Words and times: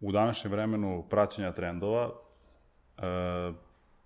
u 0.00 0.12
današnjem 0.12 0.52
vremenu 0.52 1.06
praćenja 1.10 1.52
trendova, 1.52 2.10
e, 2.98 3.02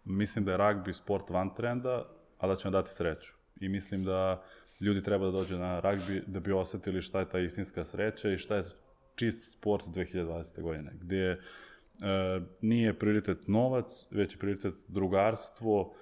mislim 0.05 0.45
da 0.45 0.51
je 0.51 0.57
ragbi 0.57 0.93
sport 0.93 1.31
van 1.31 1.55
trenda, 1.55 2.05
a 2.39 2.47
da 2.47 2.57
će 2.57 2.69
nam 2.69 2.73
dati 2.73 2.91
sreću. 2.91 3.33
I 3.61 3.69
mislim 3.69 4.05
da 4.05 4.43
ljudi 4.81 5.03
treba 5.03 5.25
da 5.27 5.33
dođe 5.33 5.59
na 5.59 5.81
ragbi 5.81 6.23
da 6.27 6.41
bi 6.41 6.53
osetili 6.53 7.03
šta 7.03 7.21
je 7.21 7.29
ta 7.29 7.39
istinska 7.39 7.85
sreća 7.85 8.31
i 8.31 8.39
šta 8.39 8.57
je 8.57 8.65
čist 9.15 9.53
sport 9.53 9.85
2020. 9.87 10.63
godine, 10.63 10.93
gde 11.01 11.17
e, 11.27 11.39
nije 12.61 12.99
prioritet 12.99 13.49
novac, 13.49 14.07
već 14.11 14.35
je 14.35 14.39
prioritet 14.39 14.75
drugarstvo. 14.89 15.95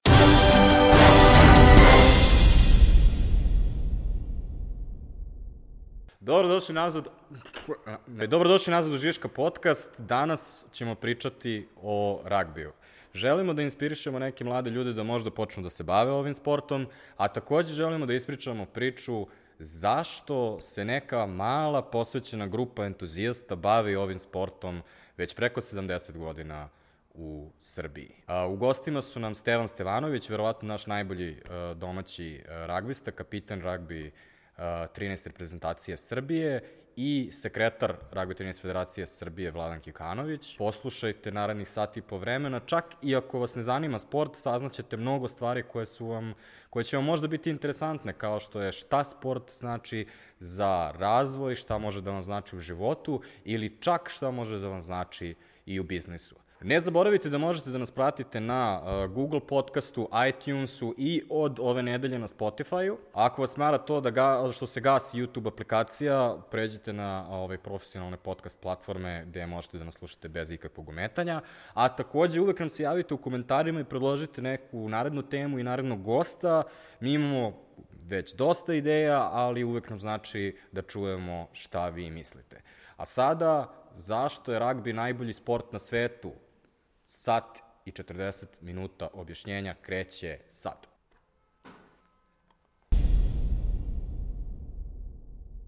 Dobrodošli 6.24 6.74
nazad. 6.74 7.08
Dobrodošli 8.06 8.70
nazad 8.70 8.92
u 8.92 8.96
Žiška 8.96 9.28
podcast. 9.28 10.00
Danas 10.00 10.66
ćemo 10.72 10.94
pričati 10.94 11.68
o 11.76 12.22
ragbiju. 12.24 12.72
Želimo 13.14 13.54
da 13.54 13.62
inspirišemo 13.62 14.18
neke 14.18 14.44
mlade 14.44 14.70
ljude 14.70 14.92
da 14.92 15.02
možda 15.02 15.30
počnu 15.30 15.62
da 15.62 15.70
se 15.70 15.82
bave 15.84 16.10
ovim 16.10 16.34
sportom, 16.34 16.86
a 17.16 17.28
takođe 17.28 17.74
želimo 17.74 18.06
da 18.06 18.14
ispričamo 18.14 18.66
priču 18.66 19.26
zašto 19.58 20.60
se 20.60 20.84
neka 20.84 21.26
mala 21.26 21.82
posvećena 21.82 22.46
grupa 22.46 22.84
entuzijasta 22.84 23.56
bavi 23.56 23.96
ovim 23.96 24.18
sportom 24.18 24.82
već 25.16 25.34
preko 25.34 25.60
70 25.60 26.18
godina 26.18 26.68
u 27.14 27.50
Srbiji. 27.60 28.14
A, 28.26 28.46
u 28.46 28.56
gostima 28.56 29.02
su 29.02 29.20
nam 29.20 29.34
Stevan 29.34 29.68
Stevanović, 29.68 30.30
verovatno 30.30 30.68
naš 30.68 30.86
najbolji 30.86 31.42
a, 31.50 31.74
domaći 31.76 32.42
a, 32.48 32.66
ragbista, 32.66 33.10
kapitan 33.10 33.60
ragbi 33.60 34.12
13 34.62 35.26
reprezentacije 35.26 35.96
Srbije 35.96 36.60
i 36.96 37.28
sekretar 37.32 37.96
Ragbi 38.10 38.34
tenis 38.34 38.62
federacije 38.62 39.06
Srbije 39.06 39.50
Vladan 39.50 39.80
Kikanović. 39.80 40.56
Poslušajte 40.58 41.32
narednih 41.32 41.68
sati 41.68 42.02
po 42.02 42.18
vremena, 42.18 42.60
čak 42.60 42.84
i 43.02 43.16
ako 43.16 43.38
vas 43.38 43.54
ne 43.54 43.62
zanima 43.62 43.98
sport, 43.98 44.36
saznaćete 44.36 44.96
mnogo 44.96 45.28
stvari 45.28 45.62
koje 45.62 45.86
su 45.86 46.06
vam 46.06 46.34
koje 46.70 46.84
će 46.84 46.96
vam 46.96 47.04
možda 47.04 47.28
biti 47.28 47.50
interesantne, 47.50 48.12
kao 48.12 48.40
što 48.40 48.60
je 48.60 48.72
šta 48.72 49.04
sport 49.04 49.50
znači 49.50 50.06
za 50.38 50.92
razvoj, 50.98 51.54
šta 51.54 51.78
može 51.78 52.00
da 52.00 52.10
vam 52.10 52.22
znači 52.22 52.56
u 52.56 52.58
životu 52.58 53.22
ili 53.44 53.76
čak 53.80 54.08
šta 54.08 54.30
može 54.30 54.58
da 54.58 54.68
vam 54.68 54.82
znači 54.82 55.34
i 55.66 55.80
u 55.80 55.84
biznisu. 55.84 56.41
Ne 56.64 56.80
zaboravite 56.80 57.28
da 57.28 57.38
možete 57.38 57.70
da 57.70 57.78
nas 57.78 57.90
pratite 57.90 58.40
na 58.40 58.80
uh, 58.82 59.10
Google 59.14 59.40
podcastu, 59.40 60.08
iTunesu 60.28 60.94
i 60.98 61.22
od 61.30 61.60
ove 61.60 61.82
nedelje 61.82 62.18
na 62.18 62.26
Spotify-u. 62.26 62.98
Ako 63.12 63.42
vas 63.42 63.56
mara 63.56 63.78
to 63.78 64.00
da 64.00 64.10
ga, 64.10 64.52
što 64.52 64.66
se 64.66 64.80
gasi 64.80 65.18
YouTube 65.18 65.48
aplikacija, 65.48 66.36
pređite 66.50 66.92
na 66.92 67.26
ove 67.30 67.58
profesionalne 67.58 68.16
podcast 68.16 68.60
platforme 68.60 69.24
gde 69.26 69.46
možete 69.46 69.78
da 69.78 69.84
nas 69.84 69.94
slušate 69.94 70.28
bez 70.28 70.50
ikakvog 70.52 70.88
umetanja. 70.88 71.40
A 71.74 71.88
takođe 71.88 72.40
uvek 72.40 72.58
nam 72.58 72.70
se 72.70 72.82
javite 72.82 73.14
u 73.14 73.18
komentarima 73.18 73.80
i 73.80 73.84
predložite 73.84 74.42
neku 74.42 74.88
narednu 74.88 75.22
temu 75.22 75.58
i 75.58 75.62
narednog 75.62 76.02
gosta. 76.02 76.62
Mi 77.00 77.12
imamo 77.12 77.52
već 78.08 78.34
dosta 78.34 78.74
ideja, 78.74 79.28
ali 79.32 79.64
uvek 79.64 79.90
nam 79.90 79.98
znači 79.98 80.56
da 80.72 80.82
čujemo 80.82 81.48
šta 81.52 81.88
vi 81.88 82.10
mislite. 82.10 82.62
A 82.96 83.04
sada, 83.04 83.74
zašto 83.94 84.52
je 84.52 84.58
ragbi 84.58 84.92
najbolji 84.92 85.32
sport 85.32 85.72
na 85.72 85.78
svetu? 85.78 86.32
Sat 87.14 87.58
i 87.84 87.90
40 87.90 88.46
minuta 88.60 89.08
objašnjenja 89.12 89.74
kreće 89.82 90.38
sad. 90.48 90.88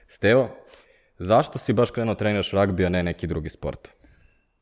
Stevo, 0.07 0.49
zašto 1.19 1.59
si 1.59 1.73
baš 1.73 1.91
krenuo 1.91 2.15
da 2.15 2.19
treniraš 2.19 2.51
ragbi, 2.51 2.87
a 2.87 2.89
ne 2.89 3.03
neki 3.03 3.27
drugi 3.27 3.49
sport? 3.49 3.89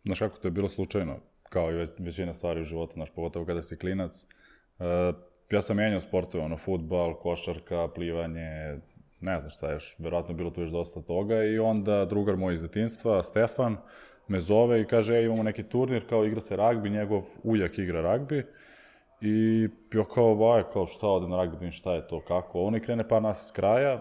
Znaš 0.04 0.18
kako 0.18 0.38
to 0.38 0.48
je 0.48 0.52
bilo 0.52 0.68
slučajno, 0.68 1.16
kao 1.48 1.72
i 1.72 1.88
većina 1.98 2.34
stvari 2.34 2.60
u 2.60 2.64
životu, 2.64 2.92
znaš, 2.94 3.10
pogotovo 3.10 3.46
kada 3.46 3.62
si 3.62 3.78
klinac. 3.78 4.26
Uh, 4.78 4.86
ja 5.50 5.62
sam 5.62 5.76
menjao 5.76 6.00
sportove, 6.00 6.44
ono, 6.44 6.56
futbal, 6.56 7.14
košarka, 7.14 7.88
plivanje, 7.88 8.80
ne 9.20 9.40
znam 9.40 9.50
šta 9.50 9.72
još, 9.72 9.94
verovatno 9.98 10.34
bilo 10.34 10.50
tu 10.50 10.60
još 10.60 10.70
dosta 10.70 11.02
toga 11.02 11.44
i 11.44 11.58
onda 11.58 12.04
drugar 12.04 12.36
moj 12.36 12.54
iz 12.54 12.62
detinstva, 12.62 13.22
Stefan, 13.22 13.76
me 14.32 14.40
zove 14.40 14.80
i 14.80 14.84
kaže, 14.84 15.16
ej, 15.16 15.24
imamo 15.24 15.42
neki 15.42 15.62
turnir, 15.62 16.08
kao 16.08 16.24
igra 16.24 16.40
se 16.40 16.56
ragbi, 16.56 16.90
njegov 16.90 17.22
ujak 17.42 17.78
igra 17.78 18.00
ragbi. 18.00 18.44
I 19.20 19.68
ja 19.94 20.04
kao, 20.14 20.34
vaj, 20.34 20.62
kao 20.72 20.86
šta 20.86 21.06
odem 21.06 21.30
na 21.30 21.36
ragbi, 21.36 21.72
šta 21.72 21.94
je 21.94 22.06
to, 22.08 22.20
kako. 22.20 22.62
Ono 22.62 22.76
i 22.76 22.80
krene 22.80 23.08
par 23.08 23.22
nas 23.22 23.44
iz 23.46 23.52
kraja 23.52 24.00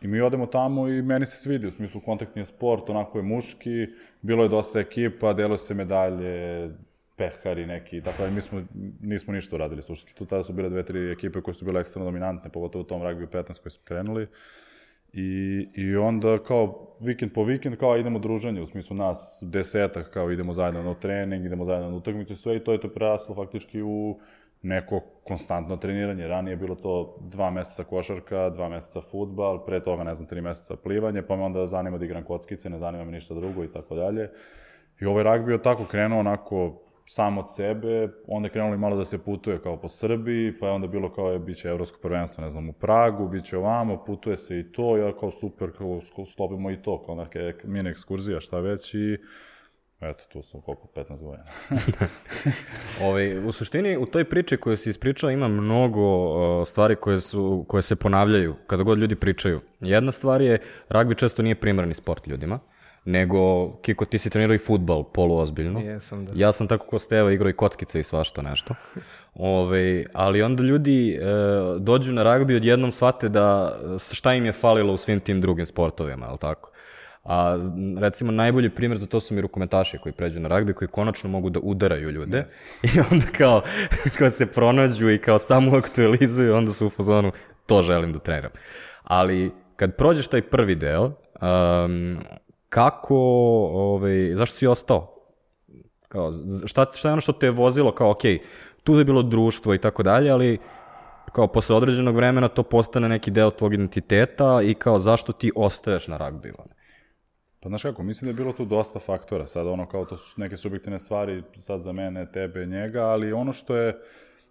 i 0.00 0.08
mi 0.08 0.20
odemo 0.20 0.46
tamo 0.46 0.88
i 0.88 1.02
meni 1.02 1.26
se 1.26 1.36
svidi, 1.36 1.66
u 1.66 1.70
smislu 1.70 2.00
kontaktni 2.00 2.42
je 2.42 2.46
sport, 2.46 2.90
onako 2.90 3.18
je 3.18 3.24
muški, 3.24 3.86
bilo 4.22 4.42
je 4.42 4.48
dosta 4.48 4.80
ekipa, 4.80 5.32
delo 5.32 5.56
se 5.58 5.74
medalje, 5.74 6.70
pehari 7.16 7.66
neki, 7.66 8.00
tako 8.02 8.22
da 8.22 8.30
mi 8.30 8.40
smo, 8.40 8.62
nismo 9.00 9.32
ništa 9.32 9.56
uradili 9.56 9.82
suštinski. 9.82 10.18
Tu 10.18 10.26
tada 10.26 10.42
su 10.42 10.52
bile 10.52 10.68
dve, 10.68 10.84
tri 10.84 11.12
ekipe 11.12 11.40
koje 11.40 11.54
su 11.54 11.64
bile 11.64 11.80
ekstremno 11.80 12.10
dominantne, 12.10 12.50
pogotovo 12.50 12.82
u 12.82 12.86
tom 12.86 13.02
ragbi 13.02 13.26
15 13.26 13.62
koji 13.62 13.70
smo 13.70 13.84
krenuli. 13.84 14.26
I, 15.12 15.68
I 15.74 15.96
onda 15.96 16.38
kao 16.38 16.86
vikend 17.00 17.32
po 17.32 17.44
vikend 17.44 17.76
kao 17.76 17.98
idemo 17.98 18.18
druženje, 18.18 18.62
u 18.62 18.66
smislu 18.66 18.96
nas 18.96 19.42
desetak 19.42 20.10
kao 20.10 20.30
idemo 20.30 20.52
zajedno 20.52 20.82
na 20.82 20.94
trening, 20.94 21.46
idemo 21.46 21.64
zajedno 21.64 21.90
na 21.90 21.96
utakmicu 21.96 22.36
sve 22.36 22.56
i 22.56 22.64
to 22.64 22.72
je 22.72 22.80
to 22.80 22.88
preraslo 22.88 23.34
faktički 23.34 23.82
u 23.82 24.18
neko 24.62 25.00
konstantno 25.24 25.76
treniranje. 25.76 26.28
Ranije 26.28 26.52
je 26.52 26.56
bilo 26.56 26.74
to 26.74 27.18
dva 27.20 27.50
meseca 27.50 27.84
košarka, 27.84 28.50
dva 28.50 28.68
meseca 28.68 29.00
futbal, 29.00 29.64
pre 29.64 29.82
toga, 29.82 30.04
ne 30.04 30.14
znam, 30.14 30.28
tri 30.28 30.40
meseca 30.40 30.76
plivanje, 30.76 31.22
pa 31.22 31.36
me 31.36 31.42
onda 31.42 31.66
zanima 31.66 31.98
da 31.98 32.04
igram 32.04 32.24
kockice, 32.24 32.70
ne 32.70 32.78
zanima 32.78 33.04
me 33.04 33.12
ništa 33.12 33.34
drugo 33.34 33.64
i 33.64 33.72
tako 33.72 33.94
dalje. 33.94 34.30
I 35.00 35.06
ovaj 35.06 35.24
ragbi 35.24 35.52
je 35.52 35.62
tako 35.62 35.84
krenuo 35.84 36.20
onako 36.20 36.82
sam 37.12 37.38
od 37.38 37.54
sebe, 37.54 38.08
onda 38.26 38.46
je 38.46 38.52
krenuli 38.52 38.78
malo 38.78 38.96
da 38.96 39.04
se 39.04 39.18
putuje 39.18 39.62
kao 39.62 39.76
po 39.80 39.88
Srbiji, 39.88 40.58
pa 40.58 40.66
je 40.66 40.72
onda 40.72 40.86
bilo 40.86 41.12
kao 41.12 41.32
je, 41.32 41.38
bit 41.38 41.56
će 41.56 41.68
evropsko 41.68 41.98
prvenstvo, 42.02 42.42
ne 42.44 42.50
znam, 42.50 42.68
u 42.68 42.72
Pragu, 42.72 43.28
bit 43.28 43.44
će 43.44 43.56
ovamo, 43.58 44.04
putuje 44.04 44.36
se 44.36 44.58
i 44.58 44.72
to, 44.72 44.96
ja 44.96 45.12
kao 45.20 45.30
super, 45.30 45.70
kao 45.78 46.00
sklopimo 46.32 46.70
i 46.70 46.82
to, 46.82 47.02
kao 47.06 47.14
neke 47.14 47.54
mini 47.64 47.90
ekskurzija, 47.90 48.40
šta 48.40 48.60
već 48.60 48.94
i 48.94 49.18
Eto, 50.00 50.24
tu 50.32 50.42
sam 50.42 50.60
koliko, 50.60 50.88
15 50.94 51.22
godina. 51.22 51.44
Ove, 51.70 52.08
ovaj, 53.08 53.46
u 53.46 53.52
suštini, 53.52 53.96
u 53.96 54.06
toj 54.06 54.24
priči 54.24 54.56
koju 54.56 54.76
si 54.76 54.90
ispričao 54.90 55.30
ima 55.30 55.48
mnogo 55.48 56.00
uh, 56.00 56.66
stvari 56.66 56.96
koje, 56.96 57.20
su, 57.20 57.64
koje 57.68 57.82
se 57.82 57.96
ponavljaju 57.96 58.54
kada 58.66 58.82
god 58.82 58.98
ljudi 58.98 59.16
pričaju. 59.16 59.60
Jedna 59.80 60.12
stvar 60.12 60.42
je, 60.42 60.58
ragbi 60.88 61.14
često 61.14 61.42
nije 61.42 61.54
primarni 61.54 61.94
sport 61.94 62.26
ljudima 62.26 62.58
nego, 63.04 63.72
Kiko, 63.82 64.04
ti 64.04 64.18
si 64.18 64.30
trenirao 64.30 64.54
i 64.54 64.58
futbal 64.58 65.04
poluozbiljno. 65.04 65.80
Jesam, 65.80 66.24
da. 66.24 66.32
Ja 66.34 66.52
sam 66.52 66.68
tako 66.68 66.86
ko 66.86 66.98
Steva 66.98 67.32
igrao 67.32 67.50
i 67.50 67.56
kockice 67.56 68.00
i 68.00 68.02
svašta 68.02 68.42
nešto. 68.42 68.74
Ove, 69.34 70.04
ali 70.12 70.42
onda 70.42 70.62
ljudi 70.62 71.14
e, 71.14 71.20
dođu 71.78 72.12
na 72.12 72.22
ragbi 72.22 72.56
odjednom 72.56 72.92
shvate 72.92 73.28
da 73.28 73.76
šta 74.12 74.34
im 74.34 74.44
je 74.44 74.52
falilo 74.52 74.92
u 74.92 74.96
svim 74.96 75.20
tim 75.20 75.40
drugim 75.40 75.66
sportovima, 75.66 76.26
je 76.26 76.32
li 76.32 76.38
tako? 76.38 76.70
A 77.24 77.58
recimo 77.98 78.32
najbolji 78.32 78.70
primjer 78.70 78.98
za 78.98 79.06
to 79.06 79.20
su 79.20 79.34
mi 79.34 79.40
rukometaši 79.40 79.98
koji 79.98 80.12
pređu 80.12 80.40
na 80.40 80.48
ragbi, 80.48 80.72
koji 80.72 80.88
konačno 80.88 81.30
mogu 81.30 81.50
da 81.50 81.60
udaraju 81.62 82.10
ljude 82.10 82.46
yes. 82.82 82.96
i 82.96 83.00
onda 83.10 83.26
kao, 83.38 83.62
kao 84.18 84.30
se 84.30 84.46
pronađu 84.46 85.10
i 85.10 85.18
kao 85.18 85.38
samo 85.38 85.76
aktualizuju, 85.76 86.54
onda 86.54 86.72
su 86.72 86.86
u 86.86 86.90
fazonu 86.90 87.32
to 87.66 87.82
želim 87.82 88.12
da 88.12 88.18
treniram. 88.18 88.50
Ali 89.02 89.52
kad 89.76 89.96
prođeš 89.96 90.26
taj 90.26 90.42
prvi 90.42 90.74
deo, 90.74 91.04
um, 91.04 92.18
kako, 92.70 93.16
ovaj, 93.72 94.34
zašto 94.34 94.56
si 94.56 94.66
ostao? 94.66 95.16
Kao, 96.08 96.32
šta, 96.66 96.86
šta 96.94 97.08
je 97.08 97.12
ono 97.12 97.20
što 97.20 97.32
te 97.32 97.46
je 97.46 97.50
vozilo, 97.50 97.92
kao, 97.92 98.10
ok, 98.10 98.22
tu 98.84 98.98
je 98.98 99.04
bilo 99.04 99.22
društvo 99.22 99.74
i 99.74 99.78
tako 99.78 100.02
dalje, 100.02 100.30
ali 100.30 100.58
kao 101.32 101.46
posle 101.46 101.76
određenog 101.76 102.16
vremena 102.16 102.48
to 102.48 102.62
postane 102.62 103.08
neki 103.08 103.30
deo 103.30 103.50
tvog 103.50 103.74
identiteta 103.74 104.60
i 104.64 104.74
kao 104.74 104.98
zašto 104.98 105.32
ti 105.32 105.52
ostaješ 105.56 106.08
na 106.08 106.16
ragbiju? 106.16 106.54
Pa 107.60 107.68
znaš 107.68 107.82
kako, 107.82 108.02
mislim 108.02 108.26
da 108.26 108.30
je 108.30 108.44
bilo 108.44 108.52
tu 108.52 108.64
dosta 108.64 108.98
faktora, 108.98 109.46
sad 109.46 109.66
ono 109.66 109.86
kao 109.86 110.04
to 110.04 110.16
su 110.16 110.40
neke 110.40 110.56
subjektivne 110.56 110.98
stvari 110.98 111.42
sad 111.56 111.80
za 111.80 111.92
mene, 111.92 112.32
tebe, 112.32 112.66
njega, 112.66 113.02
ali 113.02 113.32
ono 113.32 113.52
što 113.52 113.76
je 113.76 114.00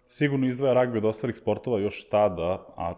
sigurno 0.06 0.46
izdvaja 0.46 0.74
ragbi 0.74 0.98
od 0.98 1.04
ostalih 1.04 1.36
sportova 1.36 1.80
još 1.80 2.08
tada, 2.08 2.66
a 2.76 2.94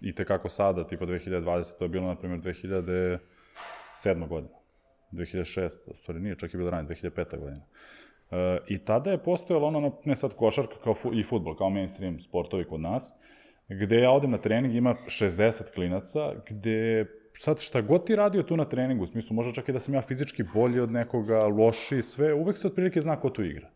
i 0.00 0.14
tekako 0.14 0.48
sada, 0.48 0.86
tipa 0.86 1.06
2020, 1.06 1.78
to 1.78 1.84
je 1.84 1.88
bilo 1.88 2.06
na 2.06 2.14
primjer 2.14 2.40
2007. 2.40 3.18
godina. 4.28 4.55
2006. 5.12 5.70
U 5.86 5.96
stvari 5.96 6.20
nije, 6.20 6.38
čak 6.38 6.54
i 6.54 6.56
bilo 6.56 6.70
ranije, 6.70 6.88
2005. 6.88 7.38
godina. 7.38 7.62
E, 8.30 8.58
I 8.68 8.78
tada 8.78 9.10
je 9.10 9.22
postojalo 9.22 9.66
ono, 9.66 9.98
ne 10.04 10.16
sad 10.16 10.34
košarka 10.34 10.74
kao 10.84 10.94
fu, 10.94 11.14
i 11.14 11.22
futbol, 11.22 11.56
kao 11.56 11.70
mainstream 11.70 12.20
sportovi 12.20 12.64
kod 12.64 12.80
nas, 12.80 13.14
gde 13.68 14.00
ja 14.00 14.10
odem 14.10 14.30
na 14.30 14.38
trening, 14.38 14.74
ima 14.74 14.96
60 15.06 15.74
klinaca, 15.74 16.32
gde 16.48 17.06
sad 17.34 17.60
šta 17.60 17.80
god 17.80 18.06
ti 18.06 18.16
radio 18.16 18.42
tu 18.42 18.56
na 18.56 18.64
treningu, 18.64 19.04
u 19.04 19.06
smislu 19.06 19.34
možda 19.34 19.52
čak 19.52 19.68
i 19.68 19.72
da 19.72 19.80
sam 19.80 19.94
ja 19.94 20.02
fizički 20.02 20.44
bolji 20.54 20.80
od 20.80 20.92
nekoga, 20.92 21.46
loši, 21.46 22.02
sve, 22.02 22.34
uvek 22.34 22.56
se 22.56 22.66
otprilike 22.66 23.02
zna 23.02 23.20
ko 23.20 23.30
tu 23.30 23.44
igra. 23.44 23.70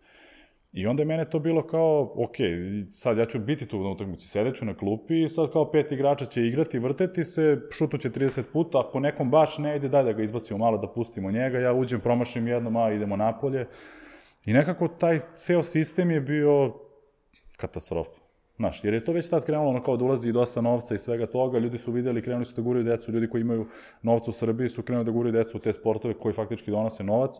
I 0.72 0.86
onda 0.86 1.02
je 1.02 1.06
mene 1.06 1.24
to 1.24 1.38
bilo 1.38 1.66
kao, 1.66 2.12
ok, 2.16 2.36
sad 2.90 3.18
ja 3.18 3.26
ću 3.26 3.38
biti 3.38 3.66
tu 3.66 3.82
na 3.82 3.90
utakmici, 3.90 4.28
sedeću 4.28 4.64
na 4.64 4.74
klupi 4.74 5.22
i 5.22 5.28
sad 5.28 5.52
kao 5.52 5.70
pet 5.70 5.92
igrača 5.92 6.26
će 6.26 6.46
igrati, 6.46 6.78
vrteti 6.78 7.24
se, 7.24 7.60
šutuće 7.72 8.10
30 8.10 8.42
puta, 8.52 8.80
ako 8.80 9.00
nekom 9.00 9.30
baš 9.30 9.58
ne 9.58 9.76
ide, 9.76 9.88
daj 9.88 10.04
da 10.04 10.12
ga 10.12 10.22
izbacimo 10.22 10.58
malo, 10.58 10.78
da 10.78 10.88
pustimo 10.88 11.30
njega, 11.30 11.58
ja 11.58 11.72
uđem, 11.72 12.00
promašim 12.00 12.48
jedno, 12.48 12.70
malo 12.70 12.92
idemo 12.92 13.16
napolje. 13.16 13.66
I 14.46 14.52
nekako 14.52 14.88
taj 14.88 15.18
ceo 15.36 15.62
sistem 15.62 16.10
je 16.10 16.20
bio 16.20 16.74
katastrofa. 17.56 18.20
Znaš, 18.56 18.84
jer 18.84 18.94
je 18.94 19.04
to 19.04 19.12
već 19.12 19.28
tad 19.28 19.44
krenulo 19.44 19.70
ono 19.70 19.82
kao 19.82 19.96
da 19.96 20.04
ulazi 20.04 20.32
dosta 20.32 20.60
novca 20.60 20.94
i 20.94 20.98
svega 20.98 21.26
toga, 21.26 21.58
ljudi 21.58 21.78
su 21.78 21.92
videli, 21.92 22.22
krenuli 22.22 22.44
su 22.44 22.54
da 22.56 22.62
guraju 22.62 22.84
decu, 22.84 23.12
ljudi 23.12 23.28
koji 23.28 23.40
imaju 23.40 23.66
novca 24.02 24.30
u 24.30 24.32
Srbiji 24.34 24.68
su 24.68 24.82
krenuli 24.82 25.04
da 25.04 25.10
guraju 25.10 25.32
decu 25.32 25.56
u 25.56 25.60
te 25.60 25.72
sportove 25.72 26.14
koji 26.14 26.32
faktički 26.32 26.70
donose 26.70 27.04
novac. 27.04 27.36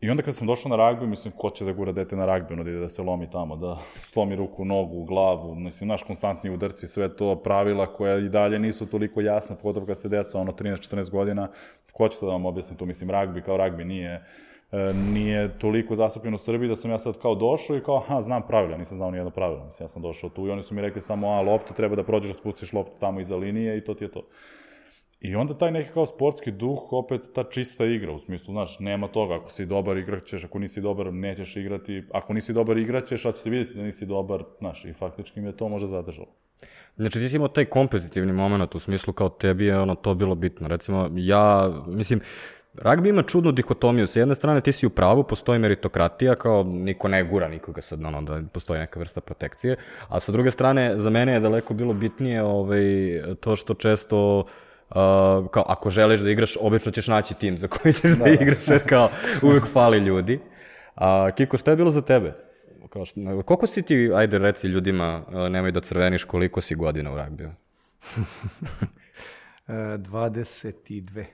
I 0.00 0.10
onda 0.10 0.22
kad 0.22 0.34
sam 0.36 0.46
došao 0.46 0.70
na 0.70 0.76
ragbi, 0.76 1.06
mislim, 1.06 1.32
ko 1.36 1.50
će 1.50 1.64
da 1.64 1.72
gura 1.72 1.92
dete 1.92 2.16
na 2.16 2.26
ragbi, 2.26 2.54
ono 2.54 2.64
da 2.64 2.70
ide 2.70 2.78
da 2.78 2.88
se 2.88 3.02
lomi 3.02 3.30
tamo, 3.30 3.56
da 3.56 3.78
slomi 3.94 4.36
ruku, 4.36 4.64
nogu, 4.64 5.04
glavu, 5.04 5.54
mislim, 5.54 5.88
naš 5.88 6.02
konstantni 6.02 6.50
udarci, 6.50 6.86
sve 6.86 7.16
to 7.16 7.36
pravila 7.36 7.86
koja 7.86 8.18
i 8.18 8.28
dalje 8.28 8.58
nisu 8.58 8.86
toliko 8.86 9.20
jasna, 9.20 9.56
pogotovo 9.56 9.86
kad 9.86 9.96
ste 9.96 10.08
deca, 10.08 10.38
ono, 10.38 10.52
13-14 10.52 11.10
godina, 11.10 11.48
ko 11.92 12.08
će 12.08 12.18
da 12.20 12.32
vam 12.32 12.46
objasni 12.46 12.76
to, 12.76 12.84
mislim, 12.84 13.10
ragbi 13.10 13.42
kao 13.42 13.56
ragbi 13.56 13.84
nije 13.84 14.24
E, 14.72 14.92
nije 15.12 15.58
toliko 15.58 15.94
zastupljen 15.94 16.34
u 16.34 16.38
Srbiji 16.38 16.68
da 16.68 16.76
sam 16.76 16.90
ja 16.90 16.98
sad 16.98 17.18
kao 17.18 17.34
došao 17.34 17.76
i 17.76 17.80
kao, 17.80 17.96
aha, 17.96 18.22
znam 18.22 18.42
pravila, 18.46 18.76
nisam 18.76 18.96
znao 18.96 19.10
nijedno 19.10 19.30
pravilo. 19.30 19.64
Mislim, 19.64 19.84
ja 19.84 19.88
sam 19.88 20.02
došao 20.02 20.30
tu 20.30 20.46
i 20.46 20.50
oni 20.50 20.62
su 20.62 20.74
mi 20.74 20.80
rekli 20.80 21.02
samo, 21.02 21.28
a, 21.28 21.40
lopta, 21.40 21.74
treba 21.74 21.96
da 21.96 22.02
prođeš, 22.02 22.28
da 22.28 22.34
spustiš 22.34 22.72
loptu 22.72 22.92
tamo 23.00 23.20
iza 23.20 23.36
linije 23.36 23.78
i 23.78 23.84
to 23.84 23.94
ti 23.94 24.04
je 24.04 24.10
to. 24.10 24.22
I 25.20 25.36
onda 25.36 25.54
taj 25.54 25.70
neki 25.70 25.90
kao 25.92 26.06
sportski 26.06 26.50
duh, 26.50 26.92
opet 26.92 27.20
ta 27.34 27.44
čista 27.44 27.84
igra, 27.84 28.12
u 28.12 28.18
smislu, 28.18 28.52
znaš, 28.52 28.78
nema 28.78 29.08
toga, 29.08 29.34
ako 29.34 29.50
si 29.50 29.66
dobar 29.66 29.96
igraćeš, 29.96 30.44
ako 30.44 30.58
nisi 30.58 30.80
dobar 30.80 31.12
nećeš 31.12 31.56
igrati, 31.56 32.02
ako 32.12 32.32
nisi 32.32 32.52
dobar 32.52 32.78
igraćeš, 32.78 33.24
a 33.24 33.32
će 33.32 33.38
se 33.38 33.50
vidjeti 33.50 33.74
da 33.74 33.82
nisi 33.82 34.06
dobar, 34.06 34.44
znaš, 34.58 34.84
i 34.84 34.92
faktički 34.92 35.40
mi 35.40 35.48
je 35.48 35.56
to 35.56 35.68
možda 35.68 35.88
zadržalo. 35.88 36.26
Znači 36.96 37.18
ti 37.18 37.28
si 37.28 37.36
imao 37.36 37.48
taj 37.48 37.64
kompetitivni 37.64 38.32
moment 38.32 38.74
u 38.74 38.78
smislu 38.78 39.12
kao 39.12 39.28
tebi 39.28 39.66
je 39.66 39.78
ono 39.78 39.94
to 39.94 40.14
bilo 40.14 40.34
bitno. 40.34 40.68
Recimo, 40.68 41.10
ja, 41.14 41.70
mislim, 41.86 42.20
Ragbi 42.74 43.08
ima 43.08 43.22
čudnu 43.22 43.52
dihotomiju. 43.52 44.06
Sa 44.06 44.18
jedne 44.18 44.34
strane 44.34 44.60
ti 44.60 44.72
si 44.72 44.86
u 44.86 44.90
pravu, 44.90 45.24
postoji 45.24 45.58
meritokratija, 45.58 46.34
kao 46.34 46.62
niko 46.64 47.08
ne 47.08 47.24
gura 47.24 47.48
nikoga 47.48 47.82
sad, 47.82 48.04
ono, 48.04 48.22
da 48.22 48.42
postoji 48.52 48.80
neka 48.80 49.00
vrsta 49.00 49.20
protekcije. 49.20 49.76
A 50.08 50.20
sa 50.20 50.32
druge 50.32 50.50
strane, 50.50 50.98
za 50.98 51.10
mene 51.10 51.32
je 51.32 51.40
daleko 51.40 51.74
bilo 51.74 51.94
bitnije 51.94 52.42
ovaj, 52.42 52.82
to 53.40 53.56
što 53.56 53.74
često 53.74 54.38
uh, 54.38 54.46
kao 55.50 55.64
ako 55.66 55.90
želiš 55.90 56.20
da 56.20 56.30
igraš, 56.30 56.56
obično 56.60 56.92
ćeš 56.92 57.08
naći 57.08 57.34
tim 57.34 57.58
za 57.58 57.68
koji 57.68 57.92
ćeš 57.92 58.10
da, 58.10 58.24
da 58.24 58.30
igraš, 58.30 58.68
jer 58.68 58.88
kao 58.88 59.10
uvek 59.42 59.66
fali 59.66 59.98
ljudi. 59.98 60.40
A, 60.94 61.30
Kiko, 61.30 61.56
šta 61.56 61.70
je 61.70 61.76
bilo 61.76 61.90
za 61.90 62.02
tebe? 62.02 62.32
Kao 62.88 63.04
što, 63.04 63.42
koliko 63.42 63.66
si 63.66 63.82
ti, 63.82 64.10
ajde 64.14 64.38
reci 64.38 64.66
ljudima, 64.66 65.22
nemoj 65.50 65.72
da 65.72 65.80
crveniš, 65.80 66.24
koliko 66.24 66.60
si 66.60 66.74
godina 66.74 67.12
u 67.12 67.16
ragbiju? 67.16 67.50
22. 69.68 71.24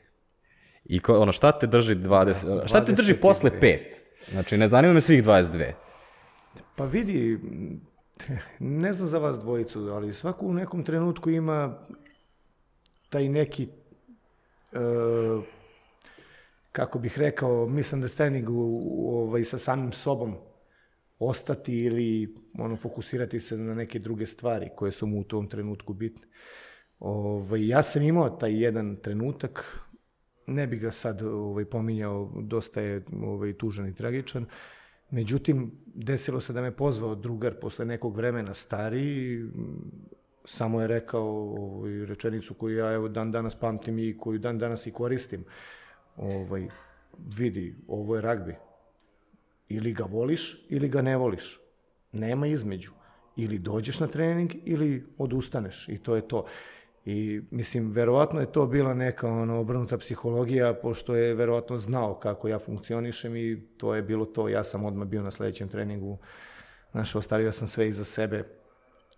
I 0.84 1.00
ko, 1.00 1.18
ono, 1.18 1.32
šta 1.32 1.58
te 1.58 1.66
drži 1.66 1.94
20, 1.94 2.60
da, 2.60 2.66
šta 2.66 2.84
te 2.84 2.92
drži 2.92 3.14
posle 3.14 3.50
5? 3.60 3.78
Znači, 4.30 4.58
ne 4.58 4.68
zanima 4.68 4.94
me 4.94 5.00
svih 5.00 5.24
22. 5.24 5.72
Pa 6.76 6.84
vidi, 6.84 7.40
ne 8.58 8.92
znam 8.92 9.08
za 9.08 9.18
vas 9.18 9.38
dvojicu, 9.38 9.80
ali 9.80 10.12
svako 10.12 10.46
u 10.46 10.54
nekom 10.54 10.84
trenutku 10.84 11.30
ima 11.30 11.78
taj 13.16 13.28
neki, 13.28 13.68
uh, 14.72 15.44
kako 16.72 16.98
bih 16.98 17.18
rekao, 17.18 17.66
misunderstanding 17.68 18.48
u, 18.48 18.80
u, 18.84 19.16
ovaj, 19.16 19.44
sa 19.44 19.58
samim 19.58 19.92
sobom 19.92 20.34
ostati 21.18 21.78
ili 21.78 22.34
ono, 22.58 22.76
fokusirati 22.76 23.40
se 23.40 23.56
na 23.56 23.74
neke 23.74 23.98
druge 23.98 24.26
stvari 24.26 24.68
koje 24.76 24.92
su 24.92 25.06
mu 25.06 25.20
u 25.20 25.24
tom 25.24 25.48
trenutku 25.48 25.94
bitne. 25.94 26.26
Ovaj, 27.00 27.68
ja 27.68 27.82
sam 27.82 28.02
imao 28.02 28.30
taj 28.30 28.62
jedan 28.62 28.96
trenutak, 28.96 29.80
ne 30.46 30.66
bi 30.66 30.76
ga 30.76 30.90
sad 30.90 31.22
ovaj, 31.22 31.64
pominjao, 31.64 32.32
dosta 32.42 32.80
je 32.80 33.04
ovaj, 33.22 33.52
tužan 33.52 33.88
i 33.88 33.94
tragičan. 33.94 34.46
Međutim, 35.10 35.72
desilo 35.86 36.40
se 36.40 36.52
da 36.52 36.62
me 36.62 36.76
pozvao 36.76 37.14
drugar 37.14 37.54
posle 37.60 37.84
nekog 37.84 38.16
vremena 38.16 38.54
stariji, 38.54 39.44
samo 40.46 40.80
je 40.80 40.86
rekao 40.86 41.24
ovaj, 41.24 42.06
rečenicu 42.06 42.54
koju 42.54 42.76
ja 42.76 42.92
evo 42.92 43.08
dan 43.08 43.32
danas 43.32 43.54
pamtim 43.54 43.98
i 43.98 44.18
koju 44.18 44.38
dan 44.38 44.58
danas 44.58 44.86
i 44.86 44.92
koristim. 44.92 45.44
Ovaj, 46.16 46.68
vidi, 47.38 47.76
ovo 47.88 48.14
je 48.16 48.22
ragbi. 48.22 48.54
Ili 49.68 49.92
ga 49.92 50.04
voliš, 50.04 50.66
ili 50.68 50.88
ga 50.88 51.02
ne 51.02 51.16
voliš. 51.16 51.60
Nema 52.12 52.46
između. 52.46 52.90
Ili 53.36 53.58
dođeš 53.58 54.00
na 54.00 54.06
trening, 54.06 54.52
ili 54.64 55.06
odustaneš. 55.18 55.88
I 55.88 55.98
to 55.98 56.16
je 56.16 56.28
to. 56.28 56.46
I 57.04 57.40
mislim, 57.50 57.90
verovatno 57.90 58.40
je 58.40 58.52
to 58.52 58.66
bila 58.66 58.94
neka 58.94 59.28
ono, 59.28 59.60
obrnuta 59.60 59.98
psihologija, 59.98 60.74
pošto 60.74 61.16
je 61.16 61.34
verovatno 61.34 61.78
znao 61.78 62.14
kako 62.14 62.48
ja 62.48 62.58
funkcionišem 62.58 63.36
i 63.36 63.66
to 63.76 63.94
je 63.94 64.02
bilo 64.02 64.24
to. 64.24 64.48
Ja 64.48 64.64
sam 64.64 64.84
odmah 64.84 65.08
bio 65.08 65.22
na 65.22 65.30
sledećem 65.30 65.68
treningu, 65.68 66.18
znaš, 66.90 67.14
ostavio 67.14 67.52
sam 67.52 67.68
sve 67.68 67.88
iza 67.88 68.04
sebe. 68.04 68.44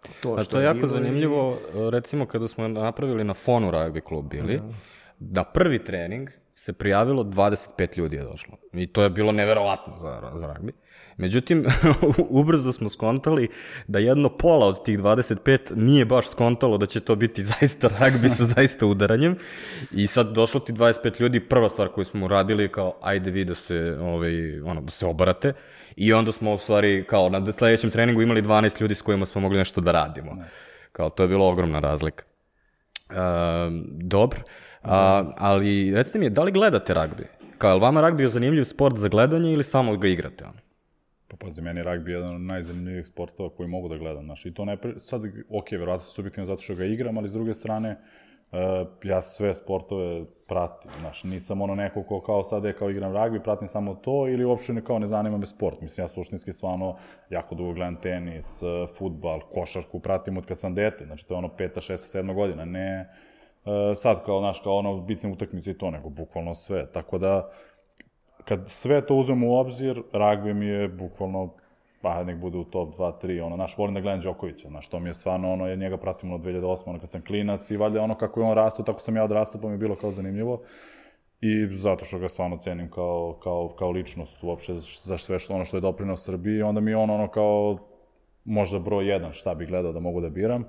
To, 0.02 0.10
što 0.20 0.34
A 0.34 0.44
to 0.44 0.58
je 0.58 0.64
jako 0.64 0.86
zanimljivo, 0.86 1.58
i... 1.74 1.90
recimo 1.90 2.26
kada 2.26 2.48
smo 2.48 2.68
napravili 2.68 3.24
na 3.24 3.34
fonu 3.34 3.70
rugby 3.70 4.00
klub 4.00 4.28
bili, 4.30 4.56
da. 4.56 4.64
na 5.18 5.44
prvi 5.44 5.84
trening 5.84 6.30
se 6.54 6.72
prijavilo 6.72 7.24
25 7.24 7.98
ljudi 7.98 8.16
je 8.16 8.22
došlo. 8.22 8.56
I 8.72 8.86
to 8.86 9.02
je 9.02 9.10
bilo 9.10 9.32
neverovatno 9.32 9.94
za, 10.00 10.32
za 10.34 10.46
rugby. 10.46 10.72
Međutim, 11.16 11.66
ubrzo 12.40 12.72
smo 12.72 12.88
skontali 12.88 13.48
da 13.86 13.98
jedno 13.98 14.28
pola 14.28 14.66
od 14.66 14.84
tih 14.84 14.98
25 14.98 15.76
nije 15.76 16.04
baš 16.04 16.30
skontalo 16.30 16.78
da 16.78 16.86
će 16.86 17.00
to 17.00 17.16
biti 17.16 17.42
zaista 17.60 17.88
ragbi 17.98 18.28
sa 18.28 18.44
zaista 18.44 18.86
udaranjem. 18.86 19.36
I 19.92 20.06
sad 20.06 20.32
došlo 20.32 20.60
ti 20.60 20.72
25 20.72 21.20
ljudi, 21.20 21.40
prva 21.40 21.68
stvar 21.68 21.88
koju 21.88 22.04
smo 22.04 22.24
uradili 22.24 22.68
kao 22.68 22.98
ajde 23.02 23.30
vi 23.30 23.44
da 23.44 23.54
se, 23.54 23.98
ovaj, 24.00 24.60
ono, 24.60 24.80
da 24.80 24.90
se 24.90 25.06
obarate. 25.06 25.52
I 26.00 26.12
onda 26.12 26.32
smo 26.32 26.54
u 26.54 26.58
stvari 26.58 27.04
kao 27.08 27.28
na 27.28 27.52
sledećem 27.52 27.90
treningu 27.90 28.22
imali 28.22 28.42
12 28.42 28.80
ljudi 28.80 28.94
s 28.94 29.02
kojima 29.02 29.26
smo 29.26 29.40
mogli 29.40 29.58
nešto 29.58 29.80
da 29.80 29.92
radimo. 29.92 30.36
Kao 30.92 31.10
to 31.10 31.22
je 31.22 31.28
bilo 31.28 31.48
ogromna 31.48 31.78
razlika. 31.78 32.24
Uh, 33.10 33.16
dobro, 34.02 34.40
uh, 34.82 34.90
ali 35.36 35.94
recite 35.94 36.18
mi, 36.18 36.30
da 36.30 36.42
li 36.42 36.52
gledate 36.52 36.94
ragbi? 36.94 37.26
Kao, 37.58 37.74
je 37.74 37.80
vama 37.80 38.00
ragbi 38.00 38.22
je 38.22 38.28
zanimljiv 38.28 38.64
sport 38.64 38.96
za 38.96 39.08
gledanje 39.08 39.52
ili 39.52 39.64
samo 39.64 39.96
ga 39.96 40.08
igrate? 40.08 40.44
Ono? 40.44 40.58
Pa 41.28 41.36
pazi, 41.36 41.62
meni 41.62 41.82
ragbi 41.82 42.10
je 42.10 42.16
jedan 42.16 42.34
od 42.34 42.40
najzanimljivijih 42.40 43.06
sportova 43.06 43.50
koji 43.50 43.68
mogu 43.68 43.88
da 43.88 43.96
gledam, 43.96 44.24
znaš, 44.24 44.46
i 44.46 44.54
to 44.54 44.64
ne, 44.64 44.78
sad, 44.98 45.22
ok, 45.50 45.70
verovatno 45.70 46.00
se 46.00 46.14
subjektivno 46.14 46.46
zato 46.46 46.62
što 46.62 46.74
ga 46.74 46.84
igram, 46.84 47.18
ali 47.18 47.28
s 47.28 47.32
druge 47.32 47.54
strane, 47.54 47.90
uh, 47.90 48.27
ja 49.04 49.22
sve 49.22 49.54
sportove 49.54 50.24
pratim, 50.46 50.90
znaš, 51.00 51.24
nisam 51.24 51.62
ono 51.62 51.74
neko 51.74 52.02
ko 52.02 52.20
kao 52.20 52.44
sad 52.44 52.64
je 52.64 52.76
kao 52.76 52.90
igram 52.90 53.12
ragbi, 53.12 53.42
pratim 53.42 53.68
samo 53.68 53.94
to, 53.94 54.28
ili 54.28 54.44
uopšte 54.44 54.72
ne 54.72 54.84
kao 54.84 54.98
ne 54.98 55.06
zanima 55.06 55.38
me 55.38 55.46
sport, 55.46 55.80
mislim, 55.80 56.04
ja 56.04 56.08
suštinski 56.08 56.52
stvarno 56.52 56.96
jako 57.30 57.54
dugo 57.54 57.72
gledam 57.72 57.96
tenis, 57.96 58.62
uh, 58.62 58.68
futbal, 58.98 59.40
košarku, 59.54 60.00
pratim 60.00 60.36
od 60.36 60.46
kad 60.46 60.60
sam 60.60 60.74
dete, 60.74 61.06
znači 61.06 61.26
to 61.26 61.34
je 61.34 61.38
ono 61.38 61.48
peta, 61.48 61.80
šesta, 61.80 62.08
sedma 62.08 62.34
godina, 62.34 62.64
ne 62.64 63.08
uh, 63.64 63.72
sad 63.96 64.24
kao, 64.24 64.40
znaš, 64.40 64.60
kao 64.60 64.76
ono 64.76 65.00
bitne 65.00 65.32
utakmice 65.32 65.70
i 65.70 65.78
to, 65.78 65.90
nego 65.90 66.08
bukvalno 66.08 66.54
sve, 66.54 66.86
tako 66.92 67.18
da, 67.18 67.50
kad 68.44 68.64
sve 68.66 69.06
to 69.06 69.16
uzmemo 69.16 69.48
u 69.48 69.56
obzir, 69.56 70.02
ragbi 70.12 70.54
mi 70.54 70.66
je 70.66 70.88
bukvalno 70.88 71.54
pa 72.02 72.24
nek 72.24 72.36
bude 72.36 72.58
u 72.58 72.64
top 72.64 72.96
2, 72.96 73.12
3, 73.22 73.42
ono, 73.42 73.56
naš, 73.56 73.78
volim 73.78 73.94
da 73.94 74.00
gledam 74.00 74.20
Đokovića, 74.20 74.68
znaš, 74.68 74.88
to 74.88 75.00
mi 75.00 75.08
je 75.08 75.14
stvarno, 75.14 75.52
ono, 75.52 75.66
ja 75.66 75.74
njega 75.74 75.96
pratim 75.96 76.32
od 76.32 76.40
2008, 76.40 76.82
ono, 76.86 77.00
kad 77.00 77.10
sam 77.10 77.22
klinac 77.22 77.70
i 77.70 77.76
valjda 77.76 78.02
ono 78.02 78.14
kako 78.14 78.40
je 78.40 78.46
on 78.46 78.54
rastao, 78.54 78.84
tako 78.84 79.00
sam 79.00 79.16
ja 79.16 79.24
odrastao, 79.24 79.60
pa 79.60 79.68
mi 79.68 79.74
je 79.74 79.78
bilo 79.78 79.94
kao 79.94 80.12
zanimljivo. 80.12 80.62
I 81.40 81.66
zato 81.70 82.04
što 82.04 82.18
ga 82.18 82.28
stvarno 82.28 82.56
cenim 82.56 82.90
kao, 82.90 83.38
kao, 83.42 83.68
kao 83.78 83.90
ličnost 83.90 84.42
uopšte 84.42 84.74
za 85.04 85.18
sve 85.18 85.38
što, 85.38 85.54
ono 85.54 85.64
što 85.64 85.76
je 85.76 85.80
doprinao 85.80 86.16
Srbiji, 86.16 86.62
onda 86.62 86.80
mi 86.80 86.90
je 86.90 86.96
on 86.96 87.10
ono 87.10 87.28
kao 87.28 87.78
možda 88.44 88.78
broj 88.78 89.08
jedan 89.08 89.32
šta 89.32 89.54
bi 89.54 89.66
gledao 89.66 89.92
da 89.92 90.00
mogu 90.00 90.20
da 90.20 90.28
biram, 90.28 90.64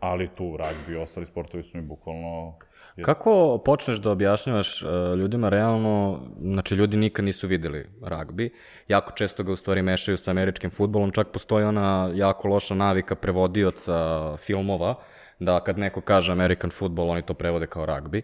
ali 0.00 0.28
tu 0.34 0.56
ragbi 0.56 0.92
i 0.92 0.96
ostali 0.96 1.26
sportovi 1.26 1.62
su 1.62 1.78
mi 1.78 1.82
bukvalno 1.82 2.54
Kako 3.02 3.58
počneš 3.64 3.98
da 3.98 4.10
objašnjavaš 4.10 4.82
uh, 4.82 4.88
ljudima 5.18 5.48
realno, 5.48 6.20
znači 6.40 6.74
ljudi 6.74 6.96
nikad 6.96 7.24
nisu 7.24 7.48
videli 7.48 7.86
ragbi, 8.02 8.54
jako 8.88 9.12
često 9.12 9.42
ga 9.42 9.52
u 9.52 9.56
stvari 9.56 9.82
mešaju 9.82 10.18
sa 10.18 10.30
američkim 10.30 10.70
futbolom, 10.70 11.10
čak 11.10 11.28
postoji 11.28 11.64
ona 11.64 12.10
jako 12.14 12.48
loša 12.48 12.74
navika 12.74 13.14
prevodioca 13.14 14.36
filmova, 14.36 14.94
da 15.38 15.60
kad 15.64 15.78
neko 15.78 16.00
kaže 16.00 16.32
American 16.32 16.70
football, 16.70 17.10
oni 17.10 17.22
to 17.22 17.34
prevode 17.34 17.66
kao 17.66 17.86
ragbi. 17.86 18.22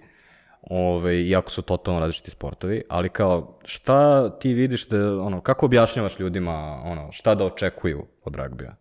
Ove, 0.62 1.22
iako 1.22 1.50
su 1.50 1.62
totalno 1.62 2.00
različiti 2.00 2.30
sportovi, 2.30 2.82
ali 2.88 3.08
kao, 3.08 3.58
šta 3.64 4.30
ti 4.38 4.54
vidiš 4.54 4.88
da, 4.88 5.22
ono, 5.22 5.40
kako 5.40 5.66
objašnjavaš 5.66 6.20
ljudima, 6.20 6.80
ono, 6.84 7.12
šta 7.12 7.34
da 7.34 7.44
očekuju 7.44 8.06
od 8.24 8.34
ragbija? 8.34 8.76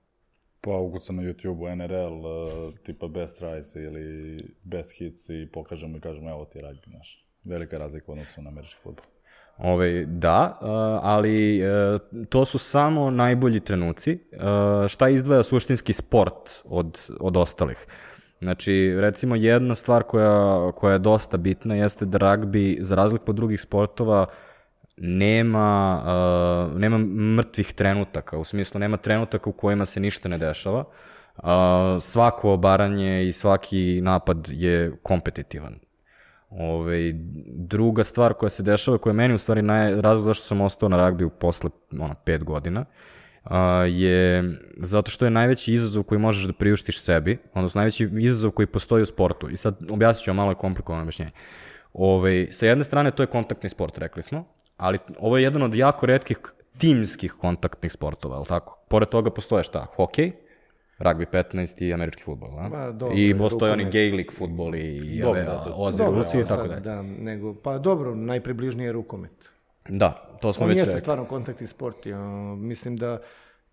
Pa 0.62 0.78
ukucam 0.78 1.16
na 1.16 1.24
YouTube-u 1.24 1.76
NRL, 1.76 2.26
uh, 2.26 2.74
tipa 2.84 3.08
best 3.08 3.38
tries 3.38 3.76
ili 3.76 4.38
best 4.64 4.92
hits 4.98 5.30
i 5.30 5.48
pokažemo 5.54 5.98
i 5.98 6.02
kažemo 6.02 6.30
evo 6.30 6.46
ti 6.46 6.60
rugby 6.60 6.94
naš. 6.94 7.26
Velika 7.44 7.78
razlika 7.78 8.06
u 8.08 8.12
odnosu 8.12 8.42
na 8.42 8.50
američki 8.50 8.80
futbol. 8.84 9.06
Ove, 9.58 10.06
da, 10.06 10.58
uh, 10.62 10.68
ali 11.04 11.62
uh, 11.62 12.00
to 12.30 12.46
su 12.46 12.58
samo 12.58 13.12
najbolji 13.12 13.60
trenuci. 13.60 14.20
Uh, 14.32 14.88
šta 14.88 15.10
izdvaja 15.10 15.44
suštinski 15.44 15.94
sport 15.94 16.64
od, 16.66 17.08
od 17.20 17.38
ostalih? 17.38 17.86
Znači, 18.42 18.96
recimo 19.00 19.36
jedna 19.36 19.76
stvar 19.76 20.04
koja, 20.04 20.72
koja 20.72 20.94
je 20.94 21.00
dosta 21.00 21.38
bitna 21.38 21.76
jeste 21.76 22.06
da 22.06 22.18
ragbi, 22.18 22.78
za 22.82 22.96
razliku 22.96 23.26
od 23.28 23.36
drugih 23.36 23.62
sportova, 23.62 24.26
nema, 25.00 26.02
uh, 26.72 26.80
nema 26.80 26.98
mrtvih 27.38 27.74
trenutaka, 27.74 28.38
u 28.38 28.44
smislu 28.44 28.80
nema 28.80 28.98
trenutaka 28.98 29.50
u 29.50 29.54
kojima 29.54 29.86
se 29.86 30.00
ništa 30.00 30.30
ne 30.30 30.38
dešava. 30.38 30.84
Uh, 31.38 31.44
svako 32.02 32.54
obaranje 32.54 33.28
i 33.28 33.32
svaki 33.32 34.02
napad 34.02 34.48
je 34.52 34.98
kompetitivan. 35.04 35.80
Ove, 36.50 37.14
druga 37.46 38.04
stvar 38.04 38.34
koja 38.34 38.50
se 38.50 38.64
dešava, 38.64 38.98
koja 38.98 39.12
je 39.12 39.16
meni 39.16 39.34
u 39.34 39.38
stvari 39.38 39.62
naj, 39.62 40.02
razlog 40.02 40.24
zašto 40.24 40.46
sam 40.46 40.62
ostao 40.62 40.90
na 40.90 40.98
ragbiju 40.98 41.30
posle 41.30 41.70
ono, 42.00 42.16
pet 42.26 42.44
godina, 42.44 42.86
a, 43.44 43.86
je 43.90 44.44
zato 44.78 45.12
što 45.12 45.26
je 45.26 45.32
najveći 45.32 45.74
izazov 45.74 46.04
koji 46.04 46.20
možeš 46.20 46.46
da 46.46 46.54
priuštiš 46.54 47.02
sebi, 47.02 47.38
odnosno 47.54 47.80
najveći 47.80 48.10
izazov 48.20 48.52
koji 48.52 48.68
postoji 48.68 49.04
u 49.04 49.06
sportu. 49.06 49.50
I 49.50 49.58
sad 49.58 49.78
objasnit 49.90 50.24
ću 50.24 50.32
vam 50.32 50.36
malo 50.36 50.56
komplikovano 50.56 51.04
objašnjenje. 51.04 51.32
Ove, 51.94 52.52
sa 52.52 52.66
jedne 52.66 52.84
strane 52.84 53.12
to 53.12 53.24
je 53.24 53.28
kontaktni 53.28 53.70
sport, 53.70 53.98
rekli 53.98 54.24
smo, 54.24 54.46
ali 54.80 54.98
ovo 55.20 55.38
je 55.38 55.44
jedan 55.44 55.64
od 55.64 55.76
jako 55.76 56.06
redkih 56.06 56.40
timskih 56.78 57.34
kontaktnih 57.34 57.92
sportova, 57.92 58.36
je 58.36 58.40
li 58.40 58.46
tako? 58.46 58.80
Pored 58.88 59.10
toga 59.10 59.30
postoje 59.30 59.64
šta? 59.64 59.86
Hokej, 59.96 60.32
rugby 61.00 61.26
15 61.26 61.84
i 61.84 61.94
američki 61.94 62.24
futbol, 62.24 62.60
a? 62.60 62.70
Ma, 62.70 62.92
dobro, 62.92 63.16
I 63.18 63.38
postoje 63.38 63.74
oni 63.74 63.84
Gaelic 63.84 64.32
futbol 64.38 64.76
i 64.76 65.20
Dobro, 65.22 65.42
ove, 65.76 65.92
Dobro, 65.92 66.16
Rusi 66.16 66.40
i 66.40 66.46
tako 66.46 66.68
dalje. 66.68 66.82
Da, 66.82 67.02
nego, 67.02 67.54
pa 67.54 67.78
dobro, 67.78 68.16
najpribližnije 68.16 68.88
je 68.88 68.92
rukomet. 68.92 69.50
Da, 69.90 70.20
to 70.42 70.54
smo 70.54 70.64
On 70.64 70.70
već 70.70 70.78
jeste 70.78 70.92
rekli. 70.92 71.00
stvarno 71.00 71.26
kontaktni 71.26 71.68
sport. 71.68 72.06
Ja, 72.06 72.20
mislim 72.56 72.98
da 72.98 73.22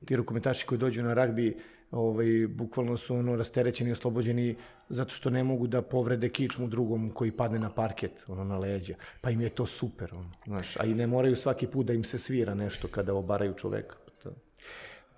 ti 0.05 0.17
rukometaši 0.17 0.67
koji 0.67 0.79
dođu 0.79 1.03
na 1.03 1.15
ragbi 1.15 1.57
ovaj, 1.91 2.47
bukvalno 2.49 2.97
su 2.97 3.17
ono 3.17 3.37
rasterećeni 3.37 3.91
i 3.91 3.93
oslobođeni 3.93 4.57
zato 4.89 5.15
što 5.15 5.31
ne 5.31 5.45
mogu 5.45 5.67
da 5.67 5.83
povrede 5.83 6.29
kičmu 6.29 6.67
drugom 6.67 7.11
koji 7.11 7.33
padne 7.33 7.59
na 7.59 7.71
parket, 7.71 8.25
ono 8.29 8.45
na 8.45 8.59
leđa. 8.59 8.95
Pa 9.21 9.31
im 9.31 9.41
je 9.41 9.49
to 9.49 9.67
super, 9.67 10.15
ono, 10.15 10.31
znaš. 10.47 10.77
A 10.77 10.85
i 10.85 10.95
ne 10.95 11.07
moraju 11.07 11.37
svaki 11.37 11.67
put 11.67 11.87
da 11.87 11.93
im 11.93 12.05
se 12.05 12.19
svira 12.19 12.55
nešto 12.55 12.89
kada 12.89 13.15
obaraju 13.15 13.55
čoveka. 13.55 13.97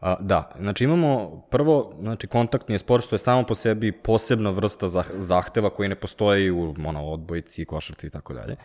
A, 0.01 0.17
da, 0.21 0.51
znači 0.59 0.85
imamo 0.85 1.43
prvo, 1.51 1.95
znači 2.01 2.27
kontaktni 2.27 2.75
je 2.75 2.79
sport 2.79 3.05
što 3.05 3.15
je 3.15 3.19
samo 3.19 3.43
po 3.43 3.55
sebi 3.55 3.93
posebna 3.93 4.51
vrsta 4.51 4.89
zah- 4.89 5.21
zahteva 5.21 5.71
koji 5.71 5.89
ne 5.89 5.95
postoji 5.95 6.51
u 6.51 6.75
ono, 6.87 7.05
odbojici, 7.05 7.65
košarci 7.65 8.07
i 8.07 8.11
tako 8.11 8.35
dalje. 8.35 8.57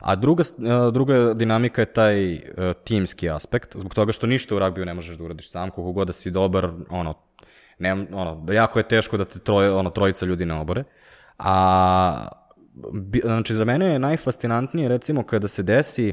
A 0.00 0.16
druga, 0.16 0.42
e, 0.42 0.90
druga 0.92 1.34
dinamika 1.34 1.82
je 1.82 1.92
taj 1.92 2.34
uh, 2.34 2.40
timski 2.84 3.30
aspekt, 3.30 3.76
zbog 3.76 3.94
toga 3.94 4.12
što 4.12 4.26
ništa 4.26 4.56
u 4.56 4.58
ragbiju 4.58 4.86
ne 4.86 4.94
možeš 4.94 5.16
da 5.16 5.24
uradiš 5.24 5.50
sam, 5.50 5.70
koliko 5.70 5.92
god 5.92 6.06
da 6.06 6.12
si 6.12 6.30
dobar, 6.30 6.70
ono, 6.90 7.14
ne, 7.78 7.92
ono, 7.92 8.34
da 8.34 8.52
jako 8.52 8.78
je 8.78 8.88
teško 8.88 9.16
da 9.16 9.24
te 9.24 9.38
troje, 9.38 9.72
ono, 9.72 9.90
trojica 9.90 10.26
ljudi 10.26 10.46
ne 10.46 10.60
obore. 10.60 10.84
A, 11.38 12.28
bi, 12.92 13.20
znači, 13.24 13.54
za 13.54 13.64
mene 13.64 13.86
je 13.86 13.98
najfascinantnije, 13.98 14.88
recimo, 14.88 15.22
kada 15.22 15.48
se 15.48 15.62
desi, 15.62 16.12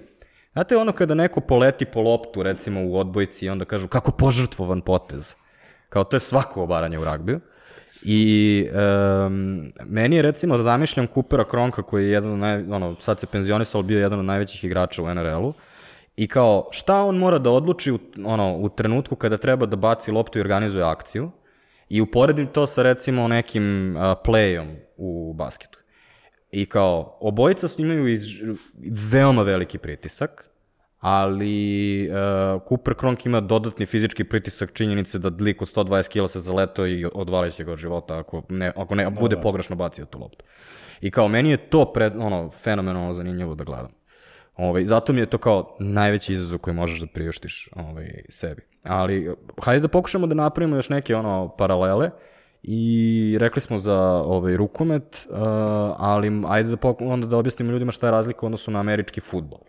Znate 0.55 0.77
ono 0.77 0.91
kada 0.91 1.13
neko 1.13 1.41
poleti 1.41 1.85
po 1.85 2.01
loptu, 2.01 2.43
recimo 2.43 2.81
u 2.83 2.97
odbojci 2.97 3.45
i 3.45 3.49
onda 3.49 3.65
kažu 3.65 3.87
kako 3.87 4.11
požrtvovan 4.11 4.81
potez. 4.81 5.35
Kao 5.89 6.03
to 6.03 6.15
je 6.15 6.19
svako 6.19 6.63
obaranje 6.63 6.99
u 6.99 7.03
ragbiju. 7.03 7.39
I 8.01 8.67
um, 8.71 9.61
meni 9.85 10.15
je 10.15 10.21
recimo, 10.21 10.57
zamišljam 10.57 11.07
Coopera 11.07 11.43
Kronka 11.43 11.83
koji 11.83 12.03
je 12.03 12.11
jedan 12.11 12.31
od 12.31 12.39
naj, 12.39 12.63
ono, 12.71 12.95
sad 12.99 13.19
se 13.19 13.27
penzionisao, 13.27 13.81
bio 13.81 13.97
je 13.97 14.01
jedan 14.01 14.19
od 14.19 14.25
najvećih 14.25 14.63
igrača 14.63 15.03
u 15.03 15.13
NRL-u. 15.13 15.53
I 16.17 16.27
kao, 16.27 16.67
šta 16.71 17.01
on 17.01 17.17
mora 17.17 17.39
da 17.39 17.51
odluči 17.51 17.91
u, 17.91 17.99
ono, 18.25 18.57
u 18.57 18.69
trenutku 18.69 19.15
kada 19.15 19.37
treba 19.37 19.65
da 19.65 19.75
baci 19.75 20.11
loptu 20.11 20.39
i 20.39 20.41
organizuje 20.41 20.83
akciju 20.83 21.31
i 21.89 22.01
uporedim 22.01 22.47
to 22.47 22.67
sa 22.67 22.83
recimo 22.83 23.27
nekim 23.27 23.95
uh, 23.95 24.01
playom 24.25 24.75
u 24.97 25.33
basketu. 25.33 25.79
I 26.51 26.65
kao, 26.65 27.17
obojica 27.21 27.67
su 27.67 27.81
imaju 27.81 28.07
iz, 28.07 28.21
veoma 29.11 29.41
veliki 29.41 29.77
pritisak, 29.77 30.49
ali 30.99 32.09
uh, 32.09 32.61
Cooper 32.69 32.93
Kronk 32.93 33.25
ima 33.25 33.41
dodatni 33.41 33.85
fizički 33.85 34.23
pritisak 34.23 34.73
činjenice 34.73 35.19
da 35.19 35.31
lik 35.43 35.61
od 35.61 35.67
120 35.67 36.09
kila 36.09 36.27
se 36.27 36.39
zaleto 36.39 36.87
i 36.87 37.05
odvalit 37.13 37.53
će 37.53 37.63
ga 37.63 37.71
od 37.71 37.77
života 37.77 38.19
ako 38.19 38.43
ne, 38.49 38.71
ako 38.75 38.95
ne 38.95 39.09
bude 39.09 39.41
pogrešno 39.41 39.75
bacio 39.75 40.05
tu 40.05 40.19
loptu. 40.19 40.45
I 41.01 41.11
kao, 41.11 41.27
meni 41.27 41.49
je 41.49 41.57
to 41.57 41.93
pred, 41.93 42.13
ono, 42.17 42.49
fenomenalno 42.49 43.13
zanimljivo 43.13 43.55
da 43.55 43.63
gledam. 43.63 43.91
Ovaj, 44.55 44.85
zato 44.85 45.13
mi 45.13 45.19
je 45.19 45.25
to 45.25 45.37
kao 45.37 45.77
najveći 45.79 46.33
izazov 46.33 46.59
koji 46.59 46.73
možeš 46.73 46.99
da 46.99 47.07
priuštiš 47.07 47.69
ovaj, 47.75 48.23
sebi. 48.29 48.61
Ali, 48.87 49.35
hajde 49.61 49.79
da 49.79 49.87
pokušamo 49.87 50.27
da 50.27 50.35
napravimo 50.35 50.75
još 50.75 50.89
neke 50.89 51.15
ono 51.15 51.55
paralele. 51.57 52.09
I 52.63 53.37
rekli 53.39 53.61
smo 53.61 53.77
za 53.77 53.99
ovaj 54.01 54.57
rukomet, 54.57 55.27
uh, 55.29 55.37
ali 55.97 56.41
ajde 56.47 56.69
da 56.69 56.77
poku, 56.77 57.07
onda 57.07 57.27
da 57.27 57.37
objasnimo 57.37 57.71
ljudima 57.71 57.91
šta 57.91 58.07
je 58.07 58.11
razlika 58.11 58.39
u 58.41 58.45
odnosu 58.45 58.71
na 58.71 58.79
američki 58.79 59.21
futbol. 59.21 59.59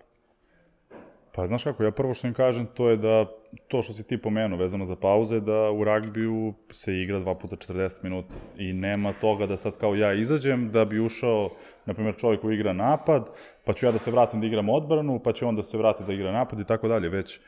Pa 1.34 1.46
znaš 1.46 1.64
kako, 1.64 1.84
ja 1.84 1.90
prvo 1.90 2.14
što 2.14 2.26
im 2.26 2.34
kažem 2.34 2.66
to 2.66 2.90
je 2.90 2.96
da 2.96 3.26
to 3.68 3.82
što 3.82 3.92
si 3.92 4.02
ti 4.02 4.18
pomenuo 4.18 4.58
vezano 4.58 4.84
za 4.84 4.96
pauze, 4.96 5.40
da 5.40 5.70
u 5.70 5.84
ragbiju 5.84 6.54
se 6.70 6.94
igra 6.94 7.20
2 7.20 7.38
puta 7.38 7.56
40 7.56 7.94
minuta. 8.02 8.34
I 8.58 8.72
nema 8.72 9.12
toga 9.20 9.46
da 9.46 9.56
sad 9.56 9.76
kao 9.76 9.94
ja 9.94 10.12
izađem 10.12 10.70
da 10.70 10.84
bi 10.84 11.00
ušao, 11.00 11.50
na 11.86 11.94
primjer 11.94 12.16
čovjek 12.16 12.40
koji 12.40 12.54
igra 12.54 12.72
napad, 12.72 13.30
pa 13.64 13.72
ću 13.72 13.86
ja 13.86 13.92
da 13.92 13.98
se 13.98 14.10
vratim 14.10 14.40
da 14.40 14.46
igram 14.46 14.68
odbranu, 14.68 15.20
pa 15.24 15.32
će 15.32 15.46
on 15.46 15.56
da 15.56 15.62
se 15.62 15.78
vrati 15.78 16.04
da 16.04 16.12
igra 16.12 16.32
napad 16.32 16.60
i 16.60 16.64
tako 16.64 16.88
dalje, 16.88 17.08
već 17.08 17.40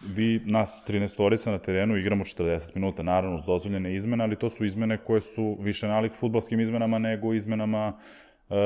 vi, 0.00 0.42
nas 0.44 0.82
13 0.88 1.08
storica 1.08 1.50
na 1.50 1.58
terenu 1.58 1.96
igramo 1.96 2.24
40 2.24 2.60
minuta, 2.74 3.02
naravno 3.02 3.36
uz 3.36 3.42
dozvoljene 3.44 3.94
izmene, 3.94 4.24
ali 4.24 4.36
to 4.36 4.50
su 4.50 4.64
izmene 4.64 4.98
koje 4.98 5.20
su 5.20 5.56
više 5.60 5.88
nalik 5.88 6.12
futbalskim 6.14 6.60
izmenama 6.60 6.98
nego 6.98 7.34
izmenama 7.34 7.92
uh, 8.48 8.56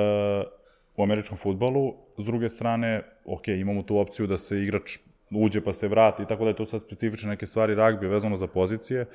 u 0.96 1.02
američkom 1.02 1.38
futbalu. 1.38 1.94
S 2.18 2.24
druge 2.24 2.48
strane, 2.48 3.02
ok, 3.24 3.48
imamo 3.48 3.82
tu 3.82 3.98
opciju 3.98 4.26
da 4.26 4.36
se 4.36 4.62
igrač 4.62 4.98
uđe 5.34 5.60
pa 5.60 5.72
se 5.72 5.88
vrati 5.88 6.22
i 6.22 6.26
tako 6.26 6.44
da 6.44 6.50
je 6.50 6.56
to 6.56 6.66
sad 6.66 6.80
specifične 6.80 7.30
neke 7.30 7.46
stvari 7.46 7.74
ragbija 7.74 8.10
vezano 8.10 8.36
za 8.36 8.46
pozicije. 8.46 9.06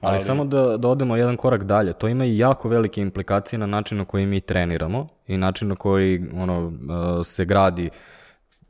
Ali, 0.00 0.14
ali 0.14 0.20
samo 0.20 0.44
da, 0.44 0.76
da 0.76 0.88
odemo 0.88 1.16
jedan 1.16 1.36
korak 1.36 1.64
dalje, 1.64 1.92
to 1.92 2.08
ima 2.08 2.24
i 2.24 2.38
jako 2.38 2.68
velike 2.68 3.00
implikacije 3.00 3.58
na 3.58 3.66
način 3.66 3.98
na 3.98 4.04
koji 4.04 4.26
mi 4.26 4.40
treniramo 4.40 5.06
i 5.26 5.36
način 5.36 5.68
na 5.68 5.74
koji 5.74 6.24
ono, 6.34 6.66
uh, 6.66 7.26
se 7.26 7.44
gradi 7.44 7.90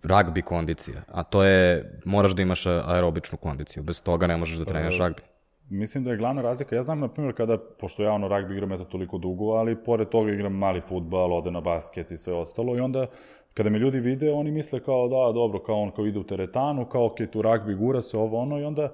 ragbi 0.05 0.43
kondicija, 0.43 1.03
a 1.09 1.23
to 1.23 1.45
je, 1.45 1.91
moraš 2.05 2.33
da 2.33 2.43
imaš 2.43 2.67
aerobičnu 2.67 3.39
kondiciju, 3.39 3.83
bez 3.83 4.03
toga 4.03 4.27
ne 4.27 4.37
možeš 4.37 4.59
da 4.59 4.65
treniraš 4.65 4.99
ragbi. 4.99 5.23
Mislim 5.71 6.05
da 6.05 6.11
je 6.11 6.17
glavna 6.17 6.43
razlika, 6.43 6.77
ja 6.77 6.83
znam 6.83 7.01
na 7.01 7.09
primjer 7.09 7.37
kada, 7.37 7.59
pošto 7.59 8.03
ja 8.03 8.13
ono 8.13 8.29
ragbi 8.29 8.55
igram 8.55 8.73
eto 8.73 8.85
toliko 8.85 9.19
dugo, 9.19 9.53
ali 9.53 9.85
pored 9.85 10.09
toga 10.09 10.33
igram 10.33 10.53
mali 10.53 10.81
futbal, 10.81 11.33
ode 11.33 11.51
na 11.51 11.61
basket 11.61 12.11
i 12.11 12.17
sve 12.17 12.35
ostalo 12.35 12.77
i 12.77 12.81
onda 12.81 13.07
kada 13.55 13.71
me 13.71 13.79
ljudi 13.79 14.01
vide, 14.01 14.33
oni 14.33 14.51
misle 14.51 14.81
kao 14.81 15.09
da, 15.09 15.33
dobro, 15.33 15.59
kao 15.59 15.81
on 15.81 15.91
kao 15.91 16.07
ide 16.07 16.19
u 16.19 16.25
teretanu, 16.25 16.85
kao 16.85 17.07
ok, 17.07 17.17
tu 17.33 17.43
ragbi 17.43 17.75
gura 17.75 18.03
se 18.03 18.19
ovo 18.19 18.39
ono 18.39 18.61
i 18.61 18.65
onda 18.65 18.93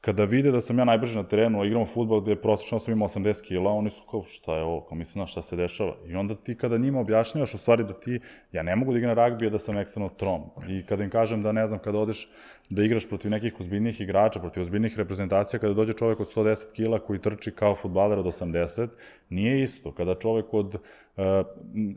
kada 0.00 0.24
vide 0.24 0.50
da 0.50 0.60
sam 0.60 0.78
ja 0.78 0.84
najbrži 0.84 1.16
na 1.16 1.22
terenu, 1.28 1.60
a 1.60 1.64
igramo 1.66 1.86
futbol 1.86 2.20
gde 2.20 2.36
prosečno 2.36 2.78
sam 2.78 2.92
imao 2.92 3.08
80 3.08 3.42
kila, 3.42 3.72
oni 3.72 3.90
su 3.90 4.02
kao 4.10 4.24
šta 4.26 4.56
je 4.56 4.62
ovo, 4.62 4.80
kao 4.80 4.98
mislim 4.98 5.20
na 5.20 5.26
šta 5.26 5.42
se 5.42 5.56
dešava. 5.56 5.94
I 6.06 6.14
onda 6.14 6.34
ti 6.34 6.54
kada 6.54 6.78
njima 6.78 7.00
objašnjavaš 7.00 7.54
u 7.54 7.58
stvari 7.58 7.84
da 7.84 7.92
ti, 7.92 8.20
ja 8.52 8.62
ne 8.62 8.76
mogu 8.76 8.92
da 8.92 8.98
igram 8.98 9.14
ragbi, 9.14 9.46
a 9.46 9.50
da 9.50 9.58
sam 9.58 9.78
ekstremno 9.78 10.08
trom. 10.08 10.42
I 10.68 10.82
kada 10.86 11.04
im 11.04 11.10
kažem 11.10 11.42
da 11.42 11.52
ne 11.52 11.66
znam, 11.66 11.78
kada 11.78 11.98
odeš 11.98 12.28
da 12.70 12.82
igraš 12.82 13.08
protiv 13.08 13.30
nekih 13.30 13.60
ozbiljnih 13.60 14.00
igrača, 14.00 14.40
protiv 14.40 14.60
ozbiljnih 14.60 14.98
reprezentacija, 14.98 15.60
kada 15.60 15.74
dođe 15.74 15.92
čovek 15.92 16.20
od 16.20 16.34
110 16.34 16.72
kila 16.72 16.98
koji 16.98 17.18
trči 17.18 17.50
kao 17.50 17.74
futbaler 17.74 18.18
od 18.18 18.26
80, 18.26 18.88
nije 19.28 19.62
isto. 19.62 19.92
Kada 19.94 20.14
čovek 20.14 20.54
od, 20.54 20.74
uh, 20.74 21.24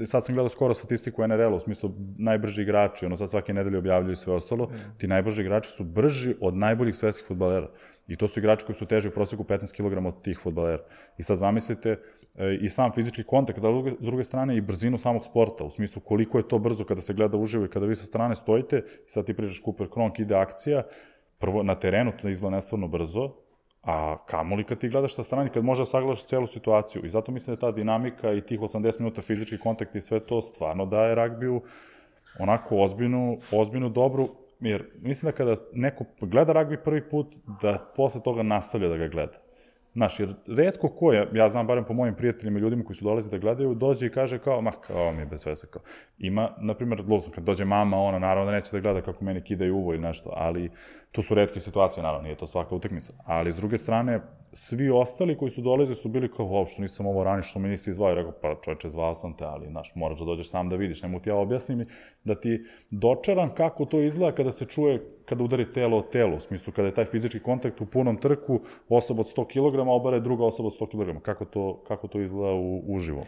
sad 0.06 0.26
sam 0.26 0.36
gledao 0.36 0.50
skoro 0.50 0.74
statistiku 0.74 1.28
NRL-a, 1.28 1.56
u 1.56 1.60
smislu 1.60 1.92
najbrži 2.18 2.62
igrači, 2.62 3.06
ono 3.06 3.18
sad 3.18 3.30
svake 3.30 3.54
nedelje 3.54 3.78
objavljuju 3.78 4.16
sve 4.16 4.34
ostalo, 4.34 4.72
ti 4.98 5.08
najbrži 5.08 5.42
igrači 5.42 5.70
su 5.70 5.84
brži 5.84 6.36
od 6.42 6.58
najboljih 6.58 6.96
svetskih 6.96 7.28
futbalera. 7.28 7.70
I 8.08 8.16
to 8.16 8.28
su 8.28 8.40
igrači 8.40 8.66
koji 8.66 8.76
su 8.76 8.86
teži 8.86 9.08
u 9.08 9.12
proseku 9.12 9.44
15 9.44 9.76
kg 9.76 10.06
od 10.06 10.22
tih 10.22 10.40
futbalera. 10.40 10.84
I 11.18 11.24
sad 11.24 11.38
zamislite 11.38 11.90
e, 12.36 12.58
i 12.62 12.70
sam 12.70 12.92
fizički 12.92 13.24
kontakt, 13.24 13.60
da 13.60 13.70
s 14.00 14.06
druge 14.06 14.24
strane 14.24 14.58
i 14.58 14.62
brzinu 14.62 14.98
samog 14.98 15.26
sporta, 15.26 15.64
u 15.64 15.70
smislu 15.70 16.02
koliko 16.02 16.38
je 16.38 16.48
to 16.48 16.60
brzo 16.60 16.84
kada 16.84 17.02
se 17.02 17.14
gleda 17.14 17.38
uživo 17.38 17.66
i 17.66 17.70
kada 17.70 17.86
vi 17.86 17.96
sa 17.96 18.06
strane 18.06 18.36
stojite 18.36 18.84
i 19.08 19.10
sad 19.10 19.26
ti 19.26 19.34
pričaš 19.34 19.62
Cooper 19.64 19.90
Kronk, 19.90 20.20
ide 20.20 20.36
akcija, 20.36 20.84
prvo 21.40 21.64
na 21.64 21.76
terenu 21.76 22.12
to 22.22 22.30
izgleda 22.30 22.56
nestvarno 22.56 22.88
brzo, 22.88 23.32
a 23.84 24.18
kamoli 24.26 24.64
kad 24.64 24.78
ti 24.78 24.90
gledaš 24.90 25.16
sa 25.16 25.24
strane, 25.24 25.50
kad 25.50 25.64
može 25.64 25.82
da 25.82 25.86
sagledaš 25.86 26.26
celu 26.26 26.48
situaciju. 26.48 27.06
I 27.06 27.10
zato 27.10 27.32
mislim 27.32 27.56
da 27.56 27.60
ta 27.60 27.72
dinamika 27.72 28.32
i 28.32 28.42
tih 28.42 28.60
80 28.60 29.00
minuta 29.00 29.22
fizički 29.22 29.58
kontakt 29.58 29.96
i 29.96 30.02
sve 30.02 30.20
to 30.20 30.42
stvarno 30.42 30.86
daje 30.86 31.16
ragbiju 31.16 31.62
onako 32.40 32.78
ozbiljnu, 32.78 33.38
ozbiljnu 33.52 33.90
dobru 33.90 34.30
jer 34.64 34.86
mislim 35.02 35.32
da 35.32 35.38
kada 35.38 35.56
neko 35.74 36.06
gleda 36.22 36.54
ragbi 36.54 36.78
prvi 36.84 37.10
put, 37.10 37.36
da 37.62 37.92
posle 37.96 38.22
toga 38.24 38.44
nastavlja 38.44 38.88
da 38.88 38.98
ga 38.98 39.08
gleda. 39.08 39.38
Znaš, 39.94 40.20
jer 40.20 40.34
redko 40.48 40.90
ko 40.90 41.12
je, 41.14 41.28
ja 41.34 41.50
znam 41.50 41.68
barem 41.68 41.86
po 41.86 41.94
mojim 41.94 42.16
prijateljima 42.16 42.60
i 42.60 42.62
ljudima 42.62 42.84
koji 42.84 42.96
su 42.96 43.06
dolazi 43.06 43.30
da 43.30 43.38
gledaju, 43.38 43.76
dođe 43.76 44.06
i 44.06 44.10
kaže 44.10 44.40
kao, 44.40 44.62
ma 44.62 44.72
kao 44.72 45.12
mi 45.12 45.20
je 45.22 45.26
bez 45.26 45.46
veze, 45.46 45.68
kao. 45.68 45.82
Ima, 46.18 46.50
na 46.62 46.74
primjer, 46.74 47.04
luzno, 47.08 47.32
kad 47.34 47.44
dođe 47.44 47.66
mama, 47.66 47.98
ona 47.98 48.20
naravno 48.20 48.52
da 48.52 48.58
neće 48.58 48.72
da 48.72 48.80
gleda 48.80 49.02
kako 49.02 49.24
meni 49.24 49.42
kidaju 49.42 49.76
uvo 49.76 49.94
ili 49.94 50.02
nešto, 50.02 50.34
ali 50.36 50.72
to 51.14 51.22
su 51.22 51.36
redke 51.36 51.60
situacije, 51.60 52.04
naravno, 52.04 52.24
nije 52.24 52.38
to 52.38 52.48
svaka 52.48 52.76
utakmica. 52.76 53.14
Ali, 53.26 53.54
s 53.54 53.56
druge 53.56 53.78
strane, 53.78 54.22
svi 54.52 54.90
ostali 54.90 55.38
koji 55.38 55.52
su 55.52 55.62
dolazili 55.62 55.96
su 55.96 56.10
bili 56.10 56.32
kao, 56.32 56.46
wow, 56.46 56.74
što 56.74 56.82
nisam 56.82 57.06
ovo 57.06 57.24
rani, 57.24 57.44
što 57.44 57.60
mi 57.60 57.70
nisi 57.70 57.92
izvao, 57.92 58.16
rekao, 58.16 58.32
pa 58.42 58.56
čoveče, 58.64 58.90
zvao 58.90 59.16
sam 59.16 59.38
te, 59.38 59.46
ali, 59.46 59.68
znaš, 59.68 59.92
moraš 59.96 60.20
da 60.20 60.26
dođeš 60.26 60.50
sam 60.50 60.70
da 60.70 60.76
vidiš, 60.76 61.02
nemu 61.02 61.20
ti 61.20 61.30
ja 61.30 61.36
objasnim 61.36 61.86
da 62.24 62.36
ti 62.36 62.66
dočaram 62.90 63.54
kako 63.56 63.86
to 63.86 64.02
izgleda 64.02 64.36
kada 64.36 64.52
se 64.52 64.66
čuje, 64.66 65.04
kada 65.26 65.44
udari 65.44 65.74
telo 65.74 65.98
o 65.98 66.02
telo, 66.02 66.36
u 66.36 66.40
smislu 66.40 66.74
kada 66.74 66.88
je 66.88 66.94
taj 66.94 67.06
fizički 67.06 67.40
kontakt 67.40 67.82
u 67.82 67.86
punom 67.86 68.18
trku, 68.18 68.62
osoba 68.90 69.22
od 69.22 69.28
100 69.36 69.48
kg 69.48 69.88
obare 69.88 70.20
druga 70.20 70.46
osoba 70.46 70.68
od 70.68 70.90
100 70.90 70.90
kg, 70.90 71.22
kako 71.22 71.46
to, 71.46 71.84
kako 71.88 72.08
to 72.08 72.22
izgleda 72.22 72.54
u, 72.54 72.96
uživo. 72.96 73.26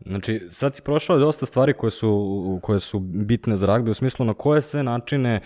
Znači, 0.00 0.40
sad 0.52 0.74
si 0.74 0.82
prošao 0.82 1.18
dosta 1.18 1.46
stvari 1.46 1.72
koje 1.72 1.90
su, 1.90 2.58
koje 2.62 2.80
su 2.80 2.98
bitne 2.98 3.56
za 3.56 3.66
ragbi, 3.66 3.90
u 3.90 3.94
smislu 3.94 4.26
na 4.26 4.34
koje 4.34 4.62
sve 4.62 4.82
načine 4.82 5.40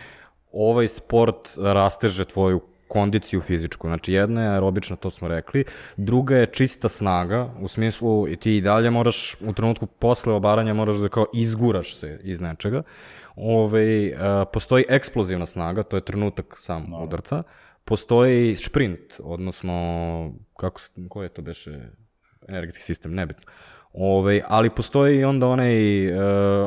ovaj 0.53 0.89
sport 0.89 1.49
rasteže 1.63 2.25
tvoju 2.25 2.61
kondiciju 2.91 3.41
fizičku. 3.41 3.89
Znači, 3.89 4.13
jedna 4.13 4.43
je 4.43 4.51
aerobična, 4.51 4.97
to 4.97 5.11
smo 5.11 5.29
rekli, 5.29 5.65
druga 5.97 6.37
je 6.37 6.47
čista 6.47 6.89
snaga, 6.89 7.51
u 7.61 7.69
smislu 7.69 8.29
i 8.29 8.37
ti 8.37 8.57
i 8.57 8.61
dalje 8.61 8.91
moraš, 8.91 9.37
u 9.41 9.53
trenutku 9.53 9.87
posle 9.87 10.33
obaranja 10.33 10.75
moraš 10.75 10.97
da 10.97 11.09
kao 11.09 11.27
izguraš 11.35 11.95
se 11.97 12.19
iz 12.23 12.41
nečega. 12.41 12.83
Ove, 13.37 14.13
a, 14.19 14.45
postoji 14.53 14.85
eksplozivna 14.89 15.47
snaga, 15.47 15.83
to 15.83 15.97
je 15.97 16.05
trenutak 16.05 16.59
sam 16.59 16.85
no. 16.89 17.05
udarca, 17.05 17.43
postoji 17.85 18.57
sprint, 18.57 19.21
odnosno, 19.23 19.75
kako, 20.57 20.81
ko 21.09 21.23
je 21.23 21.29
to 21.29 21.43
beše, 21.43 21.79
energetski 22.49 22.83
sistem, 22.83 23.15
nebitno. 23.15 23.53
Ove, 23.93 24.41
ali 24.49 24.71
postoji 24.71 25.19
i 25.19 25.25
onda 25.25 25.47
onaj, 25.47 26.07
uh, 26.13 26.21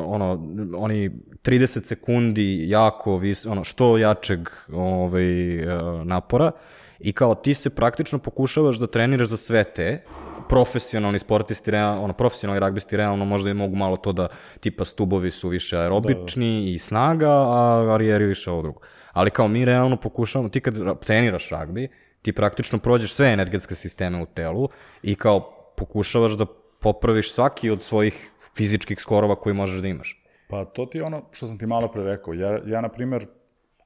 ono, 0.05 0.43
oni 0.77 1.11
30 1.43 1.85
sekundi 1.85 2.69
jako 2.69 3.17
vis, 3.17 3.45
ono, 3.45 3.63
što 3.63 3.97
jačeg 3.97 4.49
ovaj, 4.73 5.59
uh, 5.59 6.05
napora 6.05 6.51
i 6.99 7.13
kao 7.13 7.35
ti 7.35 7.53
se 7.53 7.69
praktično 7.69 8.19
pokušavaš 8.19 8.75
da 8.75 8.87
treniraš 8.87 9.27
za 9.27 9.37
sve 9.37 9.63
te, 9.63 10.03
profesionalni 10.49 11.19
sportisti, 11.19 11.71
real, 11.71 12.03
ono, 12.03 12.13
profesionalni 12.13 12.59
ragbisti 12.59 12.97
realno 12.97 13.25
možda 13.25 13.49
i 13.49 13.53
mogu 13.53 13.75
malo 13.75 13.97
to 13.97 14.11
da 14.11 14.27
tipa 14.59 14.85
stubovi 14.85 15.31
su 15.31 15.49
više 15.49 15.77
aerobični 15.77 16.59
da, 16.59 16.65
da. 16.65 16.75
i 16.75 16.79
snaga, 16.79 17.29
a 17.29 17.83
varijeri 17.87 18.25
više 18.25 18.51
ovo 18.51 18.61
drugo. 18.61 18.81
Ali 19.11 19.29
kao 19.29 19.47
mi 19.47 19.65
realno 19.65 19.97
pokušavamo, 19.97 20.49
ti 20.49 20.59
kad 20.59 20.99
treniraš 20.99 21.49
ragbi, 21.49 21.87
ti 22.21 22.33
praktično 22.33 22.79
prođeš 22.79 23.13
sve 23.13 23.27
energetske 23.27 23.75
sisteme 23.75 24.21
u 24.21 24.25
telu 24.25 24.69
i 25.03 25.15
kao 25.15 25.39
pokušavaš 25.77 26.31
da 26.31 26.45
popraviš 26.83 27.31
svaki 27.33 27.69
od 27.69 27.81
svojih 27.81 28.31
fizičkih 28.57 28.99
skorova 28.99 29.35
koji 29.35 29.55
možeš 29.55 29.81
da 29.81 29.87
imaš. 29.87 30.23
Pa 30.49 30.65
to 30.65 30.85
ti 30.85 30.97
je 30.97 31.03
ono 31.03 31.21
što 31.31 31.47
sam 31.47 31.59
ti 31.59 31.65
malo 31.65 31.87
pre 31.91 32.03
rekao. 32.03 32.33
Ja, 32.33 32.59
ja 32.65 32.81
na 32.81 32.89
primer, 32.89 33.25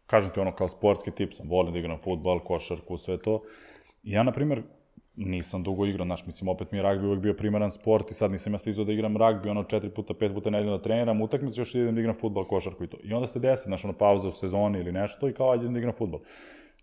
kažem 0.06 0.32
ti 0.34 0.40
ono 0.40 0.56
kao 0.56 0.68
sportski 0.68 1.12
tip 1.12 1.34
sam, 1.34 1.50
volim 1.50 1.74
da 1.74 1.80
igram 1.80 2.00
futbal, 2.04 2.40
košarku, 2.40 2.98
sve 2.98 3.18
to. 3.22 3.42
Ja, 4.04 4.24
na 4.24 4.32
primer, 4.32 4.64
nisam 5.16 5.64
dugo 5.64 5.86
igrao, 5.86 6.06
znaš, 6.06 6.26
mislim, 6.26 6.48
opet 6.48 6.72
mi 6.72 6.78
je 6.78 6.82
ragbi 6.82 7.08
uvek 7.08 7.20
bio 7.20 7.34
primaran 7.34 7.72
sport 7.72 8.12
i 8.12 8.14
sad 8.14 8.32
nisam 8.32 8.54
ja 8.54 8.58
stizao 8.58 8.86
da 8.86 8.92
igram 8.92 9.18
ragbi, 9.18 9.50
ono, 9.50 9.64
četiri 9.64 9.90
puta, 9.90 10.14
pet 10.14 10.34
puta 10.34 10.50
nedeljno 10.50 10.78
da 10.78 10.84
treniram, 10.84 11.22
utakmicu 11.22 11.62
još 11.62 11.76
idem 11.76 11.96
da 11.96 12.02
igram 12.02 12.16
futbal, 12.16 12.48
košarku 12.48 12.84
i 12.84 12.88
to. 12.88 12.98
I 13.04 13.14
onda 13.14 13.28
se 13.28 13.40
desi, 13.40 13.64
znaš, 13.66 13.86
ono, 13.86 13.94
pauza 13.94 14.28
u 14.28 14.32
sezoni 14.32 14.80
ili 14.80 14.92
nešto 14.92 15.30
i 15.30 15.34
kao, 15.34 15.52
ajde 15.52 15.68
da 15.68 15.80
igram 15.80 15.94
futbal. 15.94 16.20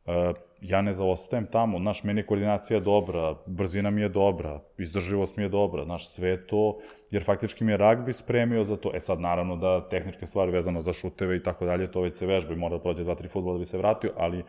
Uh, 0.06 0.36
ja 0.60 0.82
ne 0.82 0.92
zaostajem 0.92 1.46
tamo, 1.46 1.78
znaš, 1.78 2.04
meni 2.04 2.20
je 2.20 2.26
koordinacija 2.26 2.80
dobra, 2.80 3.34
brzina 3.46 3.90
mi 3.90 4.00
je 4.00 4.08
dobra, 4.08 4.60
izdržljivost 4.78 5.36
mi 5.36 5.42
je 5.42 5.48
dobra, 5.48 5.84
znaš, 5.84 6.08
sve 6.08 6.46
to, 6.46 6.78
jer 7.10 7.24
faktički 7.24 7.64
mi 7.64 7.72
je 7.72 7.76
ragbi 7.76 8.12
spremio 8.12 8.64
za 8.64 8.76
to. 8.76 8.90
E 8.94 9.00
sad, 9.00 9.20
naravno 9.20 9.56
da 9.56 9.88
tehničke 9.88 10.26
stvari 10.26 10.52
vezano 10.52 10.80
za 10.80 10.92
šuteve 10.92 11.36
i 11.36 11.42
tako 11.42 11.64
dalje, 11.64 11.90
to 11.92 12.00
već 12.00 12.14
se 12.14 12.26
vežba 12.26 12.52
i 12.52 12.56
mora 12.56 12.76
da 12.76 12.82
prođe 12.82 13.04
dva, 13.04 13.14
tri 13.14 13.28
futbola 13.28 13.54
da 13.54 13.58
bi 13.58 13.66
se 13.66 13.78
vratio, 13.78 14.12
ali, 14.16 14.44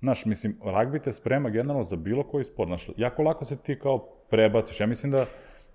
znaš, 0.00 0.24
mislim, 0.24 0.56
ragbi 0.64 1.00
te 1.02 1.12
sprema 1.12 1.50
generalno 1.50 1.84
za 1.84 1.96
bilo 1.96 2.22
koji 2.22 2.44
sport, 2.44 2.68
znaš, 2.68 2.86
jako 2.96 3.22
lako 3.22 3.44
se 3.44 3.56
ti 3.56 3.78
kao 3.78 3.98
prebaciš. 4.30 4.80
Ja 4.80 4.86
mislim 4.86 5.12
da 5.12 5.26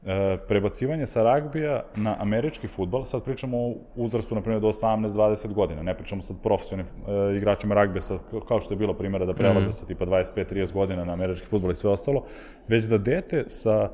e, 0.06 0.38
prebacivanje 0.48 1.06
sa 1.06 1.24
ragbija 1.24 1.84
na 1.96 2.16
američki 2.20 2.68
futbal, 2.68 3.06
sad 3.06 3.24
pričamo 3.24 3.58
o 3.58 3.76
uzrastu, 3.96 4.36
na 4.36 4.42
primjer, 4.42 4.62
do 4.62 4.68
18-20 4.68 5.54
godina, 5.54 5.84
ne 5.84 5.98
pričamo 5.98 6.22
sad 6.22 6.38
profesionalnim 6.44 6.94
e, 7.08 7.38
igračima 7.38 7.76
ragbija, 7.76 8.02
sad, 8.02 8.20
kao 8.48 8.62
što 8.62 8.74
je 8.74 8.78
bilo 8.78 8.94
primjera 8.94 9.26
da 9.26 9.34
prelaze 9.34 9.68
mm. 9.68 9.72
sa 9.72 9.86
tipa 9.86 10.06
25-30 10.06 10.74
godina 10.74 11.06
na 11.06 11.14
američki 11.14 11.48
futbol 11.48 11.72
i 11.72 11.76
sve 11.76 11.90
ostalo, 11.90 12.24
već 12.68 12.86
da 12.86 12.98
dete 12.98 13.44
sa 13.48 13.90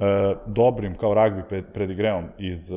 e, 0.00 0.34
dobrim 0.46 0.96
kao 0.98 1.14
ragbi 1.14 1.62
predigreom 1.72 2.24
iz 2.38 2.72
e, 2.72 2.76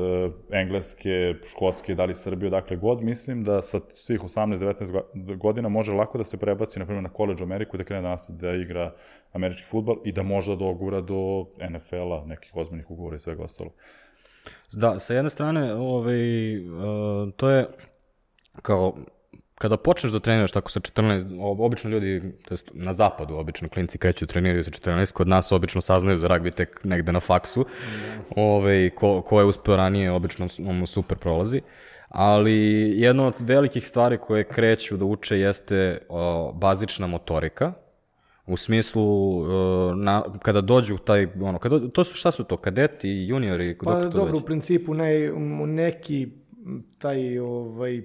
Engleske, 0.52 1.34
Škotske, 1.48 1.96
da 1.96 2.06
li 2.06 2.16
Srbije, 2.16 2.50
dakle 2.50 2.78
god, 2.78 3.02
mislim 3.02 3.44
da 3.44 3.62
sa 3.62 3.80
svih 3.94 4.22
18-19 4.22 5.38
godina 5.38 5.70
može 5.70 5.94
lako 5.94 6.18
da 6.18 6.24
se 6.24 6.38
prebaci, 6.38 6.80
na 6.80 6.86
primjer, 6.86 7.04
na 7.04 7.10
College 7.18 7.44
Ameriku 7.44 7.78
da 7.78 7.84
krene 7.84 8.02
da 8.02 8.10
nastavi 8.10 8.40
da 8.40 8.52
igra 8.52 8.94
američki 9.34 9.68
futbol 9.68 9.96
i 10.06 10.12
da 10.12 10.24
možda 10.24 10.56
dogura 10.56 11.02
do 11.02 11.46
NFL-a, 11.70 12.26
nekih 12.26 12.56
ozbiljnih 12.56 12.92
ugovora 12.92 13.16
i 13.16 13.20
svega 13.20 13.44
ostalo. 13.44 13.70
Da, 14.74 15.00
sa 15.00 15.14
jedne 15.14 15.30
strane, 15.30 15.74
ovaj, 15.74 16.58
uh, 16.58 17.34
to 17.36 17.50
je 17.50 17.68
kao 18.62 18.94
kada 19.62 19.78
počneš 19.78 20.12
da 20.12 20.20
treniraš 20.20 20.52
tako 20.52 20.72
sa 20.72 20.80
14, 20.80 21.38
obično 21.60 21.90
ljudi, 21.90 22.22
to 22.48 22.54
jest 22.54 22.72
na 22.74 22.94
zapadu 22.94 23.36
obično 23.36 23.70
klinci 23.70 23.98
kreću 23.98 24.26
treniraju 24.28 24.64
sa 24.64 24.72
14, 24.72 25.14
kod 25.14 25.28
nas 25.28 25.52
obično 25.52 25.82
saznaju 25.82 26.18
za 26.18 26.28
ragbi 26.28 26.52
tek 26.52 26.80
negde 26.84 27.12
na 27.12 27.20
faksu, 27.20 27.62
mm. 27.62 28.34
Ove, 28.36 28.90
ko, 28.90 29.22
ko 29.22 29.40
je 29.40 29.46
uspeo 29.46 29.76
ranije 29.76 30.12
obično 30.12 30.48
mu 30.60 30.88
super 30.88 31.18
prolazi. 31.18 31.62
Ali 32.10 32.54
jedna 33.00 33.28
od 33.28 33.36
velikih 33.40 33.88
stvari 33.88 34.18
koje 34.18 34.44
kreću 34.44 34.98
da 34.98 35.06
uče 35.06 35.40
jeste 35.40 35.98
o, 36.10 36.52
bazična 36.54 37.08
motorika, 37.08 37.74
u 38.48 38.58
smislu 38.58 39.40
uh, 39.40 39.48
na, 39.98 40.24
kada 40.42 40.62
dođu 40.62 40.98
taj 40.98 41.28
ono 41.42 41.60
kada 41.60 41.90
to 41.90 42.04
su 42.04 42.16
šta 42.16 42.32
su 42.32 42.44
to 42.44 42.58
kadeti 42.58 43.10
juniori 43.10 43.78
pa 43.84 44.00
dobro 44.00 44.34
već? 44.34 44.42
u 44.42 44.46
principu 44.46 44.94
ne, 44.94 45.32
neki 45.68 46.28
taj 47.00 47.40
ovaj 47.40 48.02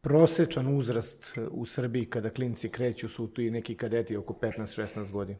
prosečan 0.00 0.76
uzrast 0.76 1.38
u 1.50 1.66
Srbiji 1.66 2.06
kada 2.06 2.30
klinci 2.30 2.68
kreću 2.68 3.08
su 3.08 3.28
tu 3.28 3.42
i 3.42 3.50
neki 3.50 3.76
kadeti 3.76 4.16
oko 4.16 4.34
15-16 4.42 5.10
godina. 5.10 5.38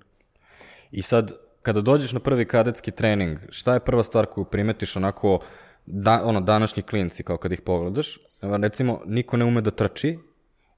I 0.90 1.02
sad, 1.02 1.32
kada 1.62 1.80
dođeš 1.80 2.12
na 2.12 2.20
prvi 2.20 2.44
kadetski 2.44 2.90
trening, 2.90 3.38
šta 3.48 3.74
je 3.74 3.80
prva 3.80 4.02
stvar 4.02 4.26
koju 4.26 4.44
primetiš 4.44 4.96
onako, 4.96 5.40
da, 5.86 6.22
ono, 6.24 6.40
današnji 6.40 6.82
klinci, 6.82 7.22
kao 7.22 7.36
kad 7.36 7.52
ih 7.52 7.60
pogledaš, 7.60 8.18
recimo, 8.40 9.02
niko 9.06 9.36
ne 9.36 9.44
ume 9.44 9.60
da 9.60 9.70
trči, 9.70 10.18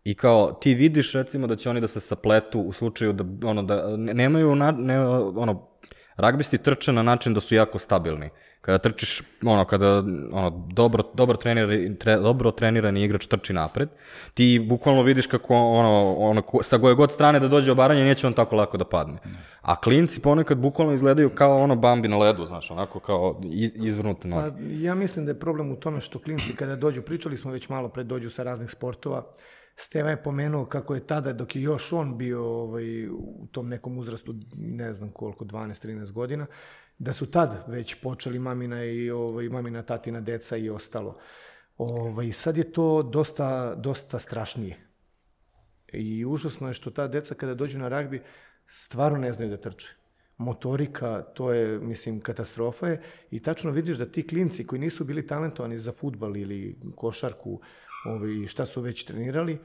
I 0.05 0.15
kao, 0.15 0.53
ti 0.53 0.75
vidiš 0.75 1.13
recimo 1.13 1.47
da 1.47 1.57
će 1.57 1.71
oni 1.71 1.81
da 1.81 1.87
se 1.89 2.01
sapletu 2.01 2.61
u 2.61 2.73
slučaju 2.73 3.13
da, 3.13 3.49
ono, 3.49 3.63
da 3.63 3.97
nemaju, 3.97 4.55
na, 4.55 4.71
ne, 4.71 4.99
ono, 4.99 5.69
ragbisti 6.17 6.59
trče 6.59 6.93
na 6.93 7.03
način 7.03 7.35
da 7.35 7.41
su 7.41 7.55
jako 7.55 7.79
stabilni 7.79 8.31
kada 8.63 8.79
trčiš, 8.79 9.23
ono, 9.45 9.65
kada 9.65 10.05
ono, 10.33 10.69
dobro, 10.73 11.03
dobro, 11.15 11.37
trenirani, 11.37 11.99
tre, 11.99 12.17
dobro 12.17 12.51
trenirani 12.51 13.05
igrač 13.05 13.27
trči 13.27 13.53
napred, 13.53 13.89
ti 14.35 14.67
bukvalno 14.69 15.03
vidiš 15.03 15.27
kako 15.27 15.55
ono, 15.55 16.15
ono, 16.19 16.43
sa 16.63 16.79
koje 16.79 16.95
god 16.95 17.13
strane 17.13 17.41
da 17.41 17.49
dođe 17.49 17.73
obaranje, 17.73 18.05
neće 18.05 18.27
on 18.27 18.33
tako 18.33 18.57
lako 18.57 18.79
da 18.79 18.85
padne. 18.85 19.19
A 19.61 19.77
klinci 19.77 20.23
ponekad 20.23 20.59
bukvalno 20.59 20.93
izgledaju 20.93 21.31
kao 21.35 21.59
ono 21.63 21.77
bambi 21.77 22.09
na 22.09 22.19
ledu, 22.19 22.47
znaš, 22.47 22.71
onako 22.71 23.01
kao 23.01 23.41
iz, 23.45 23.71
izvrnute 23.75 24.29
noge. 24.29 24.51
Pa, 24.51 24.57
ja 24.71 24.95
mislim 24.95 25.25
da 25.25 25.31
je 25.31 25.41
problem 25.41 25.73
u 25.73 25.77
tome 25.77 26.01
što 26.01 26.19
klinci 26.19 26.57
kada 26.57 26.77
dođu, 26.77 27.03
pričali 27.03 27.37
smo 27.37 27.53
već 27.53 27.69
malo 27.69 27.89
pred, 27.89 28.07
dođu 28.07 28.31
sa 28.31 28.43
raznih 28.43 28.71
sportova, 28.71 29.25
Steva 29.77 30.11
je 30.11 30.23
pomenuo 30.23 30.65
kako 30.65 30.95
je 30.95 31.07
tada, 31.07 31.33
dok 31.33 31.57
je 31.57 31.63
još 31.63 31.93
on 31.93 32.19
bio 32.19 32.45
ovaj, 32.45 33.09
u 33.09 33.47
tom 33.53 33.69
nekom 33.69 33.99
uzrastu, 33.99 34.35
ne 34.57 34.95
znam 34.95 35.11
koliko, 35.11 35.45
12-13 35.45 36.13
godina, 36.13 36.47
da 37.03 37.13
su 37.13 37.27
tad 37.27 37.65
već 37.67 37.95
počeli 37.95 38.39
mamina 38.39 38.85
i 38.85 39.11
ovaj, 39.11 39.49
mamina, 39.49 39.83
tatina, 39.83 40.21
deca 40.21 40.57
i 40.57 40.71
ostalo. 40.71 41.19
Ovaj, 41.79 42.33
sad 42.33 42.57
je 42.57 42.73
to 42.73 43.03
dosta, 43.03 43.75
dosta 43.75 44.19
strašnije. 44.19 44.77
I 45.93 46.25
užasno 46.25 46.69
je 46.69 46.75
što 46.75 46.91
ta 46.91 47.09
deca 47.09 47.35
kada 47.35 47.55
dođu 47.55 47.79
na 47.79 47.89
ragbi 47.89 48.23
stvarno 48.69 49.19
ne 49.19 49.33
znaju 49.33 49.51
da 49.51 49.57
trče. 49.57 49.89
Motorika, 50.37 51.23
to 51.23 51.53
je, 51.53 51.79
mislim, 51.79 52.21
katastrofa 52.21 52.89
je. 52.89 53.01
I 53.31 53.41
tačno 53.43 53.71
vidiš 53.71 53.97
da 53.97 54.07
ti 54.07 54.27
klinci 54.27 54.67
koji 54.67 54.81
nisu 54.81 55.05
bili 55.05 55.27
talentovani 55.27 55.79
za 55.79 55.93
futbal 55.93 56.37
ili 56.37 56.79
košarku, 56.97 57.61
ovaj, 58.07 58.47
šta 58.47 58.67
su 58.67 58.81
već 58.81 59.05
trenirali, 59.05 59.59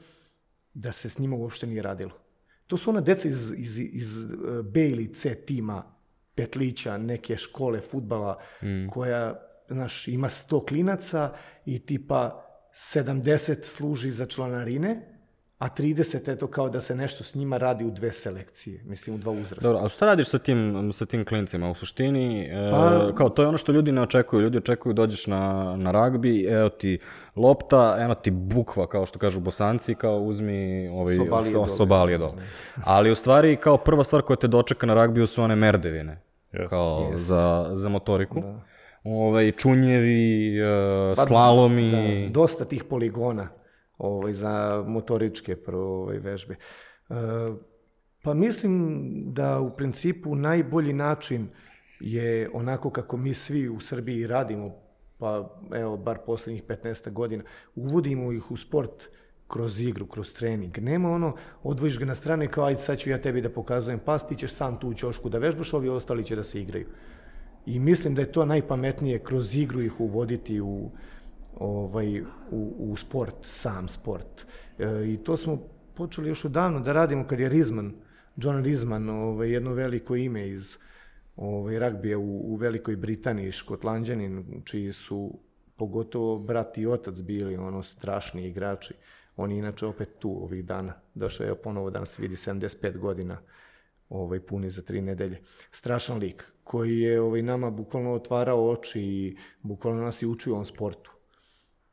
da 0.74 0.92
se 0.92 1.10
s 1.10 1.18
njima 1.18 1.36
uopšte 1.36 1.66
nije 1.66 1.82
radilo. 1.82 2.18
To 2.66 2.76
su 2.76 2.90
ona 2.90 3.00
deca 3.00 3.28
iz, 3.28 3.52
iz, 3.56 3.78
iz 3.78 4.22
eh, 4.22 4.62
B 4.62 4.88
ili 4.88 5.14
C 5.14 5.34
tima 5.34 5.97
petlića 6.38 6.98
neke 6.98 7.36
škole 7.36 7.80
futbala 7.80 8.38
mm. 8.62 8.88
koja, 8.88 9.40
znaš, 9.68 10.08
ima 10.08 10.28
100 10.28 10.68
klinaca 10.68 11.32
i 11.66 11.78
tipa 11.78 12.44
70 12.74 13.64
služi 13.64 14.10
za 14.10 14.26
članarine, 14.26 15.18
a 15.58 15.68
30 15.68 16.32
eto 16.32 16.46
kao 16.46 16.68
da 16.68 16.80
se 16.80 16.94
nešto 16.96 17.24
s 17.24 17.34
njima 17.34 17.58
radi 17.58 17.84
u 17.84 17.90
dve 17.90 18.12
selekcije, 18.12 18.82
mislim 18.84 19.16
u 19.16 19.18
dva 19.18 19.32
uzrasta. 19.32 19.68
Dobro, 19.68 19.84
a 19.84 19.88
šta 19.88 20.06
radiš 20.06 20.28
sa 20.28 20.38
tim, 20.38 20.90
sa 20.92 21.06
tim 21.06 21.24
klincima? 21.24 21.70
U 21.70 21.74
suštini, 21.74 22.40
e, 22.40 22.70
pa, 22.70 23.12
kao 23.14 23.28
to 23.28 23.42
je 23.42 23.48
ono 23.48 23.58
što 23.58 23.72
ljudi 23.72 23.92
ne 23.92 24.02
očekuju. 24.02 24.40
Ljudi 24.40 24.58
očekuju 24.58 24.92
dođeš 24.92 25.26
na, 25.26 25.76
na 25.76 25.90
ragbi, 25.90 26.44
evo 26.44 26.68
ti 26.68 26.98
lopta, 27.36 27.96
eno 27.98 28.14
ti 28.14 28.30
bukva, 28.30 28.86
kao 28.86 29.06
što 29.06 29.18
kažu 29.18 29.40
bosanci, 29.40 29.94
kao 29.94 30.18
uzmi 30.18 30.88
ovaj, 30.88 31.14
sobalije, 31.14 31.50
so, 31.50 31.66
sobalije 31.66 32.18
dole. 32.18 32.42
Ali 32.84 33.10
u 33.10 33.14
stvari, 33.14 33.56
kao 33.56 33.76
prva 33.76 34.04
stvar 34.04 34.22
koja 34.22 34.36
te 34.36 34.48
dočeka 34.48 34.86
na 34.86 34.94
ragbiju 34.94 35.26
su 35.26 35.42
one 35.42 35.56
merdevine, 35.56 36.27
yes. 36.52 36.68
kao 36.68 37.10
yes. 37.12 37.16
Za, 37.16 37.70
za 37.74 37.88
motoriku. 37.88 38.40
Da. 38.40 38.64
Ovaj, 39.04 39.52
čunjevi, 39.52 40.52
uh, 40.62 41.16
pa, 41.16 41.26
slalomi. 41.26 42.26
Da, 42.26 42.32
dosta 42.32 42.64
tih 42.64 42.84
poligona 42.84 43.48
ovaj, 43.98 44.32
za 44.32 44.84
motoričke 44.86 45.56
ovaj, 45.72 46.18
vežbe. 46.18 46.54
E, 46.54 47.14
pa 48.22 48.34
mislim 48.34 49.04
da 49.32 49.60
u 49.60 49.74
principu 49.74 50.34
najbolji 50.34 50.92
način 50.92 51.48
je 52.00 52.50
onako 52.52 52.90
kako 52.90 53.16
mi 53.16 53.34
svi 53.34 53.68
u 53.68 53.80
Srbiji 53.80 54.26
radimo, 54.26 54.74
pa 55.18 55.58
evo, 55.74 55.96
bar 55.96 56.18
poslednjih 56.26 56.64
15 56.64 57.10
godina, 57.10 57.44
uvodimo 57.74 58.32
ih 58.32 58.50
u 58.50 58.56
sport 58.56 59.08
kroz 59.48 59.80
igru, 59.80 60.06
kroz 60.06 60.32
trening. 60.32 60.78
Nema 60.78 61.10
ono, 61.10 61.34
odvojiš 61.62 61.98
ga 61.98 62.04
na 62.04 62.14
strane 62.14 62.50
kao 62.50 62.64
ajde 62.64 62.80
sad 62.80 62.98
ću 62.98 63.10
ja 63.10 63.22
tebi 63.22 63.40
da 63.40 63.50
pokazujem 63.50 63.98
pas, 63.98 64.28
ti 64.28 64.36
ćeš 64.36 64.52
sam 64.52 64.80
tu 64.80 64.88
u 64.88 64.94
ćošku 64.94 65.28
da 65.28 65.38
vežbaš, 65.38 65.74
ovi 65.74 65.88
ostali 65.88 66.24
će 66.24 66.36
da 66.36 66.44
se 66.44 66.60
igraju. 66.60 66.86
I 67.66 67.78
mislim 67.78 68.14
da 68.14 68.20
je 68.20 68.32
to 68.32 68.44
najpametnije 68.44 69.18
kroz 69.18 69.54
igru 69.54 69.82
ih 69.82 70.00
uvoditi 70.00 70.60
u, 70.60 70.90
ovaj, 71.56 72.20
u, 72.50 72.74
u 72.78 72.96
sport, 72.96 73.34
sam 73.42 73.88
sport. 73.88 74.46
E, 74.78 75.12
I 75.12 75.16
to 75.16 75.36
smo 75.36 75.56
počeli 75.94 76.28
još 76.28 76.44
odavno 76.44 76.80
da 76.80 76.92
radimo 76.92 77.26
kad 77.26 77.40
je 77.40 77.48
Rizman, 77.48 77.92
John 78.36 78.64
Rizman, 78.64 79.08
ovaj, 79.08 79.50
jedno 79.50 79.72
veliko 79.72 80.16
ime 80.16 80.48
iz 80.48 80.76
ovaj, 81.36 81.78
ragbija 81.78 82.18
u, 82.18 82.52
u 82.52 82.54
Velikoj 82.54 82.96
Britaniji, 82.96 83.52
škotlanđanin, 83.52 84.62
čiji 84.64 84.92
su 84.92 85.38
pogotovo 85.76 86.38
brat 86.38 86.78
i 86.78 86.86
otac 86.86 87.20
bili 87.20 87.56
ono 87.56 87.82
strašni 87.82 88.48
igrači. 88.48 88.94
On 89.38 89.52
je 89.52 89.58
inače 89.58 89.86
opet 89.86 90.08
tu 90.18 90.30
ovih 90.42 90.64
dana. 90.64 90.94
Došao 91.14 91.46
je 91.46 91.54
ponovo 91.54 91.90
danas 91.90 92.18
vidi 92.18 92.34
75 92.34 92.98
godina 92.98 93.38
ovaj, 94.08 94.40
puni 94.40 94.70
za 94.70 94.82
tri 94.82 95.00
nedelje. 95.00 95.40
Strašan 95.70 96.18
lik 96.18 96.44
koji 96.64 96.98
je 96.98 97.20
ovaj, 97.20 97.42
nama 97.42 97.70
bukvalno 97.70 98.12
otvarao 98.12 98.70
oči 98.70 99.00
i 99.00 99.36
bukvalno 99.62 100.02
nas 100.02 100.22
i 100.22 100.26
učio 100.26 100.56
on 100.56 100.64
sportu. 100.64 101.12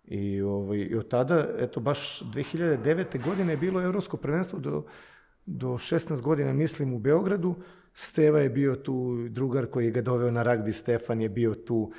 I, 0.06 0.42
ovaj, 0.42 0.78
I 0.78 0.96
od 0.96 1.08
tada, 1.08 1.48
eto, 1.58 1.80
baš 1.80 2.22
2009. 2.34 3.26
godine 3.26 3.54
je 3.54 3.58
bilo 3.58 3.82
evropsko 3.82 4.18
prvenstvo 4.18 4.60
do, 4.60 4.84
do 5.46 5.68
16 5.68 6.22
godina, 6.22 6.54
mislim, 6.54 6.94
u 6.94 7.00
Beogradu. 7.00 7.56
Steva 7.94 8.40
je 8.40 8.50
bio 8.50 8.76
tu, 8.76 9.28
drugar 9.30 9.66
koji 9.66 9.92
ga 9.92 10.02
doveo 10.02 10.32
na 10.32 10.44
ragbi, 10.44 10.74
Stefan 10.74 11.22
je 11.22 11.30
bio 11.30 11.54
tu. 11.54 11.92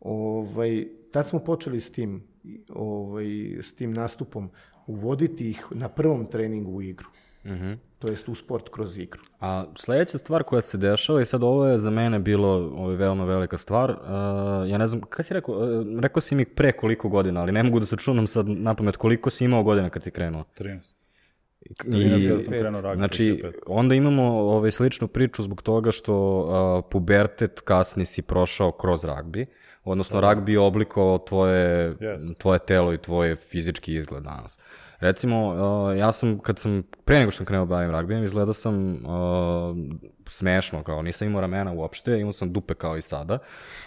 Ovaj, 0.00 0.88
tad 1.12 1.28
smo 1.28 1.38
počeli 1.38 1.80
s 1.80 1.92
tim, 1.92 2.22
ovaj, 2.68 3.26
s 3.60 3.74
tim 3.74 3.92
nastupom, 3.92 4.50
uvoditi 4.86 5.50
ih 5.50 5.66
na 5.70 5.88
prvom 5.88 6.26
treningu 6.26 6.72
u 6.72 6.82
igru. 6.82 7.08
Mm 7.44 7.50
-hmm 7.50 7.76
to 7.98 8.08
jest 8.08 8.28
u 8.28 8.34
sport 8.34 8.68
kroz 8.68 8.98
igru. 8.98 9.20
A 9.40 9.64
sledeća 9.76 10.18
stvar 10.18 10.42
koja 10.42 10.62
se 10.62 10.78
dešava 10.78 11.20
i 11.20 11.24
sad 11.24 11.42
ovo 11.42 11.66
je 11.66 11.78
za 11.78 11.90
mene 11.90 12.18
bilo 12.18 12.48
ovo 12.48 12.90
je 12.90 12.96
veoma 12.96 13.24
velika 13.24 13.58
stvar. 13.58 13.90
Uh, 13.90 13.96
ja 14.70 14.78
ne 14.78 14.86
znam, 14.86 15.02
kad 15.02 15.26
si 15.26 15.34
rekao, 15.34 15.54
uh, 15.54 16.00
rekao 16.00 16.20
si 16.20 16.34
mi 16.34 16.44
pre 16.44 16.72
koliko 16.72 17.08
godina, 17.08 17.40
ali 17.40 17.52
ne 17.52 17.62
mogu 17.62 17.80
da 17.80 17.86
se 17.86 17.96
čunam 17.96 18.26
sad 18.26 18.48
na 18.48 18.74
pamet 18.74 18.96
koliko 18.96 19.30
si 19.30 19.44
imao 19.44 19.62
godina 19.62 19.90
kad 19.90 20.02
si 20.02 20.10
krenuo? 20.10 20.44
13. 20.58 20.94
I, 21.84 21.98
I, 21.98 22.40
sam 22.40 22.52
krenuo 22.52 22.80
ragbi. 22.80 23.00
Znači, 23.00 23.42
onda 23.66 23.94
imamo 23.94 24.22
ovaj, 24.22 24.70
sličnu 24.70 25.08
priču 25.08 25.42
zbog 25.42 25.62
toga 25.62 25.90
što 25.90 26.40
uh, 26.40 26.84
pubertet 26.90 27.60
kasni 27.60 28.04
si 28.04 28.22
prošao 28.22 28.72
kroz 28.72 29.04
ragbi, 29.04 29.46
odnosno 29.86 30.20
ragbi 30.20 30.52
je 30.52 30.60
oblikovao 30.60 31.18
tvoje, 31.18 31.94
yes. 31.94 32.38
tvoje 32.38 32.58
telo 32.58 32.92
i 32.92 32.98
tvoje 32.98 33.36
fizički 33.36 33.94
izgled 33.94 34.22
danas. 34.22 34.56
Uh, 34.56 34.86
Recimo, 35.00 35.46
uh, 35.46 35.98
ja 35.98 36.12
sam, 36.12 36.38
kad 36.38 36.58
sam, 36.58 36.82
pre 37.04 37.18
nego 37.18 37.30
što 37.30 37.36
sam 37.36 37.46
krenuo 37.46 37.66
da 37.66 37.70
bavim 37.70 37.90
ragbijem, 37.90 38.24
izgledao 38.24 38.54
sam 38.54 38.92
uh, 38.92 38.98
smešno, 40.28 40.82
kao 40.82 41.02
nisam 41.02 41.28
imao 41.28 41.40
ramena 41.40 41.72
uopšte, 41.72 42.20
imao 42.20 42.32
sam 42.32 42.52
dupe 42.52 42.74
kao 42.74 42.96
i 42.96 43.02
sada. 43.02 43.38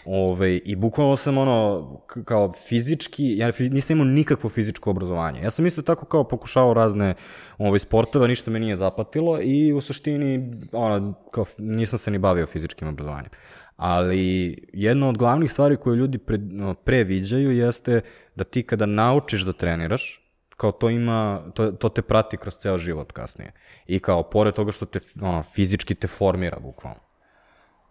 Ove, 0.06 0.58
I 0.58 0.76
bukvalno 0.76 1.16
sam 1.16 1.38
ono, 1.38 1.90
kao 2.26 2.52
fizički, 2.52 3.38
ja 3.38 3.52
nisam 3.60 3.98
imao 3.98 4.14
nikakvo 4.14 4.50
fizičko 4.50 4.90
obrazovanje. 4.90 5.42
Ja 5.42 5.52
sam 5.52 5.66
isto 5.66 5.82
tako 5.82 6.06
kao 6.06 6.24
pokušao 6.24 6.74
razne 6.74 7.16
ove, 7.58 7.80
sportove, 7.80 8.28
ništa 8.28 8.52
me 8.52 8.60
nije 8.60 8.76
zapatilo 8.76 9.42
i 9.42 9.74
u 9.74 9.82
suštini, 9.82 10.58
ono, 10.72 11.14
kao, 11.32 11.46
nisam 11.58 12.00
se 12.00 12.12
ni 12.12 12.18
bavio 12.18 12.46
fizičkim 12.46 12.88
obrazovanjem. 12.88 13.30
Ali 13.80 14.56
jedna 14.74 15.10
od 15.10 15.18
glavnih 15.18 15.52
stvari 15.52 15.78
koje 15.78 15.96
ljudi 15.96 16.18
pre, 16.18 16.39
pre 16.84 17.04
viđaju 17.04 17.52
jeste 17.52 18.02
da 18.36 18.44
ti 18.44 18.63
kada 18.63 18.86
naučiš 18.86 19.42
da 19.42 19.54
treniraš, 19.54 20.22
kao 20.58 20.72
to 20.72 20.89
ima, 20.89 21.42
to, 21.54 21.72
to 21.72 21.89
te 21.89 22.02
prati 22.02 22.38
kroz 22.38 22.58
ceo 22.58 22.78
život 22.78 23.12
kasnije. 23.12 23.52
I 23.88 24.00
kao, 24.00 24.24
pored 24.24 24.54
toga 24.54 24.72
što 24.72 24.86
te, 24.86 25.00
ono, 25.22 25.44
fizički 25.44 25.96
te 25.96 26.08
formira, 26.08 26.60
bukvalno. 26.60 27.00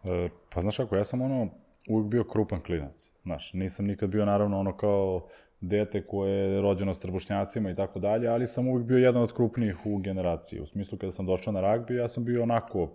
E, 0.05 0.29
pa 0.55 0.61
znaš 0.61 0.77
kako, 0.77 0.97
ja 0.97 1.05
sam 1.05 1.23
ono, 1.23 1.49
uvijek 1.89 2.11
bio 2.11 2.25
krupan 2.25 2.61
klinac. 2.61 3.11
Znaš, 3.23 3.53
nisam 3.53 3.87
nikad 3.87 4.11
bio 4.11 4.25
naravno 4.25 4.61
ono 4.61 4.77
kao 4.77 5.29
dete 5.61 6.07
koje 6.07 6.33
je 6.33 6.61
rođeno 6.61 6.95
s 6.95 7.01
trbušnjacima 7.01 7.71
i 7.71 7.75
tako 7.75 7.99
dalje, 7.99 8.29
ali 8.29 8.47
sam 8.47 8.69
uvijek 8.69 8.87
bio 8.87 8.99
jedan 8.99 9.23
od 9.23 9.33
krupnijih 9.33 9.87
u 9.87 9.99
generaciji. 9.99 10.61
U 10.61 10.67
smislu 10.67 10.99
kada 10.99 11.13
sam 11.13 11.27
došao 11.27 11.53
na 11.53 11.61
ragbi, 11.61 11.97
ja 11.97 12.09
sam 12.09 12.25
bio 12.25 12.43
onako 12.43 12.93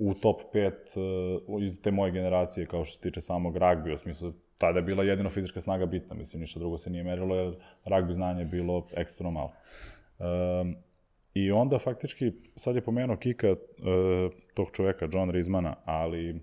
u 0.00 0.14
top 0.14 0.40
5 0.54 0.70
uh, 1.48 1.62
iz 1.62 1.82
te 1.82 1.90
moje 1.90 2.12
generacije 2.12 2.66
kao 2.66 2.84
što 2.84 2.96
se 2.96 3.00
tiče 3.00 3.20
samog 3.20 3.56
ragbija, 3.56 3.94
u 3.94 3.98
smislu 3.98 4.32
tada 4.58 4.78
je 4.78 4.82
bila 4.82 5.04
jedino 5.04 5.28
fizička 5.28 5.60
snaga 5.60 5.86
bitna, 5.86 6.14
mislim, 6.14 6.40
ništa 6.40 6.60
drugo 6.60 6.78
se 6.78 6.90
nije 6.90 7.04
merilo, 7.04 7.36
jer 7.36 7.54
ragbi 7.84 8.12
znanje 8.12 8.40
je 8.40 8.46
bilo 8.46 8.86
ekstremno 8.96 9.30
malo. 9.30 9.52
Um, 10.18 10.76
I 11.34 11.52
onda 11.52 11.78
faktički, 11.78 12.32
sad 12.56 12.74
je 12.74 12.84
pomenuo 12.84 13.16
Kika 13.16 13.50
uh, 13.50 13.56
tog 14.54 14.70
čoveka, 14.72 15.08
John 15.12 15.30
Rizmana, 15.30 15.76
ali 15.84 16.40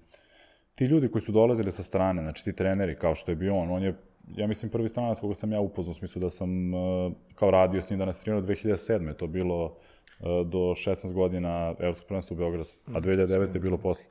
ti 0.76 0.86
ljudi 0.86 1.12
koji 1.12 1.22
su 1.22 1.32
dolazili 1.32 1.72
sa 1.72 1.84
strane, 1.84 2.22
znači 2.22 2.44
ti 2.44 2.56
treneri, 2.56 2.96
kao 2.96 3.16
što 3.16 3.32
je 3.32 3.36
bio 3.36 3.56
on, 3.56 3.72
on 3.72 3.84
je, 3.84 3.96
ja 4.36 4.48
mislim, 4.48 4.72
prvi 4.72 4.90
stranac 4.90 5.20
koga 5.20 5.36
sam 5.36 5.52
ja 5.52 5.60
upoznao, 5.60 5.92
u 5.92 5.94
smislu 5.94 6.22
da 6.22 6.30
sam 6.30 6.74
uh, 6.74 7.12
kao 7.36 7.52
radio 7.52 7.82
s 7.82 7.90
njim 7.90 8.00
da 8.00 8.06
nas 8.06 8.20
trenirao 8.20 8.48
2007. 8.48 9.16
To 9.16 9.28
bilo 9.28 9.78
do 10.46 10.60
16 10.60 11.14
godina 11.14 11.76
Evropskog 11.80 12.08
prvenstva 12.08 12.34
u 12.34 12.38
Beogradu, 12.38 12.64
a 12.88 13.02
2009. 13.02 13.54
je 13.54 13.60
bilo 13.60 13.78
posle. 13.78 14.06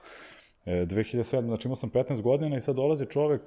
E, 0.67 0.71
2007. 0.71 1.47
znači 1.47 1.69
imao 1.69 1.77
sam 1.77 1.91
15 1.91 2.23
godina 2.23 2.57
i 2.57 2.61
sad 2.61 2.77
dolazi 2.77 3.07
čovek 3.07 3.41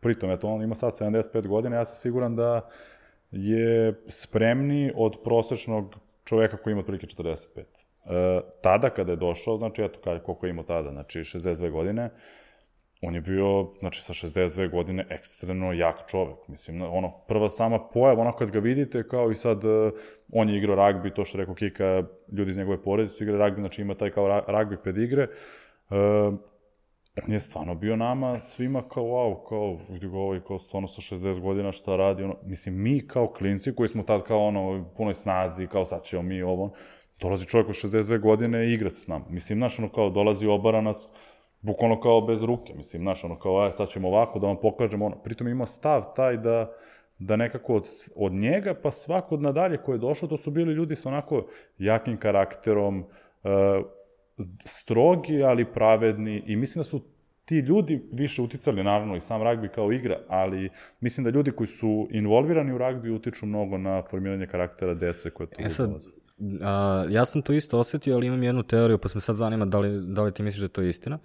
Pritom, 0.00 0.30
eto, 0.30 0.48
on 0.48 0.62
ima 0.62 0.74
sad 0.74 0.92
75 0.92 1.46
godina, 1.46 1.76
ja 1.76 1.84
sam 1.84 1.96
siguran 1.96 2.36
da 2.36 2.68
je 3.30 4.02
spremni 4.08 4.92
od 4.96 5.16
prosečnog 5.24 5.96
čoveka 6.24 6.56
koji 6.56 6.72
ima 6.72 6.80
otprilike 6.80 7.06
45. 7.06 7.60
E, 7.60 7.64
tada 8.62 8.90
kada 8.90 9.12
je 9.12 9.16
došao, 9.16 9.56
znači 9.56 9.82
eto 9.82 10.20
koliko 10.24 10.46
je 10.46 10.50
imao 10.50 10.64
tada, 10.64 10.90
znači 10.90 11.18
62 11.18 11.70
godine, 11.70 12.10
on 13.02 13.14
je 13.14 13.20
bio, 13.20 13.72
znači 13.78 14.02
sa 14.02 14.12
62 14.12 14.70
godine, 14.70 15.06
ekstremno 15.10 15.72
jak 15.72 15.96
čovek. 16.10 16.48
Mislim, 16.48 16.82
ono, 16.82 17.10
prva 17.28 17.50
sama 17.50 17.88
pojava, 17.88 18.20
ono 18.20 18.36
kad 18.36 18.50
ga 18.50 18.58
vidite, 18.58 19.08
kao 19.08 19.30
i 19.30 19.34
sad, 19.34 19.64
uh, 19.64 19.92
on 20.32 20.48
je 20.48 20.58
igrao 20.58 20.76
ragbi, 20.76 21.14
to 21.14 21.24
što 21.24 21.38
rekao 21.38 21.54
Kika, 21.54 22.02
ljudi 22.32 22.50
iz 22.50 22.56
njegove 22.56 22.82
porodice 22.82 23.24
igrali 23.24 23.38
ragbi, 23.38 23.60
znači 23.60 23.82
ima 23.82 23.94
taj 23.94 24.10
kao 24.10 24.28
ragbi 24.28 24.76
pedigre. 24.84 25.26
Uh, 25.90 25.96
on 27.24 27.32
je 27.32 27.40
stvarno 27.40 27.74
bio 27.74 27.96
nama 27.96 28.38
svima 28.38 28.82
kao 28.88 29.04
wow, 29.04 29.48
kao 29.48 29.78
ga 30.00 30.18
ovaj 30.18 30.40
kao 30.46 30.58
stvarno 30.58 30.88
sa 30.88 31.16
60 31.16 31.40
godina 31.40 31.72
šta 31.72 31.96
radi, 31.96 32.22
ono, 32.22 32.36
mislim 32.44 32.82
mi 32.82 33.06
kao 33.06 33.32
klinci 33.32 33.74
koji 33.74 33.88
smo 33.88 34.02
tad 34.02 34.22
kao 34.22 34.46
ono 34.46 34.90
punoj 34.96 35.14
snazi, 35.14 35.66
kao 35.66 35.84
sad 35.84 36.02
ćemo 36.02 36.22
mi 36.22 36.42
ovo, 36.42 36.72
dolazi 37.20 37.46
čovjek 37.46 37.68
od 37.68 37.74
62 37.74 38.20
godine 38.20 38.66
i 38.66 38.72
igra 38.72 38.90
se 38.90 39.00
s 39.00 39.08
nama. 39.08 39.24
Mislim, 39.28 39.58
znaš, 39.58 39.78
ono 39.78 39.88
kao 39.88 40.10
dolazi 40.10 40.46
obara 40.46 40.80
nas, 40.80 41.08
bukvalno 41.62 42.00
kao 42.00 42.20
bez 42.20 42.42
ruke, 42.42 42.74
mislim, 42.74 43.02
znaš, 43.02 43.24
ono 43.24 43.38
kao, 43.38 43.64
aj, 43.64 43.72
sad 43.72 43.88
ćemo 43.88 44.08
ovako 44.08 44.38
da 44.38 44.46
vam 44.46 44.56
pokažemo, 44.62 45.06
ono, 45.06 45.16
pritom 45.16 45.48
ima 45.48 45.66
stav 45.66 46.04
taj 46.16 46.36
da, 46.36 46.72
da 47.18 47.36
nekako 47.36 47.74
od, 47.74 47.86
od 48.16 48.32
njega, 48.32 48.74
pa 48.82 48.90
svako 48.90 49.34
od 49.34 49.42
nadalje 49.42 49.76
ko 49.76 49.92
je 49.92 49.98
došao, 49.98 50.28
to 50.28 50.36
su 50.36 50.50
bili 50.50 50.74
ljudi 50.74 50.96
sa 50.96 51.08
onako 51.08 51.46
jakim 51.78 52.16
karakterom, 52.16 52.98
uh, 52.98 53.50
strogi, 54.64 55.42
ali 55.42 55.72
pravedni 55.72 56.42
i 56.46 56.56
mislim 56.56 56.80
da 56.80 56.84
su 56.84 57.00
ti 57.44 57.56
ljudi 57.56 58.08
više 58.12 58.42
uticali, 58.42 58.84
naravno, 58.84 59.16
i 59.16 59.20
sam 59.20 59.42
ragbi 59.42 59.68
kao 59.68 59.92
igra, 59.92 60.20
ali 60.28 60.70
mislim 61.00 61.24
da 61.24 61.30
ljudi 61.30 61.50
koji 61.50 61.66
su 61.66 62.08
involvirani 62.10 62.72
u 62.72 62.78
ragbi 62.78 63.10
utiču 63.10 63.46
mnogo 63.46 63.78
na 63.78 64.02
formiranje 64.10 64.46
karaktera 64.46 64.94
dece 64.94 65.30
koje 65.30 65.46
tu 65.46 65.56
e 65.64 65.68
sad, 65.68 65.90
a, 66.62 67.04
ja 67.08 67.24
sam 67.24 67.42
to 67.42 67.52
isto 67.52 67.78
osetio, 67.78 68.14
ali 68.14 68.26
imam 68.26 68.42
jednu 68.42 68.62
teoriju, 68.62 68.98
pa 68.98 69.08
me 69.14 69.20
sad 69.20 69.36
zanima 69.36 69.66
da 69.66 69.78
li, 69.78 70.00
da 70.06 70.22
li 70.22 70.32
ti 70.32 70.42
misliš 70.42 70.60
da 70.60 70.64
je 70.64 70.68
to 70.68 70.82
istina. 70.82 71.18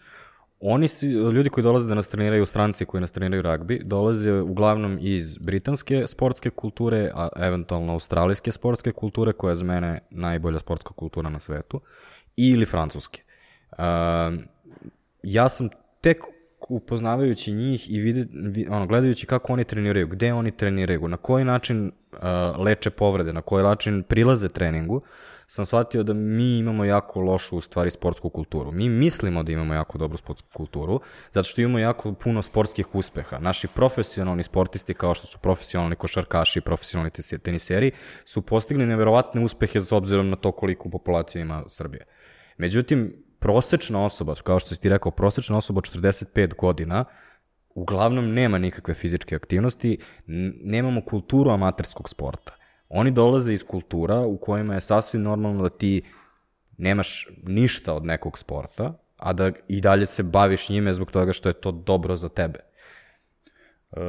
Oni 0.59 0.87
si, 0.87 1.07
ljudi 1.07 1.49
koji 1.49 1.63
dolaze 1.63 1.89
da 1.89 1.95
nas 1.95 2.07
treniraju, 2.07 2.45
stranci 2.45 2.85
koji 2.85 3.01
nas 3.01 3.11
treniraju 3.11 3.41
ragbi, 3.41 3.81
dolaze 3.83 4.33
uglavnom 4.33 4.97
iz 5.01 5.37
britanske 5.37 6.07
sportske 6.07 6.49
kulture, 6.49 7.11
a 7.15 7.27
eventualno 7.37 7.93
australijske 7.93 8.51
sportske 8.51 8.91
kulture, 8.91 9.33
koja 9.33 9.51
je 9.51 9.55
za 9.55 9.65
mene 9.65 9.99
najbolja 10.09 10.59
sportska 10.59 10.93
kultura 10.93 11.29
na 11.29 11.39
svetu, 11.39 11.81
ili 12.37 12.65
francuske. 12.65 13.21
Uh, 13.71 13.77
ja 15.23 15.49
sam 15.49 15.69
tek 16.01 16.23
upoznavajući 16.69 17.51
njih 17.51 17.91
i 17.91 17.99
vide, 17.99 18.25
ono, 18.69 18.87
gledajući 18.87 19.25
kako 19.25 19.53
oni 19.53 19.63
treniraju, 19.63 20.07
gde 20.07 20.33
oni 20.33 20.51
treniraju, 20.51 21.07
na 21.07 21.17
koji 21.17 21.45
način 21.45 21.85
uh, 22.11 22.19
leče 22.65 22.89
povrede, 22.89 23.33
na 23.33 23.41
koji 23.41 23.63
način 23.63 24.03
prilaze 24.03 24.49
treningu, 24.49 25.01
sam 25.47 25.65
shvatio 25.65 26.03
da 26.03 26.13
mi 26.13 26.57
imamo 26.57 26.85
jako 26.85 27.21
lošu, 27.21 27.57
u 27.57 27.61
stvari, 27.61 27.91
sportsku 27.91 28.29
kulturu. 28.29 28.71
Mi 28.71 28.89
mislimo 28.89 29.43
da 29.43 29.51
imamo 29.51 29.73
jako 29.73 29.97
dobru 29.97 30.17
sportsku 30.17 30.49
kulturu, 30.53 31.01
zato 31.31 31.43
što 31.43 31.61
imamo 31.61 31.79
jako 31.79 32.13
puno 32.13 32.41
sportskih 32.41 32.95
uspeha. 32.95 33.39
Naši 33.39 33.67
profesionalni 33.67 34.43
sportisti, 34.43 34.93
kao 34.93 35.13
što 35.13 35.27
su 35.27 35.39
profesionalni 35.39 35.95
košarkaši, 35.95 36.61
profesionalni 36.61 37.11
teniseri, 37.43 37.91
su 38.25 38.41
postigli 38.41 38.85
neverovatne 38.85 39.43
uspehe 39.43 39.79
s 39.79 39.91
obzirom 39.91 40.29
na 40.29 40.35
to 40.35 40.51
koliko 40.51 40.89
populacija 40.89 41.41
ima 41.41 41.63
Srbije. 41.67 42.05
Međutim, 42.57 43.23
prosečna 43.39 44.05
osoba, 44.05 44.35
kao 44.43 44.59
što 44.59 44.69
si 44.75 44.81
ti 44.81 44.89
rekao, 44.89 45.11
prosečna 45.11 45.57
osoba 45.57 45.77
od 45.77 45.83
45 45.83 46.55
godina, 46.55 47.05
uglavnom 47.75 48.33
nema 48.33 48.57
nikakve 48.57 48.93
fizičke 48.93 49.35
aktivnosti, 49.35 49.97
nemamo 50.63 51.01
kulturu 51.01 51.51
amaterskog 51.51 52.09
sporta. 52.09 52.64
Oni 52.95 53.11
dolaze 53.11 53.53
iz 53.53 53.63
kultura 53.63 54.19
u 54.19 54.37
kojima 54.37 54.73
je 54.73 54.81
sasvim 54.81 55.21
normalno 55.21 55.63
da 55.63 55.69
ti 55.69 56.01
nemaš 56.77 57.27
ništa 57.43 57.93
od 57.93 58.05
nekog 58.05 58.37
sporta, 58.37 58.93
a 59.17 59.33
da 59.33 59.51
i 59.67 59.81
dalje 59.81 60.05
se 60.05 60.23
baviš 60.23 60.69
njime 60.69 60.93
zbog 60.93 61.11
toga 61.11 61.33
što 61.33 61.49
je 61.49 61.53
to 61.53 61.71
dobro 61.71 62.15
za 62.15 62.29
tebe. 62.29 62.59
Uh, 63.91 63.99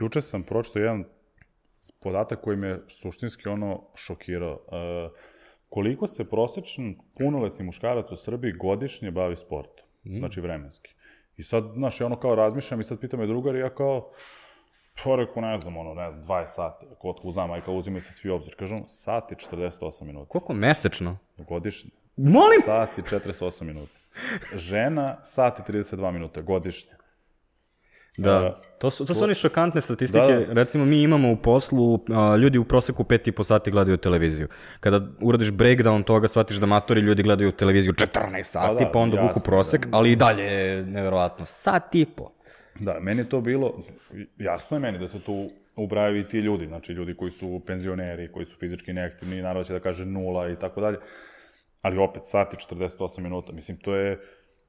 juče 0.00 0.20
sam 0.20 0.42
pročito 0.42 0.78
jedan 0.78 1.04
podatak 2.00 2.40
koji 2.40 2.56
me 2.56 2.80
suštinski 2.88 3.48
ono 3.48 3.84
šokirao. 3.94 4.52
Uh, 4.52 5.12
koliko 5.68 6.06
se 6.06 6.24
prosečan 6.24 6.94
punoletni 7.18 7.64
muškarac 7.64 8.12
u 8.12 8.16
Srbiji 8.16 8.52
godišnje 8.52 9.10
bavi 9.10 9.36
sportom, 9.36 9.86
mm. 10.04 10.18
znači 10.18 10.40
vremenski. 10.40 10.94
I 11.36 11.42
sad, 11.42 11.64
znaš, 11.74 12.00
ono 12.00 12.16
kao 12.16 12.34
razmišljam 12.34 12.80
i 12.80 12.84
sad 12.84 13.00
pitam 13.00 13.20
me 13.20 13.26
drugar 13.26 13.56
i 13.56 13.58
ja 13.58 13.74
kao, 13.74 14.12
pa 15.04 15.16
reku, 15.16 15.40
ne 15.40 15.58
znam, 15.58 15.76
ono, 15.76 15.94
ne 15.94 16.10
znam, 16.10 16.24
20 16.24 16.46
sati, 16.46 16.86
kod 16.98 17.16
uzna 17.22 17.46
majka, 17.46 17.70
uzimaju 17.70 18.02
se 18.02 18.12
svi 18.12 18.30
obzir. 18.30 18.54
Kažem, 18.54 18.78
sati 18.86 19.34
48 19.34 20.04
minuta. 20.04 20.28
Koliko 20.28 20.54
mesečno? 20.54 21.18
Godišnje. 21.36 21.90
Molim? 22.16 22.60
Sati 22.64 23.02
48 23.02 23.62
minuta. 23.62 23.98
Žena, 24.54 25.16
sati 25.24 25.72
32 25.72 26.10
minuta, 26.10 26.40
godišnje. 26.40 26.98
Da, 28.18 28.60
to 28.78 28.90
su, 28.90 29.06
to 29.06 29.14
su 29.14 29.24
oni 29.24 29.34
šokantne 29.34 29.80
statistike. 29.80 30.32
Da, 30.32 30.38
da. 30.38 30.52
Recimo, 30.52 30.84
mi 30.84 31.02
imamo 31.02 31.32
u 31.32 31.36
poslu, 31.36 32.00
a, 32.10 32.36
ljudi 32.36 32.58
u 32.58 32.64
proseku 32.64 33.04
5,5 33.04 33.42
sati 33.42 33.70
gledaju 33.70 33.96
televiziju. 33.96 34.48
Kada 34.80 35.00
uradiš 35.20 35.48
breakdown 35.48 36.02
toga, 36.02 36.28
shvatiš 36.28 36.56
da 36.56 36.66
matori 36.66 37.00
ljudi 37.00 37.22
gledaju 37.22 37.52
televiziju 37.52 37.92
14 37.92 38.42
sati, 38.42 38.76
pa, 38.78 38.84
da, 38.84 38.90
pa 38.90 38.98
onda 38.98 39.16
jasno, 39.16 39.28
vuku 39.28 39.40
prosek, 39.40 39.86
da. 39.86 39.96
ali 39.96 40.12
i 40.12 40.16
dalje 40.16 40.42
je 40.42 40.82
neverovatno. 40.82 41.44
Sat 41.46 41.94
i 41.94 42.06
po. 42.06 42.37
Da, 42.78 42.96
meni 43.00 43.20
je 43.20 43.28
to 43.28 43.40
bilo, 43.40 43.82
jasno 44.38 44.76
je 44.76 44.80
meni 44.80 44.98
da 44.98 45.08
se 45.08 45.20
tu 45.20 45.48
ubraju 45.76 46.20
i 46.20 46.24
ti 46.24 46.38
ljudi, 46.38 46.66
znači 46.66 46.92
ljudi 46.92 47.14
koji 47.14 47.30
su 47.30 47.60
penzioneri, 47.66 48.32
koji 48.32 48.46
su 48.46 48.56
fizički 48.56 48.92
neaktivni, 48.92 49.42
naravno 49.42 49.64
će 49.64 49.72
da 49.72 49.80
kaže 49.80 50.04
nula 50.04 50.50
i 50.50 50.56
tako 50.56 50.80
dalje, 50.80 50.98
ali 51.82 51.98
opet 51.98 52.22
sati 52.26 52.56
48 52.56 53.20
minuta, 53.20 53.52
mislim, 53.52 53.76
to 53.76 53.94
je 53.94 54.20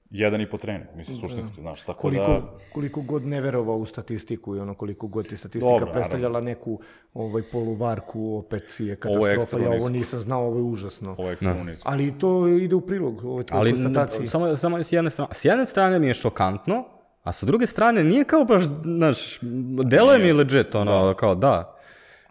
jedan 0.10 0.42
i 0.42 0.50
po 0.50 0.58
trening, 0.58 0.90
mislim, 0.96 1.18
da. 1.18 1.28
suštinski, 1.28 1.62
znaš, 1.62 1.82
tako 1.82 2.02
koliko, 2.02 2.32
da... 2.32 2.58
Koliko 2.74 3.02
god 3.02 3.26
ne 3.26 3.42
verovao 3.42 3.78
u 3.78 3.86
statistiku 3.86 4.56
i 4.56 4.60
ono 4.60 4.74
koliko 4.74 5.08
god 5.08 5.28
ti 5.28 5.38
statistika 5.38 5.80
Dobro, 5.80 5.94
predstavljala 5.94 6.32
naravno. 6.32 6.50
neku 6.50 6.80
ovaj, 7.14 7.44
poluvarku, 7.52 8.36
opet 8.46 8.76
je 8.80 8.96
katastrofa, 8.96 9.58
ovo 9.58 9.66
je 9.66 9.72
ja 9.72 9.82
ovo 9.82 9.90
nisam 9.90 10.20
znao, 10.20 10.46
ovo 10.46 10.58
je 10.58 10.64
užasno. 10.64 11.16
Ovo 11.18 11.30
je 11.30 11.38
da. 11.42 11.56
Ali 11.84 12.18
to 12.20 12.48
ide 12.48 12.76
u 12.76 12.82
prilog, 12.82 13.26
ovo 13.26 13.40
je 13.40 13.46
Ali, 13.52 13.72
konstataciji. 13.72 14.28
Samo, 14.28 14.58
samo 14.58 14.84
s 14.84 14.92
jedne 14.92 15.10
strane, 15.10 15.30
s 15.34 15.46
jedne 15.46 15.66
strane 15.66 16.00
mi 16.00 16.08
je 16.08 16.14
šokantno, 16.14 16.99
a 17.24 17.32
sa 17.32 17.46
druge 17.46 17.66
strane 17.66 18.04
nije 18.04 18.24
kao 18.24 18.44
baš, 18.44 18.62
znaš, 18.84 19.40
delo 19.84 20.14
je 20.14 20.20
mi 20.20 20.34
legit, 20.34 20.76
ono, 20.76 21.08
da. 21.08 21.14
kao 21.14 21.36
da. 21.36 21.76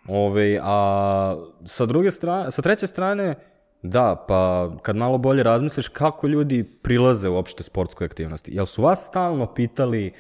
Ove, 0.09 0.61
a 0.63 1.37
sa 1.67 1.87
druge 1.87 2.11
strane, 2.11 2.51
sa 2.51 2.63
treće 2.63 2.87
strane, 2.87 3.35
Da, 3.83 4.25
pa 4.29 4.71
kad 4.83 4.97
malo 4.97 5.19
bolje 5.19 5.43
razmisliš 5.43 5.89
kako 5.89 6.27
ljudi 6.27 6.65
prilaze 6.83 7.29
uopšte 7.29 7.63
sportskoj 7.63 8.05
aktivnosti. 8.05 8.53
Jel 8.55 8.67
su 8.67 8.83
vas 8.83 9.07
stalno 9.07 9.55
pitali, 9.55 10.13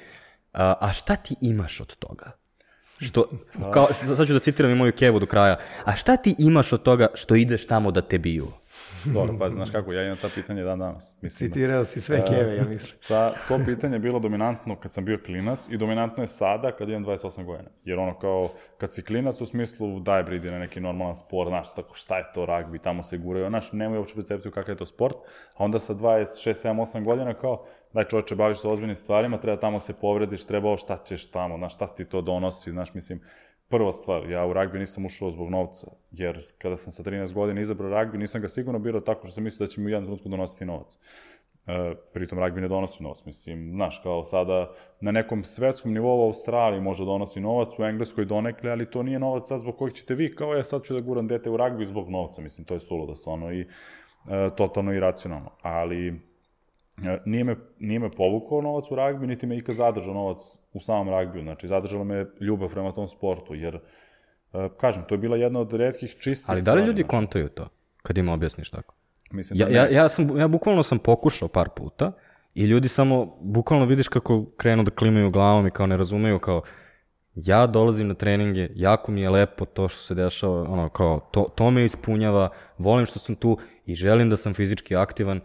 a, 0.53 0.75
a 0.81 0.93
šta 0.93 1.17
ti 1.17 1.35
imaš 1.41 1.81
od 1.81 1.97
toga? 1.97 2.31
Što, 2.99 3.25
kao, 3.75 3.89
sad 3.93 4.27
ću 4.27 4.33
da 4.33 4.39
citiram 4.39 4.71
i 4.71 4.75
moju 4.75 4.93
kevu 4.93 5.19
do 5.19 5.27
kraja. 5.27 5.59
A 5.85 5.97
šta 5.97 6.17
ti 6.17 6.35
imaš 6.39 6.73
od 6.73 6.83
toga 6.83 7.07
što 7.15 7.35
ideš 7.35 7.67
tamo 7.67 7.91
da 7.91 8.01
te 8.01 8.19
biju? 8.19 8.47
Dobro, 9.15 9.37
pa 9.39 9.51
znaš 9.51 9.71
kako, 9.71 9.93
ja 9.93 10.05
imam 10.05 10.17
ta 10.17 10.29
pitanje 10.35 10.63
dan 10.63 10.79
danas. 10.79 11.15
Mislim, 11.21 11.51
Citirao 11.51 11.85
si 11.85 12.01
sve 12.01 12.25
keve, 12.29 12.57
ja 12.57 12.65
mislim. 12.65 12.93
Ta, 13.09 13.35
to 13.49 13.59
pitanje 13.67 13.95
je 13.95 13.99
bilo 13.99 14.19
dominantno 14.19 14.77
kad 14.77 14.95
sam 14.95 15.05
bio 15.05 15.19
klinac 15.27 15.69
i 15.71 15.77
dominantno 15.77 16.23
je 16.23 16.27
sada 16.27 16.73
kad 16.73 16.89
imam 16.89 17.05
28 17.05 17.45
godina. 17.45 17.69
Jer 17.85 17.99
ono 17.99 18.19
kao, 18.19 18.49
kad 18.79 18.95
si 18.95 19.03
klinac 19.03 19.41
u 19.41 19.47
smislu 19.47 20.01
daj 20.01 20.23
bridi 20.23 20.51
na 20.51 20.59
neki 20.59 20.81
normalan 20.81 21.17
sport, 21.17 21.49
znaš, 21.49 21.75
tako 21.75 21.95
šta 21.95 22.19
je 22.19 22.31
to 22.35 22.47
ragbi, 22.47 22.79
tamo 22.79 23.03
se 23.03 23.19
guraju, 23.19 23.49
znaš, 23.49 23.73
nemoj 23.73 23.99
uopće 23.99 24.15
percepciju 24.15 24.53
kakav 24.53 24.73
je 24.73 24.79
to 24.79 24.87
sport, 24.87 25.17
a 25.57 25.65
onda 25.65 25.79
sa 25.79 25.95
26, 25.95 26.25
7, 26.69 26.81
8 26.81 27.05
godina 27.05 27.35
kao, 27.35 27.65
daj 27.93 28.05
čoveče, 28.05 28.35
baviš 28.35 28.61
se 28.61 28.69
ozbiljnim 28.69 28.97
stvarima, 28.97 29.39
treba 29.39 29.61
tamo 29.61 29.81
se 29.81 29.93
povrediš, 30.01 30.47
treba 30.47 30.69
ovo 30.69 30.77
šta 30.77 30.97
ćeš 30.97 31.31
tamo, 31.31 31.57
znaš, 31.59 31.75
šta 31.75 31.87
ti 31.87 32.05
to 32.05 32.21
donosi, 32.21 32.71
znaš, 32.71 32.95
mislim, 32.95 33.21
prva 33.69 33.93
stvar, 33.93 34.31
ja 34.31 34.47
u 34.47 34.53
ragbi 34.53 34.79
nisam 34.79 35.07
ušao 35.07 35.31
zbog 35.31 35.51
novca, 35.51 35.87
jer 36.11 36.45
kada 36.59 36.77
sam 36.77 36.93
sa 36.93 37.03
13 37.03 37.33
godina 37.33 37.61
izabrao 37.61 37.91
ragbi, 37.91 38.19
nisam 38.19 38.41
ga 38.41 38.49
sigurno 38.49 38.79
birao 38.79 39.01
tako 39.01 39.27
što 39.27 39.35
sam 39.35 39.45
mislio 39.45 39.67
da 39.67 39.71
će 39.71 39.81
mi 39.81 39.87
u 39.87 39.89
jednom 39.89 40.05
trenutku 40.05 40.29
donositi 40.29 40.65
novac. 40.65 40.99
E, 41.67 41.95
pritom 42.13 42.39
ragbi 42.39 42.61
ne 42.61 42.69
donosi 42.69 43.03
novac, 43.03 43.25
mislim, 43.25 43.71
znaš, 43.71 44.01
kao 44.03 44.25
sada 44.25 44.71
na 45.01 45.11
nekom 45.11 45.45
svetskom 45.45 45.93
nivou 45.93 46.19
u 46.19 46.27
Australiji 46.27 46.81
može 46.81 47.05
donosi 47.05 47.41
novac, 47.41 47.79
u 47.79 47.85
Engleskoj 47.85 48.25
donekle, 48.25 48.71
ali 48.71 48.91
to 48.91 49.03
nije 49.03 49.19
novac 49.19 49.49
sad 49.49 49.61
zbog 49.61 49.77
kojeg 49.77 49.95
ćete 49.95 50.15
vi, 50.15 50.35
kao 50.35 50.55
ja 50.55 50.65
sad 50.65 50.83
ću 50.83 50.95
da 50.95 51.01
guram 51.01 51.27
dete 51.27 51.51
u 51.51 51.57
ragbi 51.57 51.87
zbog 51.87 52.11
novca, 52.11 52.43
mislim, 52.43 52.65
to 52.65 52.75
je 52.75 52.81
suludo 52.81 53.15
stvarno 53.15 53.53
i 53.53 53.61
e, 53.61 53.67
totalno 54.57 54.93
iracionalno, 54.93 55.51
ali 55.63 56.09
E, 56.09 56.28
nije 57.25 57.45
me, 57.45 57.57
nije 57.79 57.99
me 57.99 58.11
povukao 58.11 58.63
novac 58.63 58.91
u 58.91 58.95
ragbi, 58.95 59.27
niti 59.27 59.47
me 59.47 59.57
ikad 59.57 59.75
zadržao 59.75 60.15
novac 60.15 60.39
u 60.73 60.81
samom 60.81 61.09
ragbiju. 61.09 61.43
Znači, 61.43 61.69
zadržala 61.69 62.05
me 62.05 62.27
ljubav 62.41 62.69
prema 62.69 62.93
tom 62.93 63.09
sportu, 63.09 63.55
jer, 63.55 63.75
e, 63.75 64.69
kažem, 64.81 65.05
to 65.09 65.15
je 65.15 65.19
bila 65.19 65.37
jedna 65.37 65.61
od 65.61 65.73
redkih 65.73 66.17
čistih 66.21 66.51
Ali 66.51 66.63
da 66.63 66.75
li 66.75 66.81
ljudi 66.81 67.03
znači. 67.03 67.09
kontaju 67.09 67.49
to, 67.49 67.69
kad 68.03 68.19
im 68.19 68.29
objasniš 68.29 68.71
tako? 68.71 68.95
Mislim 69.31 69.59
da 69.59 69.65
ja, 69.65 69.71
ja, 69.71 69.89
ja, 69.91 70.09
sam, 70.09 70.39
ja 70.39 70.49
bukvalno 70.49 70.83
sam 70.83 70.99
pokušao 70.99 71.49
par 71.49 71.69
puta 71.77 72.13
i 72.55 72.65
ljudi 72.65 72.89
samo, 72.89 73.37
bukvalno 73.41 73.87
vidiš 73.87 74.09
kako 74.09 74.45
krenu 74.57 74.83
da 74.83 74.91
klimaju 74.91 75.31
glavom 75.31 75.67
i 75.67 75.71
kao 75.71 75.87
ne 75.87 75.97
razumeju, 75.97 76.39
kao, 76.39 76.63
ja 77.35 77.67
dolazim 77.67 78.09
na 78.09 78.15
treninge, 78.15 78.69
jako 78.75 79.13
mi 79.13 79.21
je 79.21 79.31
lepo 79.31 79.65
to 79.65 79.89
što 79.89 80.03
se 80.03 80.15
dešava, 80.15 80.63
ono, 80.63 80.89
kao, 80.89 81.29
to, 81.31 81.47
to 81.55 81.71
me 81.71 81.85
ispunjava, 81.85 82.49
volim 82.79 83.07
što 83.07 83.19
sam 83.19 83.35
tu 83.35 83.59
i 83.87 83.95
želim 83.95 84.31
da 84.31 84.37
sam 84.37 84.55
fizički 84.55 84.97
aktivan, 84.97 85.41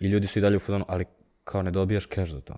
I 0.00 0.08
ljudi 0.08 0.26
su 0.26 0.38
i 0.38 0.42
dalje 0.42 0.56
u 0.56 0.60
fazonu, 0.60 0.84
ali 0.88 1.04
kao 1.44 1.62
ne 1.62 1.70
dobijaš 1.70 2.06
keš 2.06 2.30
za 2.30 2.40
to. 2.40 2.54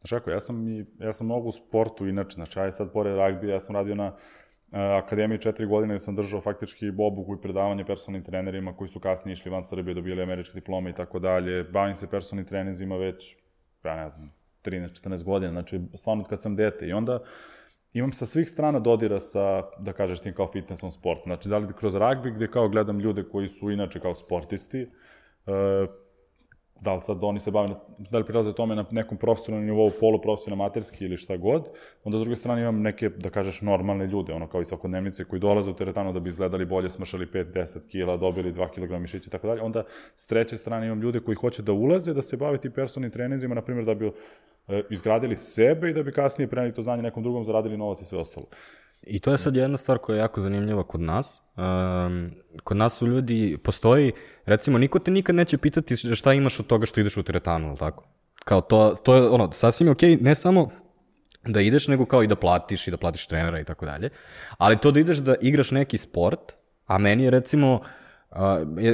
Znaš 0.00 0.10
kako, 0.10 0.30
ja 0.30 0.40
sam, 0.40 0.68
i, 0.68 0.86
ja 0.98 1.12
sam 1.12 1.26
mnogo 1.26 1.48
u 1.48 1.52
sportu 1.52 2.08
inače, 2.08 2.34
znači 2.34 2.58
ja 2.58 2.72
sad 2.72 2.92
pored 2.92 3.16
ragbi, 3.16 3.48
ja 3.48 3.60
sam 3.60 3.76
radio 3.76 3.94
na 3.94 4.16
akademiji 4.72 5.38
četiri 5.38 5.66
godine 5.66 6.00
sam 6.00 6.16
držao 6.16 6.40
faktički 6.40 6.88
obuku 6.98 7.34
i 7.34 7.40
predavanje 7.42 7.84
personalnim 7.84 8.24
trenerima 8.24 8.76
koji 8.76 8.88
su 8.88 9.00
kasnije 9.00 9.32
išli 9.32 9.50
van 9.50 9.64
Srbije, 9.64 9.94
dobili 9.94 10.22
američke 10.22 10.54
diplome 10.54 10.90
i 10.90 10.92
tako 10.92 11.18
dalje. 11.18 11.64
Bavim 11.64 11.94
se 11.94 12.10
personalnim 12.10 12.48
trenerzima 12.48 12.96
već, 12.96 13.36
ja 13.84 13.96
ne 13.96 14.08
znam, 14.08 14.32
13-14 14.64 15.22
godina, 15.24 15.52
znači 15.52 15.80
stvarno 15.94 16.24
kad 16.24 16.42
sam 16.42 16.56
dete. 16.56 16.86
I 16.86 16.92
onda 16.92 17.20
imam 17.92 18.12
sa 18.12 18.26
svih 18.26 18.50
strana 18.50 18.78
dodira 18.78 19.20
sa, 19.20 19.62
da 19.78 19.92
kažeš 19.92 20.20
tim 20.20 20.34
kao 20.34 20.48
fitnessom 20.52 20.90
sportu. 20.90 21.22
Znači, 21.24 21.48
da 21.48 21.58
li 21.58 21.72
kroz 21.76 21.94
ragbi 21.94 22.30
gde 22.30 22.46
kao 22.46 22.68
gledam 22.68 23.00
ljude 23.00 23.24
koji 23.32 23.48
su 23.48 23.70
inače 23.70 24.00
kao 24.00 24.14
sportisti, 24.14 24.82
uh, 24.82 25.90
da 26.80 26.94
li 26.94 27.00
sad 27.00 27.24
oni 27.24 27.40
se 27.40 27.50
bave, 27.50 27.74
da 27.98 28.18
li 28.18 28.24
prilaze 28.24 28.52
tome 28.52 28.74
na 28.74 28.84
nekom 28.90 29.18
profesionalnom 29.18 29.66
nivou, 29.66 29.90
poluprofesionalnom, 30.00 30.60
amaterski 30.60 31.04
ili 31.04 31.16
šta 31.16 31.36
god, 31.36 31.68
onda 32.04 32.18
s 32.18 32.20
druge 32.20 32.36
strane 32.36 32.60
imam 32.60 32.82
neke, 32.82 33.08
da 33.08 33.30
kažeš, 33.30 33.60
normalne 33.60 34.06
ljude, 34.06 34.32
ono 34.32 34.46
kao 34.48 34.60
i 34.60 34.64
svakodnevnice 34.64 35.24
koji 35.24 35.40
dolaze 35.40 35.70
u 35.70 35.74
teretanu 35.74 36.12
da 36.12 36.20
bi 36.20 36.28
izgledali 36.28 36.64
bolje, 36.64 36.90
smršali 36.90 37.26
5-10 37.26 37.78
kila, 37.88 38.16
dobili 38.16 38.52
2 38.52 38.68
kg 38.68 39.00
mišića 39.00 39.28
i 39.28 39.30
tako 39.30 39.46
dalje, 39.46 39.62
onda 39.62 39.84
s 40.16 40.26
treće 40.26 40.56
strane 40.56 40.86
imam 40.86 41.00
ljude 41.00 41.20
koji 41.20 41.34
hoće 41.34 41.62
da 41.62 41.72
ulaze, 41.72 42.14
da 42.14 42.22
se 42.22 42.36
bave 42.36 42.58
ti 42.58 42.70
personalnim 42.70 43.10
trenizima, 43.10 43.54
na 43.54 43.62
primjer 43.62 43.86
da 43.86 43.94
bi 43.94 44.12
e, 44.68 44.82
izgradili 44.90 45.36
sebe 45.36 45.90
i 45.90 45.94
da 45.94 46.02
bi 46.02 46.12
kasnije 46.12 46.48
preneli 46.48 46.74
to 46.74 46.82
znanje 46.82 47.02
nekom 47.02 47.22
drugom, 47.22 47.44
zaradili 47.44 47.76
novac 47.76 48.00
i 48.00 48.04
sve 48.04 48.18
ostalo. 48.18 48.46
I 49.02 49.18
to 49.18 49.30
je 49.32 49.38
sad 49.38 49.56
jedna 49.56 49.76
stvar 49.76 49.98
koja 49.98 50.16
je 50.16 50.20
jako 50.20 50.40
zanimljiva 50.40 50.82
kod 50.82 51.00
nas. 51.00 51.42
Um, 51.56 52.30
kod 52.64 52.76
nas 52.76 52.98
su 52.98 53.06
ljudi, 53.06 53.58
postoji, 53.64 54.12
recimo, 54.46 54.78
niko 54.78 54.98
te 54.98 55.10
nikad 55.10 55.34
neće 55.34 55.58
pitati 55.58 55.96
šta 55.96 56.32
imaš 56.32 56.60
od 56.60 56.66
toga 56.66 56.86
što 56.86 57.00
ideš 57.00 57.16
u 57.16 57.22
teretanu, 57.22 57.68
ili 57.68 57.76
tako? 57.76 58.04
Kao 58.44 58.60
to, 58.60 58.96
to 59.02 59.14
je 59.14 59.28
ono, 59.28 59.52
sasvim 59.52 59.86
je 59.86 59.92
okej, 59.92 60.10
okay, 60.10 60.22
ne 60.22 60.34
samo 60.34 60.70
da 61.46 61.60
ideš, 61.60 61.88
nego 61.88 62.06
kao 62.06 62.22
i 62.22 62.26
da 62.26 62.36
platiš 62.36 62.88
i 62.88 62.90
da 62.90 62.96
platiš 62.96 63.26
trenera 63.26 63.60
i 63.60 63.64
tako 63.64 63.86
dalje. 63.86 64.10
Ali 64.58 64.78
to 64.78 64.90
da 64.90 65.00
ideš 65.00 65.16
da 65.16 65.34
igraš 65.40 65.70
neki 65.70 65.98
sport, 65.98 66.52
a 66.86 66.98
meni 66.98 67.24
je 67.24 67.30
recimo, 67.30 67.80
uh, 68.30 68.38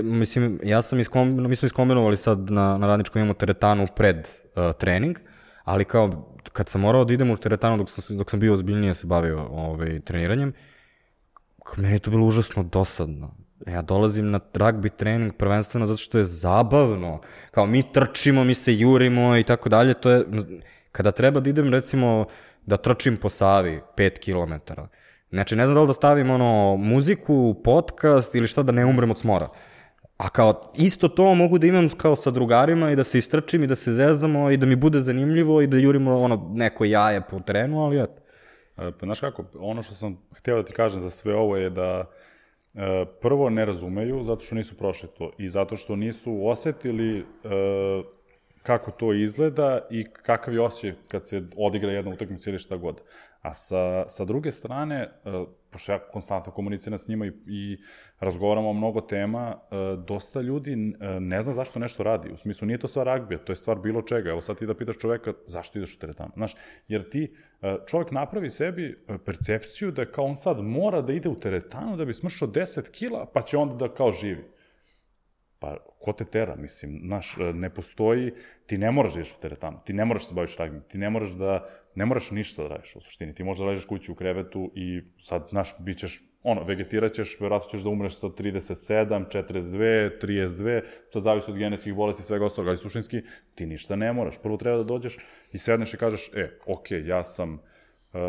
mislim, 0.02 0.60
ja 0.62 0.82
sam 0.82 1.00
iskom, 1.00 1.48
mi 1.48 1.56
smo 1.56 1.66
iskombinovali 1.66 2.16
sad 2.16 2.50
na, 2.50 2.78
na 2.78 2.86
radničkom 2.86 3.20
imamo 3.20 3.34
teretanu 3.34 3.86
pred 3.96 4.16
uh, 4.16 4.72
trening, 4.78 5.18
ali 5.66 5.84
kao 5.84 6.34
kad 6.52 6.68
sam 6.68 6.80
morao 6.80 7.04
da 7.04 7.14
idem 7.14 7.30
u 7.30 7.36
teretanu 7.36 7.76
dok 7.76 7.90
sam, 7.90 8.16
dok 8.16 8.30
sam 8.30 8.40
bio 8.40 8.52
ozbiljnije 8.52 8.94
se 8.94 9.06
bavio 9.06 9.46
ovaj, 9.50 10.00
treniranjem, 10.00 10.52
meni 11.76 11.94
je 11.94 11.98
to 11.98 12.10
bilo 12.10 12.26
užasno 12.26 12.62
dosadno. 12.62 13.34
Ja 13.66 13.82
dolazim 13.82 14.30
na 14.30 14.40
rugby 14.54 14.90
trening 14.96 15.32
prvenstveno 15.36 15.86
zato 15.86 15.96
što 15.96 16.18
je 16.18 16.24
zabavno. 16.24 17.20
Kao 17.50 17.66
mi 17.66 17.92
trčimo, 17.92 18.44
mi 18.44 18.54
se 18.54 18.74
jurimo 18.74 19.36
i 19.36 19.44
tako 19.44 19.68
dalje. 19.68 19.94
To 19.94 20.10
je, 20.10 20.24
kada 20.92 21.10
treba 21.10 21.40
da 21.40 21.50
idem 21.50 21.72
recimo 21.72 22.24
da 22.66 22.76
trčim 22.76 23.16
po 23.16 23.28
Savi 23.28 23.80
5 23.96 24.18
km. 24.24 24.72
Znači 25.30 25.56
ne 25.56 25.66
znam 25.66 25.74
da 25.74 25.80
li 25.80 25.86
da 25.86 25.92
stavim 25.92 26.30
ono 26.30 26.76
muziku, 26.76 27.54
podcast 27.64 28.34
ili 28.34 28.48
šta 28.48 28.62
da 28.62 28.72
ne 28.72 28.86
umrem 28.86 29.10
od 29.10 29.18
smora. 29.18 29.48
A 30.16 30.28
kao 30.28 30.72
isto 30.74 31.08
to 31.08 31.34
mogu 31.34 31.58
da 31.58 31.66
imam 31.66 31.88
kao 31.88 32.16
sa 32.16 32.30
drugarima 32.30 32.90
i 32.90 32.96
da 32.96 33.04
se 33.04 33.18
istrčim 33.18 33.62
i 33.62 33.66
da 33.66 33.76
se 33.76 33.92
zezamo 33.92 34.50
i 34.50 34.56
da 34.56 34.66
mi 34.66 34.76
bude 34.76 35.00
zanimljivo 35.00 35.62
i 35.62 35.66
da 35.66 35.76
jurimo 35.76 36.14
ono 36.20 36.50
neko 36.54 36.84
jaje 36.84 37.20
po 37.30 37.40
terenu, 37.40 37.84
ali 37.84 38.02
eto. 38.02 38.22
E, 38.76 38.92
pa 39.00 39.06
znaš 39.06 39.20
kako, 39.20 39.44
ono 39.58 39.82
što 39.82 39.94
sam 39.94 40.18
hteo 40.36 40.56
da 40.56 40.64
ti 40.64 40.72
kažem 40.72 41.00
za 41.00 41.10
sve 41.10 41.34
ovo 41.34 41.56
je 41.56 41.70
da 41.70 42.04
e, 42.74 43.04
prvo 43.20 43.50
ne 43.50 43.64
razumeju 43.64 44.24
zato 44.24 44.44
što 44.44 44.54
nisu 44.54 44.76
prošli 44.76 45.08
to 45.18 45.32
i 45.38 45.48
zato 45.48 45.76
što 45.76 45.96
nisu 45.96 46.46
osetili 46.46 47.18
e, 47.18 47.24
kako 48.62 48.90
to 48.90 49.12
izgleda 49.12 49.80
i 49.90 50.04
kakav 50.04 50.54
je 50.54 50.60
osjećaj 50.60 51.00
kad 51.10 51.28
se 51.28 51.42
odigra 51.56 51.90
jedna 51.90 52.10
utakmica 52.10 52.50
ili 52.50 52.58
šta 52.58 52.76
god. 52.76 53.00
A 53.42 53.54
sa, 53.54 54.08
sa 54.08 54.24
druge 54.24 54.52
strane, 54.52 55.10
pošto 55.70 55.92
ja 55.92 55.98
konstantno 55.98 56.52
komuniciram 56.52 56.98
s 56.98 57.08
njima 57.08 57.26
i, 57.26 57.32
i 57.46 57.78
razgovaramo 58.20 58.70
o 58.70 58.72
mnogo 58.72 59.00
tema, 59.00 59.60
dosta 60.06 60.40
ljudi 60.40 60.76
ne 61.20 61.42
zna 61.42 61.52
zašto 61.52 61.78
nešto 61.78 62.02
radi. 62.02 62.32
U 62.32 62.36
smislu, 62.36 62.66
nije 62.66 62.78
to 62.78 62.88
stvar 62.88 63.06
ragbija, 63.06 63.38
to 63.38 63.52
je 63.52 63.56
stvar 63.56 63.78
bilo 63.78 64.02
čega. 64.02 64.30
Evo 64.30 64.40
sad 64.40 64.58
ti 64.58 64.66
da 64.66 64.74
pitaš 64.74 64.98
čoveka 64.98 65.32
zašto 65.46 65.78
ideš 65.78 65.96
u 65.96 65.98
teretanu. 65.98 66.32
Znaš, 66.36 66.54
jer 66.88 67.10
ti, 67.10 67.34
čovek 67.86 68.10
napravi 68.10 68.50
sebi 68.50 69.04
percepciju 69.24 69.90
da 69.90 70.06
kao 70.06 70.24
on 70.24 70.36
sad 70.36 70.60
mora 70.60 71.02
da 71.02 71.12
ide 71.12 71.28
u 71.28 71.40
teretanu 71.40 71.96
da 71.96 72.04
bi 72.04 72.14
smršao 72.14 72.48
10 72.48 72.90
kila, 72.90 73.26
pa 73.34 73.42
će 73.42 73.56
onda 73.56 73.74
da 73.74 73.94
kao 73.94 74.12
živi. 74.12 74.44
Pa, 75.58 75.76
ko 76.00 76.12
te 76.12 76.24
tera, 76.24 76.56
mislim, 76.56 77.00
znaš, 77.04 77.36
ne 77.54 77.70
postoji, 77.70 78.32
ti 78.66 78.78
ne 78.78 78.90
moraš 78.90 79.14
da 79.14 79.20
ideš 79.20 79.32
u 79.32 79.40
teretanu, 79.40 79.78
ti 79.84 79.92
ne 79.92 80.04
moraš 80.04 80.22
da 80.22 80.28
se 80.28 80.34
baviš 80.34 80.56
ragbijom, 80.56 80.82
ti 80.88 80.98
ne 80.98 81.10
moraš 81.10 81.30
da 81.30 81.68
ne 81.96 82.06
moraš 82.06 82.30
ništa 82.30 82.62
da 82.62 82.68
radiš 82.68 82.96
u 82.96 83.00
suštini. 83.00 83.34
Ti 83.34 83.44
možda 83.44 83.64
ležeš 83.64 83.86
kući 83.86 84.12
u 84.12 84.14
krevetu 84.14 84.70
i 84.74 85.02
sad, 85.20 85.46
znaš, 85.50 85.74
bit 85.78 85.98
ćeš, 85.98 86.20
ono, 86.42 86.64
vegetiraćeš, 86.64 87.40
verovatno 87.40 87.70
ćeš 87.70 87.82
da 87.82 87.88
umreš 87.88 88.18
sa 88.18 88.26
37, 88.26 89.24
42, 89.32 90.10
32, 90.22 90.82
sad 91.12 91.22
zavisi 91.22 91.50
od 91.50 91.56
genetskih 91.56 91.94
bolesti 91.94 92.22
i 92.22 92.24
svega 92.24 92.44
ostalog, 92.44 92.68
ali 92.68 92.76
suštinski 92.76 93.22
ti 93.54 93.66
ništa 93.66 93.96
ne 93.96 94.12
moraš. 94.12 94.42
Prvo 94.42 94.56
treba 94.56 94.76
da 94.76 94.84
dođeš 94.84 95.18
i 95.52 95.58
sedneš 95.58 95.94
i 95.94 95.96
kažeš, 95.96 96.30
e, 96.34 96.50
ok, 96.66 96.90
ja 96.90 97.24
sam, 97.24 97.52
uh, 97.54 98.20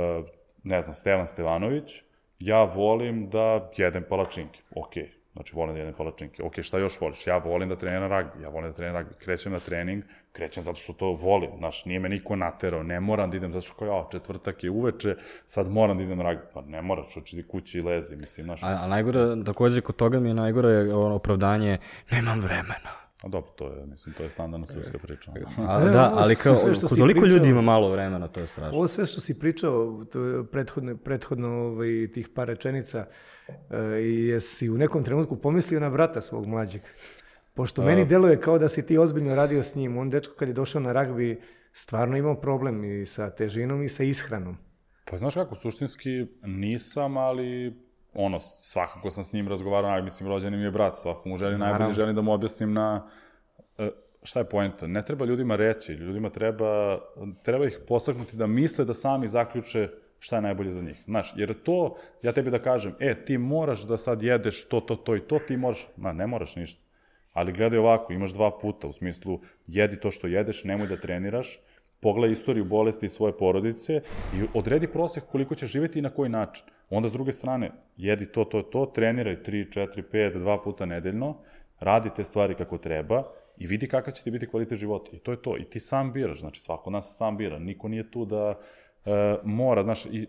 ne 0.64 0.82
znam, 0.82 0.96
Stevan 0.96 1.28
Stevanović, 1.28 2.02
ja 2.40 2.64
volim 2.64 3.30
da 3.30 3.72
jedem 3.78 4.04
palačinke. 4.10 4.60
Ok, 4.76 4.94
Znači, 5.38 5.56
volim 5.56 5.76
da 5.76 5.80
jedem 5.80 5.94
palačinke. 5.94 6.44
Ok, 6.44 6.62
šta 6.62 6.78
još 6.78 7.02
voliš? 7.02 7.28
Ja 7.28 7.38
volim 7.38 7.70
da 7.70 7.76
treniram 7.76 8.10
ragbi. 8.10 8.44
Ja 8.44 8.50
volim 8.50 8.72
da 8.72 8.76
treniram 8.76 8.96
ragbi. 8.96 9.14
Krećem 9.20 9.52
na 9.52 9.60
trening, 9.60 10.04
krećem 10.32 10.64
zato 10.64 10.78
što 10.78 10.94
to 10.94 11.06
volim. 11.06 11.50
Znaš, 11.58 11.86
nije 11.86 12.00
me 12.00 12.10
niko 12.10 12.36
naterao. 12.36 12.84
Ne 12.84 13.00
moram 13.00 13.32
da 13.32 13.38
idem 13.38 13.52
zato 13.52 13.66
što 13.66 13.74
kao, 13.74 13.88
ja, 13.88 14.08
četvrtak 14.12 14.64
je 14.64 14.70
uveče, 14.70 15.16
sad 15.46 15.72
moram 15.72 15.98
da 15.98 16.04
idem 16.04 16.22
ragbi. 16.22 16.44
Pa 16.54 16.62
ne 16.62 16.82
moraš, 16.82 17.18
oči 17.18 17.36
ti 17.36 17.48
kući 17.48 17.78
i 17.78 17.82
lezi, 17.82 18.16
mislim, 18.16 18.46
znaš. 18.46 18.64
A, 18.64 18.80
a 18.82 18.88
najgore, 18.88 19.20
takođe, 19.46 19.82
kod 19.82 19.96
toga 19.96 20.20
mi 20.20 20.30
je 20.30 20.34
najgore 20.34 20.94
opravdanje, 20.94 21.78
nemam 22.12 22.40
vremena. 22.40 23.07
A 23.24 23.28
dobro, 23.28 23.52
to 23.52 23.74
je, 23.74 23.86
mislim, 23.86 24.16
to 24.16 24.24
je 24.24 24.30
standardna 24.30 24.66
srpska 24.66 24.98
priča. 24.98 25.32
A, 25.58 25.80
da, 25.80 26.12
ali 26.16 26.36
kao, 26.36 26.56
kod 26.82 26.98
toliko 26.98 27.26
ljudi 27.26 27.50
ima 27.50 27.62
malo 27.62 27.90
vremena, 27.90 28.28
to 28.28 28.40
je 28.40 28.48
strašno. 28.48 28.78
Ovo 28.78 28.88
sve 28.88 29.06
što 29.06 29.22
si 29.22 29.40
pričao, 29.40 30.06
to 30.12 30.46
prethodno, 30.52 30.98
prethodno 30.98 31.50
ovaj, 31.50 32.12
tih 32.14 32.30
par 32.30 32.48
rečenica, 32.48 33.06
e, 33.70 34.02
i 34.02 34.28
jesi 34.28 34.70
u 34.70 34.78
nekom 34.78 35.04
trenutku 35.04 35.36
pomislio 35.36 35.80
na 35.80 35.90
brata 35.90 36.22
svog 36.22 36.48
mlađeg? 36.48 36.82
Pošto 37.54 37.84
meni 37.84 38.06
deluje 38.06 38.42
kao 38.42 38.60
da 38.60 38.70
si 38.70 38.86
ti 38.86 38.98
ozbiljno 38.98 39.36
radio 39.36 39.64
s 39.64 39.76
njim. 39.76 39.98
On 39.98 40.10
dečko 40.10 40.34
kad 40.36 40.48
je 40.48 40.54
došao 40.54 40.82
na 40.82 40.94
ragbi 40.94 41.42
stvarno 41.74 42.18
imao 42.18 42.36
problem 42.36 42.84
i 42.84 43.06
sa 43.06 43.30
težinom 43.30 43.84
i 43.84 43.90
sa 43.90 44.04
ishranom. 44.04 44.58
Pa 45.12 45.18
znaš 45.18 45.34
kako, 45.34 45.56
suštinski 45.56 46.26
nisam, 46.44 47.18
ali 47.18 47.74
ono, 48.18 48.40
svakako 48.40 49.12
sam 49.12 49.24
s 49.24 49.34
njim 49.34 49.48
razgovarao, 49.48 49.92
aj, 49.92 50.02
mislim, 50.02 50.30
rođeni 50.30 50.58
mi 50.58 50.64
je 50.64 50.72
brat, 50.72 50.96
svakako 50.96 51.30
mu 51.30 51.38
želim 51.38 51.60
najbolje, 51.60 51.94
želim 51.94 52.16
da 52.16 52.22
mu 52.22 52.34
objasnim 52.34 52.74
na 52.74 53.10
e, 53.78 53.90
šta 54.24 54.40
je 54.40 54.50
poenta. 54.50 54.88
Ne 54.88 55.06
treba 55.06 55.26
ljudima 55.26 55.56
reći, 55.56 55.94
ljudima 55.94 56.30
treba, 56.30 57.00
treba 57.44 57.66
ih 57.66 57.80
postaknuti 57.88 58.38
da 58.38 58.48
misle 58.48 58.86
da 58.86 58.94
sami 58.94 59.28
zaključe 59.28 59.90
šta 60.20 60.36
je 60.36 60.42
najbolje 60.42 60.72
za 60.72 60.82
njih. 60.82 61.04
Znaš, 61.06 61.34
jer 61.36 61.54
to, 61.64 61.96
ja 62.24 62.32
tebi 62.32 62.52
da 62.52 62.60
kažem, 62.60 62.96
e, 63.00 63.26
ti 63.26 63.38
moraš 63.38 63.82
da 63.82 63.98
sad 63.98 64.24
jedeš 64.24 64.68
to, 64.68 64.80
to, 64.80 64.96
to 64.96 65.16
i 65.16 65.20
to, 65.20 65.40
ti 65.40 65.58
moraš, 65.58 65.88
ma, 65.98 66.14
ne 66.14 66.28
moraš 66.28 66.56
ništa. 66.56 66.82
Ali 67.34 67.54
gledaj 67.54 67.80
ovako, 67.80 68.14
imaš 68.14 68.34
dva 68.34 68.58
puta, 68.58 68.88
u 68.88 68.94
smislu, 68.94 69.40
jedi 69.68 70.00
to 70.00 70.12
što 70.12 70.28
jedeš, 70.28 70.64
nemoj 70.64 70.88
da 70.88 70.98
treniraš, 70.98 71.60
pogledaj 72.00 72.34
istoriju 72.34 72.66
bolesti 72.66 73.10
svoje 73.10 73.38
porodice 73.38 74.02
i 74.36 74.44
odredi 74.54 74.88
prosek 74.88 75.24
koliko 75.32 75.56
ćeš 75.56 75.72
živeti 75.72 76.00
i 76.00 76.02
na 76.02 76.10
koji 76.10 76.30
način. 76.30 76.66
Onda 76.90 77.10
s 77.10 77.14
druge 77.14 77.32
strane, 77.32 77.72
jedi 77.98 78.26
to, 78.26 78.44
to, 78.44 78.62
to, 78.62 78.86
treniraj 78.86 79.36
3, 79.44 79.80
4, 79.80 80.04
5, 80.14 80.40
dva 80.40 80.62
puta 80.64 80.86
nedeljno, 80.86 81.38
radi 81.80 82.10
te 82.16 82.24
stvari 82.24 82.56
kako 82.56 82.78
treba 82.78 83.24
i 83.58 83.68
vidi 83.68 83.88
kakav 83.88 84.14
će 84.14 84.24
ti 84.24 84.32
biti 84.32 84.48
kvalitet 84.48 84.80
života. 84.80 85.12
I 85.14 85.20
to 85.20 85.32
je 85.32 85.42
to. 85.42 85.58
I 85.58 85.64
ti 85.64 85.80
sam 85.80 86.14
biraš, 86.14 86.40
znači 86.40 86.62
svako 86.62 86.90
nas 86.90 87.18
sam 87.18 87.38
bira. 87.38 87.60
Niko 87.60 87.88
nije 87.88 88.12
tu 88.12 88.26
da 88.26 88.60
e, 89.06 89.38
mora, 89.44 89.84
znaš, 89.84 90.06
i 90.06 90.28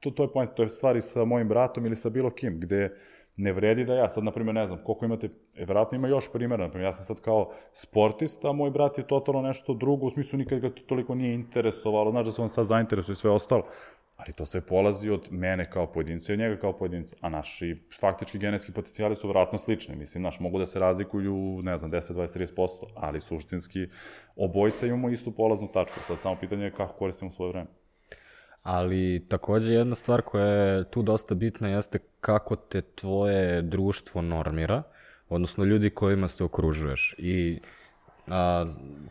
to, 0.00 0.10
to 0.10 0.22
je 0.22 0.32
point, 0.32 0.50
to 0.54 0.62
je 0.62 0.68
stvari 0.68 1.02
sa 1.02 1.24
mojim 1.24 1.48
bratom 1.48 1.86
ili 1.86 1.96
sa 1.96 2.10
bilo 2.10 2.30
kim, 2.30 2.60
gde 2.60 2.96
ne 3.36 3.52
vredi 3.52 3.84
da 3.84 3.94
ja, 3.94 4.08
sad, 4.08 4.24
na 4.24 4.30
primjer, 4.30 4.54
ne 4.54 4.66
znam, 4.66 4.78
koliko 4.84 5.04
imate, 5.04 5.28
e, 5.54 5.64
verovatno 5.64 5.96
ima 5.96 6.08
još 6.08 6.32
primjera, 6.32 6.64
na 6.64 6.70
primjer, 6.70 6.88
ja 6.88 6.92
sam 6.92 7.04
sad 7.04 7.20
kao 7.20 7.50
sportista, 7.72 8.48
a 8.48 8.52
moj 8.52 8.70
brat 8.70 8.98
je 8.98 9.06
totalno 9.06 9.42
nešto 9.42 9.74
drugo, 9.74 10.06
u 10.06 10.10
smislu 10.10 10.38
nikad 10.38 10.60
ga 10.60 10.70
to 10.70 10.82
toliko 10.86 11.14
nije 11.14 11.34
interesovalo, 11.34 12.10
znaš 12.10 12.26
da 12.26 12.32
se 12.32 12.42
on 12.42 12.48
sad 12.48 12.66
zainteresuje 12.66 13.12
i 13.12 13.16
sve 13.16 13.30
ostalo, 13.30 13.62
ali 14.16 14.32
to 14.32 14.44
sve 14.44 14.60
polazi 14.60 15.10
od 15.10 15.26
mene 15.30 15.70
kao 15.70 15.86
pojedinca 15.86 16.32
i 16.32 16.34
od 16.34 16.38
njega 16.38 16.56
kao 16.56 16.72
pojedinca, 16.72 17.16
a 17.20 17.28
naši 17.28 17.76
faktički 18.00 18.38
genetski 18.38 18.72
potencijali 18.72 19.16
su 19.16 19.28
vratno 19.28 19.58
slični, 19.58 19.96
mislim, 19.96 20.22
naš, 20.22 20.40
mogu 20.40 20.58
da 20.58 20.66
se 20.66 20.78
razlikuju, 20.78 21.60
ne 21.62 21.76
znam, 21.76 21.90
10, 21.90 22.12
20, 22.12 22.56
30%, 22.56 22.68
ali 22.94 23.20
suštinski 23.20 23.86
obojca 24.36 24.86
imamo 24.86 25.10
istu 25.10 25.30
polaznu 25.30 25.68
tačku, 25.68 26.00
sad 26.00 26.18
samo 26.18 26.36
pitanje 26.40 26.64
je 26.64 26.70
kako 26.70 26.94
koristimo 26.94 27.30
svoje 27.30 27.52
vreme. 27.52 27.81
Ali 28.62 29.26
takođe 29.28 29.72
jedna 29.72 29.94
stvar 29.94 30.22
koja 30.22 30.46
je 30.46 30.90
tu 30.90 31.02
dosta 31.02 31.34
bitna 31.34 31.68
jeste 31.68 31.98
kako 32.20 32.56
te 32.56 32.80
tvoje 32.80 33.62
društvo 33.62 34.22
normira, 34.22 34.82
odnosno 35.28 35.64
ljudi 35.64 35.90
kojima 35.90 36.28
se 36.28 36.44
okružuješ. 36.44 37.14
I 37.18 37.60
a, 38.28 38.66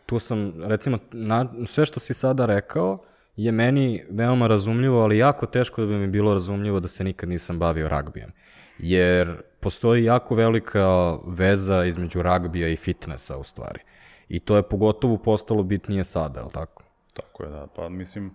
tu 0.06 0.18
sam, 0.18 0.52
recimo, 0.62 0.98
na, 1.12 1.46
sve 1.66 1.86
što 1.86 2.00
si 2.00 2.14
sada 2.14 2.46
rekao 2.46 2.98
je 3.36 3.52
meni 3.52 4.04
veoma 4.10 4.46
razumljivo, 4.46 5.00
ali 5.00 5.18
jako 5.18 5.46
teško 5.46 5.80
da 5.80 5.86
bi 5.86 5.94
mi 5.94 6.06
bilo 6.06 6.34
razumljivo 6.34 6.80
da 6.80 6.88
se 6.88 7.04
nikad 7.04 7.28
nisam 7.28 7.58
bavio 7.58 7.88
ragbijem. 7.88 8.30
Jer 8.78 9.42
postoji 9.60 10.04
jako 10.04 10.34
velika 10.34 11.16
veza 11.26 11.84
između 11.84 12.22
ragbija 12.22 12.68
i 12.68 12.76
fitnessa 12.76 13.36
u 13.36 13.44
stvari. 13.44 13.80
I 14.28 14.40
to 14.40 14.56
je 14.56 14.62
pogotovo 14.62 15.16
postalo 15.18 15.62
bitnije 15.62 16.04
sada, 16.04 16.40
je 16.40 16.44
li 16.44 16.52
tako? 16.52 16.82
Tako 17.14 17.44
je, 17.44 17.50
da. 17.50 17.66
Pa 17.76 17.88
mislim, 17.88 18.26
uh, 18.26 18.32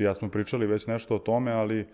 ti 0.00 0.04
ja 0.04 0.14
smo 0.14 0.28
pričali 0.28 0.66
već 0.66 0.86
nešto 0.86 1.16
o 1.16 1.18
tome, 1.18 1.52
ali 1.52 1.88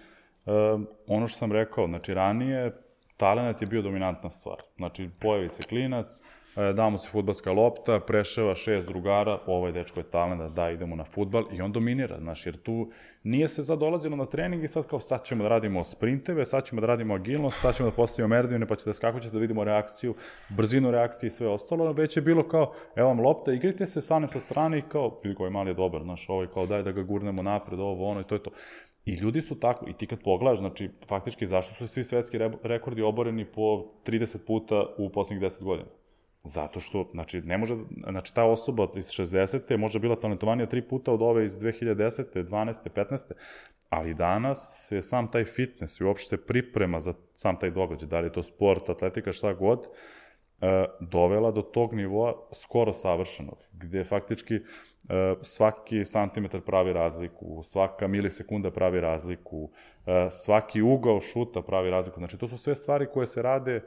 um, 0.46 0.86
ono 1.06 1.28
što 1.28 1.38
sam 1.38 1.52
rekao, 1.52 1.86
znači 1.86 2.14
ranije 2.14 2.72
talent 3.16 3.60
je 3.60 3.66
bio 3.66 3.82
dominantna 3.82 4.30
stvar. 4.30 4.62
Znači, 4.76 5.08
pojavi 5.20 5.48
se 5.50 5.62
klinac, 5.62 6.22
da 6.56 6.88
mu 6.88 6.98
se 6.98 7.08
futbalska 7.08 7.52
lopta, 7.52 8.00
preševa 8.00 8.54
šest 8.54 8.86
drugara, 8.86 9.38
ovaj 9.46 9.72
dečko 9.72 10.00
je 10.00 10.04
talent, 10.04 10.54
da 10.54 10.70
idemo 10.70 10.96
na 10.96 11.04
futbal 11.04 11.44
i 11.52 11.60
on 11.60 11.72
dominira, 11.72 12.18
znaš, 12.18 12.46
jer 12.46 12.56
tu 12.56 12.90
nije 13.22 13.48
se 13.48 13.64
sad 13.64 13.78
dolazilo 13.78 14.16
na 14.16 14.26
trening 14.26 14.64
i 14.64 14.68
sad 14.68 14.86
kao 14.86 15.00
sad 15.00 15.24
ćemo 15.24 15.42
da 15.42 15.48
radimo 15.48 15.84
sprinteve, 15.84 16.46
sad 16.46 16.64
ćemo 16.64 16.80
da 16.80 16.86
radimo 16.86 17.14
agilnost, 17.14 17.60
sad 17.60 17.76
ćemo 17.76 17.90
da 17.90 17.96
postavimo 17.96 18.34
merdivne, 18.34 18.66
pa 18.66 18.76
će 18.76 18.84
da 18.84 18.94
skakućete 18.94 19.32
da 19.32 19.40
vidimo 19.40 19.64
reakciju, 19.64 20.14
brzinu 20.48 20.90
reakcije 20.90 21.28
i 21.28 21.30
sve 21.30 21.48
ostalo, 21.48 21.92
već 21.92 22.16
je 22.16 22.22
bilo 22.22 22.48
kao, 22.48 22.72
evo 22.96 23.08
vam 23.08 23.20
lopta, 23.20 23.52
igrite 23.52 23.86
se, 23.86 24.00
stanem 24.00 24.28
sa 24.28 24.40
strane 24.40 24.78
i 24.78 24.82
kao, 24.82 25.18
vidi 25.24 25.36
koji 25.36 25.50
mali 25.50 25.70
je 25.70 25.74
dobar, 25.74 26.02
znaš, 26.02 26.28
ovaj 26.28 26.46
kao 26.54 26.66
daj 26.66 26.82
da 26.82 26.92
ga 26.92 27.02
gurnemo 27.02 27.42
napred, 27.42 27.80
ovo, 27.80 28.10
ono 28.10 28.20
i 28.20 28.24
to 28.24 28.34
je 28.34 28.42
to. 28.42 28.50
I 29.04 29.14
ljudi 29.14 29.40
su 29.40 29.60
tako, 29.60 29.88
i 29.88 29.92
ti 29.92 30.06
kad 30.06 30.22
pogledaš, 30.22 30.58
znači, 30.58 30.90
faktički 31.08 31.46
zašto 31.46 31.74
su 31.74 31.86
svi 31.86 32.04
svetski 32.04 32.38
rekordi 32.62 33.02
oboreni 33.02 33.44
po 33.44 33.84
30 34.06 34.46
puta 34.46 34.86
u 34.98 35.10
poslednjih 35.10 35.50
10 35.50 35.64
godina? 35.64 35.88
Zato 36.46 36.80
što, 36.80 37.08
znači, 37.12 37.40
ne 37.40 37.58
može, 37.58 37.76
znači, 38.10 38.34
ta 38.34 38.44
osoba 38.44 38.86
iz 38.96 39.06
60. 39.06 39.76
možda 39.76 39.98
bila 39.98 40.16
talentovanija 40.16 40.66
tri 40.66 40.82
puta 40.82 41.12
od 41.12 41.22
ove 41.22 41.44
iz 41.44 41.58
2010. 41.58 42.44
12. 42.44 42.74
15. 42.94 43.32
Ali 43.88 44.14
danas 44.14 44.86
se 44.88 45.02
sam 45.02 45.30
taj 45.30 45.44
fitness 45.44 46.00
i 46.00 46.04
uopšte 46.04 46.36
priprema 46.36 47.00
za 47.00 47.14
sam 47.34 47.58
taj 47.58 47.70
događaj, 47.70 48.08
da 48.08 48.20
li 48.20 48.26
je 48.26 48.32
to 48.32 48.42
sport, 48.42 48.90
atletika, 48.90 49.32
šta 49.32 49.52
god, 49.52 49.86
e, 50.60 50.84
dovela 51.00 51.50
do 51.50 51.62
tog 51.62 51.94
nivoa 51.94 52.48
skoro 52.52 52.92
savršenog, 52.92 53.58
gde 53.72 54.04
faktički 54.04 54.54
e, 54.54 54.60
svaki 55.42 56.04
santimetar 56.04 56.60
pravi 56.60 56.92
razliku, 56.92 57.62
svaka 57.62 58.06
milisekunda 58.06 58.70
pravi 58.70 59.00
razliku, 59.00 59.70
e, 60.06 60.28
svaki 60.30 60.82
ugao 60.82 61.20
šuta 61.20 61.62
pravi 61.62 61.90
razliku. 61.90 62.20
Znači, 62.20 62.38
to 62.38 62.48
su 62.48 62.58
sve 62.58 62.74
stvari 62.74 63.06
koje 63.12 63.26
se 63.26 63.42
rade 63.42 63.82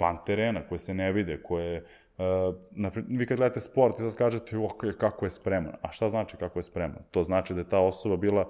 van 0.00 0.18
terena, 0.26 0.62
koje 0.68 0.78
se 0.78 0.94
ne 0.94 1.12
vide, 1.12 1.42
koje 1.42 1.84
Uh, 2.18 2.54
napred, 2.70 3.04
vi 3.08 3.26
kad 3.26 3.36
gledate 3.38 3.60
sport 3.60 3.98
i 3.98 4.02
sad 4.02 4.14
kažete 4.14 4.58
ok, 4.58 4.84
kako 4.98 5.26
je 5.26 5.30
spreman. 5.30 5.72
A 5.82 5.92
šta 5.92 6.08
znači 6.08 6.36
kako 6.36 6.58
je 6.58 6.62
spreman? 6.62 6.98
To 7.10 7.22
znači 7.22 7.54
da 7.54 7.60
je 7.60 7.68
ta 7.68 7.78
osoba 7.78 8.16
bila 8.16 8.48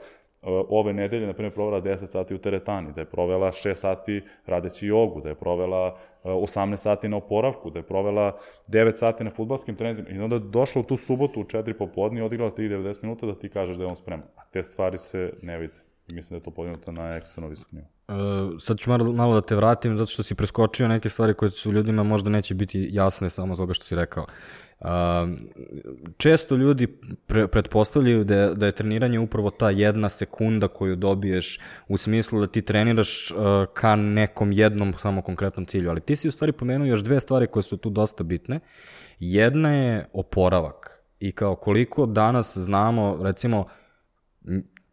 ove 0.68 0.92
nedelje, 0.92 1.26
na 1.26 1.32
primjer, 1.32 1.54
provela 1.54 1.82
10 1.82 2.06
sati 2.06 2.34
u 2.34 2.38
teretani, 2.38 2.92
da 2.92 3.00
je 3.00 3.04
provela 3.04 3.52
6 3.52 3.74
sati 3.74 4.22
radeći 4.46 4.86
jogu, 4.86 5.20
da 5.20 5.28
je 5.28 5.34
provela 5.34 5.96
18 6.24 6.76
sati 6.76 7.09
na 7.09 7.16
oporavku, 7.16 7.70
da 7.70 7.78
je 7.78 7.82
provela 7.82 8.38
9 8.68 8.96
sati 8.96 9.24
na 9.24 9.30
futbalskim 9.30 9.76
trenizima 9.76 10.09
i 10.09 10.18
onda 10.18 10.36
je 10.36 10.40
došla 10.40 10.80
u 10.80 10.84
tu 10.84 10.96
subotu 10.96 11.40
u 11.40 11.44
4 11.44 11.72
popodne 11.72 12.20
i 12.20 12.22
odigrala 12.22 12.50
tih 12.50 12.70
90 12.70 13.02
minuta 13.02 13.26
da 13.26 13.34
ti 13.34 13.48
kažeš 13.48 13.76
da 13.76 13.82
je 13.82 13.88
on 13.88 13.96
spreman. 13.96 14.26
A 14.36 14.40
te 14.52 14.62
stvari 14.62 14.98
se 14.98 15.32
ne 15.42 15.59
vide. 15.59 15.88
I 16.09 16.14
mislim 16.14 16.30
da 16.30 16.36
je 16.36 16.44
to 16.44 16.50
podignuto 16.50 16.92
na 16.92 17.16
ekstremno 17.16 17.50
visok 17.50 17.72
nivo. 17.72 17.86
Uh, 18.09 18.14
sad 18.61 18.78
ću 18.78 18.90
malo, 18.90 19.12
malo 19.12 19.34
da 19.34 19.40
te 19.40 19.56
vratim, 19.56 19.98
zato 19.98 20.11
što 20.11 20.22
si 20.22 20.34
preskočio 20.34 20.88
neke 20.88 21.09
stvari 21.09 21.34
koje 21.34 21.50
su 21.50 21.72
ljudima 21.72 22.02
možda 22.02 22.30
neće 22.30 22.54
biti 22.54 22.88
jasne 22.92 23.30
samo 23.30 23.56
toga 23.56 23.74
što 23.74 23.84
si 23.84 23.94
rekao. 23.94 24.26
Uh, 24.80 24.86
često 26.16 26.56
ljudi 26.56 26.86
pre, 27.26 27.48
pretpostavljaju 27.48 28.24
da 28.24 28.34
je, 28.34 28.54
da 28.54 28.66
je 28.66 28.72
treniranje 28.72 29.18
upravo 29.18 29.50
ta 29.50 29.70
jedna 29.70 30.09
sekunda 30.09 30.68
koju 30.68 30.96
dobiješ 30.96 31.61
u 31.88 31.96
smislu 31.96 32.40
da 32.40 32.46
ti 32.46 32.62
treniraš 32.62 33.30
uh, 33.30 33.36
ka 33.74 33.96
nekom 33.96 34.52
jednom 34.52 34.92
samo 34.92 35.22
konkretnom 35.22 35.66
cilju, 35.66 35.90
ali 35.90 36.00
ti 36.00 36.16
si 36.16 36.28
u 36.28 36.32
stvari 36.32 36.52
pomenuo 36.52 36.86
još 36.86 37.04
dve 37.04 37.20
stvari 37.20 37.46
koje 37.46 37.62
su 37.62 37.76
tu 37.76 37.90
dosta 37.90 38.24
bitne. 38.24 38.61
Jedna 39.18 39.74
je 39.74 40.09
oporavak 40.12 41.02
i 41.20 41.32
kao 41.32 41.56
koliko 41.56 42.06
danas 42.06 42.56
znamo, 42.56 43.18
recimo, 43.22 43.66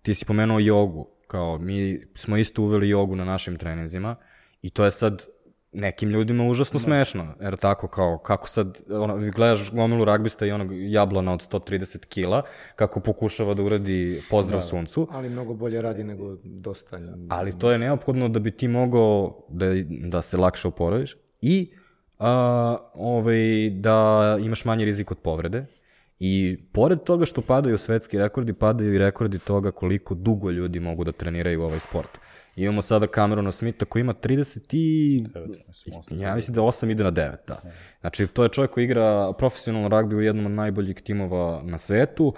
ti 0.06 0.14
si 0.14 0.26
pomenuo 0.26 0.60
jogu, 0.60 1.08
kao 1.28 1.58
mi 1.58 2.02
smo 2.14 2.38
isto 2.38 2.62
uveli 2.62 2.90
jogu 2.90 3.16
na 3.16 3.26
našim 3.26 3.58
treninzima 3.58 4.16
i 4.62 4.70
to 4.70 4.86
je 4.86 4.92
sad 4.92 5.26
nekim 5.72 6.10
ljudima 6.10 6.48
užasno 6.48 6.78
da. 6.78 6.84
smešno, 6.84 7.36
jer 7.42 7.58
tako 7.58 7.88
kao, 7.88 8.18
kako 8.18 8.48
sad, 8.48 8.82
ono, 8.90 9.32
gledaš 9.32 9.72
gomilu 9.72 10.06
ragbista 10.06 10.46
i 10.46 10.52
onog 10.52 10.70
jablana 10.72 11.34
od 11.34 11.40
130 11.40 12.06
kila, 12.06 12.42
kako 12.76 13.00
pokušava 13.00 13.54
da 13.54 13.64
uradi 13.64 14.24
pozdrav 14.30 14.62
da, 14.62 14.68
suncu. 14.68 15.08
Ali 15.12 15.30
mnogo 15.30 15.54
bolje 15.54 15.82
radi 15.82 16.04
nego 16.04 16.38
dosta. 16.44 17.00
Ali 17.30 17.60
to 17.60 17.72
je 17.72 17.80
neophodno 17.80 18.30
da 18.30 18.40
bi 18.40 18.52
ti 18.52 18.68
mogao 18.68 19.46
da, 19.50 19.66
da 19.88 20.22
se 20.22 20.38
lakše 20.38 20.68
oporaviš 20.68 21.18
i 21.42 21.74
a, 22.20 22.78
ovaj, 22.94 23.70
da 23.70 24.38
imaš 24.42 24.66
manji 24.66 24.86
rizik 24.86 25.12
od 25.12 25.18
povrede. 25.18 25.66
I 26.20 26.58
pored 26.74 27.04
toga 27.04 27.26
što 27.26 27.42
padaju 27.42 27.78
svetski 27.78 28.18
rekordi, 28.18 28.54
padaju 28.54 28.94
i 28.94 28.98
rekordi 28.98 29.40
toga 29.40 29.72
koliko 29.72 30.16
dugo 30.16 30.52
ljudi 30.52 30.80
mogu 30.80 31.04
da 31.04 31.12
treniraju 31.12 31.62
ovaj 31.64 31.80
sport. 31.80 32.10
Imamo 32.56 32.82
sada 32.82 33.08
Camerona 33.16 33.52
Smitha 33.52 33.86
koji 33.86 34.02
ima 34.02 34.14
30 34.14 34.60
i... 34.72 35.24
9, 35.34 35.48
mislim, 35.98 36.20
ja 36.20 36.36
mislim 36.36 36.56
da 36.56 36.62
8 36.62 36.92
ide 36.92 37.04
na 37.04 37.12
9, 37.12 37.36
da. 37.48 37.62
Znači, 38.02 38.28
to 38.28 38.44
je 38.44 38.50
čovjek 38.50 38.72
koji 38.72 38.84
igra 38.84 39.34
profesionalno 39.34 39.88
ragbi 39.88 40.16
u 40.16 40.22
jednom 40.22 40.46
od 40.46 40.52
najboljih 40.52 40.96
timova 40.96 41.62
na 41.64 41.78
svetu, 41.78 42.34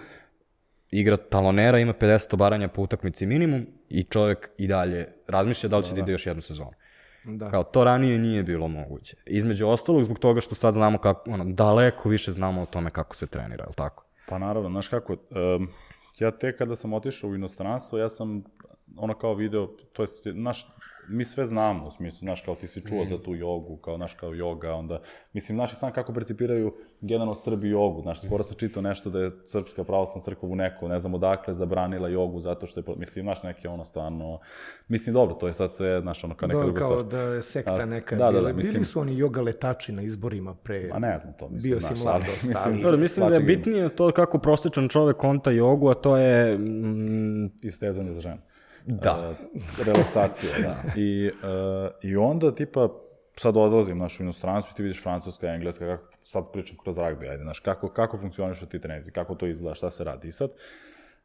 igra 0.92 1.18
talonera, 1.18 1.80
ima 1.80 1.94
50 1.94 2.34
obaranja 2.34 2.68
po 2.68 2.82
utakmici 2.82 3.26
minimum 3.26 3.68
i 3.90 4.04
čovjek 4.04 4.50
i 4.58 4.68
dalje 4.68 5.08
razmišlja 5.28 5.70
da 5.70 5.78
li 5.78 5.84
će 5.84 5.94
da 5.94 6.00
ide 6.00 6.12
još 6.12 6.26
jednu 6.26 6.42
sezonu. 6.42 6.72
Da. 7.28 7.50
Kao, 7.50 7.64
to 7.64 7.84
ranije 7.84 8.20
nije 8.20 8.44
bilo 8.44 8.68
moguće. 8.68 9.18
Između 9.26 9.68
ostalog, 9.68 10.04
zbog 10.04 10.20
toga 10.20 10.42
što 10.42 10.56
sad 10.56 10.74
znamo 10.74 10.98
kako, 10.98 11.32
ono, 11.32 11.44
daleko 11.46 12.10
više 12.10 12.32
znamo 12.32 12.62
o 12.62 12.66
tome 12.66 12.90
kako 12.90 13.16
se 13.16 13.28
trenira, 13.28 13.64
je 13.64 13.68
li 13.68 13.76
tako? 13.76 14.06
Pa 14.28 14.38
naravno, 14.38 14.70
znaš 14.70 14.88
kako, 14.88 15.14
um, 15.14 15.70
ja 16.20 16.32
te 16.32 16.58
kada 16.58 16.76
sam 16.76 16.94
otišao 16.94 17.30
u 17.30 17.36
inostranstvo, 17.36 17.98
ja 17.98 18.10
sam 18.10 18.44
ono 18.96 19.14
kao 19.14 19.34
video, 19.34 19.68
to 19.68 20.04
je, 20.04 20.34
naš, 20.34 20.68
mi 21.10 21.26
sve 21.26 21.46
znamo, 21.46 21.88
u 21.88 21.92
smislu, 21.92 22.20
znaš, 22.20 22.42
kao 22.42 22.56
ti 22.56 22.68
si 22.68 22.82
čuo 22.88 23.04
mm. 23.04 23.08
za 23.08 23.18
tu 23.18 23.36
jogu, 23.36 23.78
kao, 23.78 23.98
znaš, 23.98 24.14
kao 24.14 24.34
joga, 24.34 24.74
onda, 24.74 25.02
mislim, 25.34 25.56
znaš, 25.56 25.80
sam 25.80 25.92
kako 25.92 26.14
percipiraju 26.14 26.74
generalno 27.02 27.36
Srbi 27.36 27.70
jogu, 27.70 28.02
znaš, 28.02 28.26
skoro 28.26 28.44
sam 28.44 28.58
čitao 28.58 28.84
nešto 28.84 29.10
da 29.10 29.20
je 29.20 29.32
Srpska 29.46 29.84
pravoslavna 29.84 30.24
crkva 30.24 30.50
u 30.50 30.56
neko, 30.56 30.88
ne 30.88 31.00
znam 31.00 31.14
odakle, 31.14 31.54
zabranila 31.54 32.10
jogu 32.10 32.40
zato 32.40 32.66
što 32.66 32.80
je, 32.80 32.84
mislim, 32.98 33.26
znaš, 33.26 33.44
neke 33.44 33.70
ono 33.70 33.86
stvarno, 33.86 34.40
mislim, 34.88 35.14
dobro, 35.14 35.36
to 35.36 35.48
je 35.48 35.54
sad 35.54 35.72
sve, 35.72 36.02
znaš, 36.02 36.24
ono 36.24 36.36
kao 36.36 36.48
neka 36.48 36.64
druga 36.64 36.82
stvar. 36.82 36.98
Kao 36.98 37.04
da 37.04 37.20
je 37.20 37.42
sekta 37.42 37.86
neka, 37.86 38.16
da, 38.16 38.32
da, 38.32 38.42
da, 38.42 38.54
mislim, 38.54 38.74
bili 38.74 38.86
su 38.86 39.00
oni 39.00 39.18
joga 39.18 39.42
letači 39.42 39.92
na 39.92 40.02
izborima 40.02 40.56
pre... 40.56 40.90
Ma 40.94 41.00
ne 41.00 41.20
znam 41.20 41.34
to, 41.34 41.50
mislim, 41.50 41.72
bio 41.72 41.80
si 41.80 42.04
mlad, 42.04 42.22
ali, 42.22 42.34
mislim, 42.48 42.92
da, 42.92 42.98
mislim 42.98 43.28
da 43.28 43.34
je 43.34 43.40
bitnije 43.40 43.90
to 43.90 44.12
kako 44.12 44.40
prosječan 44.40 44.90
čovek 44.90 45.18
konta 45.18 45.52
jogu, 45.52 45.90
a 45.90 45.94
to 45.94 46.18
je... 46.18 46.58
Mm, 46.58 47.46
istezanje 47.64 48.14
za 48.14 48.22
ženu. 48.22 48.42
Da. 48.88 49.30
Uh, 49.30 49.86
relaksacija, 49.86 50.52
da. 50.62 50.76
I, 51.02 51.32
uh, 51.44 51.92
I 52.02 52.16
onda, 52.16 52.56
tipa, 52.56 52.90
sad 53.36 53.58
odlazim 53.58 53.98
naš 53.98 54.20
u 54.20 54.24
inostranstvo 54.24 54.72
i 54.74 54.76
ti 54.76 54.84
vidiš 54.84 55.04
francuska, 55.04 55.48
engleska, 55.48 55.86
kako, 55.86 56.14
sad 56.24 56.44
pričam 56.54 56.78
kroz 56.84 56.98
rugby, 56.98 57.30
ajde, 57.30 57.44
znaš, 57.44 57.60
kako, 57.60 57.90
kako 57.90 58.18
funkcioniš 58.18 58.60
ti 58.60 58.82
trenizi, 58.82 59.12
kako 59.12 59.36
to 59.36 59.48
izgleda, 59.48 59.76
šta 59.76 59.92
se 59.92 60.04
radi. 60.04 60.28
I 60.28 60.32
sad, 60.32 60.50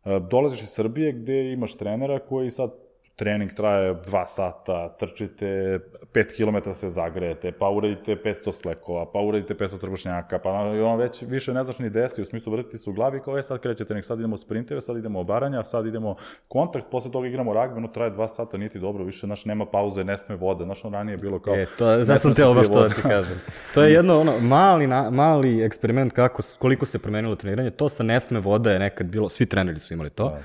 uh, 0.04 0.28
dolaziš 0.30 0.62
iz 0.62 0.68
Srbije 0.68 1.12
gde 1.12 1.52
imaš 1.52 1.76
trenera 1.76 2.18
koji 2.18 2.50
sad 2.50 2.70
trening 3.16 3.52
traje 3.54 3.94
2 3.94 4.26
sata, 4.26 4.88
trčite 4.88 5.78
5 6.14 6.36
km 6.36 6.72
se 6.72 6.88
zagrejete, 6.88 7.52
pa 7.52 7.68
uradite 7.68 8.16
500 8.16 8.52
sklekova, 8.52 9.12
pa 9.12 9.18
uradite 9.18 9.54
500 9.54 9.80
trbušnjaka, 9.80 10.38
pa 10.38 10.50
i 10.50 10.80
ono 10.80 10.96
već 10.96 11.22
više 11.22 11.54
ne 11.54 11.64
znaš 11.64 11.78
ni 11.78 11.90
desi, 11.90 12.22
u 12.22 12.24
smislu 12.24 12.52
vrtiti 12.52 12.78
se 12.78 12.90
u 12.90 12.92
glavi 12.92 13.20
kao 13.24 13.36
je 13.36 13.42
sad 13.42 13.60
kreće 13.60 13.84
trening, 13.84 14.04
sad 14.04 14.18
idemo 14.18 14.36
sprinteve, 14.36 14.80
sad 14.80 14.96
idemo 14.96 15.20
obaranja, 15.20 15.64
sad 15.64 15.86
idemo 15.86 16.16
kontakt, 16.48 16.86
posle 16.90 17.10
toga 17.10 17.28
igramo 17.28 17.52
ragbi, 17.52 17.76
ono 17.76 17.88
traje 17.88 18.10
2 18.10 18.28
sata, 18.28 18.56
niti 18.56 18.78
dobro, 18.78 19.04
više 19.04 19.26
naš 19.26 19.44
nema 19.44 19.66
pauze, 19.66 20.04
ne 20.04 20.18
sme 20.18 20.36
vode, 20.36 20.64
znaš 20.64 20.84
ono 20.84 20.98
ranije 20.98 21.16
bilo 21.16 21.38
kao... 21.38 21.54
E, 21.54 21.66
to, 21.78 22.04
znači 22.04 22.22
sam 22.22 22.34
teo 22.34 22.54
baš 22.54 22.68
to 22.68 22.82
da 22.82 22.88
ti 22.88 23.02
kažem. 23.16 23.40
To 23.74 23.82
je 23.82 23.92
jedno 23.92 24.20
ono, 24.20 24.38
mali, 24.40 24.86
na, 24.86 25.10
mali 25.10 25.62
eksperiment 25.62 26.12
kako, 26.12 26.42
koliko 26.58 26.86
se 26.86 26.98
promenilo 26.98 27.36
treniranje, 27.36 27.70
to 27.70 27.88
sa 27.88 28.02
ne 28.02 28.20
sme 28.20 28.40
voda 28.40 28.72
je 28.72 28.78
nekad 28.78 29.06
bilo, 29.06 29.28
svi 29.28 29.46
treneri 29.46 29.78
su 29.78 29.94
imali 29.94 30.10
to. 30.10 30.24
Da 30.24 30.40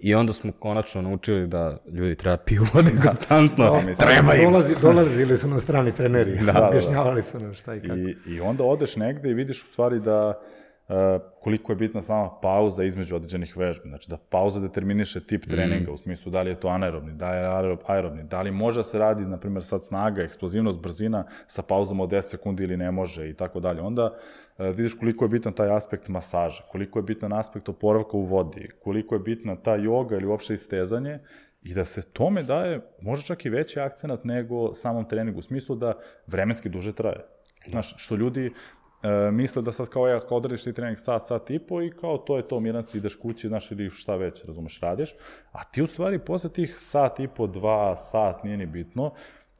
I 0.00 0.14
onda 0.14 0.32
smo 0.32 0.52
konačno 0.52 1.02
naučili 1.02 1.46
da 1.46 1.76
ljudi 1.92 2.14
treba 2.14 2.36
piju 2.36 2.66
vode 2.74 2.90
konstantno. 3.04 3.64
Da, 3.64 3.76
mislim, 3.76 4.08
treba 4.08 4.34
im. 4.34 4.44
Dolazi, 4.44 4.74
dolazili 4.82 5.36
su 5.36 5.48
na 5.48 5.58
strani 5.58 5.92
treneri, 5.92 6.38
da, 6.46 6.52
da, 6.52 6.68
objašnjavali 6.68 7.22
su 7.22 7.40
nam 7.40 7.54
šta 7.54 7.74
i 7.74 7.80
kako. 7.80 7.94
I, 7.94 8.16
I 8.26 8.40
onda 8.40 8.64
odeš 8.64 8.96
negde 8.96 9.30
i 9.30 9.34
vidiš 9.34 9.62
u 9.62 9.66
stvari 9.66 10.00
da 10.00 10.40
uh, 10.88 10.94
koliko 11.40 11.72
je 11.72 11.76
bitna 11.76 12.02
sama 12.02 12.30
pauza 12.42 12.84
između 12.84 13.16
određenih 13.16 13.56
vežbi. 13.56 13.88
Znači 13.88 14.10
da 14.10 14.16
pauza 14.16 14.60
determiniše 14.60 15.26
tip 15.26 15.46
mm. 15.46 15.50
treninga, 15.50 15.90
mm. 15.90 15.94
u 15.94 15.96
smislu 15.96 16.32
da 16.32 16.42
li 16.42 16.50
je 16.50 16.60
to 16.60 16.68
anaerobni, 16.68 17.12
da 17.12 17.34
je 17.34 17.68
aerobni, 17.86 18.22
da 18.22 18.42
li 18.42 18.50
može 18.50 18.80
da 18.80 18.84
se 18.84 18.98
radi, 18.98 19.24
na 19.24 19.36
primjer, 19.36 19.64
sad 19.64 19.84
snaga, 19.84 20.22
eksplozivnost, 20.22 20.80
brzina 20.80 21.24
sa 21.46 21.62
pauzom 21.62 22.00
od 22.00 22.10
10 22.10 22.22
sekundi 22.22 22.64
ili 22.64 22.76
ne 22.76 22.90
može 22.90 23.30
i 23.30 23.34
tako 23.34 23.60
dalje. 23.60 23.80
Onda 23.80 24.16
E, 24.60 24.70
vidiš 24.70 24.94
koliko 24.94 25.24
je 25.24 25.28
bitan 25.28 25.52
taj 25.52 25.76
aspekt 25.76 26.08
masaža, 26.08 26.62
koliko 26.68 26.98
je 26.98 27.02
bitan 27.02 27.32
aspekt 27.32 27.68
oporavka 27.68 28.16
u 28.16 28.22
vodi, 28.22 28.68
koliko 28.82 29.14
je 29.14 29.18
bitna 29.18 29.56
ta 29.56 29.76
joga 29.76 30.16
ili 30.16 30.26
uopšte 30.26 30.54
istezanje 30.54 31.18
i 31.62 31.74
da 31.74 31.84
se 31.84 32.02
tome 32.02 32.42
daje 32.42 32.80
možda 33.02 33.24
čak 33.24 33.44
i 33.44 33.50
veći 33.50 33.80
akcenat 33.80 34.24
nego 34.24 34.74
samom 34.74 35.08
treningu, 35.08 35.38
u 35.38 35.42
smislu 35.42 35.76
da 35.76 35.94
vremenski 36.26 36.68
duže 36.68 36.92
traje. 36.92 37.24
Znaš, 37.66 37.94
što 38.04 38.16
ljudi 38.16 38.46
e, 38.46 39.30
misle 39.30 39.62
da 39.62 39.72
sad 39.72 39.88
kao 39.88 40.06
ja, 40.08 40.20
kao 40.20 40.38
odradiš 40.38 40.64
ti 40.64 40.72
trening 40.72 40.98
sat, 40.98 41.26
sat 41.26 41.50
i 41.50 41.58
po 41.58 41.82
i 41.82 41.90
kao 41.90 42.18
to 42.18 42.36
je 42.36 42.48
to, 42.48 42.60
miranci, 42.60 42.98
ideš 42.98 43.14
kući, 43.14 43.48
znaš, 43.48 43.70
ili 43.70 43.90
šta 43.90 44.16
već, 44.16 44.44
razumeš, 44.44 44.80
radiš, 44.80 45.14
a 45.52 45.64
ti 45.64 45.82
u 45.82 45.86
stvari 45.86 46.18
posle 46.18 46.52
tih 46.52 46.76
sat 46.78 47.20
i 47.20 47.28
po, 47.28 47.46
dva, 47.46 47.96
sat, 47.96 48.44
nije 48.44 48.56
ni 48.56 48.66
bitno, 48.66 49.12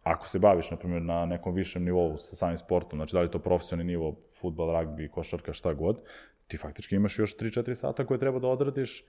ako 0.03 0.29
se 0.29 0.39
baviš, 0.39 0.71
na 0.71 0.77
primjer, 0.77 1.03
na 1.03 1.27
nekom 1.27 1.55
višem 1.55 1.85
nivou 1.85 2.17
sa 2.17 2.37
samim 2.37 2.59
sportom, 2.59 2.99
znači 2.99 3.15
da 3.15 3.21
li 3.21 3.31
to 3.31 3.39
profesionalni 3.39 3.93
nivo, 3.93 4.15
futbal, 4.41 4.73
ragbi, 4.73 5.09
košarka, 5.09 5.53
šta 5.53 5.75
god, 5.75 6.01
ti 6.47 6.57
faktički 6.57 6.95
imaš 6.95 7.19
još 7.19 7.37
3-4 7.37 7.75
sata 7.75 8.07
koje 8.07 8.19
treba 8.19 8.39
da 8.39 8.49
odradiš 8.49 9.01
e, 9.01 9.05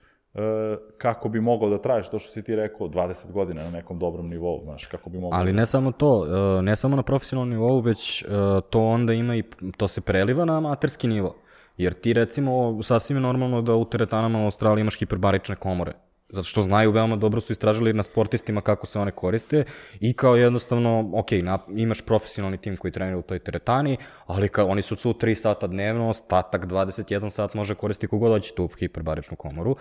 kako 0.98 1.28
bi 1.28 1.40
mogao 1.40 1.70
da 1.70 1.82
traješ 1.82 2.08
to 2.08 2.18
što 2.18 2.32
si 2.32 2.42
ti 2.42 2.56
rekao 2.56 2.88
20 2.88 3.32
godina 3.32 3.62
na 3.62 3.70
nekom 3.70 3.98
dobrom 3.98 4.28
nivou, 4.28 4.60
znaš, 4.64 4.86
kako 4.86 5.10
bi 5.10 5.18
mogao... 5.18 5.38
Ali 5.38 5.52
da... 5.52 5.56
ne 5.56 5.66
samo 5.66 5.92
to, 5.92 6.26
e, 6.58 6.62
ne 6.62 6.76
samo 6.76 6.96
na 6.96 7.02
profesionalnom 7.02 7.50
nivou, 7.50 7.80
već 7.80 8.22
e, 8.22 8.26
to 8.70 8.80
onda 8.80 9.12
ima 9.12 9.36
i, 9.36 9.42
to 9.76 9.88
se 9.88 10.00
preliva 10.00 10.44
na 10.44 10.56
amaterski 10.56 11.08
nivo. 11.08 11.36
Jer 11.76 11.92
ti 11.92 12.12
recimo, 12.12 12.82
sasvim 12.82 13.16
je 13.16 13.22
normalno 13.22 13.62
da 13.62 13.74
u 13.74 13.84
teretanama 13.84 14.42
u 14.42 14.44
Australiji 14.44 14.80
imaš 14.80 14.98
hiperbarične 14.98 15.56
komore 15.56 15.92
zato 16.32 16.42
što 16.42 16.62
znaju 16.62 16.90
veoma 16.90 17.16
dobro 17.16 17.40
su 17.40 17.52
istražili 17.52 17.92
na 17.92 18.02
sportistima 18.02 18.60
kako 18.60 18.86
se 18.86 18.98
one 18.98 19.10
koriste 19.10 19.64
i 20.00 20.12
kao 20.12 20.36
jednostavno, 20.36 21.10
ok, 21.14 21.30
na, 21.32 21.58
imaš 21.76 22.00
profesionalni 22.06 22.58
tim 22.58 22.76
koji 22.76 22.92
trenira 22.92 23.18
u 23.18 23.22
toj 23.22 23.38
teretani, 23.38 23.96
ali 24.26 24.48
kao 24.48 24.66
oni 24.66 24.82
su 24.82 24.96
tu 24.96 25.12
3 25.12 25.34
sata 25.34 25.66
dnevno, 25.66 26.08
ostatak 26.08 26.66
21 26.66 27.30
sat 27.30 27.54
može 27.54 27.74
koristiti 27.74 28.10
kogod 28.10 28.32
hoće 28.32 28.54
tu 28.54 28.68
hiperbaričnu 28.78 29.36
komoru 29.36 29.76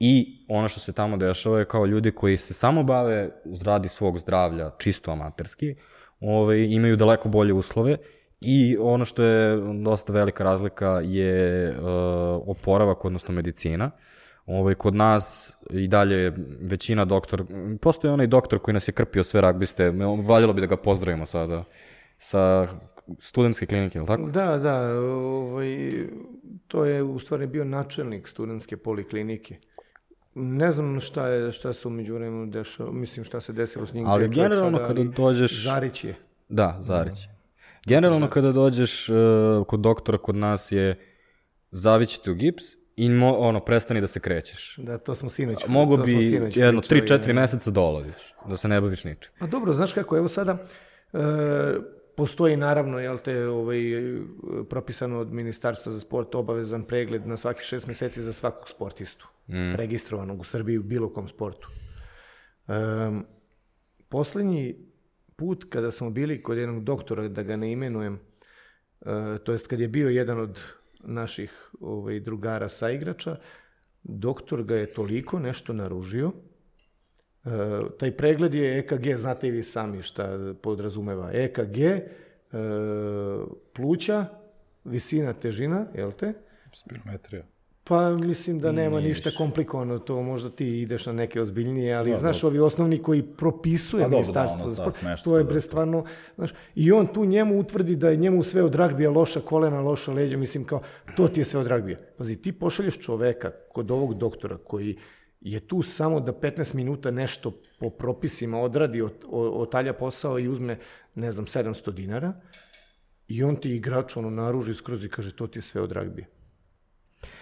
i 0.00 0.44
ono 0.48 0.68
što 0.68 0.80
se 0.80 0.92
tamo 0.92 1.16
dešava 1.16 1.58
je 1.58 1.64
kao 1.64 1.86
ljudi 1.86 2.10
koji 2.10 2.36
se 2.36 2.54
samo 2.54 2.82
bave 2.82 3.30
radi 3.64 3.88
svog 3.88 4.18
zdravlja 4.18 4.70
čisto 4.78 5.10
amaterski, 5.10 5.74
ovaj, 6.20 6.66
imaju 6.70 6.96
daleko 6.96 7.28
bolje 7.28 7.52
uslove 7.52 7.96
I 8.44 8.76
ono 8.80 9.04
što 9.04 9.22
je 9.22 9.56
dosta 9.82 10.12
velika 10.12 10.44
razlika 10.44 11.00
je 11.04 11.70
uh, 11.70 11.84
oporavak, 12.46 13.04
odnosno 13.04 13.34
medicina. 13.34 13.90
Ovaj, 14.46 14.74
kod 14.74 14.94
nas 14.94 15.56
i 15.70 15.88
dalje 15.88 16.32
većina 16.60 17.04
doktor, 17.04 17.44
postoji 17.80 18.12
onaj 18.12 18.26
doktor 18.26 18.58
koji 18.58 18.72
nas 18.72 18.88
je 18.88 18.92
krpio 18.92 19.24
sve 19.24 19.40
ragbiste, 19.40 19.90
valjalo 20.28 20.52
bi 20.52 20.60
da 20.60 20.66
ga 20.66 20.76
pozdravimo 20.76 21.26
sada 21.26 21.64
sa 22.18 22.68
studentske 23.18 23.66
klinike, 23.66 23.98
ili 23.98 24.06
tako? 24.06 24.30
Da, 24.30 24.58
da, 24.58 24.98
ovaj, 25.00 26.06
to 26.68 26.84
je 26.84 27.02
u 27.02 27.18
stvari 27.18 27.46
bio 27.46 27.64
načelnik 27.64 28.28
studentske 28.28 28.76
poliklinike. 28.76 29.56
Ne 30.34 30.70
znam 30.70 31.00
šta 31.00 31.28
je 31.28 31.52
šta 31.52 31.72
se 31.72 31.88
umeđu 31.88 32.14
vremenu 32.14 32.46
dešava, 32.46 32.92
mislim 32.92 33.24
šta 33.24 33.40
se 33.40 33.52
desilo 33.52 33.86
s 33.86 33.92
njim. 33.92 34.06
Ali 34.06 34.28
generalno 34.28 34.78
sada, 34.78 34.88
kada 34.88 35.04
dođeš... 35.04 35.64
Zarić 35.64 36.04
je. 36.04 36.14
Da, 36.48 36.78
Zarić. 36.80 37.26
Da. 37.26 37.32
Generalno 37.86 38.28
kada 38.28 38.52
dođeš 38.52 39.08
uh, 39.08 39.16
kod 39.66 39.80
doktora 39.80 40.18
kod 40.18 40.36
nas 40.36 40.72
je 40.72 40.98
zavićete 41.70 42.30
u 42.30 42.34
gips 42.34 42.81
i 42.96 43.08
mo, 43.08 43.32
ono, 43.38 43.60
prestani 43.60 44.00
da 44.00 44.06
se 44.06 44.20
krećeš. 44.20 44.76
Da, 44.78 44.98
to 44.98 45.14
smo 45.14 45.30
sinoć. 45.30 45.66
Mogu 45.66 45.96
bi 45.96 46.12
jedno 46.54 46.80
3-4 46.80 47.32
meseca 47.32 47.70
doladiš, 47.70 48.34
da 48.48 48.56
se 48.56 48.68
ne 48.68 48.80
baviš 48.80 49.04
ničim. 49.04 49.32
A 49.38 49.46
dobro, 49.46 49.72
znaš 49.72 49.92
kako, 49.92 50.16
evo 50.16 50.28
sada, 50.28 50.58
e, 51.12 51.18
postoji 52.16 52.56
naravno, 52.56 52.98
jel 52.98 53.18
te, 53.18 53.46
ovaj, 53.46 53.80
propisano 54.70 55.18
od 55.18 55.32
Ministarstva 55.32 55.92
za 55.92 56.00
sport 56.00 56.34
obavezan 56.34 56.84
pregled 56.84 57.26
na 57.26 57.36
svaki 57.36 57.64
šest 57.64 57.86
meseci 57.86 58.22
za 58.22 58.32
svakog 58.32 58.68
sportistu, 58.68 59.28
mm. 59.48 59.74
registrovanog 59.74 60.40
u 60.40 60.44
Srbiji 60.44 60.78
u 60.78 60.82
bilo 60.82 61.12
kom 61.12 61.28
sportu. 61.28 61.68
E, 62.68 62.72
poslednji 64.08 64.76
put 65.36 65.64
kada 65.68 65.90
smo 65.90 66.10
bili 66.10 66.42
kod 66.42 66.58
jednog 66.58 66.84
doktora, 66.84 67.28
da 67.28 67.42
ga 67.42 67.56
ne 67.56 67.72
imenujem, 67.72 68.20
e, 69.00 69.38
to 69.44 69.52
jest 69.52 69.66
kad 69.66 69.80
je 69.80 69.88
bio 69.88 70.08
jedan 70.08 70.40
od 70.40 70.60
naših 71.04 71.70
ovaj, 71.80 72.20
drugara 72.20 72.68
sa 72.68 72.90
igrača, 72.90 73.36
doktor 74.02 74.62
ga 74.62 74.76
je 74.76 74.92
toliko 74.92 75.38
nešto 75.38 75.72
naružio, 75.72 76.32
e, 77.44 77.48
taj 77.98 78.16
pregled 78.16 78.54
je 78.54 78.78
EKG, 78.78 79.16
znate 79.16 79.48
i 79.48 79.50
vi 79.50 79.62
sami 79.62 80.02
šta 80.02 80.54
podrazumeva. 80.62 81.30
EKG, 81.32 81.78
e, 81.78 82.02
pluća, 83.72 84.26
visina, 84.84 85.32
težina, 85.32 85.86
jel 85.94 86.12
te? 86.12 86.32
Spirometrija. 86.72 87.44
Pa 87.84 88.10
mislim 88.10 88.60
da 88.60 88.72
nema 88.72 89.00
Niš. 89.00 89.08
ništa 89.08 89.30
komplikovano, 89.38 89.98
to 89.98 90.22
možda 90.22 90.50
ti 90.50 90.80
ideš 90.80 91.06
na 91.06 91.12
neke 91.12 91.40
ozbiljnije, 91.40 91.94
ali 91.94 92.10
da, 92.10 92.16
znaš, 92.16 92.40
da. 92.40 92.46
ovi 92.46 92.58
osnovni 92.58 92.98
koji 92.98 93.22
propisuje 93.22 94.04
pa 94.04 94.08
ministarstvo 94.08 94.68
za 94.68 94.74
sport, 94.74 94.96
to 95.24 95.38
je 95.38 95.44
bre 95.44 95.60
stvarno, 95.60 96.04
znaš, 96.34 96.50
i 96.74 96.92
on 96.92 97.06
tu 97.06 97.24
njemu 97.24 97.60
utvrdi 97.60 97.96
da 97.96 98.08
je 98.08 98.16
njemu 98.16 98.42
sve 98.42 98.62
od 98.62 98.74
ragbija 98.74 99.10
loša 99.10 99.40
kolena, 99.40 99.80
loša 99.80 100.12
leđa, 100.12 100.36
mislim 100.36 100.64
kao, 100.64 100.80
to 101.16 101.28
ti 101.28 101.40
je 101.40 101.44
sve 101.44 101.60
od 101.60 101.66
ragbija. 101.66 101.98
Pazi, 102.18 102.36
ti 102.36 102.52
pošalješ 102.52 102.98
čoveka 102.98 103.50
kod 103.72 103.90
ovog 103.90 104.14
doktora 104.14 104.58
koji 104.58 104.98
je 105.40 105.60
tu 105.60 105.82
samo 105.82 106.20
da 106.20 106.32
15 106.32 106.74
minuta 106.74 107.10
nešto 107.10 107.52
po 107.80 107.90
propisima 107.90 108.60
odradi, 108.60 109.02
otalja 109.32 109.92
posao 109.92 110.38
i 110.38 110.48
uzme, 110.48 110.78
ne 111.14 111.32
znam, 111.32 111.46
700 111.46 111.92
dinara, 111.92 112.32
i 113.28 113.42
on 113.42 113.56
ti 113.56 113.70
igrač 113.70 114.16
ono 114.16 114.30
naruži 114.30 114.74
skroz 114.74 115.04
i 115.04 115.08
kaže 115.08 115.36
to 115.36 115.46
ti 115.46 115.58
je 115.58 115.62
sve 115.62 115.80
od 115.80 115.92
ragbija. 115.92 116.26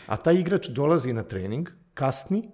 A 0.06 0.16
taj 0.16 0.34
igrač 0.34 0.68
dolazi 0.68 1.12
na 1.12 1.22
trening, 1.22 1.68
kasni, 1.94 2.50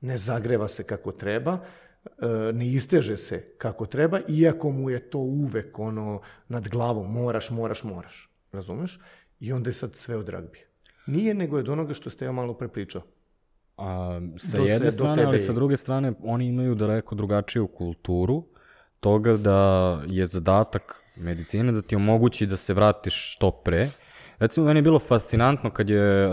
ne 0.00 0.16
zagreva 0.16 0.68
se 0.68 0.84
kako 0.84 1.12
treba, 1.12 1.58
e, 2.04 2.52
ne 2.52 2.68
isteže 2.68 3.16
se 3.16 3.54
kako 3.58 3.86
treba, 3.86 4.20
iako 4.28 4.70
mu 4.70 4.90
je 4.90 5.10
to 5.10 5.18
uvek 5.18 5.78
ono 5.78 6.20
nad 6.48 6.68
glavom, 6.68 7.12
moraš, 7.12 7.50
moraš, 7.50 7.84
moraš. 7.84 8.30
Razumeš? 8.52 9.00
I 9.40 9.52
onda 9.52 9.68
je 9.68 9.74
sad 9.74 9.94
sve 9.94 10.16
od 10.16 10.28
ragbija. 10.28 10.64
Nije, 11.06 11.34
nego 11.34 11.56
je 11.56 11.60
od 11.60 11.68
onoga 11.68 11.94
što 11.94 12.10
ste 12.10 12.24
ja 12.24 12.32
malo 12.32 12.54
prepričao. 12.54 13.02
A, 13.76 14.20
sa 14.36 14.58
do 14.58 14.64
jedne 14.64 14.90
se, 14.90 14.96
strane, 14.96 15.24
ali 15.24 15.38
sa 15.38 15.52
druge 15.52 15.76
strane, 15.76 16.12
oni 16.22 16.48
imaju 16.48 16.74
daleko 16.74 17.14
drugačiju 17.14 17.66
kulturu 17.66 18.44
toga 19.00 19.36
da 19.36 20.02
je 20.06 20.26
zadatak 20.26 21.02
medicine 21.16 21.72
da 21.72 21.82
ti 21.82 21.96
omogući 21.96 22.46
da 22.46 22.56
se 22.56 22.74
vratiš 22.74 23.34
što 23.34 23.50
pre 23.50 23.88
Recimo, 24.38 24.66
meni 24.66 24.78
je 24.78 24.82
bilo 24.82 24.98
fascinantno 24.98 25.70
kad 25.70 25.90
je 25.90 26.26
uh, 26.26 26.32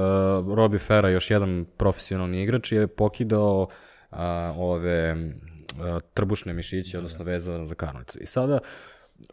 Robbie 0.56 0.80
Ferra, 0.80 1.10
još 1.10 1.32
jedan 1.32 1.66
profesionalni 1.78 2.44
igrač, 2.44 2.72
je 2.72 2.88
pokidao 2.88 3.68
uh, 4.12 4.18
ove 4.58 5.14
uh, 5.14 6.02
trbušne 6.14 6.54
mišiće, 6.54 6.98
odnosno 6.98 7.26
vezano 7.26 7.66
za 7.66 7.76
karnicu. 7.76 8.20
I 8.20 8.26
sada, 8.26 8.60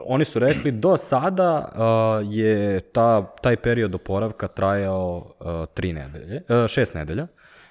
oni 0.06 0.24
su 0.24 0.38
rekli, 0.38 0.72
do 0.72 0.96
sada 0.96 1.68
uh, 1.72 2.34
je 2.34 2.80
ta, 2.80 3.34
taj 3.42 3.56
period 3.56 3.94
oporavka 3.94 4.48
trajao 4.48 5.16
uh, 5.40 5.46
tri 5.74 5.92
nedelje, 5.92 6.42
uh, 6.48 6.66
šest 6.66 6.94
nedelja. 6.94 7.26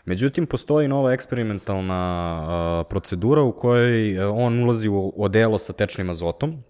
Međutim, 0.05 0.45
postoji 0.45 0.87
nova 0.87 1.13
eksperimentalna 1.13 2.41
uh, 2.41 2.87
procedura 2.89 3.41
u 3.41 3.51
kojoj 3.51 4.19
uh, 4.19 4.35
on 4.37 4.63
ulazi 4.63 4.89
u 4.89 5.13
odelo 5.17 5.57
sa 5.57 5.73
tečnim 5.73 6.09
azotom 6.09 6.63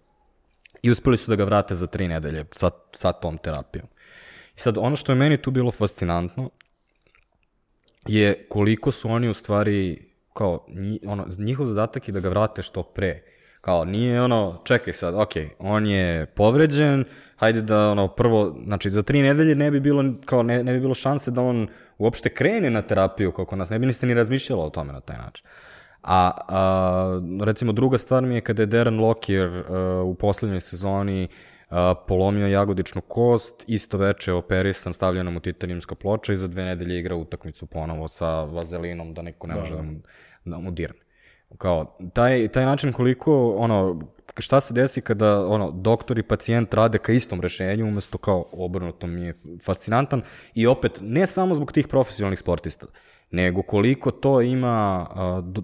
i 0.81 0.91
uspeli 0.91 1.17
su 1.17 1.31
da 1.31 1.35
ga 1.35 1.43
vrate 1.43 1.75
za 1.75 1.87
tri 1.87 2.07
nedelje 2.07 2.45
sa, 2.51 2.69
sa 2.95 3.11
tom 3.11 3.37
terapijom. 3.37 3.87
Sad, 4.59 4.77
ono 4.77 4.95
što 4.95 5.11
je 5.11 5.15
meni 5.15 5.37
tu 5.37 5.51
bilo 5.51 5.71
fascinantno 5.71 6.49
je 8.07 8.45
koliko 8.49 8.91
su 8.91 9.09
oni 9.09 9.29
u 9.29 9.33
stvari, 9.33 10.11
kao, 10.33 10.65
ono, 11.05 11.25
njihov 11.37 11.65
zadatak 11.65 12.07
je 12.07 12.11
da 12.11 12.19
ga 12.19 12.29
vrate 12.29 12.61
što 12.61 12.83
pre. 12.83 13.23
Kao, 13.61 13.85
nije 13.85 14.21
ono, 14.21 14.61
čekaj 14.65 14.93
sad, 14.93 15.15
ok, 15.15 15.31
on 15.59 15.87
je 15.87 16.25
povređen, 16.25 17.05
hajde 17.35 17.61
da, 17.61 17.89
ono, 17.91 18.07
prvo, 18.07 18.55
znači, 18.63 18.89
za 18.89 19.03
tri 19.03 19.21
nedelje 19.21 19.55
ne 19.55 19.71
bi 19.71 19.79
bilo, 19.79 20.03
kao, 20.25 20.43
ne, 20.43 20.63
ne 20.63 20.73
bi 20.73 20.79
bilo 20.79 20.93
šanse 20.93 21.31
da 21.31 21.41
on 21.41 21.67
uopšte 21.97 22.29
krene 22.29 22.69
na 22.69 22.81
terapiju 22.81 23.31
kako 23.31 23.55
nas, 23.55 23.69
ne 23.69 23.79
bi 23.79 23.85
niste 23.85 24.07
ni 24.07 24.13
razmišljalo 24.13 24.63
o 24.63 24.69
tome 24.69 24.93
na 24.93 24.99
taj 24.99 25.17
način. 25.17 25.45
A, 26.03 26.31
a 26.47 27.19
recimo, 27.45 27.71
druga 27.71 27.97
stvar 27.97 28.23
mi 28.23 28.35
je 28.35 28.41
kada 28.41 28.61
je 28.61 28.65
Darren 28.65 28.99
Lockyer 28.99 29.47
uh, 29.47 30.09
u 30.09 30.15
poslednjoj 30.15 30.61
sezoni 30.61 31.27
polomio 32.07 32.47
jagodičnu 32.47 33.01
kost, 33.01 33.63
isto 33.67 33.97
veče 33.97 34.33
operisan, 34.33 34.93
stavljena 34.93 35.31
mu 35.31 35.39
titanijumska 35.39 35.95
ploča 35.95 36.33
i 36.33 36.37
za 36.37 36.47
dve 36.47 36.63
nedelje 36.63 36.99
igra 36.99 37.15
utakmicu 37.15 37.65
ponovo 37.65 38.07
sa 38.07 38.43
vazelinom 38.43 39.13
da 39.13 39.21
niko 39.21 39.47
ne 39.47 39.53
da, 39.53 39.59
može 39.59 39.75
da, 39.75 39.77
da, 39.77 39.83
mu, 39.83 39.99
da 40.45 40.57
mu 40.57 40.71
dirne. 40.71 40.99
Kao, 41.57 41.97
taj, 42.13 42.47
taj 42.47 42.65
način 42.65 42.93
koliko, 42.93 43.55
ono, 43.57 44.01
šta 44.37 44.61
se 44.61 44.73
desi 44.73 45.01
kada 45.01 45.45
ono, 45.45 45.71
doktor 45.71 46.19
i 46.19 46.23
pacijent 46.23 46.73
rade 46.73 46.97
ka 46.97 47.11
istom 47.11 47.41
rešenju 47.41 47.87
umesto 47.87 48.17
kao 48.17 48.45
obrnuto 48.51 49.07
mi 49.07 49.21
je 49.21 49.33
fascinantan 49.65 50.21
i 50.55 50.67
opet 50.67 50.99
ne 51.01 51.27
samo 51.27 51.55
zbog 51.55 51.71
tih 51.71 51.87
profesionalnih 51.87 52.39
sportista, 52.39 52.85
nego 53.31 53.61
koliko 53.61 54.11
to 54.11 54.41
ima 54.41 55.05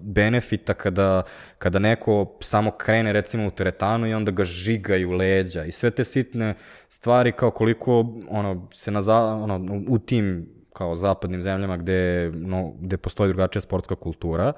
benefita 0.02 0.74
kada, 0.74 1.22
kada 1.58 1.78
neko 1.78 2.36
samo 2.40 2.70
krene 2.70 3.12
recimo 3.12 3.46
u 3.46 3.50
teretanu 3.50 4.06
i 4.06 4.14
onda 4.14 4.30
ga 4.30 4.44
žigaju 4.44 5.10
leđa 5.10 5.64
i 5.64 5.72
sve 5.72 5.90
te 5.90 6.04
sitne 6.04 6.54
stvari 6.88 7.32
kao 7.32 7.50
koliko 7.50 8.06
ono, 8.28 8.68
se 8.72 8.90
na, 8.90 9.00
ono, 9.42 9.82
u 9.88 9.98
tim 9.98 10.56
kao 10.72 10.96
zapadnim 10.96 11.42
zemljama 11.42 11.76
gde, 11.76 12.30
no, 12.34 12.72
gde 12.80 12.96
postoji 12.96 13.28
drugačija 13.28 13.62
sportska 13.62 13.94
kultura, 13.94 14.52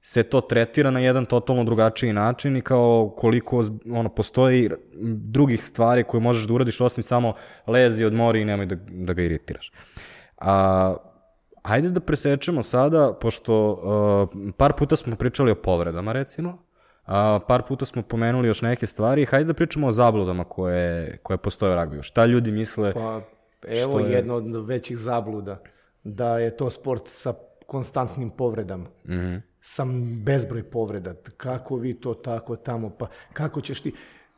se 0.00 0.22
to 0.22 0.40
tretira 0.40 0.90
na 0.90 1.00
jedan 1.00 1.26
totalno 1.26 1.64
drugačiji 1.64 2.12
način 2.12 2.56
i 2.56 2.60
kao 2.60 3.14
koliko 3.16 3.64
ono 3.92 4.08
postoji 4.08 4.70
drugih 5.04 5.64
stvari 5.64 6.04
koje 6.04 6.20
možeš 6.20 6.46
da 6.46 6.54
uradiš 6.54 6.80
osim 6.80 7.02
samo 7.02 7.34
lezi 7.66 8.04
od 8.04 8.12
mori 8.12 8.40
i 8.40 8.44
nemoj 8.44 8.66
da, 8.66 8.76
da 8.90 9.12
ga 9.12 9.22
iritiraš. 9.22 9.72
A, 10.36 10.96
Hajde 11.68 11.90
da 11.90 12.00
presečemo 12.00 12.62
sada, 12.62 13.12
pošto 13.20 13.72
uh, 13.72 14.52
par 14.56 14.72
puta 14.72 14.96
smo 14.96 15.16
pričali 15.16 15.50
o 15.50 15.54
povredama, 15.54 16.12
recimo, 16.12 16.50
uh, 16.50 17.12
par 17.48 17.62
puta 17.68 17.84
smo 17.84 18.02
pomenuli 18.02 18.48
još 18.48 18.62
neke 18.62 18.86
stvari, 18.86 19.24
hajde 19.24 19.44
da 19.44 19.54
pričamo 19.54 19.86
o 19.86 19.92
zabludama 19.92 20.44
koje, 20.44 21.18
koje 21.22 21.36
postoje 21.36 21.72
u 21.72 21.74
ragbiju. 21.74 22.02
Šta 22.02 22.26
ljudi 22.26 22.52
misle? 22.52 22.92
Pa, 22.94 23.20
evo 23.66 24.00
je... 24.00 24.12
jedna 24.12 24.34
od 24.34 24.66
većih 24.66 24.98
zabluda, 24.98 25.62
da 26.04 26.38
je 26.38 26.56
to 26.56 26.70
sport 26.70 27.02
sa 27.06 27.34
konstantnim 27.66 28.30
povredama. 28.30 28.88
Mm 29.04 29.12
-hmm. 29.12 29.40
Sam 29.60 30.20
bezbroj 30.24 30.70
povreda. 30.70 31.14
Kako 31.36 31.76
vi 31.76 31.94
to 31.94 32.14
tako 32.14 32.56
tamo, 32.56 32.90
pa 32.98 33.06
kako 33.32 33.60
ćeš 33.60 33.80
ti... 33.80 33.92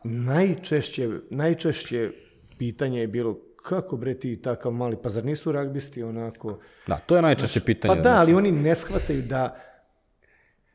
Najčešće, 0.05 1.11
najčešće 1.31 2.11
pitanje 2.59 3.01
je 3.01 3.09
bilo 3.09 3.37
kako 3.63 3.97
bre 3.97 4.15
ti 4.15 4.37
takav 4.39 4.73
mali, 4.73 4.97
pa 4.97 5.09
zar 5.09 5.25
nisu 5.25 5.53
ragbisti 5.53 6.03
onako... 6.03 6.59
Da, 6.87 6.97
to 6.97 7.17
je 7.17 7.23
najčešće 7.23 7.61
pitanje. 7.61 7.95
Pa 7.95 8.01
da, 8.01 8.11
ali 8.13 8.35
oni 8.35 8.53
ne 8.53 8.75
shvataju 8.75 9.23
da 9.23 9.57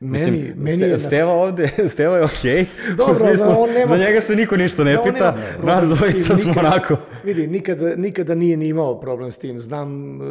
Meni, 0.00 0.12
Mislim, 0.12 0.52
meni 0.56 0.76
Ste- 0.76 0.84
je 0.84 0.92
na 0.92 0.98
Steva 0.98 1.32
ovde, 1.32 1.68
Steva 1.88 2.16
je 2.16 2.24
okej, 2.24 2.66
Dobro, 2.96 3.12
u 3.12 3.16
smislu, 3.16 3.46
da 3.46 3.58
on 3.58 3.70
nema- 3.70 3.86
za 3.86 3.96
njega 3.96 4.20
se 4.20 4.36
niko 4.36 4.56
ništa 4.56 4.84
ne 4.84 4.92
Da, 4.94 5.02
pita, 5.02 5.36
nas 5.62 5.84
dvojica 5.86 6.36
smo 6.36 6.50
nikada- 6.50 6.68
onako. 6.68 6.96
Vidi, 7.24 7.46
nikada, 7.46 7.96
nikada 7.96 8.34
nije 8.34 8.56
ni 8.56 8.68
imao 8.68 9.00
problem 9.00 9.32
s 9.32 9.38
tim. 9.38 9.58
Znam, 9.58 10.20
e, 10.22 10.24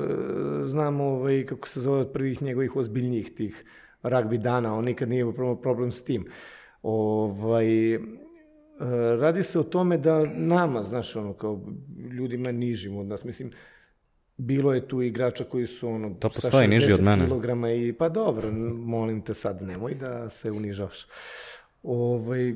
znam 0.62 1.02
ovaj, 1.02 1.46
kako 1.46 1.68
se 1.68 1.80
zove 1.80 2.00
od 2.00 2.12
prvih 2.12 2.42
njegovih 2.42 2.76
ozbiljnijih 2.76 3.32
tih 3.32 3.64
ragbi 4.04 4.38
dana, 4.38 4.76
on 4.76 4.86
nikad 4.86 5.10
nije 5.10 5.22
imao 5.22 5.56
problem 5.56 5.92
s 5.92 6.04
tim. 6.04 6.26
Ovaj, 6.84 7.66
radi 9.16 9.44
se 9.44 9.60
o 9.60 9.64
tome 9.64 9.98
da 9.98 10.26
nama, 10.28 10.84
znaš, 10.84 11.16
ono, 11.16 11.34
kao 11.34 11.62
ljudima 12.12 12.52
nižim 12.52 12.98
od 12.98 13.06
nas, 13.06 13.24
mislim, 13.24 13.52
bilo 14.38 14.74
je 14.74 14.88
tu 14.88 15.02
igrača 15.02 15.44
koji 15.44 15.66
su 15.68 15.90
ono 15.90 16.10
To 16.12 16.30
sa 16.32 16.42
postoji 16.42 16.68
niži 16.68 16.94
od 16.94 17.00
60 17.00 17.04
mene. 17.04 17.26
kilograma 17.26 17.72
i 17.72 17.94
pa 17.94 18.10
dobro, 18.10 18.52
molim 18.76 19.22
te 19.22 19.34
sad 19.34 19.62
nemoj 19.62 19.94
da 19.94 20.30
se 20.30 20.52
unižavaš. 20.52 21.08
Ovaj 21.84 22.56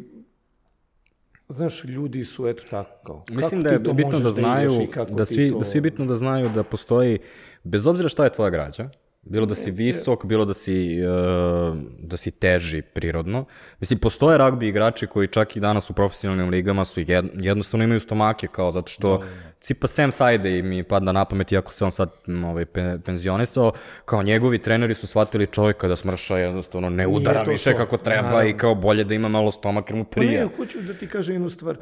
Znaš, 1.50 1.84
ljudi 1.86 2.26
su 2.26 2.48
eto 2.48 2.64
tako 2.70 3.04
kao. 3.04 3.24
Mislim 3.32 3.50
kako 3.54 3.64
da 3.64 3.70
je 3.72 3.84
to 3.84 3.94
bitno 3.94 4.20
da 4.20 4.30
znaju, 4.32 4.72
kako 4.94 5.14
da 5.14 5.26
ti 5.26 5.34
svi, 5.34 5.52
to- 5.52 5.60
da 5.60 5.66
svi 5.66 5.82
bitno 5.82 6.06
da 6.06 6.16
znaju 6.16 6.50
da 6.50 6.64
postoji, 6.64 7.20
bez 7.64 7.88
obzira 7.88 8.10
šta 8.10 8.24
je 8.24 8.34
tvoja 8.34 8.50
građa, 8.50 8.90
bilo 9.22 9.46
da 9.46 9.56
si 9.56 9.72
visok, 9.72 10.26
bilo 10.26 10.46
da 10.46 10.54
si, 10.54 10.98
uh, 11.04 11.78
da 12.00 12.18
si 12.18 12.32
teži 12.32 12.82
prirodno. 12.82 13.46
Mislim, 13.80 14.00
postoje 14.00 14.38
ragbi 14.38 14.68
igrači 14.68 15.08
koji 15.08 15.28
čak 15.28 15.56
i 15.56 15.60
danas 15.60 15.90
u 15.90 15.94
profesionalnim 15.94 16.50
ligama 16.50 16.86
su 16.86 17.00
jed, 17.00 17.26
jednostavno 17.36 17.84
imaju 17.84 18.00
stomake, 18.00 18.48
kao 18.48 18.72
zato 18.72 18.88
što 18.88 19.24
cipa 19.62 19.88
Sam 19.88 20.12
Thaiday 20.12 20.64
mi 20.64 20.84
pada 20.84 21.12
na 21.12 21.26
pamet, 21.26 21.52
iako 21.52 21.74
se 21.74 21.86
on 21.86 21.92
sad 21.92 22.10
ovaj, 22.46 22.66
pe, 22.66 22.98
penzionisao, 23.06 23.72
kao 24.06 24.24
njegovi 24.24 24.58
treneri 24.58 24.94
su 24.94 25.08
shvatili 25.08 25.48
čovjeka 25.48 25.88
da 25.88 25.96
smrša 25.96 26.38
jednostavno 26.38 26.90
ne 26.90 27.08
udara 27.08 27.44
više 27.44 27.72
to. 27.72 27.78
kako 27.78 27.98
treba 27.98 28.22
Naravno. 28.22 28.50
i 28.50 28.54
kao 28.58 28.76
bolje 28.76 29.04
da 29.04 29.14
ima 29.14 29.28
malo 29.28 29.52
stomak 29.52 29.90
jer 29.90 29.98
mu 29.98 30.04
Pa 30.04 30.20
ne, 30.22 30.28
prija. 30.28 30.50
hoću 30.58 30.82
da 30.82 30.94
ti 30.94 31.08
kažem 31.08 31.36
jednu 31.36 31.50
stvar. 31.50 31.78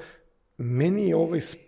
Meni 0.58 1.08
je 1.10 1.16
ovaj 1.16 1.42
sport, 1.42 1.67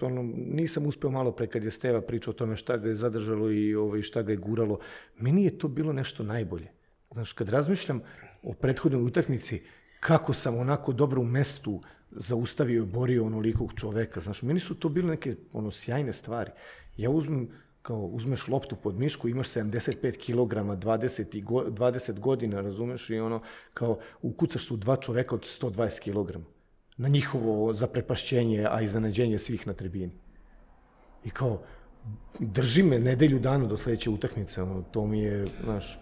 ono, 0.00 0.22
nisam 0.36 0.86
uspeo 0.86 1.10
malo 1.10 1.32
pre 1.32 1.46
kad 1.46 1.64
je 1.64 1.70
Steva 1.70 2.00
pričao 2.00 2.30
o 2.30 2.34
tome 2.34 2.56
šta 2.56 2.76
ga 2.76 2.88
je 2.88 2.94
zadržalo 2.94 3.50
i 3.50 3.74
ovaj, 3.74 4.02
šta 4.02 4.22
ga 4.22 4.32
je 4.32 4.36
guralo. 4.36 4.78
Meni 5.18 5.44
je 5.44 5.58
to 5.58 5.68
bilo 5.68 5.92
nešto 5.92 6.22
najbolje. 6.22 6.68
Znaš, 7.12 7.32
kad 7.32 7.48
razmišljam 7.48 8.00
o 8.42 8.52
prethodnoj 8.52 9.02
utakmici, 9.02 9.62
kako 10.00 10.32
sam 10.32 10.58
onako 10.58 10.92
dobro 10.92 11.20
u 11.20 11.24
mestu 11.24 11.80
zaustavio 12.10 12.82
i 12.82 12.86
borio 12.86 13.26
onolikog 13.26 13.72
čoveka. 13.76 14.20
Znaš, 14.20 14.42
meni 14.42 14.60
su 14.60 14.80
to 14.80 14.88
bile 14.88 15.08
neke 15.08 15.34
ono, 15.52 15.70
sjajne 15.70 16.12
stvari. 16.12 16.50
Ja 16.96 17.10
uzmem, 17.10 17.48
kao 17.82 18.00
uzmeš 18.00 18.48
loptu 18.48 18.76
pod 18.76 18.98
mišku, 18.98 19.28
imaš 19.28 19.48
75 19.48 20.16
kg, 20.16 20.54
20, 20.86 21.36
i 21.36 21.40
go, 21.40 21.64
20 21.68 22.18
godina, 22.18 22.60
razumeš, 22.60 23.10
i 23.10 23.18
ono, 23.18 23.42
kao 23.74 23.98
ukucaš 24.22 24.66
su 24.66 24.76
dva 24.76 24.96
čoveka 24.96 25.34
od 25.34 25.40
120 25.40 26.00
kg 26.00 26.55
na 26.96 27.08
njihovo 27.08 27.74
zaprepašćenje, 27.74 28.66
a 28.70 28.82
iznenađenje 28.82 29.38
svih 29.38 29.66
na 29.66 29.72
tribini. 29.72 30.12
I 31.24 31.30
kao, 31.30 31.62
drži 32.38 32.82
me 32.82 32.98
nedelju 32.98 33.38
dana 33.38 33.66
do 33.66 33.76
sledeće 33.76 34.10
utakmice, 34.10 34.62
ono, 34.62 34.82
to 34.82 35.06
mi 35.06 35.20
je, 35.20 35.46
znaš, 35.64 35.98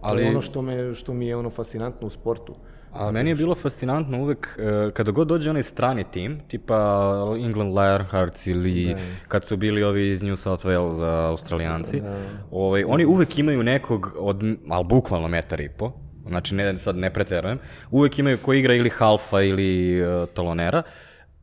ali... 0.00 0.24
ono 0.24 0.40
što, 0.40 0.62
me, 0.62 0.94
što 0.94 1.14
mi 1.14 1.26
je 1.26 1.36
ono 1.36 1.50
fascinantno 1.50 2.06
u 2.06 2.10
sportu. 2.10 2.54
A 2.92 3.10
meni 3.10 3.30
je 3.30 3.36
bilo 3.36 3.54
fascinantno 3.54 4.22
uvek, 4.22 4.58
e, 4.58 4.90
kada 4.90 5.12
god 5.12 5.28
dođe 5.28 5.50
onaj 5.50 5.62
strani 5.62 6.04
tim, 6.10 6.40
tipa 6.48 7.12
England 7.38 7.78
Lionhearts 7.78 8.46
ili 8.46 8.96
kad 9.28 9.46
su 9.46 9.56
bili 9.56 9.82
ovi 9.82 10.10
iz 10.10 10.22
New 10.22 10.36
South 10.36 10.64
Wales 10.64 11.28
australijanci, 11.28 12.02
ovaj, 12.50 12.84
oni 12.86 13.04
uvek 13.04 13.38
imaju 13.38 13.62
nekog, 13.62 14.12
od, 14.18 14.42
ali 14.68 14.84
bukvalno 14.84 15.28
metar 15.28 15.60
i 15.60 15.68
po, 15.68 15.92
znači 16.28 16.54
ne, 16.54 16.78
sad 16.78 16.96
ne 16.96 17.12
preterujem, 17.12 17.58
uvek 17.90 18.18
imaju 18.18 18.38
ko 18.38 18.52
igra 18.52 18.74
ili 18.74 18.90
halfa 18.90 19.42
ili 19.42 20.02
uh, 20.02 20.28
talonera, 20.34 20.82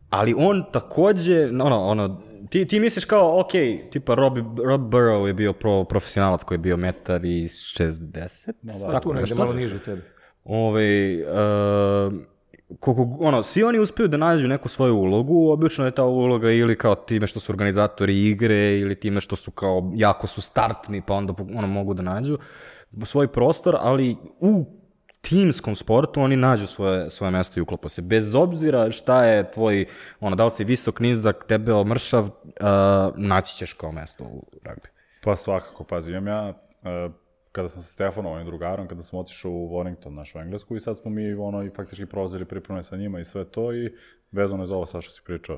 ali 0.10 0.34
on 0.38 0.64
takođe, 0.72 1.46
ono, 1.46 1.80
ono, 1.80 2.22
ti, 2.50 2.66
ti 2.68 2.80
misliš 2.80 3.06
kao, 3.06 3.40
ok, 3.40 3.52
tipa 3.92 4.16
Rob, 4.16 4.38
Rob 4.66 4.82
Burrow 4.82 5.26
je 5.26 5.34
bio 5.34 5.54
pro, 5.54 5.84
profesionalac 5.84 6.44
koji 6.44 6.56
je 6.56 6.60
bio 6.60 6.78
metar 6.78 7.26
i 7.26 7.44
60, 7.48 8.52
no, 8.62 8.80
da, 8.92 9.00
tu 9.00 9.14
negde 9.14 9.36
malo 9.36 9.54
niže 9.54 9.80
tebe. 9.80 10.02
Ove, 10.44 11.18
uh, 11.24 12.14
koliko, 12.80 13.18
ono, 13.20 13.44
svi 13.44 13.64
oni 13.64 13.80
uspeju 13.80 14.08
da 14.08 14.18
nađu 14.18 14.48
neku 14.48 14.70
svoju 14.70 14.96
ulogu, 14.96 15.52
obično 15.52 15.86
je 15.86 15.92
ta 15.92 16.04
uloga 16.04 16.52
ili 16.52 16.76
kao 16.76 16.96
time 16.96 17.28
što 17.28 17.40
su 17.40 17.52
organizatori 17.52 18.30
igre, 18.30 18.80
ili 18.80 18.96
time 18.96 19.22
što 19.22 19.36
su 19.36 19.52
kao, 19.52 19.92
jako 19.96 20.28
su 20.28 20.42
startni, 20.42 21.02
pa 21.02 21.14
onda 21.14 21.34
ono, 21.56 21.68
mogu 21.68 21.94
da 21.94 22.04
nađu 22.04 22.38
svoj 23.04 23.28
prostor, 23.28 23.76
ali 23.80 24.18
u 24.39 24.66
timskom 25.22 25.76
sportu 25.76 26.22
oni 26.22 26.36
nađu 26.36 26.68
svoje, 26.68 27.12
svoje 27.12 27.32
mesto 27.32 27.60
i 27.60 27.62
uklopa 27.64 27.89
se. 27.89 28.02
Bez 28.02 28.36
obzira 28.36 28.91
šta 28.91 29.26
je 29.26 29.52
tvoj, 29.52 29.86
ono, 30.20 30.36
da 30.36 30.46
li 30.46 30.52
si 30.52 30.64
visok, 30.64 31.00
nizak, 31.00 31.46
debel, 31.50 31.84
mršav, 31.84 32.24
uh, 32.24 32.32
naći 33.16 33.56
ćeš 33.56 33.74
kao 33.74 33.91
mesto 33.91 34.24
u 34.24 34.46
ragbi. 34.64 34.88
Pa 35.24 35.36
svakako, 35.36 35.84
pazi, 35.84 36.12
imam 36.12 36.28
ja, 36.28 36.54
e, 36.84 37.10
kada 37.52 37.70
sam 37.70 37.82
sa 37.82 37.88
Stefanom, 37.94 38.34
ovim 38.34 38.46
drugarom, 38.46 38.88
kada 38.88 39.02
sam 39.02 39.20
otišao 39.20 39.52
u 39.52 39.70
Warrington, 39.70 40.10
naš 40.10 40.36
u 40.36 40.39
Englesku, 40.39 40.76
i 40.76 40.80
sad 40.80 40.98
smo 40.98 41.12
mi 41.12 41.34
ono, 41.34 41.64
i 41.64 41.70
faktički 41.70 42.06
prolazili 42.06 42.46
pripreme 42.46 42.84
sa 42.84 42.98
njima 42.98 43.20
i 43.20 43.26
sve 43.26 43.46
to, 43.46 43.74
i 43.74 43.94
vezano 44.32 44.64
je 44.64 44.68
za 44.68 44.76
ovo 44.76 44.86
sad 44.86 45.02
što 45.02 45.12
si 45.12 45.22
pričao. 45.26 45.58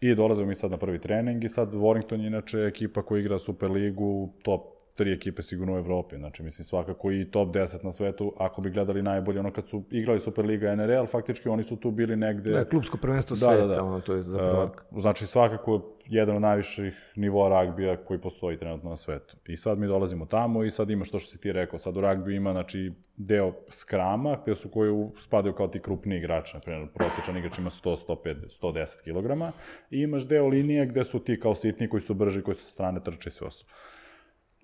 I 0.00 0.14
dolazimo 0.14 0.46
mi 0.46 0.54
sad 0.54 0.70
na 0.70 0.76
prvi 0.76 0.98
trening 0.98 1.44
i 1.44 1.48
sad 1.48 1.72
Warrington 1.72 2.20
je 2.20 2.26
inače 2.26 2.58
ekipa 2.58 3.02
koja 3.02 3.20
igra 3.20 3.38
Super 3.38 3.70
ligu, 3.70 4.32
top 4.42 4.73
tri 4.94 5.12
ekipe 5.12 5.42
sigurno 5.42 5.74
u 5.74 5.78
Evropi, 5.78 6.16
znači 6.16 6.42
mislim 6.42 6.64
svakako 6.64 7.12
i 7.12 7.30
top 7.30 7.48
10 7.48 7.84
na 7.84 7.92
svetu, 7.92 8.32
ako 8.38 8.62
bi 8.62 8.70
gledali 8.70 9.02
najbolje, 9.02 9.40
ono 9.40 9.52
kad 9.52 9.68
su 9.68 9.84
igrali 9.90 10.20
Superliga 10.20 10.76
NRL, 10.76 11.06
faktički 11.06 11.48
oni 11.48 11.62
su 11.62 11.76
tu 11.76 11.90
bili 11.90 12.16
negde... 12.16 12.50
Da, 12.50 12.64
klubsko 12.64 12.96
prvenstvo 12.96 13.34
Da, 13.34 13.46
sveta, 13.46 13.66
da, 13.66 13.74
da. 13.74 13.84
ono, 13.84 14.00
to 14.00 14.14
je 14.14 14.22
za 14.22 14.38
prvak. 14.38 14.86
Uh, 14.90 15.00
znači 15.00 15.26
svakako 15.26 15.96
jedan 16.06 16.36
od 16.36 16.42
najviših 16.42 17.12
nivoa 17.16 17.48
ragbija 17.48 17.96
koji 17.96 18.20
postoji 18.20 18.58
trenutno 18.58 18.90
na 18.90 18.96
svetu. 18.96 19.36
I 19.46 19.56
sad 19.56 19.78
mi 19.78 19.86
dolazimo 19.86 20.26
tamo 20.26 20.64
i 20.64 20.70
sad 20.70 20.90
imaš 20.90 21.10
to 21.10 21.18
što 21.18 21.30
si 21.30 21.40
ti 21.40 21.52
rekao. 21.52 21.78
Sad 21.78 21.96
u 21.96 22.00
ragbiju 22.00 22.36
ima 22.36 22.52
znači, 22.52 22.92
deo 23.16 23.52
skrama 23.68 24.38
gde 24.42 24.54
su 24.54 24.68
koji 24.68 25.08
spadaju 25.18 25.54
kao 25.54 25.68
ti 25.68 25.80
krupni 25.80 26.16
igrači. 26.16 26.56
Na 26.56 26.60
primjer, 26.60 26.88
prosječan 26.94 27.36
igrač 27.36 27.58
ima 27.58 27.70
100, 27.70 27.96
105, 28.08 28.60
110 28.62 29.02
kg. 29.02 29.54
I 29.90 30.00
imaš 30.00 30.28
deo 30.28 30.48
linije 30.48 30.86
gde 30.86 31.04
su 31.04 31.18
ti 31.18 31.40
kao 31.40 31.54
sitni 31.54 31.88
koji 31.88 32.00
su 32.00 32.14
brži, 32.14 32.42
koji 32.42 32.54
su 32.54 32.64
strane 32.64 33.02
trče 33.02 33.28
i 33.28 33.32
sve 33.32 33.46
ostalo. 33.46 33.70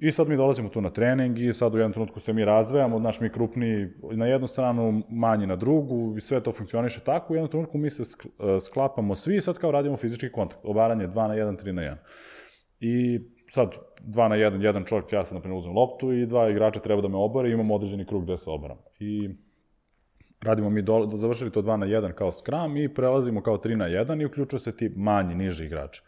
I 0.01 0.13
sad 0.13 0.29
mi 0.29 0.37
dolazimo 0.37 0.69
tu 0.69 0.81
na 0.81 0.91
trening 0.91 1.39
i 1.39 1.53
sad 1.53 1.75
u 1.75 1.79
jednom 1.79 1.93
trenutku 1.93 2.21
se 2.21 2.33
mi 2.33 2.45
razdvajamo, 2.45 2.99
naš 2.99 3.21
mi 3.21 3.31
krupni 3.31 3.91
na 4.03 4.27
jednu 4.27 4.47
stranu, 4.47 5.03
manji 5.11 5.47
na 5.47 5.57
drugu 5.57 6.15
i 6.17 6.21
sve 6.21 6.43
to 6.43 6.53
funkcioniše 6.53 7.01
tako. 7.01 7.33
U 7.33 7.37
jednom 7.37 7.51
trenutku 7.51 7.79
mi 7.79 7.91
se 7.91 8.03
e, 8.03 8.61
sklapamo 8.61 9.15
svi 9.15 9.37
i 9.37 9.41
sad 9.41 9.59
kao 9.59 9.71
radimo 9.71 9.97
fizički 9.97 10.33
kontakt. 10.33 10.61
Obaranje 10.65 11.09
2 11.09 11.29
na 11.29 11.35
1, 11.35 11.65
3 11.65 11.73
na 11.73 11.83
1. 11.83 11.97
I 12.81 13.21
sad 13.51 13.77
2 14.03 14.29
na 14.29 14.37
1, 14.37 14.63
jedan 14.63 14.85
čovjek, 14.85 15.13
ja 15.13 15.25
sad 15.25 15.35
na 15.35 15.41
primjer 15.41 15.59
uzmem 15.59 15.77
loptu 15.77 16.13
i 16.13 16.27
dva 16.27 16.51
igrača 16.51 16.81
treba 16.81 17.03
da 17.03 17.09
me 17.09 17.17
obore 17.17 17.49
i 17.49 17.53
imamo 17.53 17.75
određeni 17.75 18.07
krug 18.07 18.25
gde 18.25 18.37
se 18.37 18.51
obaram. 18.51 18.79
I 18.99 19.31
radimo 20.43 20.71
mi 20.71 20.83
do, 20.83 21.09
završili 21.15 21.53
to 21.53 21.63
2 21.63 21.77
na 21.77 21.87
1 21.87 22.13
kao 22.13 22.33
skram 22.33 22.77
i 22.77 22.95
prelazimo 22.95 23.43
kao 23.43 23.59
3 23.59 23.77
na 23.77 23.89
1 23.89 24.23
i 24.23 24.27
uključuje 24.27 24.61
se 24.61 24.77
ti 24.77 24.93
manji, 24.97 25.35
niži 25.35 25.65
igrači. 25.65 26.03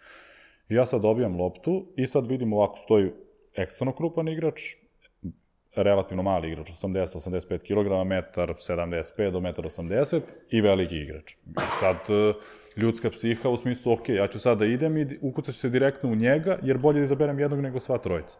I 0.69 0.75
ja 0.75 0.87
sad 0.87 1.03
dobijam 1.03 1.41
loptu 1.41 1.93
i 1.97 2.07
sad 2.07 2.27
vidim 2.27 2.53
ovako 2.53 2.77
stoji 2.77 3.11
ekstremno 3.57 3.93
krupan 3.95 4.29
igrač, 4.29 4.63
relativno 5.77 6.23
mali 6.23 6.51
igrač, 6.51 6.71
80-85 6.71 7.59
kg, 7.59 8.09
metar 8.09 8.55
75 8.55 9.31
do 9.31 9.41
metar 9.41 9.65
80 9.65 10.21
i 10.51 10.61
veliki 10.61 10.97
igrač. 10.97 11.35
Sad 11.81 11.97
e, 11.97 12.33
ljudska 12.77 13.11
psiha 13.11 13.49
u 13.49 13.57
smislu, 13.57 13.93
ok, 13.93 14.09
ja 14.09 14.27
ću 14.29 14.41
sad 14.41 14.59
da 14.59 14.67
idem 14.67 14.97
i 14.97 15.07
ukucat 15.21 15.55
ću 15.55 15.61
se 15.61 15.69
direktno 15.69 16.11
u 16.11 16.15
njega, 16.15 16.59
jer 16.63 16.79
bolje 16.79 16.99
da 16.99 17.05
izaberem 17.05 17.39
jednog 17.39 17.61
nego 17.61 17.81
sva 17.81 17.99
trojica. 17.99 18.39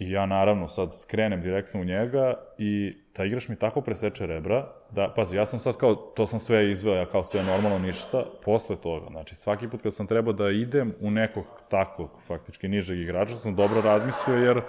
I 0.00 0.10
ja 0.10 0.26
naravno 0.26 0.68
sad 0.68 0.98
skrenem 0.98 1.42
direktno 1.42 1.80
u 1.80 1.84
njega 1.84 2.34
i 2.58 2.94
taj 3.12 3.26
igrač 3.26 3.48
mi 3.48 3.56
tako 3.56 3.80
preseče 3.80 4.26
rebra 4.26 4.68
da, 4.90 5.12
pazi, 5.16 5.36
ja 5.36 5.46
sam 5.46 5.58
sad 5.58 5.76
kao, 5.76 5.94
to 5.94 6.26
sam 6.26 6.40
sve 6.40 6.70
izveo, 6.70 6.94
ja 6.94 7.06
kao 7.06 7.24
sve 7.24 7.42
normalno 7.42 7.78
ništa, 7.78 8.24
posle 8.44 8.76
toga, 8.76 9.06
znači 9.10 9.34
svaki 9.34 9.68
put 9.68 9.82
kad 9.82 9.94
sam 9.94 10.06
trebao 10.06 10.32
da 10.32 10.50
idem 10.50 10.92
u 11.00 11.10
nekog 11.10 11.44
takvog, 11.68 12.10
faktički 12.26 12.68
nižeg 12.68 12.98
igrača, 12.98 13.36
sam 13.36 13.54
dobro 13.54 13.80
razmislio 13.80 14.36
jer 14.36 14.60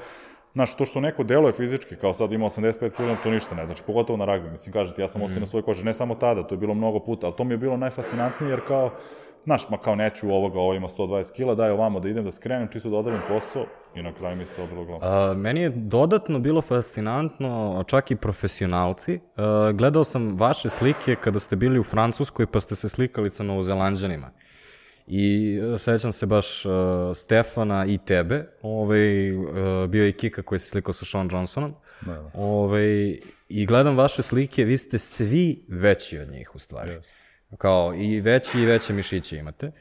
Znaš, 0.53 0.77
to 0.77 0.85
što 0.85 1.01
neko 1.01 1.23
deluje 1.23 1.53
fizički, 1.53 1.95
kao 1.95 2.13
sad 2.13 2.31
ima 2.31 2.45
85 2.45 2.89
kg, 2.89 3.23
to 3.23 3.31
ništa 3.31 3.55
ne 3.55 3.65
znači, 3.65 3.83
pogotovo 3.87 4.17
na 4.17 4.25
ragbi. 4.25 4.49
Mislim, 4.49 4.73
kažete, 4.73 5.01
ja 5.01 5.07
sam 5.07 5.21
ostao 5.21 5.39
na 5.39 5.45
svojoj 5.45 5.63
koži, 5.63 5.85
ne 5.85 5.93
samo 5.93 6.15
tada, 6.15 6.43
to 6.43 6.55
je 6.55 6.59
bilo 6.59 6.73
mnogo 6.73 6.99
puta, 6.99 7.27
ali 7.27 7.35
to 7.35 7.43
mi 7.43 7.53
je 7.53 7.57
bilo 7.57 7.77
najfascinantnije, 7.77 8.51
jer 8.51 8.59
kao, 8.67 8.91
znaš, 9.43 9.69
ma 9.69 9.77
kao 9.77 9.95
neću 9.95 10.31
ovoga, 10.31 10.59
ovo 10.59 10.73
ima 10.73 10.87
120 10.87 11.31
kg, 11.31 11.57
daj 11.57 11.69
ovamo 11.69 11.99
da 11.99 12.09
idem 12.09 12.25
da 12.25 12.31
skrenem, 12.31 12.67
čisto 12.71 12.89
da 12.89 12.97
odradim 12.97 13.21
posao, 13.27 13.65
i 13.95 14.01
na 14.01 14.13
kraju 14.13 14.37
mi 14.37 14.45
se 14.45 14.63
odbilo 14.63 14.85
glavom. 14.85 15.01
A, 15.03 15.33
meni 15.33 15.61
je 15.61 15.69
dodatno 15.69 16.39
bilo 16.39 16.61
fascinantno, 16.61 17.83
čak 17.87 18.11
i 18.11 18.15
profesionalci. 18.15 19.19
A, 19.37 19.71
gledao 19.73 20.03
sam 20.03 20.37
vaše 20.37 20.69
slike 20.69 21.15
kada 21.15 21.39
ste 21.39 21.55
bili 21.55 21.79
u 21.79 21.83
Francuskoj 21.83 22.45
pa 22.45 22.59
ste 22.59 22.75
se 22.75 22.89
slikali 22.89 23.29
sa 23.29 23.43
novozelanđanima. 23.43 24.31
I 25.07 25.59
e, 25.73 25.77
sećam 25.77 26.11
se 26.11 26.25
baš 26.25 26.65
uh, 26.65 26.71
Stefana 27.15 27.85
i 27.85 27.97
tebe, 27.97 28.45
ovaj, 28.61 29.31
uh, 29.31 29.45
bio 29.89 30.03
je 30.03 30.09
i 30.09 30.13
Kika 30.13 30.41
koji 30.41 30.59
se 30.59 30.69
slikao 30.69 30.93
sa 30.93 31.05
Sean 31.05 31.29
Johnsonom. 31.31 31.73
Da, 32.01 32.13
da. 32.13 32.31
Ovaj, 32.33 33.19
I 33.49 33.65
gledam 33.65 33.97
vaše 33.97 34.23
slike, 34.23 34.63
vi 34.63 34.77
ste 34.77 34.97
svi 34.97 35.65
veći 35.67 36.19
od 36.19 36.31
njih 36.31 36.55
u 36.55 36.59
stvari. 36.59 36.91
Yes. 36.91 37.20
Kao 37.57 37.93
i 37.95 38.21
veći 38.21 38.61
i 38.61 38.65
veće 38.65 38.93
mišiće 38.93 39.37
imate. 39.37 39.71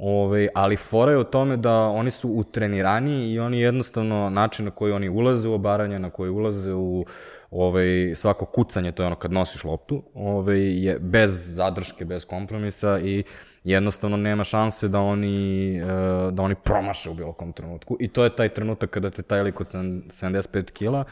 Ove, 0.00 0.24
ovaj, 0.24 0.48
ali 0.54 0.76
fora 0.76 1.12
je 1.12 1.18
u 1.18 1.24
tome 1.24 1.56
da 1.56 1.78
oni 1.78 2.10
su 2.10 2.30
utrenirani 2.30 3.32
i 3.32 3.40
oni 3.40 3.60
jednostavno 3.60 4.30
način 4.30 4.64
na 4.64 4.70
koji 4.70 4.92
oni 4.92 5.08
ulaze 5.08 5.48
u 5.48 5.54
obaranje, 5.54 5.98
na 5.98 6.10
koji 6.10 6.30
ulaze 6.30 6.74
u 6.74 7.04
ovaj, 7.50 8.12
svako 8.14 8.44
kucanje, 8.46 8.92
to 8.92 9.02
je 9.02 9.06
ono 9.06 9.16
kad 9.16 9.32
nosiš 9.32 9.64
loptu, 9.64 10.02
ovaj, 10.14 10.84
je 10.84 10.98
bez 10.98 11.54
zadrške, 11.54 12.04
bez 12.04 12.24
kompromisa 12.24 12.98
i 12.98 13.24
jednostavno 13.64 14.16
nema 14.16 14.44
šanse 14.44 14.88
da 14.88 15.00
oni, 15.00 15.78
eh, 15.78 16.30
da 16.32 16.42
oni 16.42 16.54
promaše 16.54 17.10
u 17.10 17.14
bilo 17.14 17.32
kom 17.32 17.52
trenutku. 17.52 17.96
I 18.00 18.08
to 18.08 18.24
je 18.24 18.36
taj 18.36 18.48
trenutak 18.48 18.90
kada 18.90 19.10
te 19.10 19.22
taj 19.22 19.42
lik 19.42 19.60
od 19.60 19.66
75 19.66 20.70
kila 20.70 21.04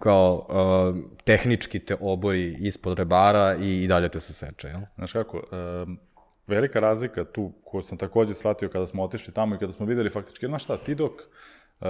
kao 0.00 0.46
uh, 0.48 0.96
tehnički 1.24 1.78
te 1.78 1.96
oboji 2.00 2.56
ispod 2.60 2.98
rebara 2.98 3.56
i, 3.60 3.84
i 3.84 3.88
dalje 3.88 4.08
te 4.08 4.20
se 4.20 4.32
seče, 4.32 4.68
jel? 4.68 4.80
Znaš 4.96 5.12
kako, 5.12 5.36
um, 5.36 5.98
velika 6.46 6.80
razlika 6.80 7.24
tu 7.24 7.52
koju 7.64 7.82
sam 7.82 7.98
takođe 7.98 8.34
shvatio 8.34 8.68
kada 8.68 8.86
smo 8.86 9.02
otišli 9.02 9.34
tamo 9.34 9.54
i 9.54 9.58
kada 9.58 9.72
smo 9.72 9.86
videli 9.86 10.10
faktički, 10.10 10.46
znaš 10.46 10.64
šta, 10.64 10.76
ti 10.76 10.94
dok 10.94 11.12
uh, 11.12 11.86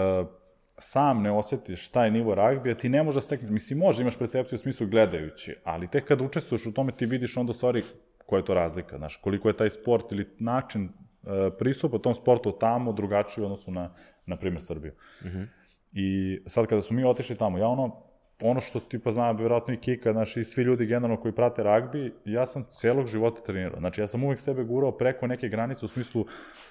sam 0.79 1.23
ne 1.23 1.31
osjetiš 1.31 1.89
taj 1.89 2.11
nivo 2.11 2.35
ragbija, 2.35 2.75
ti 2.75 2.89
ne 2.89 3.03
možeš 3.03 3.15
da 3.15 3.21
stekneš, 3.21 3.51
mislim, 3.51 3.79
može, 3.79 4.03
imaš 4.03 4.19
percepciju 4.19 4.57
u 4.57 4.59
smislu 4.59 4.87
gledajući, 4.87 5.57
ali 5.65 5.89
tek 5.89 6.05
kad 6.05 6.21
učestvuješ 6.21 6.67
u 6.67 6.73
tome 6.73 6.93
ti 6.93 7.07
vidiš 7.07 7.37
onda 7.37 7.51
u 7.51 7.55
stvari 7.55 7.83
koja 8.27 8.39
je 8.39 8.45
to 8.45 8.55
razlika, 8.55 8.99
znaš, 8.99 9.17
koliko 9.17 9.49
je 9.49 9.57
taj 9.57 9.71
sport 9.71 10.13
ili 10.13 10.29
način 10.39 10.85
uh, 10.85 11.31
pristupa 11.59 11.99
tom 11.99 12.15
sportu 12.15 12.53
tamo 12.53 12.93
drugačiji 12.93 13.43
u 13.43 13.45
odnosu 13.45 13.71
na, 13.71 13.95
na 14.27 14.37
primjer, 14.37 14.63
Srbiju. 14.63 14.93
Mm 15.25 15.29
-hmm. 15.29 15.60
I 15.93 16.41
sad 16.47 16.67
kada 16.67 16.83
smo 16.83 16.97
mi 16.97 17.05
otišli 17.05 17.37
tamo, 17.37 17.59
ja 17.59 17.67
ono, 17.69 18.11
ono 18.43 18.61
što 18.61 18.81
tipa 18.81 19.13
zna, 19.13 19.31
vjerojatno 19.31 19.75
i 19.75 19.77
Kika, 19.77 20.13
znači 20.13 20.41
i 20.41 20.45
svi 20.45 20.63
ljudi 20.63 20.87
generalno 20.87 21.23
koji 21.23 21.35
prate 21.35 21.63
ragbi, 21.63 22.15
ja 22.25 22.47
sam 22.47 22.65
celog 22.71 23.07
života 23.07 23.43
trenirao. 23.43 23.81
Znači 23.81 24.01
ja 24.01 24.09
sam 24.09 24.25
uvek 24.25 24.41
sebe 24.41 24.65
gurao 24.65 24.93
preko 24.93 25.27
neke 25.27 25.49
granice 25.49 25.85
u 25.85 25.89
smislu 25.89 26.25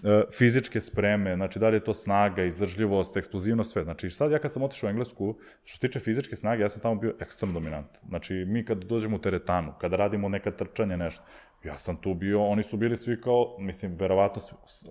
e, 0.04 0.24
fizičke 0.32 0.82
spreme, 0.82 1.36
znači 1.36 1.60
da 1.60 1.70
li 1.70 1.76
je 1.76 1.84
to 1.84 1.94
snaga, 1.94 2.44
izdržljivost, 2.44 3.18
eksplozivnost, 3.18 3.72
sve. 3.72 3.84
Znači 3.84 4.10
sad 4.10 4.32
ja 4.32 4.40
kad 4.40 4.54
sam 4.54 4.64
otišao 4.64 4.88
u 4.88 4.90
Englesku, 4.90 5.36
što 5.64 5.76
se 5.76 5.88
tiče 5.88 6.00
fizičke 6.00 6.36
snage, 6.36 6.64
ja 6.64 6.70
sam 6.70 6.82
tamo 6.82 6.96
bio 6.96 7.14
ekstremno 7.20 7.54
dominant. 7.54 7.98
Znači 8.08 8.46
mi 8.48 8.66
kad 8.66 8.84
dođemo 8.84 9.16
u 9.16 9.20
teretanu, 9.20 9.74
kada 9.82 9.96
radimo 9.96 10.30
neka 10.30 10.52
trčanje, 10.52 10.98
nešto, 10.98 11.24
ja 11.64 11.78
sam 11.78 11.96
tu 11.96 12.14
bio, 12.14 12.46
oni 12.46 12.64
su 12.64 12.78
bili 12.78 12.98
svi 12.98 13.22
kao, 13.22 13.56
mislim, 13.60 13.96
verovatno, 14.00 14.42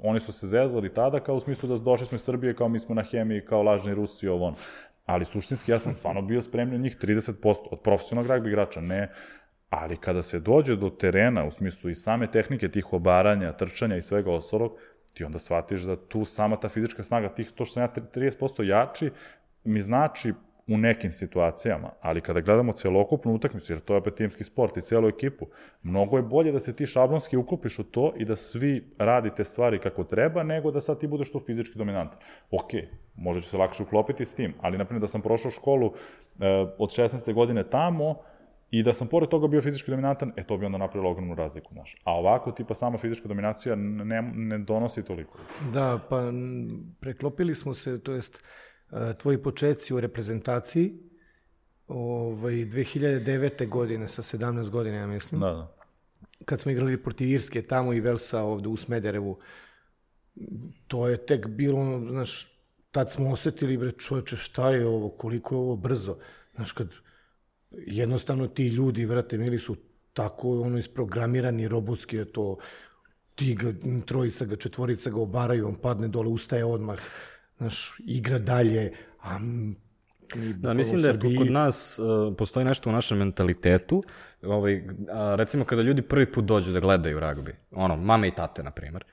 oni 0.03 0.21
su 0.21 0.33
se 0.33 0.47
zezali 0.47 0.95
tada 0.95 1.21
kao 1.21 1.35
u 1.35 1.41
smislu 1.41 1.69
da 1.69 1.79
došli 1.79 2.07
smo 2.07 2.17
iz 2.17 2.23
Srbije, 2.23 2.57
kao 2.57 2.69
mi 2.69 2.79
smo 2.79 2.95
na 2.95 3.03
hemiji, 3.03 3.45
kao 3.45 3.63
lažni 3.63 3.95
Rusi 3.95 4.27
i 4.27 4.29
ovo 4.29 4.47
ono. 4.47 4.57
Ali 5.07 5.25
suštinski 5.25 5.73
ja 5.73 5.79
sam 5.79 5.93
stvarno 5.93 6.23
bio 6.23 6.43
spremljen 6.43 6.81
njih 6.81 6.97
30% 6.97 7.55
od 7.71 7.81
profesionalnog 7.81 8.31
ragbi 8.31 8.49
igrača, 8.49 8.81
ne, 8.81 9.13
ali 9.71 9.97
kada 9.97 10.23
se 10.23 10.39
dođe 10.41 10.77
do 10.77 10.91
terena, 10.91 11.45
u 11.45 11.51
smislu 11.51 11.91
i 11.91 11.95
same 11.95 12.31
tehnike 12.31 12.69
tih 12.69 12.93
obaranja, 12.93 13.53
trčanja 13.53 13.97
i 13.97 14.03
svega 14.03 14.33
ostalog, 14.33 14.73
ti 15.15 15.25
onda 15.25 15.39
shvatiš 15.39 15.81
da 15.81 15.97
tu 15.97 16.25
sama 16.25 16.57
ta 16.57 16.69
fizička 16.69 17.03
snaga, 17.03 17.29
tih, 17.29 17.51
to 17.51 17.65
što 17.65 17.73
sam 17.73 17.83
ja 17.83 17.89
30% 18.15 18.63
jači, 18.63 19.11
mi 19.65 19.81
znači 19.81 20.33
u 20.69 20.79
nekim 20.79 21.13
situacijama, 21.13 21.91
ali 22.01 22.21
kada 22.21 22.41
gledamo 22.41 22.73
celokupnu 22.73 23.35
utakmicu, 23.35 23.73
jer 23.73 23.81
to 23.81 23.95
je 23.95 23.99
opet 23.99 24.15
timski 24.15 24.45
sport 24.45 24.77
i 24.77 24.83
celu 24.83 25.09
ekipu, 25.09 25.47
mnogo 25.83 26.17
je 26.17 26.23
bolje 26.23 26.53
da 26.53 26.61
se 26.61 26.77
ti 26.77 26.87
šablonski 26.87 27.37
ukupiš 27.37 27.79
u 27.79 27.85
to 27.85 28.13
i 28.17 28.25
da 28.25 28.37
svi 28.37 28.95
radite 28.99 29.45
stvari 29.45 29.79
kako 29.79 30.05
treba, 30.05 30.43
nego 30.43 30.71
da 30.71 30.81
sad 30.81 31.01
ti 31.01 31.07
budeš 31.07 31.33
tu 31.33 31.41
fizički 31.41 31.79
dominant. 31.79 32.13
Ok, 32.51 32.71
možda 33.15 33.43
će 33.43 33.49
se 33.49 33.59
lakše 33.59 33.83
uklopiti 33.83 34.25
s 34.25 34.35
tim, 34.35 34.55
ali 34.61 34.79
naprimjer 34.79 35.01
da 35.01 35.09
sam 35.09 35.23
prošao 35.23 35.51
školu 35.51 35.87
e, 35.87 36.49
od 36.79 36.91
16. 36.91 37.33
godine 37.35 37.65
tamo, 37.71 38.15
I 38.71 38.83
da 38.83 38.93
sam 38.93 39.09
pored 39.09 39.31
toga 39.31 39.49
bio 39.49 39.61
fizički 39.61 39.91
dominantan, 39.91 40.33
e 40.37 40.43
to 40.45 40.57
bi 40.59 40.67
onda 40.67 40.79
napravilo 40.79 41.11
ogromnu 41.11 41.35
razliku, 41.35 41.73
znaš. 41.73 41.97
A 42.05 42.13
ovako, 42.13 42.53
tipa, 42.53 42.75
sama 42.75 42.99
fizička 42.99 43.29
dominacija 43.29 43.77
ne, 43.77 44.23
ne 44.23 44.59
donosi 44.59 45.05
toliko. 45.05 45.39
Da, 45.73 45.99
pa 46.09 46.23
preklopili 47.01 47.55
smo 47.55 47.75
se, 47.75 48.01
to 48.01 48.13
jest, 48.13 48.45
tvoji 49.19 49.39
početci 49.39 49.95
u 49.95 50.01
reprezentaciji, 50.01 50.95
ovaj, 51.89 52.53
2009. 52.55 53.69
godine, 53.69 54.09
sa 54.09 54.23
17 54.23 54.71
godina, 54.71 54.97
ja 54.97 55.07
mislim. 55.07 55.41
Da, 55.41 55.47
da. 55.47 55.75
Kad 56.45 56.61
smo 56.61 56.73
igrali 56.73 57.03
protiv 57.03 57.29
Irske, 57.29 57.63
tamo 57.63 57.93
i 57.93 58.01
Velsa 58.01 58.43
ovde 58.43 58.69
u 58.69 58.77
Smederevu, 58.77 59.39
to 60.87 61.09
je 61.09 61.27
tek 61.27 61.47
bilo, 61.47 62.01
znaš, 62.11 62.59
tad 62.91 63.11
smo 63.11 63.31
osetili, 63.31 63.77
bre, 63.77 63.93
čoveče, 63.93 64.37
šta 64.37 64.71
je 64.71 64.87
ovo, 64.87 65.09
koliko 65.09 65.55
je 65.55 65.59
ovo 65.59 65.77
brzo. 65.77 66.17
Znaš, 66.55 66.73
kad 66.73 66.89
jednostavno 67.71 68.47
ti 68.47 68.69
ljudi, 68.69 69.05
vrate, 69.05 69.39
mili 69.39 69.59
su 69.59 69.77
tako 70.13 70.61
ono 70.61 70.79
isprogramirani 70.79 71.69
robotski 71.69 72.19
da 72.19 72.25
to 72.25 72.59
ti 73.35 73.55
ga, 73.55 73.73
trojica 74.07 74.45
ga, 74.45 74.57
četvorica 74.57 75.11
ga 75.11 75.21
obaraju, 75.21 75.69
on 75.69 75.75
padne 75.75 76.09
dole, 76.09 76.29
ustaje 76.29 76.65
odmah 76.65 76.99
znaš, 77.59 78.01
igra 78.07 78.39
dalje, 78.39 78.93
a 79.23 79.39
Da, 80.57 80.75
mislim 80.75 81.03
da 81.03 81.09
je 81.09 81.37
kod 81.39 81.51
nas 81.51 81.99
uh, 81.99 82.35
postoji 82.39 82.65
nešto 82.65 82.91
u 82.91 82.93
našem 82.93 83.19
mentalitetu. 83.19 84.03
Ovaj, 84.43 84.83
a, 85.13 85.35
recimo 85.39 85.65
kada 85.65 85.83
ljudi 85.83 86.03
prvi 86.03 86.33
put 86.33 86.45
dođu 86.45 86.73
da 86.73 86.81
gledaju 86.81 87.21
ragbi, 87.21 87.55
ono, 87.73 87.97
mame 87.97 88.29
i 88.29 88.31
tate, 88.31 88.63
na 88.63 88.71
primer, 88.71 89.05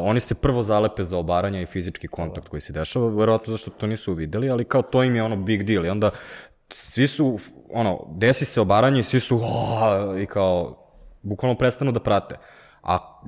oni 0.00 0.20
se 0.20 0.34
prvo 0.34 0.62
zalepe 0.62 1.04
za 1.04 1.18
obaranje 1.18 1.62
i 1.62 1.66
fizički 1.66 2.08
kontakt 2.08 2.48
koji 2.48 2.60
se 2.60 2.72
dešava, 2.72 3.08
verovatno 3.08 3.52
zašto 3.52 3.70
to 3.70 3.86
nisu 3.86 4.14
videli, 4.14 4.50
ali 4.50 4.64
kao 4.64 4.82
to 4.82 5.02
im 5.02 5.16
je 5.16 5.22
ono 5.22 5.36
big 5.36 5.62
deal. 5.62 5.86
I 5.86 5.88
onda 5.88 6.10
svi 6.68 7.06
su, 7.06 7.38
ono, 7.70 8.06
desi 8.16 8.44
se 8.44 8.60
obaranje 8.60 9.00
i 9.00 9.02
svi 9.02 9.20
su, 9.20 9.36
oh, 9.36 10.20
i 10.22 10.26
kao, 10.26 10.76
bukvalno 11.22 11.58
prestanu 11.58 11.92
da 11.92 12.00
prate. 12.00 12.36
A 12.84 13.22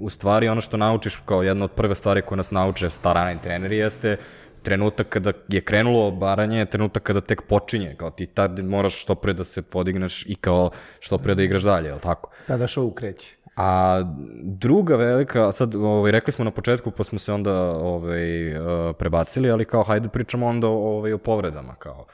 u 0.00 0.10
stvari 0.10 0.48
ono 0.48 0.60
što 0.60 0.76
naučiš 0.76 1.16
kao 1.16 1.42
jedna 1.42 1.64
od 1.64 1.70
prve 1.70 1.94
stvari 1.94 2.22
koje 2.22 2.36
nas 2.36 2.50
nauče 2.50 2.90
starani 2.90 3.40
treneri 3.42 3.76
jeste 3.76 4.16
trenutak 4.62 5.08
kada 5.08 5.32
je 5.48 5.60
krenulo 5.60 6.06
obaranje, 6.06 6.66
trenutak 6.66 7.02
kada 7.02 7.20
tek 7.20 7.42
počinje, 7.48 7.94
kao 7.98 8.10
ti 8.10 8.26
tad 8.26 8.64
moraš 8.64 9.02
što 9.02 9.14
pre 9.14 9.32
da 9.32 9.44
se 9.44 9.62
podigneš 9.62 10.26
i 10.26 10.34
kao 10.34 10.70
što 11.00 11.18
pre 11.18 11.34
da 11.34 11.42
igraš 11.42 11.62
dalje, 11.62 11.88
je 11.88 11.94
li 11.94 12.00
tako? 12.00 12.30
Tada 12.46 12.66
show 12.66 12.94
kreće. 12.94 13.36
A 13.56 14.00
druga 14.42 14.96
velika, 14.96 15.52
sad 15.52 15.74
ovaj, 15.74 16.12
rekli 16.12 16.32
smo 16.32 16.44
na 16.44 16.50
početku 16.50 16.90
pa 16.90 17.04
smo 17.04 17.18
se 17.18 17.32
onda 17.32 17.52
ovaj, 17.70 18.56
uh, 18.56 18.96
prebacili, 18.98 19.50
ali 19.50 19.64
kao 19.64 19.82
hajde 19.82 20.08
pričamo 20.08 20.46
onda 20.46 20.66
ovaj, 20.68 21.12
o 21.12 21.18
povredama. 21.18 21.74
Kao. 21.74 22.06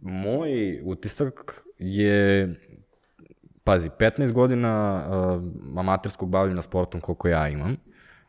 Moj 0.00 0.80
utisak 0.84 1.64
je 1.78 2.54
pazi, 3.66 3.90
15 3.98 4.32
godina 4.32 5.02
uh, 5.08 5.78
amaterskog 5.78 6.28
bavljena 6.28 6.62
sportom 6.62 7.00
koliko 7.00 7.28
ja 7.28 7.48
imam, 7.48 7.76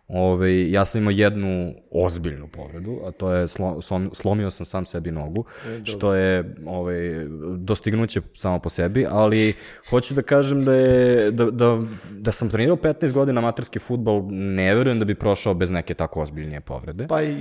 Ove, 0.08 0.72
ja 0.72 0.86
sam 0.86 1.02
imao 1.02 1.12
jednu 1.12 1.74
ozbiljnu 1.92 2.48
povredu, 2.48 3.00
a 3.06 3.12
to 3.12 3.34
je 3.34 3.48
slo, 3.48 3.82
slom, 3.82 4.10
slomio 4.14 4.52
sam 4.52 4.66
sam 4.66 4.86
sebi 4.86 5.12
nogu, 5.12 5.46
e, 5.68 5.86
što 5.86 6.14
je 6.14 6.56
ove, 6.66 7.26
dostignuće 7.58 8.22
samo 8.34 8.60
po 8.60 8.70
sebi, 8.70 9.06
ali 9.10 9.54
hoću 9.90 10.14
da 10.14 10.22
kažem 10.22 10.66
da, 10.66 10.74
je, 10.74 11.32
da, 11.32 11.52
da, 11.52 11.82
da 12.12 12.32
sam 12.32 12.50
trenirao 12.50 12.76
15 12.76 13.14
godina 13.14 13.40
amaterski 13.42 13.80
futbol, 13.80 14.28
ne 14.32 14.76
verujem 14.76 15.00
da 15.00 15.06
bi 15.06 15.16
prošao 15.16 15.54
bez 15.54 15.72
neke 15.72 15.94
tako 15.94 16.22
ozbiljnije 16.22 16.62
povrede. 16.62 17.08
Pa 17.08 17.24
i, 17.24 17.36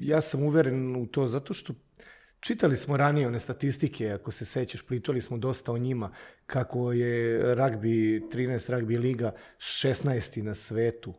ja 0.00 0.20
sam 0.20 0.42
uveren 0.42 0.96
u 0.96 1.06
to 1.06 1.26
zato 1.26 1.54
što 1.54 1.72
Čitali 2.44 2.76
smo 2.76 2.96
ranije 2.96 3.26
one 3.26 3.40
statistike, 3.40 4.10
ako 4.10 4.32
se 4.32 4.44
sećaš, 4.44 4.86
pričali 4.86 5.20
smo 5.22 5.36
dosta 5.36 5.72
o 5.72 5.78
njima, 5.78 6.10
kako 6.46 6.92
je 6.92 7.42
rugby, 7.56 8.28
13 8.32 8.72
rugby 8.72 8.98
liga 8.98 9.32
16. 9.58 10.42
na 10.42 10.54
svetu 10.54 11.14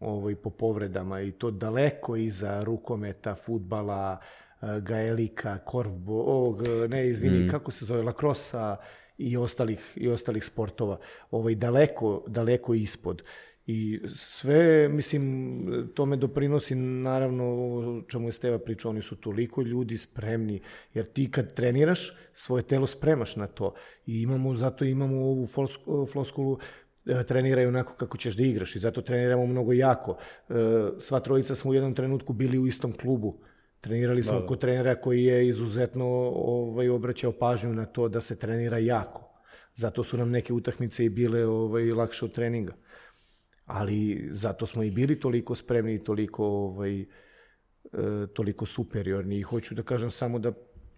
ovaj, 0.00 0.34
po 0.34 0.50
povredama 0.50 1.20
i 1.20 1.32
to 1.32 1.50
daleko 1.50 2.16
iza 2.16 2.64
rukometa, 2.64 3.34
futbala, 3.34 4.18
eh, 4.62 4.80
gaelika, 4.80 5.58
korfbo, 5.58 6.14
ovog, 6.14 6.62
ne, 6.88 7.08
izvini, 7.08 7.38
mm. 7.38 7.50
kako 7.50 7.70
se 7.70 7.84
zove, 7.84 8.02
lakrosa 8.02 8.76
i 9.18 9.36
ostalih, 9.36 9.92
i 9.96 10.08
ostalih 10.08 10.44
sportova. 10.44 10.98
Ovaj, 11.30 11.54
daleko, 11.54 12.24
daleko 12.26 12.74
ispod. 12.74 13.22
I 13.66 14.00
sve, 14.14 14.88
mislim, 14.88 15.90
tome 15.94 16.16
doprinosi 16.16 16.74
naravno 16.74 17.44
o 17.44 18.02
čemu 18.08 18.28
je 18.28 18.32
Steva 18.32 18.58
pričao, 18.58 18.90
oni 18.90 19.02
su 19.02 19.16
toliko 19.16 19.62
ljudi 19.62 19.98
spremni, 19.98 20.60
jer 20.94 21.06
ti 21.12 21.30
kad 21.30 21.54
treniraš, 21.54 22.16
svoje 22.34 22.62
telo 22.62 22.86
spremaš 22.86 23.36
na 23.36 23.46
to. 23.46 23.74
I 24.06 24.22
imamo, 24.22 24.54
zato 24.54 24.84
imamo 24.84 25.16
ovu 25.16 25.46
floskulu, 26.12 26.58
e, 27.06 27.24
treniraj 27.24 27.66
onako 27.66 27.94
kako 27.94 28.18
ćeš 28.18 28.36
da 28.36 28.42
igraš 28.42 28.76
i 28.76 28.78
zato 28.78 29.02
treniramo 29.02 29.46
mnogo 29.46 29.72
jako. 29.72 30.16
E, 30.48 30.54
sva 30.98 31.20
trojica 31.20 31.54
smo 31.54 31.70
u 31.70 31.74
jednom 31.74 31.94
trenutku 31.94 32.32
bili 32.32 32.58
u 32.58 32.66
istom 32.66 32.92
klubu. 32.92 33.38
Trenirali 33.80 34.22
smo 34.22 34.34
da, 34.34 34.40
da. 34.40 34.46
kod 34.46 34.60
trenera 34.60 34.94
koji 34.94 35.24
je 35.24 35.48
izuzetno 35.48 36.06
ovaj, 36.34 36.88
obraćao 36.88 37.32
pažnju 37.32 37.74
na 37.74 37.86
to 37.86 38.08
da 38.08 38.20
se 38.20 38.38
trenira 38.38 38.78
jako. 38.78 39.28
Zato 39.74 40.04
su 40.04 40.16
nam 40.16 40.30
neke 40.30 40.52
utakmice 40.52 41.04
i 41.04 41.08
bile 41.08 41.46
ovaj, 41.46 41.90
lakše 41.90 42.24
od 42.24 42.32
treninga 42.32 42.72
ali 43.72 44.28
zato 44.32 44.66
smo 44.66 44.82
i 44.82 44.90
bili 44.90 45.20
toliko 45.20 45.54
spremni 45.54 45.94
i 45.94 46.04
toliko, 46.04 46.46
ovaj, 46.46 47.00
e, 47.00 47.06
toliko 48.34 48.66
superiorni. 48.66 49.38
I 49.38 49.42
hoću 49.42 49.74
da 49.74 49.82
kažem 49.82 50.10
samo 50.10 50.38
da 50.38 50.52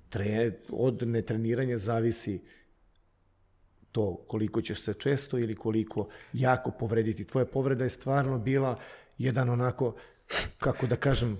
tre, 0.08 0.52
od 0.70 1.02
netreniranja 1.02 1.78
zavisi 1.78 2.40
to 3.92 4.24
koliko 4.26 4.62
ćeš 4.62 4.80
se 4.80 4.94
često 4.94 5.38
ili 5.38 5.54
koliko 5.54 6.06
jako 6.32 6.70
povrediti. 6.70 7.24
Tvoja 7.24 7.46
povreda 7.46 7.84
je 7.84 7.90
stvarno 7.90 8.38
bila 8.38 8.78
jedan 9.18 9.50
onako, 9.50 9.94
kako 10.58 10.86
da 10.86 10.96
kažem, 10.96 11.38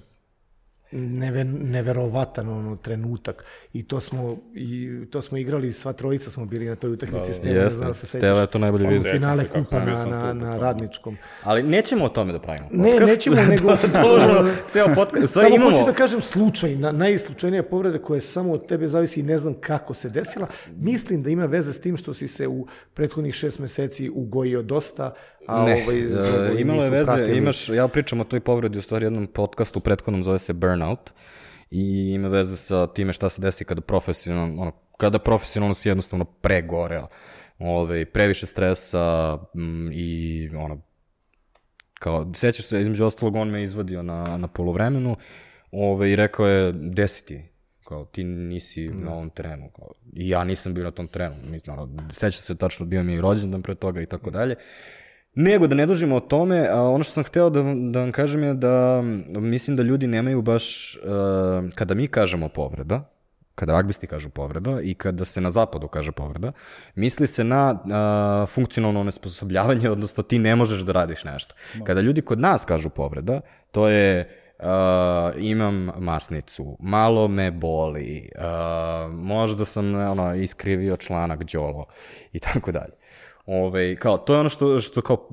neve, 0.94 1.44
neverovatan 1.44 2.48
ono 2.48 2.76
trenutak 2.76 3.44
i 3.72 3.82
to 3.82 4.00
smo 4.00 4.36
i 4.54 5.00
to 5.10 5.22
smo 5.22 5.38
igrali 5.38 5.72
sva 5.72 5.92
trojica 5.92 6.30
smo 6.30 6.44
bili 6.44 6.66
na 6.66 6.76
toj 6.76 6.92
utakmici 6.92 7.28
da, 7.28 7.34
Steva, 7.34 7.62
jeste, 7.62 7.84
da 7.84 7.94
se 7.94 8.06
Steva 8.06 8.40
je 8.40 8.46
to 8.46 8.58
najbolje 8.58 8.86
vidio. 8.88 9.12
finale 9.12 9.44
kupa 9.44 9.84
na, 9.84 10.04
na, 10.04 10.32
na 10.32 10.58
radničkom. 10.58 11.16
Ali 11.42 11.62
nećemo 11.62 12.04
o 12.04 12.08
tome 12.08 12.32
da 12.32 12.38
pravimo 12.38 12.68
podcast. 12.68 12.84
Ne, 12.84 13.06
nećemo, 13.06 13.36
nego... 13.50 13.70
Dužno, 13.70 14.50
ceo 14.70 14.94
podcast. 14.94 15.34
Samo 15.34 15.48
imamo... 15.48 15.70
hoću 15.70 15.84
da 15.86 15.92
kažem 15.92 16.20
slučaj, 16.20 16.76
na, 16.76 16.92
najslučajnija 16.92 17.62
povreda 17.62 17.98
koja 17.98 18.20
samo 18.20 18.52
od 18.52 18.66
tebe 18.66 18.88
zavisi 18.88 19.20
i 19.20 19.22
ne 19.22 19.38
znam 19.38 19.54
kako 19.54 19.94
se 19.94 20.08
desila. 20.08 20.46
Mislim 20.76 21.22
da 21.22 21.30
ima 21.30 21.46
veze 21.46 21.72
s 21.72 21.80
tim 21.80 21.96
što 21.96 22.14
si 22.14 22.28
se 22.28 22.48
u 22.48 22.66
prethodnih 22.94 23.34
šest 23.34 23.58
meseci 23.58 24.10
ugojio 24.14 24.62
dosta, 24.62 25.14
a 25.46 25.64
ne, 25.64 25.82
ovaj, 25.82 26.06
uh, 26.06 26.60
imalo 26.60 26.84
je 26.84 26.90
veze, 26.90 27.12
pratili. 27.12 27.38
imaš, 27.38 27.68
ja 27.68 27.88
pričam 27.88 28.20
o 28.20 28.24
toj 28.24 28.40
povredi 28.40 28.78
u 28.78 28.82
stvari 28.82 29.06
jednom 29.06 29.26
podcastu, 29.26 29.80
prethodnom 29.80 30.22
zove 30.22 30.38
se 30.38 30.52
Burnout, 30.52 31.10
i 31.70 32.12
ima 32.14 32.28
veze 32.28 32.56
sa 32.56 32.86
time 32.86 33.12
šta 33.12 33.28
se 33.28 33.42
desi 33.42 33.64
kada 33.64 33.80
profesionalno, 33.80 34.62
ono, 34.62 34.72
kada 34.96 35.18
profesionalno 35.18 35.74
si 35.74 35.88
jednostavno 35.88 36.24
pregoreo, 36.24 37.06
ovaj, 37.58 38.04
previše 38.04 38.46
stresa 38.46 39.38
m, 39.54 39.90
i 39.92 40.50
ono, 40.56 40.80
kao, 41.94 42.32
sećaš 42.34 42.64
se, 42.64 42.80
između 42.80 43.04
ostalog, 43.04 43.36
on 43.36 43.48
me 43.48 43.62
izvadio 43.62 44.02
na, 44.02 44.36
na 44.36 44.48
polovremenu 44.48 45.16
ovaj, 45.72 46.10
i 46.10 46.16
rekao 46.16 46.46
je, 46.46 46.72
desi 46.72 47.26
ti, 47.26 47.42
kao, 47.84 48.04
ti 48.04 48.24
nisi 48.24 48.88
mm. 48.88 49.04
na 49.04 49.12
ovom 49.12 49.30
terenu, 49.30 49.70
kao, 49.76 49.88
i 50.12 50.28
ja 50.28 50.44
nisam 50.44 50.74
bio 50.74 50.84
na 50.84 50.90
tom 50.90 51.08
terenu, 51.08 51.36
mislim, 51.44 51.78
ono, 51.78 52.12
seća 52.12 52.38
se 52.38 52.56
tačno, 52.56 52.86
bio 52.86 53.02
mi 53.02 53.14
i 53.14 53.20
rođendan 53.20 53.62
pre 53.62 53.74
toga 53.74 54.00
i 54.00 54.06
tako 54.06 54.30
dalje, 54.30 54.54
Nego 55.34 55.66
da 55.66 55.74
ne 55.74 55.86
dužimo 55.86 56.16
o 56.16 56.20
tome, 56.20 56.68
a 56.70 56.82
ono 56.82 57.04
što 57.04 57.12
sam 57.12 57.24
hteo 57.24 57.50
da, 57.50 57.62
da 57.62 58.00
vam 58.00 58.12
kažem 58.12 58.42
je 58.42 58.54
da 58.54 59.02
mislim 59.26 59.76
da 59.76 59.82
ljudi 59.82 60.06
nemaju 60.06 60.42
baš, 60.42 60.96
uh, 60.96 61.70
kada 61.74 61.94
mi 61.94 62.08
kažemo 62.08 62.48
povreda, 62.48 63.10
kada 63.54 63.72
ragbisti 63.72 64.06
kažu 64.06 64.30
povreda 64.30 64.80
i 64.82 64.94
kada 64.94 65.24
se 65.24 65.40
na 65.40 65.50
zapadu 65.50 65.88
kaže 65.88 66.12
povreda, 66.12 66.52
misli 66.94 67.26
se 67.26 67.44
na 67.44 67.72
uh, 67.72 68.48
funkcionalno 68.48 69.04
nesposobljavanje, 69.04 69.90
odnosno 69.90 70.22
ti 70.22 70.38
ne 70.38 70.56
možeš 70.56 70.80
da 70.80 70.92
radiš 70.92 71.24
nešto. 71.24 71.54
Kada 71.84 72.00
ljudi 72.00 72.22
kod 72.22 72.40
nas 72.40 72.64
kažu 72.64 72.90
povreda, 72.90 73.40
to 73.70 73.88
je 73.88 74.28
uh, 74.58 74.66
imam 75.38 75.90
masnicu, 75.98 76.76
malo 76.80 77.28
me 77.28 77.50
boli, 77.50 78.30
uh, 78.36 79.12
možda 79.12 79.64
sam 79.64 79.94
ono, 79.94 80.34
iskrivio 80.34 80.96
članak 80.96 81.44
đolo 81.44 81.86
i 82.32 82.38
tako 82.38 82.72
dalje. 82.72 82.92
Ove, 83.46 83.96
kao, 83.96 84.18
to 84.18 84.34
je 84.34 84.40
ono 84.40 84.48
što, 84.48 84.80
što 84.80 85.02
kao 85.02 85.28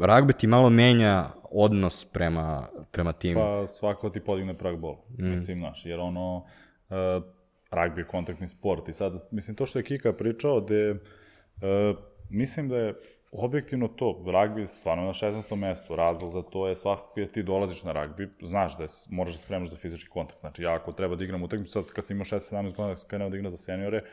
ragbi 0.00 0.32
ti 0.32 0.46
malo 0.46 0.70
menja 0.70 1.26
odnos 1.50 2.04
prema, 2.04 2.68
prema 2.90 3.12
tim. 3.12 3.34
Pa 3.34 3.66
svako 3.66 4.10
ti 4.10 4.20
podigne 4.20 4.58
prag 4.58 4.78
bol, 4.78 4.96
mm. 5.18 5.30
mislim, 5.30 5.58
znaš, 5.58 5.86
jer 5.86 6.00
ono, 6.00 6.36
uh, 6.36 7.22
ragbi 7.70 8.00
je 8.00 8.06
kontaktni 8.06 8.48
sport 8.48 8.88
i 8.88 8.92
sad, 8.92 9.28
mislim, 9.30 9.56
to 9.56 9.66
što 9.66 9.78
je 9.78 9.82
Kika 9.82 10.12
pričao, 10.12 10.60
da 10.60 10.74
uh, 10.90 11.98
mislim 12.30 12.68
da 12.68 12.76
je 12.76 12.94
objektivno 13.32 13.88
to, 13.88 14.24
ragbi 14.26 14.66
stvarno 14.66 15.04
na 15.04 15.12
16. 15.12 15.56
mestu, 15.56 15.96
razlog 15.96 16.32
za 16.32 16.42
to 16.42 16.68
je 16.68 16.76
svakako 16.76 17.20
je 17.20 17.28
ti 17.28 17.42
dolaziš 17.42 17.84
na 17.84 17.92
ragbi, 17.92 18.28
znaš 18.42 18.76
da 18.76 18.82
je, 18.82 18.88
moraš 19.10 19.32
da 19.32 19.38
spremaš 19.38 19.68
za 19.68 19.76
fizički 19.76 20.08
kontakt, 20.08 20.40
znači 20.40 20.62
ja 20.62 20.74
ako 20.74 20.92
treba 20.92 21.16
da 21.16 21.24
igram 21.24 21.42
utakmicu, 21.42 21.72
sad 21.72 21.92
kad 21.92 22.06
sam 22.06 22.16
imao 22.16 22.24
16-17 22.24 22.62
godina, 22.62 22.94
kad 22.94 23.06
krenuo 23.06 23.30
da 23.30 23.36
igram 23.36 23.50
za 23.50 23.56
seniore, 23.56 24.04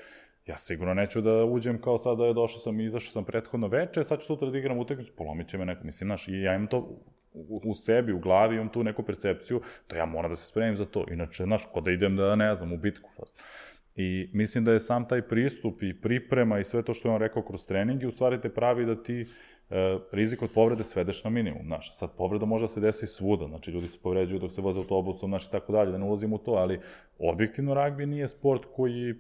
Ja 0.48 0.58
sigurno 0.58 0.93
neću 0.93 1.22
da 1.22 1.46
uđem 1.46 1.82
kao 1.82 1.98
sad 1.98 2.18
da 2.18 2.26
je 2.26 2.34
došao 2.34 2.60
sam 2.60 2.80
i 2.80 2.86
izašao 2.86 3.12
sam 3.12 3.24
prethodno 3.24 3.68
veče, 3.68 4.04
sad 4.04 4.20
ću 4.20 4.26
sutra 4.26 4.50
da 4.50 4.58
igram 4.58 4.78
utakmicu, 4.78 5.12
polomit 5.18 5.48
će 5.48 5.58
me 5.58 5.66
neko, 5.66 5.84
mislim, 5.84 6.08
znaš, 6.08 6.28
i 6.28 6.41
ja 6.41 6.56
imam 6.56 6.68
to 6.68 6.78
u, 7.34 7.62
u 7.66 7.76
sebi, 7.76 8.14
u 8.14 8.20
glavi, 8.20 8.56
imam 8.56 8.70
tu 8.70 8.84
neku 8.84 9.04
percepciju, 9.04 9.62
da 9.89 9.98
ja 9.98 10.06
moram 10.06 10.32
da 10.32 10.36
se 10.36 10.48
spremim 10.48 10.76
za 10.76 10.86
to, 10.86 11.06
inače, 11.12 11.43
znaš, 11.43 11.66
ko 11.74 11.82
da 11.82 11.91
idem 11.91 12.16
da, 12.16 12.36
ne 12.36 12.56
znam, 12.56 12.74
u 12.74 12.78
bitku. 12.78 13.10
I 13.96 14.30
mislim 14.34 14.66
da 14.66 14.74
je 14.74 14.80
sam 14.80 15.08
taj 15.08 15.22
pristup 15.22 15.84
i 15.84 16.02
priprema 16.02 16.60
i 16.60 16.64
sve 16.64 16.84
to 16.84 16.93
što 16.93 17.10
je 17.10 17.14
on 17.16 17.22
rekao 17.22 17.43
kroz 17.43 17.68
treningi, 17.68 18.08
u 18.08 18.12
stvari 18.12 18.41
te 18.41 18.50
pravi 18.50 18.86
da 18.86 19.04
ti 19.04 19.22
e, 19.70 19.98
rizik 20.12 20.41
od 20.41 20.52
povrede 20.54 20.84
svedeš 20.84 21.24
na 21.24 21.30
minimum, 21.30 21.66
znaš, 21.66 21.98
sad 21.98 22.10
povreda 22.18 22.46
može 22.46 22.64
da 22.64 22.68
se 22.68 22.82
desi 22.82 23.08
svuda, 23.08 23.48
znači 23.48 23.72
ljudi 23.72 23.88
se 23.88 24.00
povređuju 24.04 24.39
dok 24.39 24.52
se 24.52 24.62
voze 24.62 24.80
autobusom, 24.80 25.30
znači 25.30 25.52
tako 25.52 25.72
dalje, 25.72 25.91
da 25.91 25.98
ne 25.98 26.06
ulazim 26.06 26.34
u 26.34 26.38
to, 26.38 26.52
ali 26.52 26.80
objektivno 27.20 27.74
ragbi 27.74 28.06
nije 28.06 28.28
sport 28.28 28.62
koji 28.76 29.16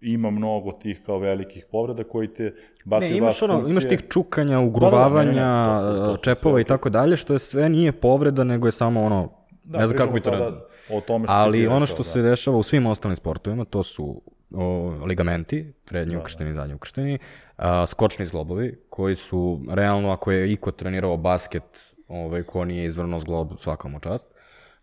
ima 0.00 0.30
mnogo 0.30 0.72
tih 0.72 1.00
kao 1.06 1.18
velikih 1.18 1.66
povreda 1.70 2.04
koji 2.04 2.34
te 2.34 2.54
baci 2.84 3.06
ne, 3.06 3.16
imaš 3.16 3.42
ono, 3.42 3.54
funkcije. 3.54 3.72
imaš 3.72 3.88
tih 3.88 4.08
čukanja, 4.08 4.60
ugruvavanja, 4.60 5.32
da, 5.32 5.82
da, 5.82 5.92
ne, 5.92 6.08
ne, 6.08 6.16
su 6.16 6.22
čepova 6.22 6.60
i 6.60 6.64
tako 6.64 6.90
dalje, 6.90 7.16
što 7.16 7.32
je 7.32 7.38
sve 7.38 7.68
nije 7.68 7.92
povreda, 7.92 8.44
nego 8.44 8.68
je 8.68 8.72
samo 8.72 9.04
ono, 9.04 9.32
da, 9.64 9.78
ne 9.78 9.86
znam 9.86 9.98
kako 9.98 10.12
bi 10.12 10.20
to 10.20 10.30
rekao. 10.30 10.68
O 10.90 11.00
tome 11.00 11.26
što 11.26 11.32
Ali 11.34 11.66
ono 11.66 11.86
što 11.86 11.96
da. 11.96 12.02
se 12.02 12.22
dešava 12.22 12.56
u 12.56 12.62
svim 12.62 12.86
ostalim 12.86 13.16
sportovima, 13.16 13.64
to 13.64 13.82
su 13.82 14.22
o, 14.54 14.92
ligamenti, 15.06 15.72
prednji 15.84 16.14
da, 16.14 16.20
ukršteni, 16.20 16.50
da. 16.50 16.54
zadnji 16.54 16.74
ukršteni, 16.74 17.18
a, 17.56 17.86
skočni 17.86 18.26
zglobovi, 18.26 18.84
koji 18.90 19.16
su, 19.16 19.60
realno, 19.70 20.10
ako 20.10 20.32
je 20.32 20.52
iko 20.52 20.70
trenirao 20.70 21.16
basket, 21.16 21.62
ovaj, 22.08 22.42
ko 22.42 22.64
nije 22.64 22.86
izvrno 22.86 23.20
zglob, 23.20 23.52
svakom 23.56 23.94
u 23.94 24.00
čast, 24.00 24.28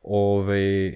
ovaj, 0.04 0.88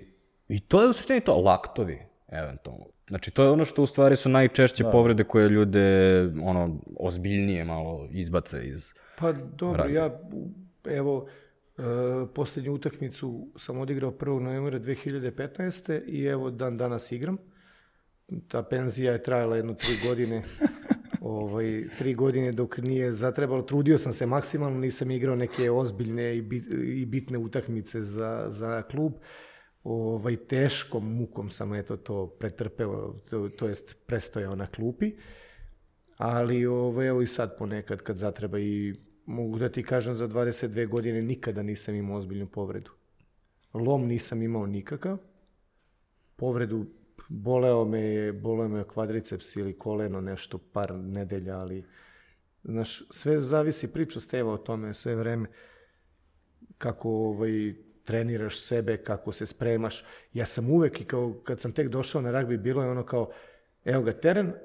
i 0.47 0.59
to 0.67 0.81
je 0.81 0.89
u 0.89 0.93
suštini 0.93 1.21
to, 1.21 1.33
laktovi, 1.33 1.99
eventualno 2.27 2.85
Znači, 3.09 3.31
to 3.31 3.43
je 3.43 3.49
ono 3.49 3.65
što 3.65 3.83
u 3.83 3.85
stvari 3.85 4.15
su 4.15 4.29
najčešće 4.29 4.83
da. 4.83 4.91
povrede 4.91 5.23
koje 5.23 5.49
ljude, 5.49 6.21
ono, 6.43 6.79
ozbiljnije 6.99 7.65
malo 7.65 8.07
izbace 8.11 8.67
iz... 8.67 8.93
Pa 9.17 9.31
dobro, 9.31 9.83
rada. 9.83 9.93
ja, 9.93 10.19
evo, 10.85 11.27
e, 11.77 11.81
poslednju 12.33 12.73
utakmicu 12.73 13.47
sam 13.55 13.79
odigrao 13.79 14.11
1. 14.11 14.39
novembra 14.39 14.79
2015. 14.79 16.01
i 16.07 16.25
evo, 16.25 16.51
dan 16.51 16.77
danas 16.77 17.11
igram. 17.11 17.37
Ta 18.47 18.63
penzija 18.63 19.11
je 19.11 19.23
trajala 19.23 19.55
jedno 19.55 19.73
tri 19.73 19.97
godine. 20.07 20.43
ovaj, 21.21 21.83
tri 21.97 22.13
godine 22.13 22.51
dok 22.51 22.77
nije 22.77 23.13
zatrebalo. 23.13 23.61
Trudio 23.61 23.97
sam 23.97 24.13
se 24.13 24.25
maksimalno, 24.25 24.79
nisam 24.79 25.11
igrao 25.11 25.35
neke 25.35 25.71
ozbiljne 25.71 26.37
i, 26.37 26.41
bit, 26.41 26.65
i 26.83 27.05
bitne 27.05 27.37
utakmice 27.37 28.01
za, 28.01 28.45
za 28.49 28.81
klub 28.81 29.13
ovaj, 29.83 30.37
teškom 30.37 31.15
mukom 31.17 31.49
sam 31.49 31.73
eto 31.73 31.97
to 31.97 32.27
pretrpeo, 32.27 33.13
to, 33.29 33.49
to 33.49 33.67
jest 33.67 33.97
prestojao 34.05 34.55
na 34.55 34.65
klupi, 34.65 35.11
ali 36.17 36.65
ovaj, 36.65 37.07
evo 37.07 37.21
i 37.21 37.27
sad 37.27 37.57
ponekad 37.57 38.01
kad 38.01 38.17
zatreba 38.17 38.59
i 38.59 38.93
mogu 39.25 39.59
da 39.59 39.69
ti 39.69 39.83
kažem 39.83 40.15
za 40.15 40.27
22 40.27 40.87
godine 40.87 41.21
nikada 41.21 41.63
nisam 41.63 41.95
imao 41.95 42.17
ozbiljnu 42.17 42.47
povredu. 42.47 42.91
Lom 43.73 44.07
nisam 44.07 44.41
imao 44.41 44.65
nikakav, 44.65 45.17
povredu 46.35 46.85
boleo 47.29 47.85
me 47.85 47.99
je, 47.99 48.33
boleo 48.33 48.67
me 48.67 48.83
kvadriceps 48.87 49.55
ili 49.55 49.77
koleno 49.77 50.21
nešto 50.21 50.57
par 50.57 50.95
nedelja, 50.95 51.57
ali 51.57 51.85
znaš, 52.63 53.03
sve 53.09 53.41
zavisi 53.41 53.93
priča 53.93 54.19
Steva 54.19 54.53
o 54.53 54.57
tome 54.57 54.93
sve 54.93 55.15
vreme 55.15 55.49
kako 56.77 57.09
ovaj, 57.09 57.73
treniraš 58.09 58.59
sebe, 58.59 58.97
kako 58.97 59.31
se 59.31 59.45
spremaš. 59.45 60.03
Ja 60.33 60.45
sam 60.45 60.69
uvek 60.69 61.01
i 61.01 61.05
kao 61.05 61.33
kad 61.43 61.59
sam 61.59 61.71
tek 61.71 61.87
došao 61.87 62.21
na 62.21 62.31
ragbi, 62.31 62.57
bilo 62.57 62.83
je 62.83 62.89
ono 62.89 63.03
kao, 63.05 63.29
evo 63.85 64.03
ga 64.03 64.11
teren, 64.11 64.47
uh, 64.47 64.55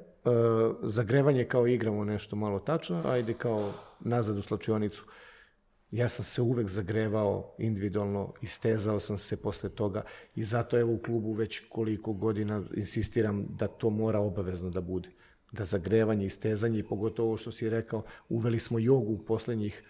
zagrevanje 0.82 1.44
kao 1.44 1.66
igramo 1.66 2.04
nešto 2.04 2.36
malo 2.36 2.58
tačno, 2.58 3.02
ajde 3.06 3.34
kao 3.34 3.72
nazad 4.00 4.38
u 4.38 4.42
slačionicu. 4.42 5.04
Ja 5.90 6.08
sam 6.08 6.24
se 6.24 6.42
uvek 6.42 6.68
zagrevao 6.68 7.54
individualno, 7.58 8.32
istezao 8.42 9.00
sam 9.00 9.18
se 9.18 9.36
posle 9.36 9.68
toga 9.70 10.04
i 10.34 10.44
zato 10.44 10.78
evo 10.78 10.92
u 10.92 10.98
klubu 10.98 11.32
već 11.32 11.62
koliko 11.68 12.12
godina 12.12 12.62
insistiram 12.76 13.46
da 13.48 13.66
to 13.66 13.90
mora 13.90 14.20
obavezno 14.20 14.70
da 14.70 14.80
bude. 14.80 15.08
Da 15.52 15.64
zagrevanje, 15.64 16.26
istezanje 16.26 16.78
i 16.78 16.88
pogotovo 16.88 17.36
što 17.36 17.52
si 17.52 17.70
rekao, 17.70 18.02
uveli 18.28 18.60
smo 18.60 18.78
jogu 18.78 19.12
u 19.12 19.24
poslednjih 19.26 19.82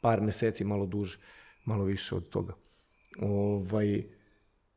par 0.00 0.20
meseci, 0.20 0.64
malo 0.64 0.86
duže, 0.86 1.18
malo 1.64 1.84
više 1.84 2.14
od 2.14 2.28
toga. 2.28 2.67
Ovaj, 3.18 4.04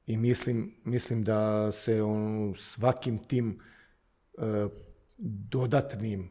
I 0.07 0.17
mislim, 0.17 0.75
mislim 0.83 1.23
da 1.23 1.71
se 1.71 2.01
on 2.01 2.53
svakim 2.57 3.17
tim 3.17 3.59
e, 4.37 4.67
dodatnim 5.17 6.29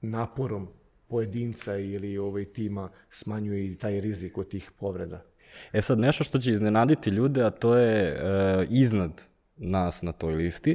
naporom 0.00 0.68
pojedinca 1.08 1.76
ili 1.76 2.18
ovaj 2.18 2.44
tima 2.44 2.90
smanjuje 3.10 3.72
i 3.72 3.76
taj 3.76 4.00
rizik 4.00 4.38
od 4.38 4.48
tih 4.48 4.70
povreda. 4.78 5.24
E 5.72 5.82
sad, 5.82 5.98
nešto 5.98 6.24
što 6.24 6.38
će 6.38 6.50
iznenaditi 6.50 7.10
ljude, 7.10 7.42
a 7.42 7.50
to 7.50 7.76
je 7.76 8.08
e, 8.08 8.66
iznad 8.70 9.22
nas 9.56 10.02
na 10.02 10.12
toj 10.12 10.34
listi, 10.34 10.72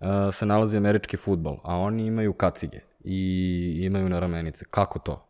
e, 0.00 0.06
se 0.32 0.46
nalazi 0.46 0.76
američki 0.76 1.16
futbol, 1.16 1.60
a 1.62 1.78
oni 1.78 2.06
imaju 2.06 2.32
kacige 2.32 2.80
i 3.04 3.80
imaju 3.82 4.08
na 4.08 4.20
ramenice. 4.20 4.64
Kako 4.70 4.98
to? 4.98 5.23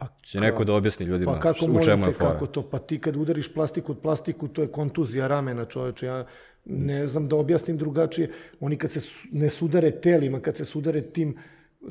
Pa, 0.00 0.06
Će 0.22 0.40
neko 0.40 0.64
da 0.64 0.74
objasni 0.74 1.06
ljudima 1.06 1.32
pa 1.32 1.40
kako 1.40 1.66
u 1.66 1.82
čemu 1.84 2.06
je 2.06 2.12
fora. 2.12 2.30
kako 2.32 2.46
to? 2.46 2.62
Pa 2.70 2.78
ti 2.78 2.98
kad 2.98 3.16
udariš 3.16 3.54
plastiku 3.54 3.92
od 3.92 3.98
plastiku, 3.98 4.48
to 4.48 4.62
je 4.62 4.68
kontuzija 4.68 5.26
ramena 5.26 5.64
čoveče. 5.64 6.06
Ja 6.06 6.26
ne 6.64 7.06
znam 7.06 7.28
da 7.28 7.36
objasnim 7.36 7.76
drugačije. 7.76 8.30
Oni 8.60 8.76
kad 8.76 8.90
se 8.90 9.00
ne 9.32 9.48
sudare 9.48 9.90
telima, 9.90 10.40
kad 10.40 10.56
se 10.56 10.64
sudare 10.64 11.02
tim, 11.02 11.36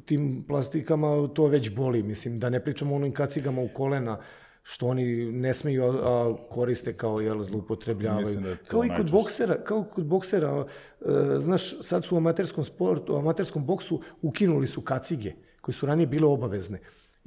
tim 0.05 0.43
plastikama, 0.47 1.28
to 1.34 1.47
već 1.47 1.76
boli. 1.76 2.03
Mislim, 2.03 2.39
da 2.39 2.49
ne 2.49 2.64
pričamo 2.64 2.93
o 2.93 2.95
onim 2.95 3.12
kacigama 3.12 3.62
u 3.62 3.70
kolena, 3.74 4.20
što 4.64 4.88
oni 4.88 5.32
ne 5.32 5.53
smeju, 5.53 5.84
a, 5.84 6.36
koriste 6.49 6.93
kao 6.97 7.20
jel, 7.20 7.43
zloupotrebljavaju. 7.43 8.39
Da 8.39 8.49
je 8.49 8.57
kao 8.68 8.86
i 8.86 8.88
kod 8.88 8.97
najčešće. 8.97 9.12
boksera, 9.12 9.64
kao 9.64 9.84
kod 9.84 10.05
boksera, 10.05 10.66
e, 10.66 11.39
znaš, 11.39 11.82
sad 11.82 12.05
su 12.05 12.16
u 12.16 12.18
amaterskom 12.18 12.64
sportu, 12.64 13.14
u 13.14 13.18
amaterskom 13.18 13.66
boksu 13.66 14.01
ukinuli 14.22 14.68
su 14.68 14.82
kacige, 14.82 15.34
koje 15.62 15.74
su 15.74 15.86
ranije 15.86 16.07
bile 16.07 16.28
obavezne. 16.28 16.80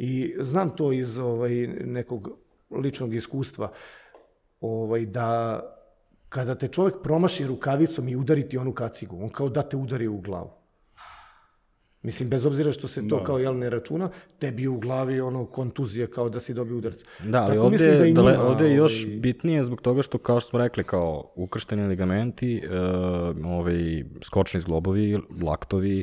I 0.05 0.35
znam 0.41 0.71
to 0.77 0.93
iz 0.93 1.19
ovaj, 1.19 1.67
nekog 1.85 2.29
ličnog 2.71 3.15
iskustva, 3.15 3.73
ovaj, 4.61 5.07
da 5.07 5.61
kada 6.29 6.55
te 6.55 6.69
čovjek 6.69 6.95
promaši 7.03 7.47
rukavicom 7.47 8.09
i 8.09 8.17
udari 8.17 8.49
ti 8.49 8.59
onu 8.59 8.73
kacigu, 8.73 9.23
on 9.23 9.29
kao 9.29 9.49
da 9.49 9.63
te 9.63 9.77
udari 9.77 10.09
u 10.09 10.21
glavu. 10.21 10.51
Mislim, 12.03 12.29
bez 12.29 12.47
obzira 12.47 12.73
što 12.73 12.89
se 12.89 13.09
to 13.09 13.19
Da. 13.19 13.25
kao 13.25 13.39
jel 13.39 13.59
ne 13.59 13.71
računa, 13.71 14.11
tebi 14.39 14.67
u 14.67 14.79
glavi 14.81 15.21
ono 15.21 15.47
kontuzija 15.47 16.07
kao 16.07 16.29
da 16.29 16.41
si 16.41 16.55
dobio 16.55 16.79
udarac. 16.79 17.01
Da, 17.25 17.43
ali 17.43 17.55
Tako 17.55 17.67
ovde, 17.67 17.99
da 17.99 18.07
i 18.07 18.13
dale, 18.13 18.33
njima, 18.33 18.45
ovde 18.45 18.65
je 18.65 18.77
još 18.77 19.05
ovaj, 19.05 19.17
bitnije 19.17 19.65
zbog 19.65 19.81
toga 19.81 20.03
što, 20.03 20.19
kao 20.19 20.41
što 20.41 20.51
smo 20.51 20.59
rekli, 20.59 20.85
kao 20.85 21.33
ukršteni 21.35 21.87
ligamenti, 21.87 22.57
e, 22.57 22.79
ovaj, 23.45 24.05
skočni 24.23 24.61
zglobovi, 24.61 25.19
laktovi, 25.43 26.03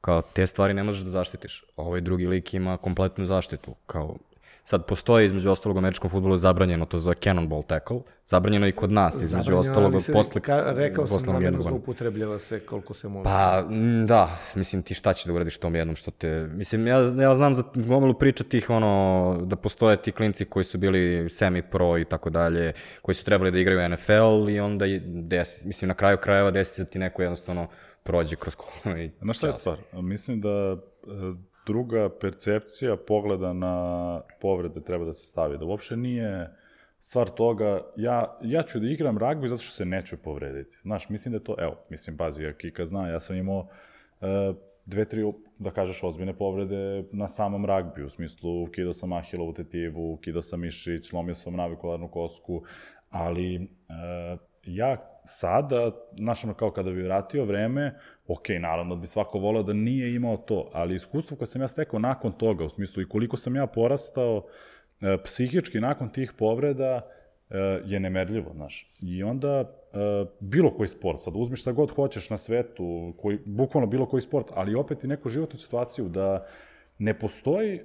kao 0.00 0.22
te 0.22 0.46
stvari 0.46 0.74
ne 0.74 0.82
možeš 0.82 1.02
da 1.02 1.10
zaštitiš. 1.10 1.64
Ovaj 1.76 2.00
drugi 2.00 2.26
lik 2.26 2.54
ima 2.54 2.76
kompletnu 2.76 3.26
zaštitu. 3.26 3.74
Kao, 3.86 4.16
sad 4.64 4.86
postoji 4.86 5.26
između 5.26 5.50
ostalog 5.50 5.76
u 5.76 5.78
američkom 5.78 6.10
futbolu 6.10 6.34
je 6.34 6.38
zabranjeno, 6.38 6.86
to 6.86 6.98
zove 6.98 7.14
cannonball 7.24 7.62
tackle, 7.62 8.00
zabranjeno 8.26 8.66
i 8.66 8.72
kod 8.72 8.92
nas, 8.92 9.14
između 9.14 9.28
zabranjeno, 9.44 9.60
ostalog 9.60 9.92
ali 9.92 10.02
se- 10.02 10.12
posle, 10.12 10.40
ka, 10.40 10.72
rekao 10.76 11.06
sam 11.06 11.16
posle 11.16 11.32
namjerno 11.32 11.46
jednog 11.46 11.62
godina. 11.62 11.70
zloupotrebljava 11.70 12.38
se 12.38 12.60
koliko 12.60 12.94
se 12.94 13.08
može. 13.08 13.24
Pa, 13.24 13.64
m, 13.70 14.06
da, 14.06 14.38
mislim, 14.54 14.82
ti 14.82 14.94
šta 14.94 15.12
ćeš 15.12 15.24
da 15.24 15.32
uradiš 15.32 15.58
tom 15.58 15.74
jednom 15.74 15.96
što 15.96 16.10
te... 16.10 16.48
Mislim, 16.52 16.86
ja, 16.86 16.98
ja 16.98 17.36
znam 17.36 17.54
za 17.54 17.62
gomilu 17.74 18.14
priča 18.18 18.44
tih, 18.44 18.70
ono, 18.70 19.38
da 19.44 19.56
postoje 19.56 20.02
ti 20.02 20.12
klinci 20.12 20.44
koji 20.44 20.64
su 20.64 20.78
bili 20.78 21.30
semi-pro 21.30 21.98
i 21.98 22.04
tako 22.04 22.30
dalje, 22.30 22.72
koji 23.02 23.14
su 23.14 23.24
trebali 23.24 23.50
da 23.50 23.58
igraju 23.58 23.88
NFL 23.88 24.48
i 24.50 24.60
onda, 24.60 24.84
je, 24.84 25.02
desi, 25.06 25.66
mislim, 25.66 25.88
na 25.88 25.94
kraju 25.94 26.16
krajeva 26.16 26.50
desi 26.50 26.74
se 26.74 26.90
ti 26.90 26.98
neko 26.98 27.22
jednostavno 27.22 27.68
prođe 28.02 28.36
kroz 28.36 28.54
kolo 28.54 28.96
i... 29.02 29.10
Znaš 29.20 29.36
šta 29.36 29.46
je 29.46 29.52
stvar? 29.52 29.78
Mislim 29.92 30.40
da 30.40 30.48
e, 30.48 30.76
druga 31.66 32.08
percepcija 32.20 32.96
pogleda 32.96 33.52
na 33.52 34.20
povrede 34.40 34.80
treba 34.80 35.04
da 35.04 35.14
se 35.14 35.26
stavi. 35.26 35.58
Da 35.58 35.64
uopšte 35.64 35.96
nije 35.96 36.50
stvar 37.00 37.28
toga, 37.28 37.80
ja, 37.96 38.38
ja 38.42 38.62
ću 38.62 38.80
da 38.80 38.86
igram 38.86 39.18
ragbi 39.18 39.48
zato 39.48 39.62
što 39.62 39.74
se 39.74 39.84
neću 39.84 40.16
povrediti. 40.16 40.76
Znaš, 40.82 41.08
mislim 41.08 41.32
da 41.32 41.40
to, 41.40 41.56
evo, 41.58 41.76
mislim, 41.90 42.16
pazi, 42.16 42.42
ja 42.42 42.52
Kika 42.52 42.86
zna, 42.86 43.08
ja 43.08 43.20
sam 43.20 43.36
imao 43.36 43.68
e, 44.20 44.26
dve, 44.84 45.04
tri, 45.04 45.32
da 45.58 45.70
kažeš, 45.70 46.02
ozbiljne 46.02 46.38
povrede 46.38 47.04
na 47.12 47.28
samom 47.28 47.66
ragbiju, 47.66 48.06
u 48.06 48.10
smislu, 48.10 48.66
kidao 48.66 48.92
sam 48.92 49.12
ahilovu 49.12 49.52
tetivu, 49.52 50.16
kidao 50.16 50.42
sam 50.42 50.60
mišić, 50.60 51.08
slomio 51.08 51.34
sam 51.34 51.56
navikularnu 51.56 52.08
kosku, 52.08 52.62
ali 53.10 53.54
e, 53.54 53.60
ja 54.64 55.09
sada, 55.24 55.90
znaš, 56.16 56.44
ono 56.44 56.54
kao 56.54 56.70
kada 56.70 56.90
bi 56.90 57.02
vratio 57.02 57.44
vreme, 57.44 57.94
ok, 58.28 58.48
naravno 58.60 58.96
bi 58.96 59.06
svako 59.06 59.38
voleo 59.38 59.62
da 59.62 59.72
nije 59.72 60.14
imao 60.14 60.36
to, 60.36 60.70
ali 60.72 60.94
iskustvo 60.94 61.36
koje 61.36 61.46
sam 61.46 61.62
ja 61.62 61.68
stekao 61.68 61.98
nakon 61.98 62.32
toga, 62.32 62.64
u 62.64 62.68
smislu 62.68 63.02
i 63.02 63.08
koliko 63.08 63.36
sam 63.36 63.56
ja 63.56 63.66
porastao 63.66 64.46
e, 65.00 65.16
psihički 65.24 65.80
nakon 65.80 66.08
tih 66.08 66.32
povreda, 66.38 67.06
e, 67.50 67.56
je 67.84 68.00
nemerljivo, 68.00 68.52
znaš. 68.54 68.92
I 69.02 69.22
onda 69.22 69.60
e, 69.60 69.66
bilo 70.40 70.70
koji 70.70 70.88
sport, 70.88 71.20
sad 71.20 71.34
uzmi 71.36 71.56
šta 71.56 71.72
god 71.72 71.90
hoćeš 71.90 72.30
na 72.30 72.38
svetu, 72.38 73.14
koji, 73.18 73.38
bukvalno 73.44 73.86
bilo 73.86 74.06
koji 74.06 74.20
sport, 74.20 74.46
ali 74.54 74.74
opet 74.74 75.04
i 75.04 75.08
neku 75.08 75.28
životnu 75.28 75.58
situaciju 75.58 76.08
da 76.08 76.46
ne 76.98 77.18
postoji 77.18 77.74
e, 77.74 77.82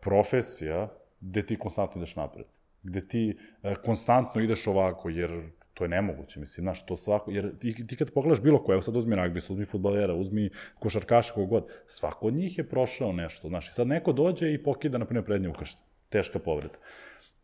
profesija 0.00 0.88
gde 1.20 1.42
ti 1.42 1.56
konstantno 1.56 1.98
ideš 1.98 2.16
napred, 2.16 2.46
gde 2.82 3.08
ti 3.08 3.38
e, 3.62 3.74
konstantno 3.84 4.40
ideš 4.40 4.66
ovako, 4.66 5.08
jer 5.08 5.50
to 5.74 5.84
je 5.84 5.88
nemoguće, 5.88 6.40
mislim, 6.40 6.64
znaš, 6.64 6.86
to 6.86 6.96
svako, 6.96 7.30
jer 7.30 7.58
ti, 7.58 7.86
ti 7.86 7.96
kad 7.96 8.10
pogledaš 8.10 8.42
bilo 8.42 8.64
ko, 8.64 8.72
evo 8.72 8.82
sad 8.82 8.96
uzmi 8.96 9.16
ragbi, 9.16 9.38
uzmi 9.38 9.64
futbalera, 9.64 10.14
uzmi 10.14 10.50
košarkaša, 10.78 11.32
kog 11.34 11.48
god, 11.48 11.66
svako 11.86 12.26
od 12.26 12.34
njih 12.34 12.58
je 12.58 12.68
prošao 12.68 13.12
nešto, 13.12 13.48
znaš, 13.48 13.68
i 13.68 13.72
sad 13.72 13.86
neko 13.86 14.12
dođe 14.12 14.52
i 14.52 14.62
pokida, 14.62 14.98
na 14.98 15.04
primjer, 15.04 15.24
prednje 15.24 15.48
ukršta, 15.48 15.82
teška 16.08 16.38
povreda. 16.38 16.74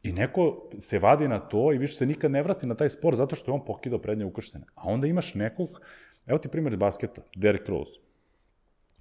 I 0.03 0.12
neko 0.12 0.70
se 0.78 0.99
vadi 0.99 1.28
na 1.28 1.39
to 1.39 1.72
i 1.72 1.78
više 1.78 1.95
se 1.95 2.07
nikad 2.07 2.31
ne 2.31 2.43
vrati 2.43 2.66
na 2.66 2.74
taj 2.74 2.89
sport 2.89 3.16
zato 3.16 3.37
što 3.37 3.51
je 3.51 3.55
on 3.55 3.64
pokidao 3.64 3.99
prednje 3.99 4.24
ukrštene. 4.24 4.64
A 4.74 4.89
onda 4.89 5.07
imaš 5.07 5.35
nekog, 5.35 5.81
evo 6.26 6.39
ti 6.39 6.49
primjer 6.49 6.76
basketa, 6.76 7.22
Derrick 7.37 7.68
Rose. 7.68 8.01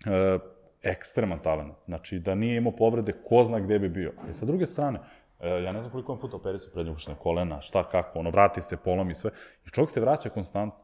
E, 0.05 0.39
ekstreman 0.83 1.39
talent. 1.39 1.73
Znači, 1.85 2.19
da 2.19 2.35
nije 2.35 2.57
imao 2.57 2.75
povrede, 2.75 3.13
ko 3.23 3.43
zna 3.43 3.59
gde 3.59 3.79
bi 3.79 3.89
bio. 3.89 4.13
I 4.29 4.33
sa 4.33 4.45
druge 4.45 4.65
strane, 4.65 4.99
e, 5.39 5.49
ja 5.49 5.71
ne 5.71 5.79
znam 5.79 5.91
koliko 5.91 6.11
on 6.11 6.19
puta 6.19 6.35
operi 6.35 6.59
su 6.59 6.71
prednje 6.71 6.91
ukrštene 6.91 7.17
kolena, 7.19 7.61
šta, 7.61 7.83
kako, 7.83 8.19
ono, 8.19 8.29
vrati 8.29 8.61
se, 8.61 8.77
polomi 8.77 9.15
sve. 9.15 9.31
I 9.65 9.69
čovjek 9.69 9.91
se 9.91 10.01
vraća 10.01 10.29
konstantno. 10.29 10.79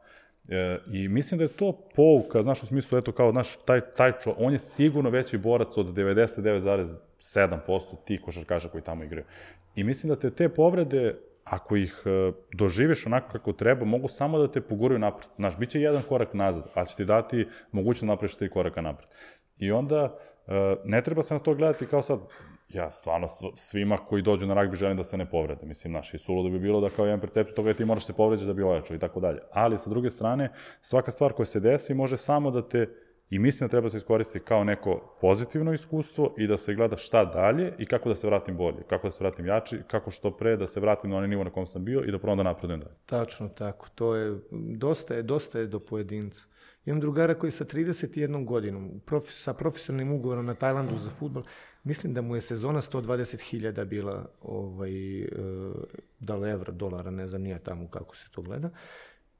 E, 0.49 0.79
I 0.87 1.07
mislim 1.07 1.37
da 1.37 1.43
je 1.43 1.47
to 1.47 1.79
pouka, 1.95 2.43
znaš, 2.43 2.63
u 2.63 2.67
smislu, 2.67 2.97
eto, 2.97 3.11
kao, 3.11 3.31
znaš, 3.31 3.57
taj, 3.65 3.81
taj 3.81 4.11
čo, 4.23 4.35
on 4.37 4.53
je 4.53 4.59
sigurno 4.59 5.09
veći 5.09 5.37
borac 5.37 5.77
od 5.77 5.93
99,7% 5.95 7.81
tih 8.05 8.21
košarkaša 8.21 8.69
koji 8.69 8.83
tamo 8.83 9.03
igraju. 9.03 9.25
I 9.75 9.83
mislim 9.83 10.09
da 10.09 10.15
te 10.19 10.29
te 10.29 10.49
povrede, 10.49 11.15
ako 11.43 11.75
ih 11.75 12.01
e, 12.05 12.31
doživiš 12.53 13.05
onako 13.05 13.31
kako 13.31 13.53
treba, 13.53 13.85
mogu 13.85 14.07
samo 14.07 14.39
da 14.39 14.51
te 14.51 14.61
poguraju 14.61 14.99
napred. 14.99 15.27
Znaš, 15.35 15.57
bit 15.57 15.69
će 15.69 15.81
jedan 15.81 16.01
korak 16.09 16.33
nazad, 16.33 16.63
ali 16.73 16.87
će 16.87 16.95
ti 16.95 17.05
dati 17.05 17.47
mogućnost 17.71 18.01
da 18.01 18.13
napraviš 18.13 18.35
tri 18.35 18.49
koraka 18.49 18.81
napred. 18.81 19.09
I 19.57 19.71
onda, 19.71 20.17
e, 20.47 20.75
ne 20.85 21.01
treba 21.01 21.23
se 21.23 21.33
na 21.33 21.39
to 21.39 21.53
gledati 21.53 21.85
kao 21.85 22.01
sad, 22.01 22.19
ja 22.69 22.91
stvarno 22.91 23.27
svima 23.55 23.97
koji 23.97 24.21
dođu 24.21 24.45
na 24.45 24.53
ragbi 24.53 24.77
želim 24.77 24.97
da 24.97 25.03
se 25.03 25.17
ne 25.17 25.29
povrede. 25.29 25.65
Mislim, 25.65 25.93
znaš, 25.93 26.13
i 26.13 26.17
suludo 26.17 26.49
bi 26.49 26.59
bilo 26.59 26.81
da 26.81 26.89
kao 26.89 27.05
jedan 27.05 27.19
percepciju 27.19 27.55
toga 27.55 27.69
je 27.69 27.73
ti 27.73 27.85
moraš 27.85 28.05
se 28.05 28.13
povređati 28.13 28.47
da 28.47 28.53
bi 28.53 28.63
ojačao 28.63 28.95
i 28.95 28.99
tako 28.99 29.19
dalje. 29.19 29.39
Ali, 29.51 29.77
sa 29.77 29.89
druge 29.89 30.09
strane, 30.09 30.51
svaka 30.81 31.11
stvar 31.11 31.33
koja 31.33 31.45
se 31.45 31.59
desi 31.59 31.93
može 31.93 32.17
samo 32.17 32.51
da 32.51 32.69
te 32.69 32.87
I 33.29 33.39
mislim 33.39 33.67
da 33.67 33.71
treba 33.71 33.89
se 33.89 33.97
iskoristiti 33.97 34.45
kao 34.45 34.63
neko 34.63 35.17
pozitivno 35.21 35.73
iskustvo 35.73 36.33
i 36.37 36.47
da 36.47 36.57
se 36.57 36.73
gleda 36.73 36.97
šta 36.97 37.25
dalje 37.25 37.73
i 37.77 37.85
kako 37.85 38.09
da 38.09 38.15
se 38.15 38.27
vratim 38.27 38.57
bolje, 38.57 38.83
kako 38.89 39.07
da 39.07 39.11
se 39.11 39.23
vratim 39.23 39.45
jači, 39.45 39.79
kako 39.87 40.11
što 40.11 40.31
pre 40.31 40.57
da 40.57 40.67
se 40.67 40.79
vratim 40.79 41.09
na 41.09 41.17
onaj 41.17 41.29
nivo 41.29 41.43
na 41.43 41.49
kom 41.49 41.67
sam 41.67 41.85
bio 41.85 42.03
i 42.03 42.11
da 42.11 42.19
probam 42.19 42.37
da 42.37 42.43
napredujem 42.43 42.79
dalje. 42.79 42.95
Tačno 43.05 43.49
tako, 43.49 43.87
to 43.95 44.15
je, 44.15 44.39
dosta 44.77 45.15
je, 45.15 45.23
dosta 45.23 45.59
je 45.59 45.67
do 45.67 45.79
pojedinca. 45.79 46.41
Imam 46.85 46.99
drugara 46.99 47.33
koji 47.33 47.51
sa 47.51 47.65
31 47.65 48.45
godinom, 48.45 49.01
profi, 49.05 49.33
sa 49.33 49.53
profesionalnim 49.53 50.13
ugovorom 50.13 50.45
na 50.45 50.53
Tajlandu 50.53 50.97
za 50.97 51.09
futbol, 51.09 51.43
mislim 51.85 52.13
da 52.13 52.21
mu 52.21 52.35
je 52.35 52.41
sezona 52.41 52.81
120.000 52.81 53.85
bila, 53.85 54.29
ovaj, 54.41 55.21
e, 55.21 55.27
da 56.19 56.35
li 56.35 56.49
evra, 56.49 56.71
dolara, 56.71 57.11
ne 57.11 57.27
znam 57.27 57.41
nije 57.41 57.63
tamo 57.63 57.87
kako 57.87 58.15
se 58.15 58.27
to 58.31 58.41
gleda. 58.41 58.69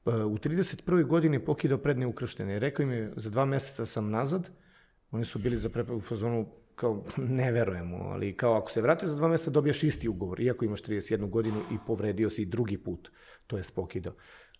E, 0.06 0.10
U 0.10 0.38
31. 0.38 1.06
godini 1.06 1.44
pokidao 1.44 1.78
prednje 1.78 2.06
ukrštene 2.06 2.58
rekao 2.58 2.82
im 2.82 2.92
je, 2.92 3.12
za 3.16 3.30
dva 3.30 3.44
meseca 3.44 3.86
sam 3.86 4.10
nazad, 4.10 4.50
oni 5.10 5.24
su 5.24 5.38
bili 5.38 5.56
za 5.56 5.68
prepravu 5.68 6.00
fazonu, 6.00 6.46
kao, 6.74 7.04
ne 7.38 7.52
verujemo, 7.52 7.96
ali 7.96 8.36
kao 8.36 8.54
ako 8.54 8.70
se 8.70 8.82
vratiš 8.82 9.08
za 9.08 9.16
dva 9.16 9.28
meseca 9.28 9.50
dobiješ 9.50 9.82
isti 9.82 10.08
ugovor, 10.08 10.40
iako 10.40 10.64
imaš 10.64 10.82
31 10.82 11.30
godinu 11.30 11.60
i 11.72 11.76
povredio 11.86 12.30
si 12.30 12.44
drugi 12.44 12.78
put, 12.78 13.10
to 13.46 13.56
je 13.56 13.62
pokidao. 13.74 14.12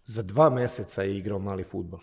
Za 0.04 0.22
dva 0.22 0.50
meseca 0.50 1.02
je 1.02 1.18
igrao 1.18 1.38
mali 1.38 1.64
futbol. 1.64 2.00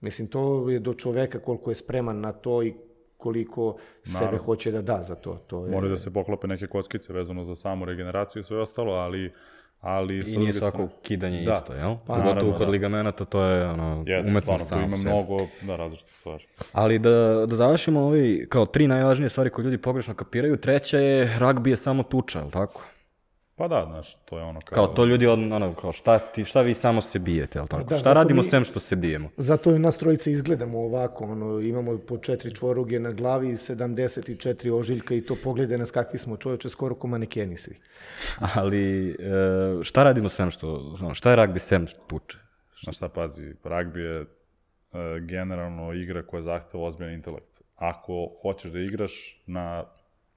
Mislim, 0.00 0.28
to 0.28 0.70
je 0.70 0.80
do 0.80 0.94
čoveka 0.94 1.38
koliko 1.38 1.70
je 1.70 1.74
spreman 1.74 2.20
na 2.20 2.32
to 2.32 2.62
i 2.62 2.74
koliko 3.16 3.76
sebe 4.04 4.36
hoće 4.36 4.70
da 4.70 4.82
da 4.82 5.02
za 5.02 5.14
to. 5.14 5.34
to 5.36 5.64
je... 5.64 5.70
Moraju 5.70 5.92
da 5.92 5.98
se 5.98 6.12
poklope 6.12 6.46
neke 6.46 6.66
kockice 6.66 7.12
vezano 7.12 7.44
za 7.44 7.54
samu 7.56 7.84
regeneraciju 7.84 8.40
i 8.40 8.44
sve 8.44 8.58
ostalo, 8.58 8.92
ali 8.92 9.32
ali 9.80 10.18
I 10.24 10.36
nije 10.38 10.52
svako 10.52 10.76
strane- 10.76 10.92
kidanje 11.02 11.42
Da. 11.42 11.52
isto, 11.52 11.74
jel? 11.74 11.94
Pa, 11.96 12.00
Pogotovo 12.06 12.24
naravno, 12.26 12.52
kod 12.52 12.60
da. 12.60 12.68
ligamenata, 12.68 13.24
to 13.24 13.42
je 13.42 13.66
ono, 13.66 14.04
Jeste, 14.06 14.30
umetnost 14.30 14.64
stvarno, 14.64 14.86
ima 14.86 14.96
sebi. 14.96 15.08
mnogo, 15.08 15.36
da, 15.62 15.76
različite 15.76 16.12
stvari. 16.12 16.44
Ali 16.72 16.98
da, 16.98 17.10
da 17.46 17.56
završimo 17.56 18.00
ovi, 18.00 18.46
kao 18.48 18.66
tri 18.66 18.86
najvažnije 18.86 19.28
stvari 19.28 19.50
koje 19.50 19.64
ljudi 19.64 19.78
pogrešno 19.78 20.14
kapiraju. 20.14 20.56
Treća 20.56 20.98
je, 20.98 21.38
ragbi 21.38 21.70
je 21.70 21.76
samo 21.76 22.02
tuča, 22.02 22.38
jel 22.38 22.50
tako? 22.50 22.84
Pa 23.56 23.68
da, 23.68 23.84
znaš, 23.86 24.14
to 24.24 24.38
je 24.38 24.44
ono 24.44 24.60
kao... 24.60 24.74
Kao 24.74 24.94
to 24.94 25.04
ljudi, 25.04 25.26
od, 25.26 25.38
ono, 25.38 25.74
kao 25.74 25.92
šta, 25.92 26.18
ti, 26.18 26.44
šta 26.44 26.62
vi 26.62 26.74
samo 26.74 27.02
se 27.02 27.18
bijete, 27.18 27.58
jel 27.58 27.66
tako? 27.66 27.84
da, 27.84 27.98
šta 27.98 28.12
radimo 28.12 28.42
mi- 28.42 28.48
sem 28.48 28.64
što 28.64 28.80
se 28.80 28.96
bijemo? 28.96 29.28
Zato 29.36 29.70
je 29.70 29.78
nas 29.78 29.98
trojice 29.98 30.32
izgledamo 30.32 30.78
ovako, 30.78 31.24
ono, 31.24 31.60
imamo 31.60 31.98
po 31.98 32.18
četiri 32.18 32.54
čvoruge 32.54 33.00
na 33.00 33.12
glavi 33.12 33.48
i 33.48 33.56
74 33.56 34.72
ožiljka 34.72 35.14
i 35.14 35.20
to 35.20 35.36
pogledaj 35.44 35.78
nas 35.78 35.90
kakvi 35.90 36.18
smo 36.18 36.36
čoveče, 36.36 36.68
skoro 36.68 36.94
ko 36.94 37.06
manekeni 37.06 37.56
svi. 37.56 37.78
Ali 38.54 39.10
e, 39.10 39.14
šta 39.82 40.04
radimo 40.04 40.28
sem 40.28 40.50
što, 40.50 40.94
ono, 41.02 41.14
šta 41.14 41.30
je 41.30 41.36
ragbi 41.36 41.58
sem 41.58 41.86
što 41.86 42.00
tuče? 42.06 42.38
Znaš 42.82 42.96
šta, 42.96 43.08
pazi, 43.08 43.54
ragbi 43.64 44.00
je 44.00 44.20
e, 44.20 44.26
generalno 45.20 45.92
igra 45.92 46.22
koja 46.26 46.42
zahteva 46.42 46.84
ozbiljan 46.84 47.14
intelekt. 47.14 47.62
Ako 47.76 48.28
hoćeš 48.42 48.72
da 48.72 48.78
igraš 48.78 49.42
na 49.46 49.84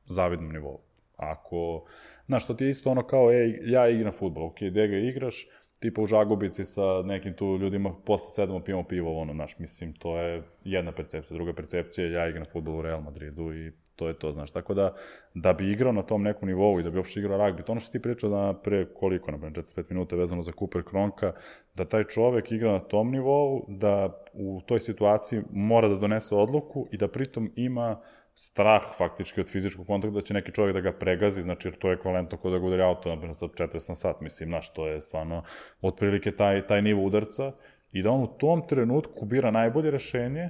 zavidnom 0.06 0.52
nivou. 0.52 0.82
Ako, 1.18 1.86
znaš, 2.30 2.48
to 2.48 2.54
ti 2.54 2.64
je 2.64 2.70
isto 2.70 2.92
ono 2.92 3.04
kao, 3.08 3.32
ej, 3.32 3.60
ja 3.64 3.88
igram 3.90 4.14
futbol, 4.14 4.46
ok, 4.46 4.60
gde 4.62 4.88
ga 4.88 4.98
igraš, 4.98 5.48
tipa 5.80 6.02
u 6.02 6.06
Žagubici 6.06 6.66
sa 6.66 7.02
nekim 7.06 7.34
tu 7.34 7.58
ljudima, 7.58 7.94
posle 8.06 8.30
sedamo 8.30 8.60
pijemo 8.64 8.84
pivo, 8.84 9.22
ono, 9.22 9.34
znaš, 9.34 9.60
mislim, 9.60 9.94
to 9.94 10.18
je 10.18 10.44
jedna 10.64 10.92
percepcija. 10.92 11.36
Druga 11.36 11.54
percepcija 11.54 12.06
je 12.06 12.14
ja 12.14 12.28
igram 12.30 12.46
futbol 12.46 12.78
u 12.78 12.82
Real 12.82 13.02
Madridu 13.02 13.54
i 13.54 13.72
to 13.96 14.08
je 14.08 14.20
to, 14.20 14.32
znaš. 14.32 14.52
Tako 14.52 14.74
da, 14.74 14.96
da 15.34 15.54
bi 15.54 15.72
igrao 15.72 15.92
na 15.92 16.04
tom 16.04 16.24
nekom 16.24 16.48
nivou 16.48 16.80
i 16.80 16.84
da 16.84 16.90
bi 16.90 16.98
uopšte 16.98 17.20
igrao 17.20 17.38
ragbi, 17.38 17.64
to 17.64 17.72
ono 17.72 17.82
što 17.82 17.92
ti 17.92 18.02
pričao 18.02 18.30
da 18.30 18.60
pre 18.64 18.86
koliko, 18.94 19.32
na 19.32 19.38
45 19.38 19.84
minuta 19.90 20.16
vezano 20.16 20.44
za 20.44 20.52
Cooper 20.60 20.84
Kronka, 20.84 21.34
da 21.76 21.86
taj 21.86 22.04
čovek 22.04 22.52
igra 22.52 22.72
na 22.72 22.80
tom 22.80 23.12
nivou, 23.12 23.66
da 23.68 24.24
u 24.34 24.62
toj 24.66 24.80
situaciji 24.80 25.42
mora 25.52 25.88
da 25.88 25.96
donese 25.96 26.36
odluku 26.36 26.88
i 26.92 26.98
da 26.98 27.08
pritom 27.08 27.52
ima 27.56 28.02
strah 28.42 28.84
faktički 28.98 29.42
od 29.42 29.50
fizičkog 29.50 29.88
kontakta 29.88 30.16
da 30.16 30.22
će 30.22 30.34
neki 30.34 30.52
čovjek 30.52 30.74
da 30.74 30.82
ga 30.82 30.92
pregazi, 30.92 31.42
znači 31.42 31.68
jer 31.68 31.76
to 31.76 31.90
je 31.90 31.94
ekvalentno 31.94 32.38
kod 32.38 32.52
da 32.52 32.60
ga 32.60 32.66
udari 32.66 32.84
auto, 32.84 33.16
na 33.16 33.34
sa 33.34 33.46
40 33.46 33.90
na 33.90 33.96
sat, 33.96 34.22
mislim, 34.22 34.50
znaš, 34.50 34.74
to 34.74 34.88
je 34.88 35.02
stvarno 35.02 35.44
otprilike 35.82 36.32
taj, 36.32 36.68
taj 36.68 36.82
nivo 36.82 37.04
udarca 37.04 37.52
i 37.94 38.04
da 38.04 38.12
on 38.12 38.24
u 38.24 38.28
tom 38.28 38.68
trenutku 38.68 39.26
bira 39.26 39.52
najbolje 39.52 39.92
rešenje, 39.92 40.50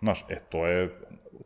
znaš, 0.00 0.24
e, 0.30 0.38
to 0.48 0.66
je, 0.66 0.88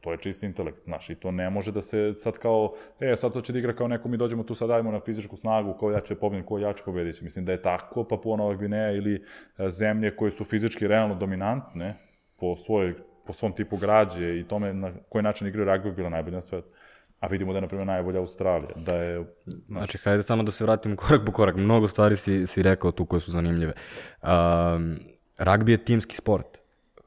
to 0.01 0.13
je 0.13 0.19
čisti 0.19 0.47
intelekt, 0.47 0.85
znaš, 0.85 1.11
i 1.11 1.15
to 1.15 1.31
ne 1.31 1.51
može 1.51 1.73
da 1.73 1.83
se 1.83 2.15
sad 2.19 2.39
kao, 2.39 2.75
e, 3.01 3.17
sad 3.17 3.33
to 3.33 3.41
će 3.41 3.53
da 3.53 3.59
igra 3.59 3.73
kao 3.73 3.89
neko, 3.89 4.09
mi 4.09 4.17
dođemo 4.17 4.43
tu 4.43 4.55
sad 4.55 4.69
dajemo 4.69 4.93
na 4.93 5.01
fizičku 5.01 5.37
snagu, 5.37 5.77
kao 5.81 5.91
ja 5.91 6.01
će 6.01 6.15
pobedim, 6.15 6.47
ko 6.47 6.59
ja 6.59 6.73
ću 6.73 6.85
pobediti. 6.85 7.25
Mislim 7.25 7.45
da 7.45 7.53
je 7.53 7.63
tako, 7.63 8.05
pa 8.05 8.17
po 8.17 8.37
Nova 8.37 8.55
Gvineja 8.55 8.93
ili 8.93 9.15
e, 9.15 9.71
zemlje 9.71 10.17
koje 10.17 10.31
su 10.31 10.45
fizički 10.45 10.89
realno 10.89 11.15
dominantne 11.15 11.95
po 12.39 12.57
svojoj 12.57 12.95
po 13.27 13.33
svom 13.33 13.53
tipu 13.53 13.77
građe 13.77 14.39
i 14.39 14.45
tome 14.49 14.73
na 14.73 14.93
koji 15.09 15.23
način 15.23 15.47
igraju 15.47 15.67
ragbi 15.67 15.93
bila 15.93 16.09
najbolja 16.09 16.37
na 16.37 16.43
svetu. 16.43 16.69
A 17.21 17.27
vidimo 17.27 17.53
da 17.53 17.57
je, 17.57 17.61
na 17.61 17.69
primjer, 17.69 17.87
najbolja 17.87 18.21
Australija. 18.21 18.71
Da 18.77 18.95
je, 18.95 19.25
znači, 19.45 19.63
znači, 19.69 19.99
hajde 19.99 20.23
samo 20.23 20.43
da 20.43 20.51
se 20.51 20.65
vratimo 20.65 20.97
korak 20.97 21.27
po 21.27 21.33
korak. 21.33 21.57
Mnogo 21.57 21.89
stvari 21.89 22.17
si, 22.17 22.47
si 22.47 22.63
rekao 22.63 22.93
tu 22.93 23.07
koje 23.07 23.21
su 23.21 23.31
zanimljive. 23.31 23.73
Um, 24.23 24.99
ragbi 25.39 25.73
je 25.73 25.85
timski 25.85 26.17
sport. 26.17 26.59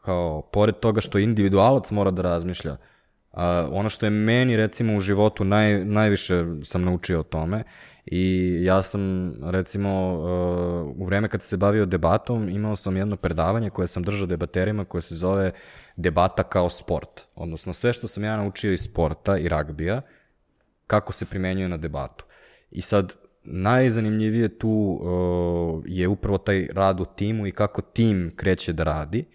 Kao, 0.01 0.41
pored 0.41 0.75
toga 0.75 1.01
što 1.01 1.19
individualac 1.19 1.91
mora 1.91 2.11
da 2.11 2.21
razmišlja, 2.21 2.71
uh, 2.71 3.39
ono 3.71 3.89
što 3.89 4.05
je 4.05 4.09
meni, 4.09 4.57
recimo, 4.57 4.95
u 4.95 4.99
životu 4.99 5.43
naj, 5.43 5.85
najviše 5.85 6.45
sam 6.63 6.83
naučio 6.83 7.19
o 7.19 7.23
tome 7.23 7.63
I 8.05 8.57
ja 8.63 8.81
sam, 8.81 9.33
recimo, 9.43 10.13
uh, 10.13 11.01
u 11.01 11.05
vreme 11.05 11.27
kad 11.27 11.41
se 11.41 11.57
bavio 11.57 11.85
debatom, 11.85 12.49
imao 12.49 12.75
sam 12.75 12.97
jedno 12.97 13.15
predavanje 13.15 13.69
koje 13.69 13.87
sam 13.87 14.03
držao 14.03 14.27
debaterima 14.27 14.85
koje 14.85 15.01
se 15.01 15.15
zove 15.15 15.51
debata 15.95 16.43
kao 16.43 16.69
sport. 16.69 17.21
Odnosno, 17.35 17.73
sve 17.73 17.93
što 17.93 18.07
sam 18.07 18.23
ja 18.23 18.37
naučio 18.37 18.73
iz 18.73 18.81
sporta 18.81 19.37
i 19.37 19.49
ragbija, 19.49 20.01
kako 20.87 21.13
se 21.13 21.25
primenjuje 21.25 21.69
na 21.69 21.77
debatu. 21.77 22.25
I 22.71 22.81
sad, 22.81 23.15
najzanimljivije 23.43 24.59
tu 24.59 24.69
uh, 24.69 25.83
je 25.85 26.07
upravo 26.07 26.37
taj 26.37 26.67
rad 26.73 26.99
u 26.99 27.05
timu 27.05 27.47
i 27.47 27.51
kako 27.51 27.81
tim 27.81 28.33
kreće 28.35 28.73
da 28.73 28.83
radi. 28.83 29.25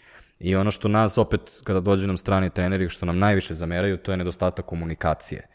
I 0.40 0.56
ono 0.56 0.70
što 0.70 0.88
nas 0.88 1.18
opet, 1.18 1.40
kada 1.64 1.80
dođe 1.80 2.06
nam 2.06 2.16
strani 2.16 2.50
treneri, 2.50 2.88
što 2.88 3.06
nam 3.06 3.18
najviše 3.18 3.54
zameraju, 3.54 3.96
to 3.96 4.10
je 4.10 4.16
nedostatak 4.16 4.66
komunikacije. 4.66 5.46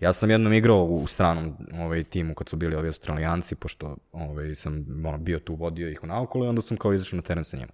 Ja 0.00 0.12
sam 0.12 0.30
jednom 0.30 0.52
igrao 0.52 0.84
u 0.84 1.06
stranom 1.06 1.56
ovaj, 1.80 2.04
timu 2.04 2.34
kad 2.34 2.48
su 2.48 2.56
bili 2.56 2.76
ovi 2.76 2.86
australijanci, 2.88 3.54
pošto 3.54 3.96
ovaj, 4.12 4.54
sam 4.54 4.86
ono, 5.06 5.18
bio 5.18 5.38
tu, 5.38 5.54
vodio 5.54 5.88
ih 5.88 6.04
u 6.04 6.06
naokolo 6.06 6.44
i 6.44 6.48
onda 6.48 6.62
sam 6.62 6.76
kao 6.76 6.94
izašao 6.94 7.16
na 7.16 7.22
teren 7.22 7.44
sa 7.44 7.56
njima. 7.56 7.72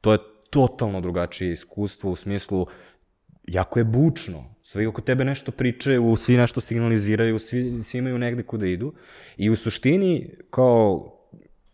To 0.00 0.12
je 0.12 0.18
totalno 0.50 1.00
drugačije 1.00 1.52
iskustvo 1.52 2.10
u 2.10 2.16
smislu 2.16 2.66
jako 3.46 3.78
je 3.78 3.84
bučno. 3.84 4.44
Svi 4.62 4.86
oko 4.86 5.00
tebe 5.00 5.24
nešto 5.24 5.52
pričaju, 5.52 6.16
svi 6.16 6.36
nešto 6.36 6.60
signaliziraju, 6.60 7.38
svi, 7.38 7.82
svi 7.84 7.98
imaju 7.98 8.18
negde 8.18 8.42
kuda 8.42 8.66
idu. 8.66 8.94
I 9.36 9.50
u 9.50 9.56
suštini, 9.56 10.30
kao 10.50 11.12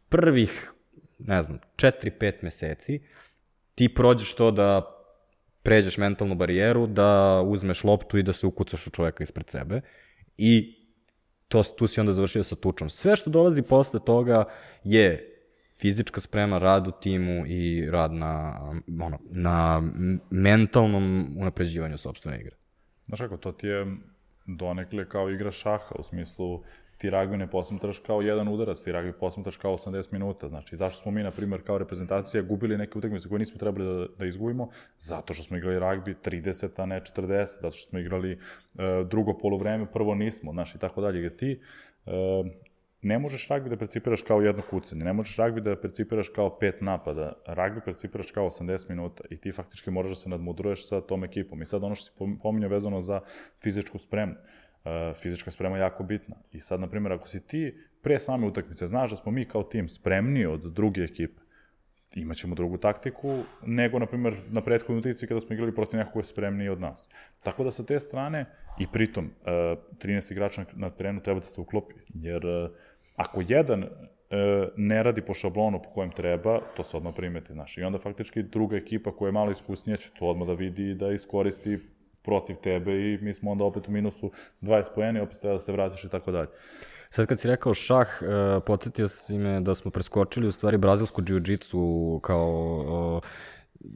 prvih, 0.08 0.72
ne 1.18 1.42
znam, 1.42 1.58
4-5 1.76 2.32
meseci, 2.42 3.00
ti 3.74 3.94
prođeš 3.94 4.34
to 4.34 4.50
da 4.50 4.98
pređeš 5.62 5.98
mentalnu 5.98 6.34
barijeru, 6.34 6.86
da 6.86 7.42
uzmeš 7.46 7.84
loptu 7.84 8.18
i 8.18 8.22
da 8.22 8.32
se 8.32 8.46
ukucaš 8.46 8.86
u 8.86 8.90
čoveka 8.90 9.22
ispred 9.22 9.50
sebe 9.50 9.80
i 10.38 10.78
to, 11.48 11.62
tu 11.62 11.86
si 11.86 12.00
onda 12.00 12.12
završio 12.12 12.44
sa 12.44 12.56
tučom. 12.56 12.90
Sve 12.90 13.16
što 13.16 13.30
dolazi 13.30 13.62
posle 13.62 14.00
toga 14.04 14.44
je 14.84 15.28
fizička 15.76 16.20
sprema, 16.20 16.58
rad 16.58 16.86
u 16.86 16.90
timu 16.90 17.46
i 17.46 17.90
rad 17.90 18.12
na, 18.12 18.60
ono, 19.02 19.18
na 19.30 19.82
mentalnom 20.30 21.26
unapređivanju 21.38 21.98
sobstvene 21.98 22.40
igre. 22.40 22.56
Znaš 23.06 23.20
kako, 23.20 23.36
to 23.36 23.52
ti 23.52 23.66
je 23.66 23.86
donekle 24.46 25.08
kao 25.08 25.30
igra 25.30 25.50
šaha, 25.50 25.94
u 25.98 26.02
smislu 26.02 26.62
ti 27.03 27.11
ragbi 27.11 27.36
ne 27.36 27.50
posmetraš 27.50 27.98
kao 27.98 28.20
jedan 28.22 28.48
udarac, 28.48 28.82
ti 28.82 28.92
ragbi 28.92 29.12
posmetraš 29.12 29.57
kao 29.57 29.72
80 29.76 30.12
minuta. 30.12 30.48
Znači, 30.48 30.76
zašto 30.76 31.03
smo 31.03 31.12
mi, 31.12 31.22
na 31.22 31.30
primjer, 31.30 31.62
kao 31.62 31.78
reprezentacija 31.78 32.42
gubili 32.42 32.78
neke 32.78 32.98
utakmice 32.98 33.28
koje 33.28 33.38
nismo 33.38 33.59
trebali 33.59 33.84
da, 33.84 34.07
da 34.18 34.26
izgubimo? 34.26 34.68
Zato 34.98 35.34
što 35.34 35.42
smo 35.42 35.57
igrali 35.57 35.78
ragbi 35.78 36.14
30, 36.24 36.82
a 36.82 36.86
ne 36.86 37.00
40, 37.00 37.46
zato 37.46 37.70
što 37.70 37.90
smo 37.90 37.98
igrali 37.98 38.32
uh, 38.32 38.80
drugo 39.09 39.38
polovreme, 39.38 39.86
prvo 39.92 40.14
nismo, 40.14 40.53
znači, 40.53 40.76
i 40.76 40.80
tako 40.80 41.00
dalje. 41.00 41.20
Gde 41.20 41.36
ti 41.36 41.61
uh, 42.07 42.12
ne 43.03 43.18
možeš 43.18 43.48
ragbi 43.48 43.70
da 43.70 43.76
percipiraš 43.76 44.22
kao 44.22 44.40
jedno 44.40 44.62
kucanje, 44.70 45.05
ne 45.05 45.12
možeš 45.12 45.36
ragbi 45.36 45.61
da 45.61 45.76
percipiraš 45.80 46.28
kao 46.28 46.59
pet 46.59 46.80
napada, 46.80 47.32
ragbi 47.46 47.80
percipiraš 47.84 48.30
kao 48.30 48.46
80 48.46 48.90
minuta 48.90 49.24
i 49.30 49.36
ti 49.36 49.53
faktički 49.53 49.90
moraš 49.90 50.11
da 50.11 50.16
se 50.16 50.28
nadmudruješ 50.28 50.88
sa 50.88 51.00
tom 51.00 51.24
ekipom. 51.24 51.62
I 51.62 51.66
sad 51.66 51.84
ono 51.84 51.94
što 51.94 52.07
si 52.07 52.38
pominjao 52.42 52.70
vezano 52.70 53.00
za 53.00 53.20
fizičku 53.62 53.98
spremu, 53.98 54.34
fizička 55.14 55.51
sprema 55.51 55.78
jako 55.78 56.03
bitna. 56.03 56.37
I 56.53 56.61
sad, 56.61 56.80
na 56.80 56.87
primjer, 56.87 57.12
ako 57.12 57.28
si 57.28 57.47
ti 57.47 57.74
pre 58.03 58.18
same 58.18 58.47
utakmice 58.47 58.87
znaš 58.87 59.11
da 59.11 59.16
smo 59.16 59.33
mi 59.33 59.45
kao 59.45 59.62
tim 59.62 59.89
spremni 59.89 60.47
od 60.47 60.72
druge 60.72 61.03
ekipe, 61.03 61.41
imaćemo 62.14 62.55
drugu 62.55 62.76
taktiku 62.76 63.43
nego, 63.66 63.99
na 63.99 64.07
primjer, 64.07 64.37
na 64.51 64.61
prethodnoj 64.61 64.99
utakmici 64.99 65.26
kada 65.26 65.41
smo 65.41 65.55
igrali 65.55 65.74
protiv 65.74 65.99
nekog 65.99 66.12
ko 66.12 66.18
je 66.18 66.24
spremniji 66.24 66.68
od 66.68 66.80
nas. 66.80 67.09
Tako 67.43 67.64
da 67.64 67.70
sa 67.70 67.85
te 67.85 68.01
strane, 68.01 68.47
i 68.78 68.87
pritom, 68.93 69.24
uh, 69.24 69.49
13 69.99 70.33
igrača 70.33 70.64
na 70.72 70.91
terenu 70.91 71.20
treba 71.20 71.41
da 71.41 71.47
se 71.47 71.61
uklopi, 71.61 71.95
jer 72.14 72.47
uh, 72.47 72.70
ako 73.16 73.43
jedan 73.49 73.85
ne 74.76 75.03
radi 75.03 75.20
po 75.20 75.35
šablonu 75.35 75.83
po 75.83 75.91
kojem 75.91 76.11
treba, 76.11 76.61
to 76.76 76.85
se 76.85 76.97
odmah 76.97 77.14
primeti, 77.16 77.53
znaš. 77.53 77.78
I 77.78 77.83
onda 77.83 77.99
faktički 77.99 78.43
druga 78.43 78.76
ekipa 78.76 79.12
koja 79.16 79.28
je 79.28 79.33
malo 79.33 79.51
iskusnija 79.51 79.97
će 79.97 80.11
to 80.18 80.26
odmah 80.26 80.49
da 80.49 80.55
vidi 80.55 80.91
i 80.91 80.95
da 80.95 81.12
iskoristi 81.12 81.78
protiv 82.23 82.57
tebe 82.57 82.93
i 82.93 83.18
mi 83.23 83.35
smo 83.35 83.51
onda 83.51 83.64
opet 83.64 83.89
u 83.89 83.91
minusu 83.91 84.31
20 84.62 84.85
pojeni, 84.95 85.20
opet 85.20 85.41
treba 85.41 85.55
da 85.55 85.61
se 85.61 85.73
vratiš 85.73 86.05
i 86.05 86.09
tako 86.09 86.33
dalje. 86.33 86.49
Sad 87.11 87.27
kad 87.27 87.41
si 87.41 87.49
rekao 87.49 87.75
šah, 87.75 88.09
uh, 88.23 88.62
podsjetio 88.66 89.09
si 89.09 89.39
me 89.39 89.61
da 89.61 89.75
smo 89.75 89.91
preskočili 89.91 90.47
u 90.47 90.53
stvari 90.53 90.77
brazilsku 90.77 91.23
jiu-jitsu 91.23 92.20
kao 92.20 93.16
uh, 93.16 93.23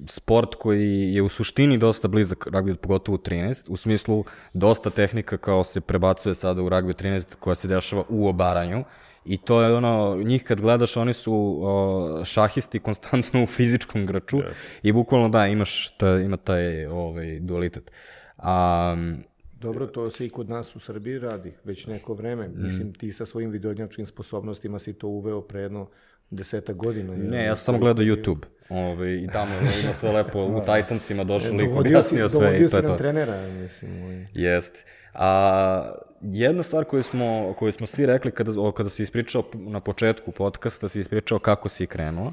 sport 0.07 0.55
koji 0.55 1.15
je 1.15 1.23
u 1.23 1.29
suštini 1.29 1.79
dosta 1.79 2.09
blizak 2.09 2.47
rugby, 2.47 2.77
pogotovo 2.77 3.17
u 3.17 3.19
13, 3.19 3.65
u 3.69 3.77
smislu 3.77 4.25
dosta 4.53 4.91
tehnika 4.91 5.37
kao 5.37 5.65
se 5.65 5.81
prebacuje 5.81 6.35
sada 6.35 6.63
u 6.63 6.69
rugby 6.69 7.03
13 7.03 7.37
koja 7.37 7.55
se 7.55 7.69
dešava 7.69 8.05
u 8.09 8.29
obaranju. 8.29 8.85
I 9.25 9.39
to 9.39 9.63
je 9.63 9.75
ono, 9.75 10.23
njih 10.25 10.45
kad 10.45 10.61
gledaš, 10.61 10.97
oni 10.97 11.13
su 11.13 11.59
o, 11.63 12.25
šahisti 12.25 12.79
konstantno 12.79 13.43
u 13.43 13.47
fizičkom 13.47 14.07
graču 14.07 14.37
yes. 14.37 14.53
i 14.83 14.93
bukvalno 14.93 15.29
da, 15.29 15.47
imaš 15.47 15.97
ta, 15.97 16.19
ima 16.19 16.37
taj 16.37 16.87
ovaj, 16.87 17.39
dualitet. 17.41 17.91
Um, 18.39 19.25
Dobro, 19.61 19.87
to 19.87 20.11
se 20.11 20.27
i 20.27 20.31
kod 20.31 20.49
nas 20.49 20.77
u 20.77 20.79
Srbiji 20.79 21.19
radi 21.19 21.53
već 21.65 21.87
neko 21.87 22.15
vreme. 22.15 22.49
Mm. 22.49 22.63
Mislim, 22.63 22.95
ti 22.95 23.13
sa 23.13 23.27
svojim 23.27 23.51
videodnjačkim 23.51 24.07
sposobnostima 24.07 24.79
si 24.79 24.93
to 24.93 25.09
uveo 25.09 25.41
pre 25.41 25.61
jedno 25.61 25.89
deseta 26.31 26.73
godina. 26.73 27.17
Ne, 27.17 27.45
ja 27.45 27.57
sam 27.57 27.65
samo 27.65 27.79
gledao 27.79 28.05
YouTube. 28.05 28.47
Ove, 28.69 28.81
ovaj, 28.81 29.13
I 29.13 29.29
tamo 29.33 29.51
ima 29.85 29.95
sve 29.95 30.13
lepo 30.13 30.45
u 30.45 30.61
Titansima 30.61 31.25
došao 31.25 31.57
lik 31.57 31.71
objasnio 31.77 32.29
sve. 32.29 32.41
Dovodio 32.41 32.69
si 32.69 32.83
nam 32.83 32.99
trenera, 32.99 33.49
mislim. 33.49 34.03
Ovaj. 34.03 34.27
Jest. 34.35 34.87
A 35.15 35.93
jedna 36.21 36.63
stvar 36.63 36.85
koju 36.85 37.03
smo, 37.03 37.55
koju 37.59 37.73
smo 37.73 37.87
svi 37.87 38.07
rekli 38.07 38.31
kada, 38.31 38.61
o, 38.61 38.73
kada 38.73 38.91
si 38.91 39.03
ispričao 39.03 39.43
na 39.55 39.81
početku 39.81 40.31
podcasta, 40.31 40.89
si 40.89 41.01
ispričao 41.01 41.39
kako 41.39 41.69
si 41.69 41.87
krenuo 41.87 42.33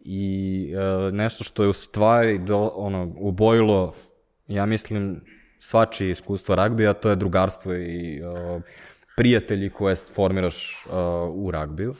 i 0.00 0.72
e, 0.74 1.12
nešto 1.12 1.44
što 1.44 1.62
je 1.62 1.68
u 1.68 1.72
stvari 1.72 2.38
do, 2.38 2.72
ono, 2.74 3.12
ubojilo, 3.16 3.94
ja 4.48 4.66
mislim, 4.66 5.20
svačije 5.58 6.10
iskustvo 6.10 6.54
ragbija, 6.54 6.92
to 6.92 7.10
je 7.10 7.16
drugarstvo 7.16 7.74
i 7.74 8.22
uh, 8.22 8.62
prijatelji 9.16 9.70
koje 9.70 9.94
formiraš 10.14 10.86
uh, 10.86 10.92
u 11.34 11.50
ragbiju. 11.50 11.94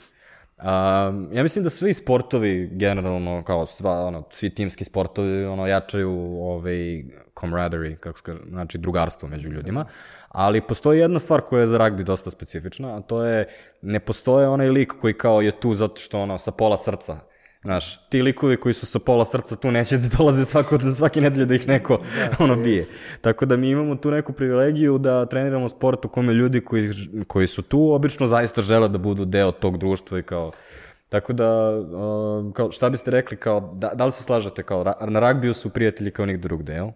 Um, 0.59 1.29
ja 1.33 1.43
mislim 1.43 1.65
da 1.65 1.71
svi 1.71 1.95
sportovi 1.95 2.69
generalno 2.73 3.43
kao 3.45 3.67
sva 3.67 4.07
ono 4.07 4.25
svi 4.31 4.51
timski 4.51 4.85
sportovi 4.85 5.45
ono 5.45 5.67
jačaju 5.67 6.11
ovaj 6.41 7.05
camaraderie 7.41 7.97
kako 7.97 8.21
kaže 8.23 8.41
znači 8.49 8.79
drugarstvo 8.79 9.29
među 9.29 9.49
ljudima 9.49 9.85
ali 10.29 10.61
postoji 10.61 11.01
jedna 11.01 11.19
stvar 11.19 11.41
koja 11.41 11.61
je 11.61 11.67
za 11.67 11.79
ragbi 11.79 12.05
dosta 12.05 12.31
specifična 12.31 12.97
a 12.97 13.01
to 13.01 13.25
je 13.25 13.47
ne 13.83 14.01
postoje 14.01 14.49
onaj 14.49 14.69
lik 14.69 14.93
koji 15.01 15.15
kao 15.15 15.41
je 15.41 15.61
tu 15.61 15.75
zato 15.75 16.01
što 16.01 16.21
ono 16.21 16.39
sa 16.39 16.51
pola 16.51 16.77
srca 16.77 17.19
Znaš, 17.67 18.09
ti 18.09 18.23
likovi 18.23 18.57
koji 18.57 18.75
su 18.75 18.87
sa 18.87 18.99
pola 18.99 19.25
srca 19.25 19.57
tu 19.57 19.71
neće 19.71 19.97
da 19.99 20.09
dolaze 20.19 20.45
svako, 20.45 20.79
svake 20.97 21.21
nedelje 21.21 21.47
da 21.47 21.55
ih 21.55 21.69
neko 21.69 21.97
da, 21.97 22.45
ono 22.45 22.57
bije. 22.57 22.77
Jest. 22.77 22.93
Tako 23.21 23.47
da 23.47 23.57
mi 23.57 23.71
imamo 23.71 23.97
tu 23.97 24.11
neku 24.11 24.33
privilegiju 24.33 24.99
da 24.99 25.27
treniramo 25.27 25.69
sport 25.69 26.05
u 26.05 26.09
kome 26.09 26.33
ljudi 26.33 26.61
koji, 26.61 26.91
koji 27.27 27.47
su 27.47 27.63
tu 27.63 27.93
obično 27.93 28.27
zaista 28.27 28.63
žele 28.63 28.89
da 28.89 28.99
budu 28.99 29.25
deo 29.25 29.53
tog 29.53 29.79
društva 29.79 30.19
i 30.19 30.23
kao 30.23 30.53
Tako 31.09 31.33
da, 31.33 31.79
uh, 31.79 32.53
kao, 32.53 32.73
šta 32.73 32.91
biste 32.91 33.11
rekli, 33.11 33.37
kao, 33.37 33.75
da, 33.75 33.91
da 33.95 34.07
li 34.07 34.13
se 34.13 34.23
slažete, 34.23 34.63
kao, 34.63 34.85
na 35.09 35.21
ragbiju 35.21 35.55
su 35.55 35.71
prijatelji 35.71 36.11
kao 36.11 36.27
nik 36.27 36.41
drugde, 36.41 36.73
jel? 36.73 36.89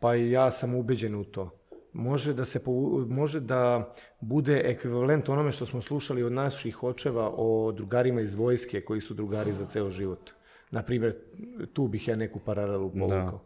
Pa 0.00 0.16
i 0.16 0.30
ja 0.30 0.50
sam 0.50 0.74
ubeđen 0.74 1.14
u 1.14 1.24
to. 1.24 1.57
Može 1.92 2.34
da, 2.34 2.44
se, 2.44 2.60
može 3.08 3.40
da 3.40 3.92
bude 4.20 4.62
ekvivalent 4.64 5.28
onome 5.28 5.52
što 5.52 5.66
smo 5.66 5.80
slušali 5.80 6.22
od 6.22 6.32
naših 6.32 6.82
očeva 6.82 7.32
o 7.36 7.72
drugarima 7.72 8.20
iz 8.20 8.34
vojske 8.34 8.80
koji 8.80 9.00
su 9.00 9.14
drugari 9.14 9.54
za 9.54 9.64
ceo 9.64 9.90
život. 9.90 10.30
Naprimjer, 10.70 11.16
tu 11.72 11.88
bih 11.88 12.08
ja 12.08 12.16
neku 12.16 12.38
paralelu 12.38 12.90
povukao. 12.90 13.30
Da. 13.30 13.38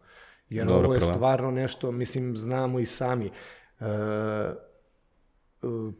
Jer 0.49 0.67
Dobro, 0.67 0.85
ovo 0.85 0.95
je 0.95 1.01
prva. 1.01 1.13
stvarno 1.15 1.51
nešto, 1.51 1.93
mislim, 1.93 2.37
znamo 2.37 2.79
i 2.79 2.87
sami. 2.87 3.31
E, 3.81 3.85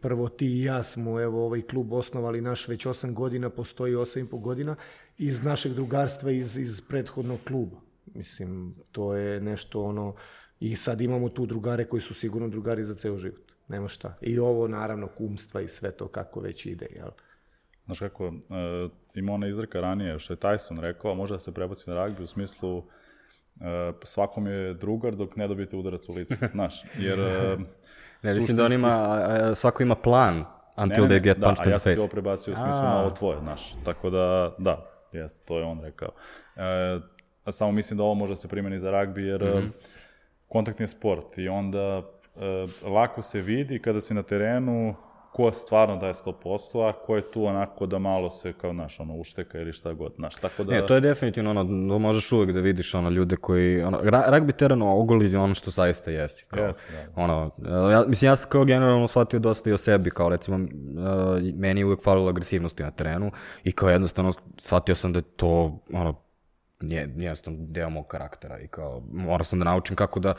prvo 0.01 0.29
ti 0.29 0.47
i 0.47 0.63
ja 0.63 0.83
smo 0.83 1.21
evo 1.21 1.45
ovaj 1.45 1.63
klub 1.63 1.93
osnovali 1.93 2.41
naš 2.41 2.69
već 2.69 2.87
8 2.87 3.13
godina, 3.15 3.51
postoji 3.51 3.95
8 3.95 4.25
i 4.25 4.31
po 4.31 4.39
godina 4.39 4.77
iz 5.19 5.43
našeg 5.43 5.73
drugarstva 5.73 6.31
iz, 6.31 6.57
iz 6.57 6.81
prethodnog 6.89 7.39
kluba. 7.47 7.77
Mislim, 8.15 8.75
to 8.93 9.15
je 9.15 9.41
nešto 9.41 9.83
ono, 9.83 10.15
i 10.63 10.77
sad 10.77 11.01
imamo 11.01 11.29
tu 11.29 11.47
drugare 11.47 11.85
koji 11.85 12.03
su 12.03 12.15
sigurno 12.15 12.49
drugari 12.49 12.85
za 12.85 12.95
ceo 12.95 13.19
život. 13.19 13.53
Nema 13.69 13.89
šta. 13.89 14.15
I 14.21 14.39
ovo, 14.39 14.69
naravno, 14.69 15.07
kumstva 15.07 15.61
i 15.61 15.69
sve 15.69 15.91
to 15.91 16.09
kako 16.09 16.41
već 16.41 16.67
ide, 16.67 16.87
jel? 16.97 17.09
Znaš 17.85 17.99
kako, 17.99 18.27
uh, 18.27 18.33
ima 19.15 19.33
ona 19.33 19.49
izreka 19.49 19.81
ranije, 19.81 20.19
što 20.19 20.33
je 20.33 20.37
Tyson 20.37 20.81
rekao, 20.81 21.15
može 21.15 21.35
da 21.35 21.41
se 21.41 21.53
prebaci 21.53 21.91
na 21.91 21.95
ragbi 21.95 22.23
u 22.23 22.27
smislu 22.27 22.79
uh, 22.79 22.85
svakom 24.05 24.47
je 24.47 24.75
drugar 24.75 25.17
dok 25.17 25.37
ne 25.37 25.49
dobijete 25.49 25.77
udarac 25.77 26.09
u 26.09 26.13
lice, 26.13 26.37
znaš, 26.55 26.85
jer... 26.99 27.21
Uh, 27.21 27.61
ne, 28.23 28.35
mislim 28.35 28.57
da 28.57 28.65
on 28.65 28.73
ima, 28.73 29.21
svako 29.55 29.83
ima 29.83 29.95
plan 29.95 30.45
until 30.77 31.03
ne, 31.03 31.09
ne, 31.09 31.15
they 31.15 31.23
get 31.23 31.39
da, 31.39 31.47
punched 31.47 31.67
in 31.67 31.73
the 31.73 31.79
face. 31.79 31.85
Da, 31.85 31.91
a 31.91 31.93
ja 31.93 31.97
sam 31.97 32.09
to 32.09 32.13
prebacio 32.13 32.53
u 32.53 32.57
smislu 32.57 32.73
a. 32.73 32.83
na 32.83 33.01
ovo 33.01 33.11
tvoje, 33.11 33.39
znaš, 33.41 33.75
tako 33.85 34.11
da, 34.11 34.55
da, 34.59 34.87
jes, 35.13 35.39
to 35.39 35.59
je 35.59 35.65
on 35.65 35.81
rekao. 35.81 36.09
Uh, 36.57 37.53
samo 37.53 37.73
mislim 37.73 37.97
da 37.97 38.03
ovo 38.03 38.15
može 38.15 38.33
da 38.33 38.37
se 38.37 38.49
primeni 38.49 38.79
za 38.79 38.91
ragbi, 38.91 39.23
jer 39.23 39.43
mm 39.43 39.47
-hmm. 39.47 39.71
Kontaktni 40.53 40.89
sport 40.89 41.39
i 41.39 41.49
onda 41.49 41.99
uh, 41.99 42.43
lako 42.93 43.23
se 43.23 43.41
vidi 43.41 43.79
kada 43.79 44.01
si 44.01 44.15
na 44.15 44.23
terenu 44.23 44.95
ko 45.33 45.53
stvarno 45.53 45.97
daje 45.97 46.15
100%, 46.15 46.89
a 46.89 46.93
ko 46.93 47.17
je 47.17 47.31
tu 47.31 47.45
onako 47.45 47.87
da 47.87 47.99
malo 47.99 48.31
se 48.31 48.53
kao, 48.53 48.73
naš, 48.73 49.01
ono, 49.01 49.15
ušteka 49.15 49.59
ili 49.59 49.73
šta 49.73 49.93
god, 49.93 50.13
znaš, 50.17 50.35
tako 50.35 50.65
da... 50.65 50.73
Ne, 50.73 50.87
to 50.87 50.95
je 50.95 51.01
definitivno 51.01 51.51
ono, 51.51 51.65
da 51.65 51.99
možeš 51.99 52.33
uvek 52.33 52.53
da 52.53 52.61
vidiš 52.61 52.95
ono, 52.95 53.11
ljude 53.11 53.37
koji, 53.37 53.83
ono, 53.83 53.99
rugby 54.03 54.53
teren 54.53 54.83
ogoli 54.83 55.37
ono 55.37 55.55
što 55.55 55.71
zaista 55.71 56.11
jesi, 56.11 56.45
kao, 56.49 56.63
yes, 56.63 56.77
da. 57.17 57.23
ono, 57.23 57.51
ja, 57.91 58.05
mislim, 58.07 58.31
ja 58.31 58.37
sam 58.37 58.51
kao 58.51 58.65
generalno 58.65 59.09
shvatio 59.09 59.39
dosta 59.39 59.71
i 59.71 59.73
o 59.73 59.79
sebi, 59.79 60.11
kao, 60.11 60.29
recimo, 60.29 60.57
uh, 60.57 60.63
meni 61.55 61.81
je 61.81 61.85
uvek 61.85 62.03
falilo 62.03 62.29
agresivnosti 62.29 62.83
na 62.83 62.91
terenu 62.91 63.31
i 63.65 63.73
kao 63.73 63.89
jednostavno 63.89 64.33
shvatio 64.59 64.95
sam 64.95 65.13
da 65.13 65.19
je 65.19 65.23
to, 65.37 65.79
ono, 65.93 66.22
nije, 66.83 67.09
jednostavno 67.17 67.59
deo 67.63 67.91
mog 67.91 68.07
karaktera 68.07 68.59
i 68.59 68.67
kao 68.67 69.03
morao 69.13 69.45
sam 69.45 69.59
da 69.59 69.65
naučim 69.65 69.97
kako 69.97 70.21
da, 70.21 70.35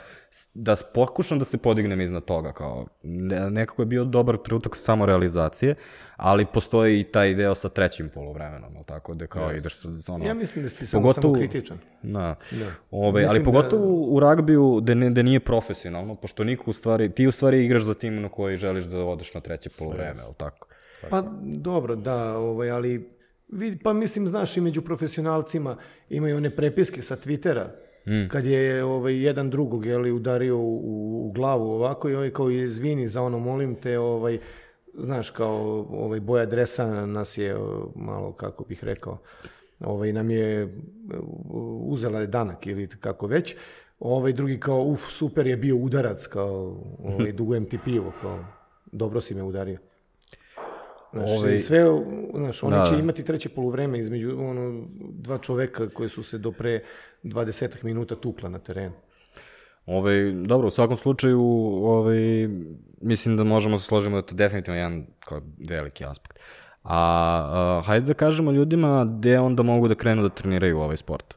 da 0.54 0.76
pokušam 0.94 1.40
da 1.40 1.46
se 1.46 1.58
podignem 1.58 2.02
iznad 2.02 2.26
toga, 2.26 2.54
kao 2.54 2.88
ne, 3.04 3.50
nekako 3.50 3.82
je 3.82 3.86
bio 3.86 4.04
dobar 4.04 4.38
trenutak 4.38 4.76
samorealizacije, 4.76 5.76
ali 6.16 6.46
postoji 6.46 7.00
i 7.00 7.04
taj 7.04 7.36
deo 7.36 7.56
sa 7.56 7.70
trećim 7.70 8.10
polovremenom, 8.10 8.84
tako 8.86 9.14
da 9.14 9.28
kao 9.28 9.50
yes. 9.50 9.58
ideš 9.58 9.76
sa, 9.76 10.14
ono... 10.14 10.26
Ja 10.26 10.34
mislim 10.34 10.64
da 10.64 10.70
si 10.70 10.88
samo, 10.88 11.04
pogotovo, 11.04 11.36
samo 11.36 11.48
kritičan. 11.48 11.78
Da. 12.02 12.36
da. 12.52 12.72
Ove, 12.92 13.26
ali 13.30 13.44
pogotovo 13.44 13.86
da... 13.86 14.12
u 14.12 14.20
ragbiju 14.20 14.80
da, 14.82 14.94
ne, 14.94 15.10
da 15.10 15.22
nije 15.22 15.40
profesionalno, 15.40 16.16
pošto 16.16 16.44
niko 16.44 16.70
u 16.70 16.74
stvari, 16.74 17.12
ti 17.12 17.28
u 17.28 17.32
stvari 17.32 17.66
igraš 17.66 17.82
za 17.82 17.94
tim 17.94 18.22
na 18.22 18.30
koji 18.30 18.58
želiš 18.58 18.84
da 18.84 19.06
odeš 19.06 19.34
na 19.34 19.42
treće 19.42 19.70
polovreme, 19.70 20.20
yes. 20.20 20.26
ali 20.26 20.34
tako? 20.38 20.68
Pa 21.10 21.24
dobro, 21.42 21.96
da, 21.96 22.38
ovaj, 22.38 22.72
ali 22.72 23.10
pa 23.84 23.94
mislim, 23.94 24.28
znaš, 24.28 24.58
i 24.58 24.62
među 24.62 24.82
profesionalcima 24.82 25.78
imaju 26.10 26.38
one 26.38 26.56
prepiske 26.56 27.02
sa 27.02 27.16
Twittera, 27.16 27.68
mm. 28.08 28.30
kad 28.30 28.46
je 28.46 28.84
ovaj, 28.84 29.24
jedan 29.24 29.50
drugog 29.50 29.86
jeli, 29.86 30.12
udario 30.12 30.58
u, 30.58 31.28
u 31.28 31.32
glavu 31.32 31.72
ovako 31.72 32.10
i 32.10 32.16
ovaj 32.16 32.32
kao 32.32 32.50
izvini 32.50 33.08
za 33.08 33.22
ono, 33.22 33.40
molim 33.40 33.76
te, 33.76 34.00
ovaj, 34.00 34.40
znaš, 34.94 35.30
kao 35.30 35.88
ovaj, 35.92 36.20
boja 36.20 36.46
dresa 36.46 37.06
nas 37.06 37.38
je 37.38 37.56
malo, 37.96 38.34
kako 38.34 38.64
bih 38.64 38.84
rekao, 38.84 39.18
ovaj, 39.80 40.14
nam 40.14 40.30
je 40.30 40.78
uzela 41.86 42.20
je 42.20 42.28
danak 42.28 42.68
ili 42.68 42.88
kako 42.88 43.28
već, 43.28 43.56
ovaj 44.00 44.34
drugi 44.34 44.60
kao, 44.60 44.82
uf, 44.84 45.00
super 45.10 45.48
je 45.48 45.58
bio 45.58 45.76
udarac, 45.76 46.28
kao, 46.28 46.78
ovaj, 47.04 47.32
dugujem 47.38 47.66
ti 47.66 47.80
pivo, 47.86 48.14
kao, 48.22 48.46
dobro 48.92 49.22
si 49.22 49.36
me 49.36 49.44
udario. 49.44 49.78
Znaš, 51.14 51.30
Ove... 51.30 51.40
Ovaj- 51.40 51.60
sve, 51.60 51.84
znaš, 52.36 52.64
oni 52.64 52.76
da, 52.76 52.86
će 52.86 52.92
da. 52.92 53.00
imati 53.00 53.24
treće 53.24 53.50
poluvreme 53.50 54.00
između 54.00 54.38
ono, 54.40 54.86
dva 55.00 55.38
čoveka 55.38 55.90
koje 55.90 56.10
su 56.10 56.24
se 56.24 56.38
do 56.38 56.52
pre 56.52 56.84
20 57.24 57.84
minuta 57.84 58.16
tukla 58.16 58.50
na 58.50 58.60
terenu. 58.60 58.94
Ove, 59.86 59.98
ovaj, 59.98 60.32
dobro, 60.48 60.68
u 60.68 60.72
svakom 60.72 60.98
slučaju, 60.98 61.42
ovaj, 61.84 62.50
mislim 63.02 63.38
da 63.38 63.44
možemo 63.44 63.76
da 63.76 63.80
se 63.80 63.86
složiti 63.86 64.12
da 64.12 64.18
je 64.18 64.26
to 64.26 64.36
definitivno 64.36 64.78
jedan 64.78 65.06
kao 65.20 65.42
veliki 65.70 66.06
aspekt. 66.06 66.40
A, 66.84 67.80
a 67.80 67.82
hajde 67.86 68.06
da 68.06 68.14
kažemo 68.14 68.52
ljudima 68.52 69.06
gde 69.06 69.40
onda 69.40 69.64
mogu 69.64 69.88
da 69.88 69.96
krenu 69.96 70.22
da 70.22 70.30
treniraju 70.30 70.80
ovaj 70.80 70.98
sport. 70.98 71.36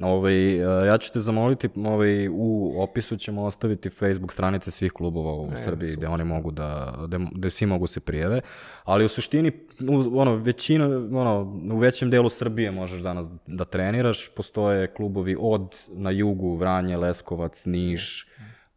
Ovaj, 0.00 0.56
ja 0.86 0.98
ću 0.98 1.12
te 1.12 1.18
zamoliti, 1.18 1.68
ovaj, 1.76 2.28
u 2.28 2.74
opisu 2.82 3.16
ćemo 3.16 3.44
ostaviti 3.44 3.90
Facebook 3.90 4.32
stranice 4.32 4.70
svih 4.70 4.92
klubova 4.92 5.32
u 5.32 5.52
e, 5.52 5.56
Srbiji 5.56 5.90
super. 5.90 5.98
gde 5.98 6.08
oni 6.08 6.24
mogu 6.24 6.50
da, 6.50 6.98
da, 7.08 7.18
da 7.32 7.50
svi 7.50 7.66
mogu 7.66 7.86
se 7.86 8.00
prijeve, 8.00 8.40
ali 8.84 9.04
u 9.04 9.08
suštini 9.08 9.52
u, 9.88 10.20
ono, 10.20 10.34
većina, 10.34 10.86
ono, 11.12 11.60
u 11.74 11.78
većem 11.78 12.10
delu 12.10 12.28
Srbije 12.28 12.70
možeš 12.70 13.00
danas 13.00 13.26
da 13.46 13.64
treniraš, 13.64 14.28
postoje 14.34 14.86
klubovi 14.94 15.36
od 15.40 15.76
na 15.88 16.10
jugu, 16.10 16.56
Vranje, 16.56 16.96
Leskovac, 16.96 17.66
Niš, 17.66 18.26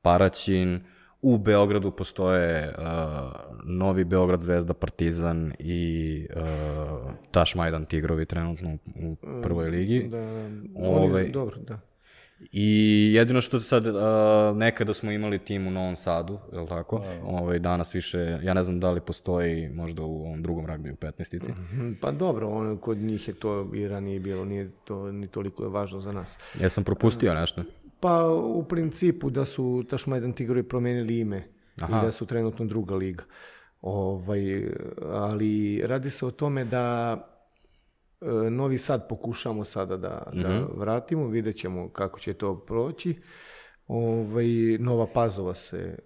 Paraćin, 0.02 0.81
U 1.22 1.38
Beogradu 1.38 1.91
postoje 1.91 2.76
uh, 2.77 2.84
Novi 3.64 4.03
Beograd 4.03 4.41
Zvezda 4.41 4.73
Partizan 4.73 5.53
i 5.60 6.27
uh, 6.35 7.11
Taš 7.31 7.56
Majdan 7.56 7.85
Tigrovi 7.85 8.26
trenutno 8.26 8.77
u 8.95 9.15
prvoj 9.44 9.69
ligi. 9.69 10.07
Da, 10.07 10.18
Ove, 10.76 10.99
ovaj, 10.99 11.30
dobro, 11.30 11.56
da. 11.60 11.80
I 12.52 13.11
jedino 13.14 13.41
što 13.41 13.60
sad, 13.60 13.88
uh, 13.88 13.94
nekada 14.56 14.94
smo 14.94 15.11
imali 15.11 15.39
tim 15.39 15.68
u 15.68 15.72
Novom 15.72 15.95
Sadu, 15.95 16.39
je 16.53 16.60
li 16.60 16.68
tako? 16.68 16.99
Da. 16.99 17.26
Ovaj, 17.26 17.60
danas 17.60 17.95
više, 17.95 18.39
ja 18.44 18.53
ne 18.53 18.64
znam 18.64 18.80
da 18.80 18.91
li 18.91 19.02
postoji 19.02 19.69
možda 19.69 20.02
u 20.02 20.22
ovom 20.26 20.44
drugom 20.44 20.65
ragbiju 20.65 20.95
15-ici. 20.95 21.52
Mhm, 21.52 21.91
pa 22.02 22.11
dobro, 22.11 22.49
ono, 22.49 22.77
kod 22.77 22.98
njih 22.98 23.27
je 23.27 23.34
to 23.34 23.72
i 23.76 23.88
ranije 23.88 24.19
bilo, 24.19 24.45
nije 24.45 24.72
to 24.84 25.11
ni 25.11 25.27
toliko 25.27 25.64
je 25.64 25.69
važno 25.69 25.99
za 25.99 26.11
nas. 26.11 26.39
Ja 26.61 26.69
sam 26.69 26.84
propustio 26.84 27.34
nešto. 27.34 27.64
Pa 27.99 28.27
u 28.31 28.63
principu 28.63 29.29
da 29.29 29.45
su 29.45 29.85
Tašmajdan 29.89 30.33
Tigrovi 30.33 30.63
promenili 30.63 31.19
ime 31.19 31.47
Aha. 31.81 31.99
i 31.99 32.05
da 32.05 32.11
su 32.11 32.25
trenutno 32.25 32.65
druga 32.65 32.95
liga. 32.95 33.23
Ovaj, 33.81 34.69
ali 35.05 35.81
radi 35.85 36.09
se 36.09 36.25
o 36.25 36.31
tome 36.31 36.65
da 36.65 37.17
e, 38.21 38.25
Novi 38.49 38.77
Sad 38.77 39.07
pokušamo 39.09 39.63
sada 39.63 39.97
da, 39.97 40.31
mm 40.33 40.37
-hmm. 40.37 40.43
da 40.43 40.49
mhm. 40.49 40.79
vratimo, 40.79 41.27
vidjet 41.27 41.55
ćemo 41.55 41.89
kako 41.89 42.19
će 42.19 42.33
to 42.33 42.59
proći. 42.59 43.15
Ovaj, 43.87 44.47
Nova 44.79 45.07
Pazova 45.13 45.53
se 45.53 45.99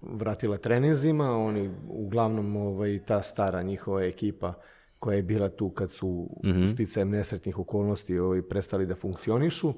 vratila 0.00 0.56
treninzima, 0.56 1.36
oni 1.36 1.70
uglavnom 1.88 2.56
ovaj, 2.56 3.00
ta 3.06 3.22
stara 3.22 3.62
njihova 3.62 4.04
ekipa 4.04 4.54
koja 4.98 5.16
je 5.16 5.22
bila 5.22 5.48
tu 5.48 5.70
kad 5.70 5.92
su 5.92 6.28
mm 6.44 6.48
-hmm. 6.48 6.72
sticajem 6.72 7.10
nesretnih 7.10 7.58
okolnosti 7.58 8.18
ovaj, 8.18 8.42
prestali 8.42 8.86
da 8.86 8.94
funkcionišu. 8.94 9.72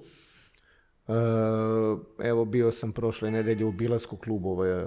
Eh, 1.09 1.99
evo, 2.19 2.45
bio 2.45 2.73
sam 2.73 2.93
prošle 2.93 3.31
nedelje 3.31 3.65
u 3.65 3.73
Bilasku 3.73 4.17
klubu 4.17 4.51
ovaj, 4.51 4.87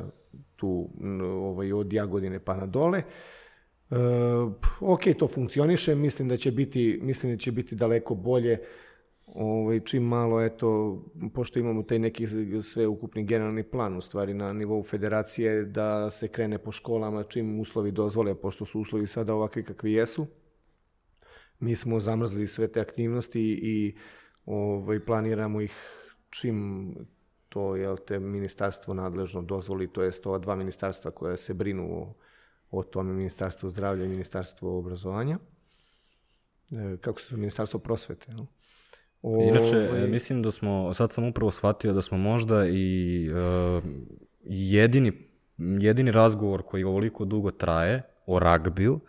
tu 0.55 0.89
ovaj, 1.21 1.73
od 1.73 1.93
Jagodine 1.93 2.39
pa 2.39 2.57
na 2.57 2.65
dole. 2.65 3.03
Uh, 3.89 3.97
ok, 4.79 5.01
to 5.19 5.27
funkcioniše, 5.27 5.95
mislim 5.95 6.27
da 6.27 6.37
će 6.37 6.51
biti, 6.51 6.99
mislim 7.01 7.31
da 7.31 7.37
će 7.37 7.51
biti 7.51 7.75
daleko 7.75 8.15
bolje 8.15 8.59
ovaj, 9.25 9.79
čim 9.79 10.03
malo, 10.03 10.41
eto, 10.41 10.99
pošto 11.33 11.59
imamo 11.59 11.83
taj 11.83 11.99
neki 11.99 12.27
sveukupni 12.61 13.25
generalni 13.25 13.63
plan, 13.63 13.97
u 13.97 14.01
stvari 14.01 14.33
na 14.33 14.53
nivou 14.53 14.83
federacije, 14.83 15.65
da 15.65 16.11
se 16.11 16.27
krene 16.27 16.57
po 16.57 16.71
školama 16.71 17.23
čim 17.23 17.59
uslovi 17.59 17.91
dozvole, 17.91 18.35
pošto 18.35 18.65
su 18.65 18.81
uslovi 18.81 19.07
sada 19.07 19.33
ovakvi 19.33 19.63
kakvi 19.63 19.93
jesu. 19.93 20.27
Mi 21.59 21.75
smo 21.75 21.99
zamrzli 21.99 22.47
sve 22.47 22.67
te 22.67 22.81
aktivnosti 22.81 23.59
i 23.63 23.95
ovaj, 24.45 24.99
planiramo 24.99 25.61
ih 25.61 26.00
čim 26.31 26.95
to 27.49 27.75
je 27.75 27.95
te 28.07 28.19
ministarstvo 28.19 28.93
nadležno 28.93 29.41
dozvoli, 29.41 29.91
to 29.93 30.03
jest 30.03 30.25
ova 30.25 30.37
dva 30.39 30.55
ministarstva 30.55 31.11
koja 31.11 31.37
se 31.37 31.53
brinu 31.53 31.87
o, 31.91 32.13
o 32.71 32.83
tome, 32.83 33.13
ministarstvo 33.13 33.69
zdravlja 33.69 34.05
i 34.05 34.09
ministarstvo 34.09 34.77
obrazovanja. 34.79 35.37
e, 36.71 36.97
kako 36.97 37.21
se 37.21 37.37
ministarstvo 37.37 37.79
prosvete. 37.79 38.31
Jel? 38.31 38.45
Inače, 39.23 39.89
Ovaj, 39.89 40.07
mislim 40.07 40.41
da 40.41 40.51
smo, 40.51 40.93
sad 40.93 41.11
sam 41.11 41.27
upravo 41.27 41.51
shvatio 41.51 41.93
da 41.93 42.01
smo 42.01 42.17
možda 42.17 42.65
i 42.67 43.29
uh, 43.29 43.83
jedini, 44.43 45.11
jedini 45.57 46.11
razgovor 46.11 46.63
koji 46.63 46.83
ovoliko 46.83 47.25
dugo 47.25 47.51
traje 47.51 48.01
o 48.25 48.39
ragbiju, 48.39 48.99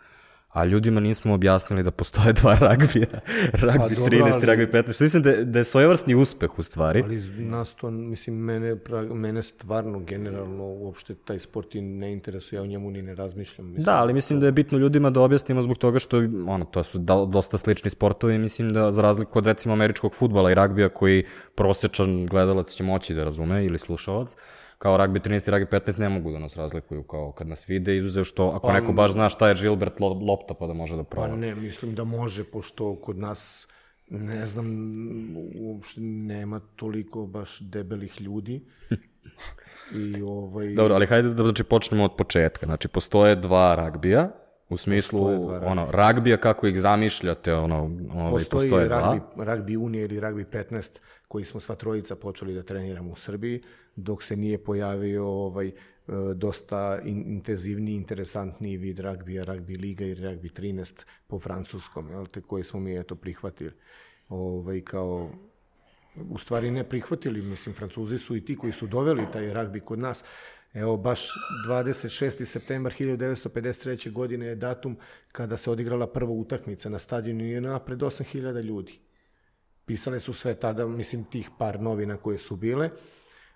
a 0.53 0.65
ljudima 0.65 0.99
nismo 0.99 1.33
objasnili 1.33 1.83
da 1.83 1.91
postoje 1.91 2.33
dva 2.33 2.55
ragbija, 2.69 3.07
ragbi 3.53 3.95
dobro, 3.95 4.11
13 4.11 4.43
i 4.43 4.45
ragbi 4.45 4.65
15, 4.65 4.93
što 4.93 5.03
mislim 5.03 5.23
da, 5.23 5.43
da 5.43 5.59
je 5.59 5.65
svojevrsni 5.65 6.15
uspeh 6.15 6.59
u 6.59 6.63
stvari. 6.63 7.01
Ali 7.05 7.21
nas 7.37 7.73
to, 7.73 7.89
mislim, 7.89 8.35
mene, 8.35 8.75
pra- 8.75 9.13
mene 9.13 9.43
stvarno 9.43 9.99
generalno 9.99 10.63
uopšte 10.63 11.15
taj 11.15 11.39
sport 11.39 11.75
i 11.75 11.81
ne 11.81 12.13
interesuje, 12.13 12.57
ja 12.57 12.63
o 12.63 12.65
njemu 12.65 12.91
ni 12.91 13.01
ne 13.01 13.15
razmišljam. 13.15 13.67
Mislim, 13.67 13.85
Da, 13.85 13.95
ali 13.95 14.13
mislim 14.13 14.39
da 14.39 14.45
je 14.45 14.51
bitno 14.51 14.77
ljudima 14.77 15.09
da 15.09 15.21
objasnimo 15.21 15.63
zbog 15.63 15.77
toga 15.77 15.99
što 15.99 16.17
ono, 16.47 16.65
to 16.65 16.83
su 16.83 16.97
da, 16.97 17.25
dosta 17.27 17.57
slični 17.57 17.89
sportovi, 17.89 18.37
mislim 18.37 18.73
da 18.73 18.91
za 18.91 19.01
razliku 19.01 19.39
od 19.39 19.45
recimo 19.45 19.73
američkog 19.73 20.13
futbala 20.13 20.51
i 20.51 20.55
ragbija 20.55 20.89
koji 20.89 21.25
prosječan 21.55 22.25
gledalac 22.25 22.71
će 22.71 22.83
moći 22.83 23.13
da 23.13 23.23
razume 23.23 23.65
ili 23.65 23.79
slušalac, 23.79 24.35
kao 24.83 24.97
ragbi 24.97 25.19
13 25.19 25.47
i 25.47 25.51
ragbi 25.51 25.65
15 25.65 25.99
ne 25.99 26.09
mogu 26.09 26.31
da 26.31 26.39
nas 26.39 26.57
razlikuju 26.57 27.03
kao 27.03 27.31
kad 27.31 27.47
nas 27.47 27.69
vide, 27.69 27.97
izuzev 27.97 28.23
što 28.23 28.47
ako 28.47 28.71
neko 28.71 28.93
baš 28.93 29.11
zna 29.11 29.29
šta 29.29 29.47
je 29.49 29.55
Gilbert 29.61 29.99
lo- 29.99 30.27
lopta 30.27 30.53
pa 30.53 30.67
da 30.67 30.73
može 30.73 30.95
da 30.95 31.03
Pa 31.03 31.09
proba. 31.09 31.35
ne, 31.35 31.55
mislim 31.55 31.95
da 31.95 32.03
može, 32.03 32.43
pošto 32.43 32.95
kod 32.95 33.17
nas, 33.17 33.67
ne 34.09 34.45
znam, 34.45 34.67
uopšte 35.59 36.01
nema 36.01 36.59
toliko 36.75 37.25
baš 37.25 37.59
debelih 37.59 38.21
ljudi. 38.21 38.61
I 40.17 40.21
ovaj... 40.21 40.73
Dobro, 40.73 40.95
ali 40.95 41.05
hajde 41.05 41.29
da 41.29 41.43
znači, 41.43 41.63
počnemo 41.63 42.03
od 42.03 42.15
početka. 42.17 42.65
Znači, 42.65 42.87
postoje 42.87 43.35
dva 43.35 43.75
ragbija, 43.75 44.29
u 44.69 44.77
smislu, 44.77 45.37
Postoje 45.37 45.59
ono, 45.59 45.91
ragbija 45.91 46.37
kako 46.37 46.67
ih 46.67 46.81
zamišljate, 46.81 47.53
ono, 47.53 47.77
ovaj, 48.13 48.31
Postoji 48.31 48.49
postoje 48.61 48.87
ragbi, 48.87 49.21
dva. 49.35 49.45
ragbi 49.45 49.77
unije 49.77 50.05
ili 50.05 50.19
ragbi 50.19 50.43
15 50.43 50.99
koji 51.27 51.45
smo 51.45 51.59
sva 51.59 51.75
trojica 51.75 52.15
počeli 52.15 52.53
da 52.53 52.63
treniramo 52.63 53.11
u 53.11 53.15
Srbiji, 53.15 53.61
dok 53.95 54.23
se 54.23 54.35
nije 54.35 54.63
pojavio 54.63 55.27
ovaj, 55.27 55.67
e, 55.67 55.73
dosta 56.35 56.99
in, 57.05 57.23
intenzivniji, 57.31 57.95
interesantniji 57.95 58.77
vid 58.77 58.99
ragbija, 58.99 59.43
ragbi 59.43 59.75
liga 59.75 60.05
i 60.05 60.13
ragbi 60.13 60.49
13 60.49 61.05
po 61.27 61.39
francuskom, 61.39 62.09
jel 62.09 62.25
te, 62.27 62.41
koji 62.41 62.63
smo 62.63 62.79
mi 62.79 62.99
eto 62.99 63.15
prihvatili. 63.15 63.71
Ovaj, 64.29 64.81
kao 64.81 65.29
u 66.29 66.37
stvari 66.37 66.71
ne 66.71 66.89
prihvatili, 66.89 67.41
mislim, 67.41 67.75
Francuzi 67.75 68.17
su 68.17 68.35
i 68.35 68.45
ti 68.45 68.57
koji 68.57 68.73
su 68.73 68.87
doveli 68.87 69.25
taj 69.33 69.53
ragbi 69.53 69.79
kod 69.79 69.99
nas. 69.99 70.23
Evo, 70.73 70.97
baš 70.97 71.27
26. 71.67 72.45
septembar 72.45 72.93
1953. 72.99 74.11
godine 74.11 74.45
je 74.45 74.55
datum 74.55 74.97
kada 75.31 75.57
se 75.57 75.71
odigrala 75.71 76.07
prva 76.07 76.31
utakmica 76.31 76.89
na 76.89 76.99
stadionu 76.99 77.43
JNA 77.43 77.79
pred 77.79 77.99
8000 77.99 78.63
ljudi. 78.63 78.99
Pisale 79.85 80.19
su 80.19 80.33
sve 80.33 80.55
tada, 80.55 80.87
mislim, 80.87 81.23
tih 81.23 81.49
par 81.57 81.81
novina 81.81 82.17
koje 82.17 82.37
su 82.37 82.55
bile. 82.55 82.89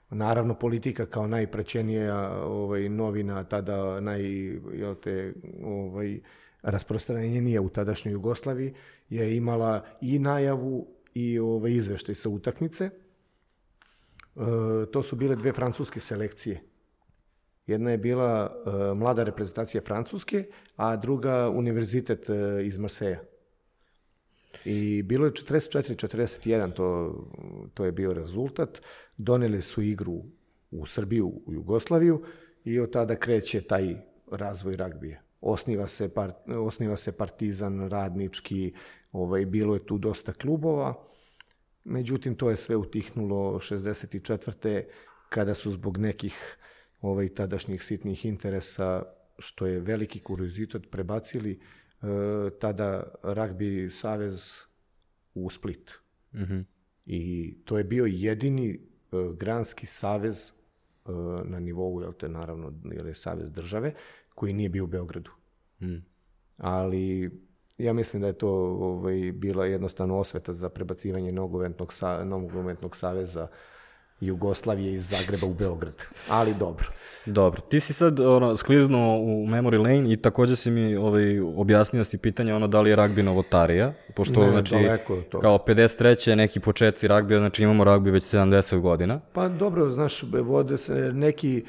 Naravno, 0.09 0.53
politika 0.53 1.05
kao 1.05 1.27
najpraćenija 1.27 2.43
ovaj, 2.43 2.89
novina, 2.89 3.43
tada 3.43 3.99
naj, 3.99 4.21
jel 4.73 4.95
te, 4.95 5.33
ovaj, 5.63 6.19
rasprostranjenija 6.61 7.61
u 7.61 7.69
tadašnjoj 7.69 8.11
Jugoslaviji, 8.11 8.73
je 9.09 9.35
imala 9.37 9.85
i 10.01 10.19
najavu 10.19 10.87
i 11.13 11.39
ovaj, 11.39 11.71
izveštaj 11.71 12.15
sa 12.15 12.29
utakmice. 12.29 12.85
E, 12.85 12.91
to 14.91 15.03
su 15.03 15.15
bile 15.15 15.35
dve 15.35 15.53
francuske 15.53 15.99
selekcije. 15.99 16.61
Jedna 17.67 17.91
je 17.91 17.97
bila 17.97 18.51
e, 18.51 18.93
mlada 18.93 19.23
reprezentacija 19.23 19.81
Francuske, 19.81 20.45
a 20.75 20.95
druga 20.95 21.49
univerzitet 21.49 22.29
e, 22.29 22.33
iz 22.63 22.77
Marseja. 22.77 23.19
I 24.65 25.03
bilo 25.03 25.25
je 25.25 25.31
44-41, 25.31 26.73
to, 26.73 27.15
to 27.73 27.85
je 27.85 27.91
bio 27.91 28.13
rezultat. 28.13 28.81
Doneli 29.17 29.61
su 29.61 29.81
igru 29.81 30.23
u 30.71 30.85
Srbiju, 30.85 31.27
u 31.45 31.53
Jugoslaviju 31.53 32.23
i 32.63 32.79
od 32.79 32.91
tada 32.91 33.15
kreće 33.15 33.61
taj 33.61 33.95
razvoj 34.31 34.75
ragbija. 34.75 35.21
Osniva 35.41 35.87
se, 35.87 36.13
par, 36.13 36.33
osniva 36.47 36.97
se 36.97 37.11
partizan, 37.11 37.89
radnički, 37.89 38.73
ovaj, 39.11 39.45
bilo 39.45 39.73
je 39.73 39.85
tu 39.85 39.97
dosta 39.97 40.33
klubova, 40.33 40.93
međutim 41.83 42.35
to 42.35 42.49
je 42.49 42.55
sve 42.55 42.75
utihnulo 42.75 43.53
64. 43.53 44.83
kada 45.29 45.53
su 45.53 45.71
zbog 45.71 45.97
nekih 45.97 46.57
ovaj, 47.01 47.29
tadašnjih 47.29 47.83
sitnih 47.83 48.25
interesa, 48.25 49.03
što 49.39 49.67
je 49.67 49.79
veliki 49.79 50.19
kuriozitet, 50.19 50.91
prebacili 50.91 51.59
tada 52.59 53.03
ragbi 53.23 53.89
savez 53.89 54.53
u 55.33 55.49
Split. 55.49 55.91
Mhm. 56.33 56.59
I 57.05 57.53
to 57.65 57.77
je 57.77 57.83
bio 57.83 58.05
jedini 58.05 58.69
e, 58.73 58.79
granski 59.35 59.85
savez 59.85 60.51
e, 61.05 61.11
na 61.45 61.59
nivou, 61.59 62.01
jel 62.01 62.13
te, 62.13 62.29
naravno, 62.29 62.73
jer 62.91 63.05
je 63.05 63.13
savez 63.13 63.51
države, 63.51 63.93
koji 64.35 64.53
nije 64.53 64.69
bio 64.69 64.83
u 64.83 64.87
Beogradu. 64.87 65.31
Mm. 65.81 66.05
Ali 66.57 67.31
ja 67.77 67.93
mislim 67.93 68.21
da 68.21 68.27
je 68.27 68.37
to 68.37 68.49
ovaj, 68.79 69.31
bila 69.31 69.65
jednostavno 69.65 70.17
osveta 70.17 70.53
za 70.53 70.69
prebacivanje 70.69 71.31
nogometnog, 71.31 71.93
sa, 71.93 72.23
nogometnog 72.23 72.95
saveza 72.95 73.47
Jugoslavije 74.19 74.93
iz 74.93 75.09
Zagreba 75.09 75.47
u 75.47 75.53
Beograd. 75.53 76.03
Ali 76.29 76.53
dobro. 76.53 76.87
Dobro, 77.25 77.61
ti 77.61 77.79
si 77.79 77.93
sad 77.93 78.19
ono, 78.19 78.57
skliznuo 78.57 79.17
u 79.19 79.47
memory 79.47 79.79
lane 79.79 80.13
i 80.13 80.17
takođe 80.17 80.55
si 80.55 80.71
mi 80.71 80.95
ovaj, 80.95 81.39
objasnio 81.39 82.03
si 82.03 82.17
pitanje 82.17 82.53
ono 82.53 82.67
da 82.67 82.81
li 82.81 82.89
je 82.89 82.95
ragbi 82.95 83.23
novotarija, 83.23 83.93
pošto 84.15 84.41
Ne, 84.41 84.49
znači, 84.49 84.75
kao 85.41 85.57
53. 85.67 86.35
neki 86.35 86.59
početci 86.59 87.07
ragbija, 87.07 87.39
znači 87.39 87.63
imamo 87.63 87.83
ragbi 87.83 88.11
već 88.11 88.23
70 88.23 88.79
godina. 88.79 89.19
Pa 89.33 89.47
dobro, 89.47 89.91
znaš, 89.91 90.23
vode 90.23 90.77
se 90.77 90.93
neki 91.13 91.65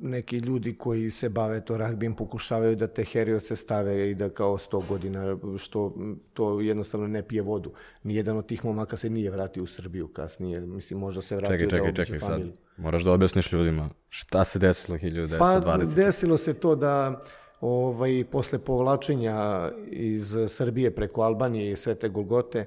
neki 0.00 0.36
ljudi 0.36 0.74
koji 0.74 1.10
se 1.10 1.28
bave 1.28 1.60
to 1.64 1.78
ragbijem 1.78 2.14
pokušavaju 2.14 2.76
da 2.76 2.86
te 2.86 3.04
herioce 3.04 3.56
stave 3.56 4.10
i 4.10 4.14
da 4.14 4.28
kao 4.28 4.58
100 4.58 4.86
godina, 4.88 5.38
što 5.58 5.94
to 6.32 6.60
jednostavno 6.60 7.06
ne 7.06 7.22
pije 7.22 7.42
vodu. 7.42 7.72
Nijedan 8.02 8.36
od 8.36 8.46
tih 8.46 8.64
momaka 8.64 8.96
se 8.96 9.10
nije 9.10 9.30
vratio 9.30 9.62
u 9.62 9.66
Srbiju 9.66 10.08
kasnije. 10.08 10.60
Mislim, 10.60 10.98
možda 10.98 11.22
se 11.22 11.36
vratio 11.36 11.56
Čekaj, 11.56 11.66
da 11.66 11.70
čekaj, 11.70 11.88
obiđe 11.88 12.04
čekaj 12.04 12.20
sad. 12.20 12.28
familiju. 12.28 12.52
Moraš 12.76 13.02
da 13.02 13.12
objasniš 13.12 13.52
ljudima 13.52 13.90
šta 14.08 14.44
se 14.44 14.58
desilo 14.58 14.98
1920. 14.98 15.38
Pa 15.38 15.78
desilo 15.96 16.36
se 16.36 16.54
to 16.54 16.76
da 16.76 17.22
ovaj, 17.60 18.24
posle 18.30 18.58
povlačenja 18.58 19.70
iz 19.90 20.36
Srbije 20.48 20.94
preko 20.94 21.22
Albanije 21.22 21.72
i 21.72 21.76
Svete 21.76 22.08
Golgote, 22.08 22.64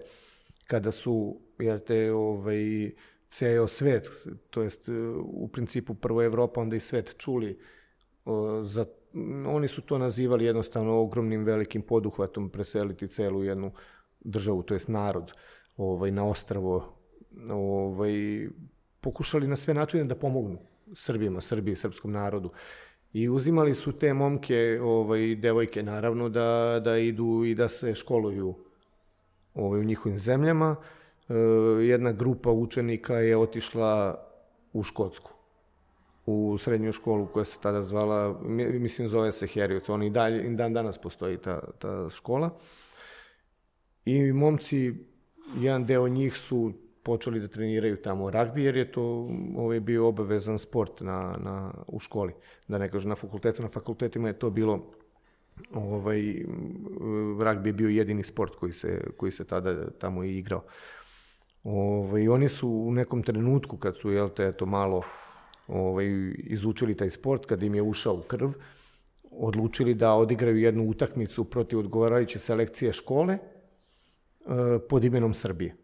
kada 0.67 0.91
su, 0.91 1.37
jer 1.59 1.79
te, 1.79 2.11
ovaj, 2.13 2.91
ceo 3.35 3.67
svet, 3.67 4.09
to 4.49 4.61
jest 4.61 4.89
u 5.23 5.47
principu 5.47 5.95
prvo 5.95 6.23
Evropa, 6.23 6.61
onda 6.61 6.75
i 6.75 6.79
svet 6.79 7.15
čuli 7.17 7.59
o, 8.25 8.63
za 8.63 8.85
oni 9.47 9.67
su 9.67 9.81
to 9.81 9.97
nazivali 9.97 10.45
jednostavno 10.45 11.01
ogromnim 11.01 11.43
velikim 11.43 11.81
poduhvatom 11.81 12.49
preseliti 12.49 13.07
celu 13.07 13.43
jednu 13.43 13.71
državu, 14.19 14.63
to 14.63 14.73
jest 14.73 14.87
narod, 14.87 15.31
ovaj, 15.77 16.11
na 16.11 16.25
ostravo, 16.27 16.97
ovaj, 17.51 18.13
pokušali 19.01 19.47
na 19.47 19.55
sve 19.55 19.73
načine 19.73 20.03
da 20.03 20.15
pomognu 20.15 20.57
Srbima, 20.93 21.41
Srbiji, 21.41 21.75
srpskom 21.75 22.11
narodu. 22.11 22.51
I 23.13 23.29
uzimali 23.29 23.75
su 23.75 23.91
te 23.91 24.13
momke, 24.13 24.79
ovaj, 24.81 25.35
devojke 25.35 25.83
naravno, 25.83 26.29
da, 26.29 26.81
da 26.83 26.97
idu 26.97 27.43
i 27.45 27.55
da 27.55 27.67
se 27.67 27.95
školuju 27.95 28.55
ovaj, 29.53 29.79
u 29.79 29.83
njihovim 29.83 30.19
zemljama. 30.19 30.75
E, 30.75 31.04
jedna 31.81 32.11
grupa 32.11 32.51
učenika 32.51 33.15
je 33.15 33.37
otišla 33.37 34.15
u 34.73 34.83
Škotsku 34.83 35.35
u 36.25 36.57
srednju 36.57 36.91
školu 36.91 37.27
koja 37.27 37.45
se 37.45 37.59
tada 37.61 37.83
zvala, 37.83 38.39
mi- 38.43 38.79
mislim 38.79 39.07
zove 39.07 39.31
se 39.31 39.47
Herioc, 39.47 39.89
on 39.89 40.03
i, 40.03 40.09
dalje, 40.09 40.47
i 40.47 40.55
dan 40.55 40.73
danas 40.73 40.97
postoji 40.97 41.37
ta, 41.37 41.61
ta 41.79 42.09
škola. 42.09 42.49
I 44.05 44.33
momci, 44.33 44.93
jedan 45.57 45.85
deo 45.85 46.07
njih 46.07 46.37
su 46.37 46.73
počeli 47.03 47.39
da 47.39 47.47
treniraju 47.47 48.01
tamo 48.01 48.31
ragbi, 48.31 48.63
jer 48.63 48.77
je 48.77 48.91
to 48.91 49.29
ovaj, 49.57 49.79
bio 49.79 50.07
obavezan 50.07 50.59
sport 50.59 51.01
na, 51.01 51.37
na, 51.39 51.73
u 51.87 51.99
školi. 51.99 52.33
Da 52.67 52.77
ne 52.77 52.89
kažem 52.91 53.09
na 53.09 53.15
fakultetu, 53.15 53.61
na 53.61 53.69
fakultetima 53.69 54.27
je 54.27 54.39
to 54.39 54.49
bilo 54.49 54.91
ovaj, 55.73 56.43
ragbi 57.39 57.69
je 57.69 57.73
bio 57.73 57.89
jedini 57.89 58.23
sport 58.23 58.55
koji 58.55 58.73
se, 58.73 59.03
koji 59.17 59.31
se 59.31 59.45
tada 59.45 59.89
tamo 59.91 60.23
i 60.23 60.37
igrao. 60.37 60.63
Ovaj, 61.65 62.27
oni 62.27 62.49
su 62.49 62.69
u 62.69 62.91
nekom 62.91 63.23
trenutku 63.23 63.77
kad 63.77 63.97
su, 63.97 64.11
jel 64.11 64.29
te, 64.29 64.47
eto, 64.47 64.65
malo 64.65 65.01
ovaj, 65.67 66.05
izučili 66.37 66.97
taj 66.97 67.09
sport, 67.09 67.45
kad 67.45 67.63
im 67.63 67.75
je 67.75 67.81
ušao 67.81 68.13
u 68.13 68.21
krv, 68.21 68.49
odlučili 69.31 69.93
da 69.93 70.13
odigraju 70.13 70.57
jednu 70.57 70.89
utakmicu 70.89 71.49
protiv 71.49 71.79
odgovarajuće 71.79 72.39
selekcije 72.39 72.93
škole 72.93 73.33
e, 73.33 73.39
pod 74.89 75.03
imenom 75.03 75.33
Srbije. 75.33 75.75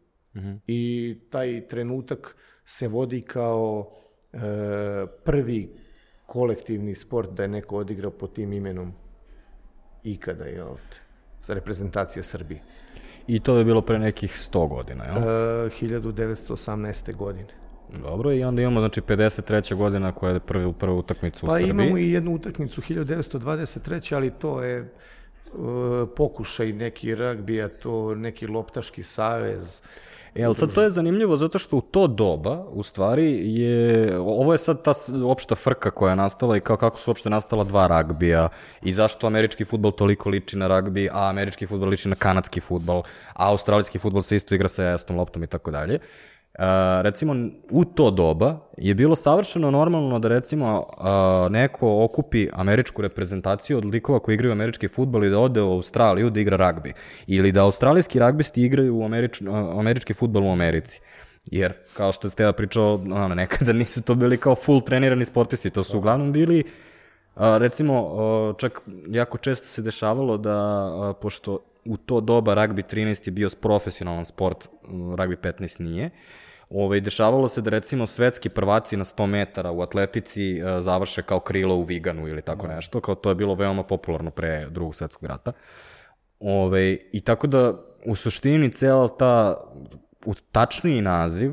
I 0.67 1.15
taj 1.29 1.67
trenutak 1.67 2.35
se 2.65 2.87
vodi 2.87 3.21
kao 3.21 3.91
e, 4.33 4.37
prvi 5.25 5.75
kolektivni 6.25 6.95
sport 6.95 7.31
da 7.31 7.43
je 7.43 7.49
neko 7.49 7.77
odigrao 7.77 8.11
pod 8.11 8.33
tim 8.33 8.53
imenom 8.53 8.93
ikada 10.03 10.45
je 10.45 10.63
ovde. 10.63 10.95
reprezentacija 11.47 12.23
Srbije. 12.23 12.61
I 13.27 13.39
to 13.39 13.57
je 13.57 13.65
bilo 13.65 13.81
pre 13.81 13.99
nekih 13.99 14.31
100 14.31 14.67
godina, 14.69 15.03
jel? 15.05 15.17
E, 15.17 15.69
1918. 15.69 17.15
godine. 17.15 17.47
Dobro, 18.03 18.31
i 18.31 18.43
onda 18.43 18.61
imamo, 18.61 18.79
znači, 18.79 19.01
53. 19.01 19.75
godina 19.75 20.11
koja 20.11 20.33
je 20.33 20.39
prvi, 20.39 20.73
prva 20.73 20.95
utakmica 20.95 21.45
u 21.45 21.49
Pa 21.49 21.55
Srbiji. 21.55 21.69
imamo 21.69 21.97
i 21.97 22.11
jednu 22.11 22.35
utakmicu 22.35 22.81
1923. 22.81 24.15
ali 24.15 24.31
to 24.31 24.63
je 24.63 24.77
e, 24.79 24.87
pokušaj 26.15 26.73
neki 26.73 27.15
ragbija, 27.15 27.67
to 27.69 28.15
neki 28.15 28.47
loptaški 28.47 29.03
savez. 29.03 29.81
E, 30.35 30.43
ali 30.43 30.55
sad 30.55 30.73
to 30.73 30.83
je 30.83 30.91
zanimljivo 30.91 31.37
zato 31.37 31.59
što 31.59 31.77
u 31.77 31.81
to 31.81 32.07
doba, 32.07 32.65
u 32.69 32.83
stvari, 32.83 33.55
je, 33.59 34.19
ovo 34.19 34.51
je 34.51 34.57
sad 34.57 34.83
ta 34.83 34.93
opšta 35.25 35.55
frka 35.55 35.91
koja 35.91 36.09
je 36.09 36.15
nastala 36.15 36.57
i 36.57 36.61
kao 36.61 36.77
kako 36.77 36.99
su 36.99 37.11
uopšte 37.11 37.29
nastala 37.29 37.63
dva 37.63 37.87
ragbija 37.87 38.49
i 38.81 38.93
zašto 38.93 39.27
američki 39.27 39.65
futbol 39.65 39.91
toliko 39.91 40.29
liči 40.29 40.57
na 40.57 40.67
ragbi, 40.67 41.09
a 41.11 41.29
američki 41.29 41.67
futbol 41.67 41.89
liči 41.89 42.09
na 42.09 42.15
kanadski 42.15 42.59
futbol, 42.59 43.03
a 43.33 43.49
australijski 43.49 43.99
futbol 43.99 44.21
se 44.21 44.35
isto 44.35 44.55
igra 44.55 44.67
sa 44.67 44.83
jastom 44.83 45.17
loptom 45.17 45.43
i 45.43 45.47
tako 45.47 45.71
dalje. 45.71 45.99
Uh, 46.61 46.67
recimo, 47.01 47.35
u 47.71 47.85
to 47.85 48.11
doba 48.11 48.59
je 48.77 48.95
bilo 48.95 49.15
savršeno 49.15 49.71
normalno 49.71 50.19
da 50.19 50.27
recimo 50.27 50.79
uh, 50.79 51.51
neko 51.51 52.03
okupi 52.03 52.47
američku 52.53 53.01
reprezentaciju 53.01 53.77
od 53.77 53.85
likova 53.85 54.19
koji 54.19 54.33
igraju 54.35 54.51
američki 54.51 54.87
futbol 54.87 55.25
i 55.25 55.29
da 55.29 55.39
ode 55.39 55.61
u 55.61 55.71
Australiju 55.71 56.29
da 56.29 56.39
igra 56.39 56.57
ragbi. 56.57 56.93
Ili 57.27 57.51
da 57.51 57.63
australijski 57.63 58.19
ragbisti 58.19 58.63
igraju 58.63 58.97
u 58.97 59.05
američ, 59.05 59.41
uh, 59.41 59.47
američki 59.79 60.13
futbol 60.13 60.43
u 60.43 60.51
Americi. 60.51 61.01
Jer, 61.45 61.73
kao 61.93 62.11
što 62.11 62.27
je 62.27 62.31
Steva 62.31 62.53
pričao, 62.53 62.93
ono, 62.93 63.35
nekada 63.35 63.73
nisu 63.73 64.01
to 64.01 64.15
bili 64.15 64.37
kao 64.37 64.55
full 64.55 64.81
trenirani 64.81 65.25
sportisti, 65.25 65.69
to 65.69 65.83
su 65.83 65.97
uglavnom 65.97 66.31
bili 66.31 66.63
A, 67.35 67.57
recimo, 67.57 68.15
čak 68.57 68.81
jako 69.07 69.37
često 69.37 69.67
se 69.67 69.81
dešavalo 69.81 70.37
da, 70.37 70.51
a, 70.51 71.13
pošto 71.21 71.59
u 71.85 71.97
to 71.97 72.21
doba 72.21 72.53
ragbi 72.53 72.83
13 72.83 73.27
je 73.27 73.31
bio 73.31 73.49
profesionalan 73.61 74.25
sport, 74.25 74.67
m, 74.89 75.15
ragbi 75.15 75.35
15 75.35 75.81
nije, 75.81 76.09
Ove, 76.73 76.99
dešavalo 76.99 77.47
se 77.47 77.61
da 77.61 77.69
recimo 77.69 78.07
svetski 78.07 78.49
prvaci 78.49 78.97
na 78.97 79.03
100 79.03 79.25
metara 79.25 79.71
u 79.71 79.81
atletici 79.81 80.63
a, 80.63 80.81
završe 80.81 81.23
kao 81.23 81.39
krilo 81.39 81.75
u 81.75 81.83
Viganu 81.83 82.27
ili 82.27 82.41
tako 82.41 82.67
nešto, 82.67 83.01
kao 83.01 83.15
to 83.15 83.29
je 83.29 83.35
bilo 83.35 83.55
veoma 83.55 83.83
popularno 83.83 84.31
pre 84.31 84.67
drugog 84.69 84.95
svetskog 84.95 85.29
rata. 85.29 85.51
Ove, 86.39 86.97
I 87.11 87.21
tako 87.21 87.47
da 87.47 87.73
u 88.05 88.15
suštini 88.15 88.71
cela 88.71 89.07
ta 89.07 89.63
u 90.25 90.33
tačniji 90.51 91.01
naziv 91.01 91.51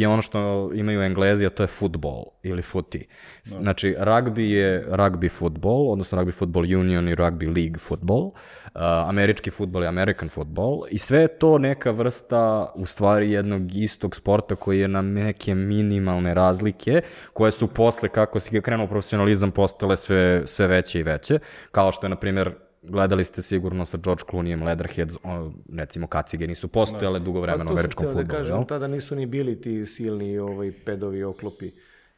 je 0.00 0.08
ono 0.08 0.22
što 0.22 0.70
imaju 0.74 1.02
Englezi, 1.02 1.46
a 1.46 1.50
to 1.50 1.62
je 1.62 1.66
football 1.66 2.24
ili 2.42 2.62
footy. 2.62 3.04
Znači, 3.42 3.96
rugby 3.98 4.40
je 4.40 4.86
rugby 4.90 5.30
football, 5.30 5.90
odnosno 5.90 6.18
rugby 6.18 6.32
football 6.32 6.64
union 6.64 7.08
i 7.08 7.14
rugby 7.14 7.56
league 7.56 7.78
football, 7.78 8.26
uh, 8.26 8.80
američki 9.08 9.50
futbol 9.50 9.82
je 9.82 9.88
American 9.88 10.28
football 10.28 10.82
i 10.90 10.98
sve 10.98 11.20
je 11.20 11.38
to 11.38 11.58
neka 11.58 11.90
vrsta 11.90 12.72
u 12.74 12.86
stvari 12.86 13.30
jednog 13.30 13.76
istog 13.76 14.16
sporta 14.16 14.56
koji 14.56 14.80
je 14.80 14.88
na 14.88 15.02
neke 15.02 15.54
minimalne 15.54 16.34
razlike 16.34 17.00
koje 17.32 17.50
su 17.50 17.66
posle 17.66 18.08
kako 18.08 18.40
se 18.40 18.60
krenuo 18.60 18.86
profesionalizam 18.86 19.50
postale 19.50 19.96
sve, 19.96 20.42
sve 20.46 20.66
veće 20.66 21.00
i 21.00 21.02
veće, 21.02 21.38
kao 21.72 21.92
što 21.92 22.06
je 22.06 22.10
na 22.10 22.16
primjer 22.16 22.54
gledali 22.88 23.24
ste 23.24 23.42
sigurno 23.42 23.84
sa 23.84 23.98
George 24.04 24.22
Clooneyem 24.30 24.64
Leatherheads, 24.64 25.16
o, 25.22 25.52
recimo 25.76 26.06
kacige 26.06 26.46
nisu 26.46 26.68
postojale 26.68 27.20
dugo 27.20 27.40
vremena 27.40 27.70
u 27.70 27.74
Pa 27.74 27.74
to 27.74 27.76
sam 27.76 27.78
američkom 27.78 28.06
da 28.06 28.12
futbolu, 28.12 28.38
kažem, 28.38 28.56
jel? 28.56 28.66
tada 28.66 28.86
nisu 28.88 29.16
ni 29.16 29.26
bili 29.26 29.60
ti 29.60 29.86
silni 29.86 30.38
ovaj, 30.38 30.72
pedovi, 30.84 31.24
oklopi 31.24 31.72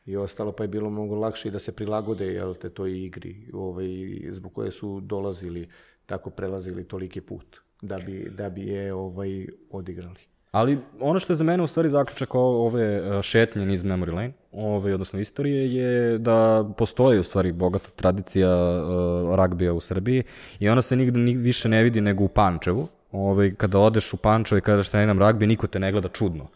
i 0.07 0.17
ostalo, 0.17 0.53
pa 0.53 0.65
je 0.65 0.69
bilo 0.69 0.91
mnogo 0.91 1.15
lakše 1.15 1.51
da 1.51 1.59
se 1.59 1.73
prilagode 1.73 2.27
jel 2.27 2.55
te, 2.55 2.71
toj 2.71 3.05
igri 3.05 3.51
ovaj, 3.53 3.87
zbog 4.31 4.53
koje 4.53 4.71
su 4.71 5.01
dolazili, 5.01 5.69
tako 6.07 6.31
prelazili 6.31 6.89
toliki 6.89 7.21
put 7.21 7.57
da 7.83 7.99
bi, 7.99 8.31
da 8.31 8.51
bi 8.51 8.67
je 8.67 8.95
ovaj, 8.95 9.47
odigrali. 9.71 10.21
Ali 10.57 10.79
ono 11.01 11.19
što 11.19 11.33
je 11.33 11.37
za 11.37 11.45
mene 11.45 11.63
u 11.63 11.67
stvari 11.67 11.89
zaključak 11.89 12.35
o- 12.35 12.39
ove 12.67 12.83
e, 12.83 13.23
šetnje 13.23 13.67
niz 13.67 13.85
Memory 13.85 14.13
Lane, 14.15 14.33
ove, 14.53 14.95
odnosno 14.95 15.21
istorije, 15.21 15.75
je 15.75 16.19
da 16.19 16.65
postoji 16.77 17.19
u 17.19 17.23
stvari 17.23 17.53
bogata 17.53 17.89
tradicija 17.97 18.49
uh, 18.57 19.35
ragbija 19.35 19.73
u 19.73 19.81
Srbiji 19.81 20.23
i 20.59 20.69
ona 20.69 20.83
se 20.83 20.97
nigde 20.97 21.21
ni, 21.21 21.35
više 21.35 21.69
ne 21.69 21.83
vidi 21.83 22.01
nego 22.01 22.25
u 22.25 22.29
Pančevu. 22.29 22.89
Ove, 23.13 23.55
kada 23.55 23.79
odeš 23.79 24.15
u 24.15 24.17
Pančevo 24.17 24.59
i 24.59 24.63
kažeš 24.63 24.89
treniram 24.89 25.19
ragbi, 25.19 25.47
niko 25.47 25.67
te 25.67 25.79
ne 25.79 25.93
gleda 25.93 26.09
čudno. 26.09 26.47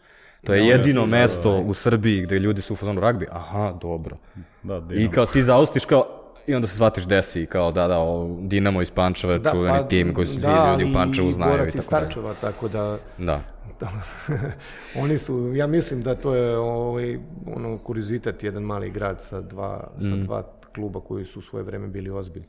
To 0.45 0.53
je 0.53 0.65
jedino 0.65 1.05
mesto 1.05 1.57
u 1.57 1.73
Srbiji 1.73 2.21
gde 2.21 2.39
ljudi 2.39 2.61
su 2.61 2.73
u 2.73 2.77
fazonu 2.77 3.01
ragbi. 3.01 3.27
Aha, 3.31 3.73
dobro. 3.81 4.17
Da, 4.63 4.77
I 4.77 4.81
Dinamo. 4.81 5.11
kao 5.11 5.25
ti 5.25 5.43
zaustiš 5.43 5.85
kao 5.85 6.17
I 6.47 6.55
onda 6.55 6.67
se 6.67 6.75
shvatiš 6.75 7.05
desi, 7.05 7.45
kao 7.45 7.71
da, 7.71 7.87
da, 7.87 7.99
o, 7.99 8.37
Dinamo 8.41 8.81
iz 8.81 8.91
Pančeva, 8.91 9.37
da, 9.37 9.51
čuveni 9.51 9.77
pa, 9.77 9.87
tim 9.87 10.13
koji 10.13 10.27
su 10.27 10.33
svi 10.33 10.41
da, 10.41 10.71
ljudi 10.71 10.91
u 10.91 10.93
Pančevu 10.93 11.29
i 11.29 11.33
znaju 11.33 11.63
i 11.63 11.67
iz 11.67 11.73
tako 11.73 11.91
dalje. 11.91 12.11
Starčeva, 12.11 12.33
tako 12.41 12.67
da 12.67 12.97
Da. 13.17 13.39
Da. 13.81 13.89
Oni 15.03 15.17
su, 15.17 15.51
ja 15.55 15.67
mislim 15.67 16.01
da 16.01 16.15
to 16.15 16.35
je 16.35 16.57
ovaj, 16.57 17.19
ono, 17.55 17.77
kurizitet, 17.77 18.43
jedan 18.43 18.63
mali 18.63 18.89
grad 18.91 19.23
sa 19.23 19.41
dva, 19.41 19.91
sa 19.99 20.15
Mm. 20.15 20.23
dva 20.23 20.43
kluba 20.75 20.99
koji 20.99 21.25
su 21.25 21.39
u 21.39 21.41
svoje 21.41 21.63
vreme 21.63 21.87
bili 21.87 22.09
ozbiljni. 22.09 22.47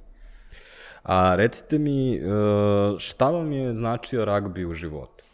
A 1.03 1.35
recite 1.37 1.79
mi, 1.79 2.15
e, 2.17 2.21
šta 2.99 3.31
vam 3.31 3.53
je 3.53 3.75
značio 3.75 4.25
ragbi 4.25 4.65
u 4.67 4.75
životu? 4.75 5.25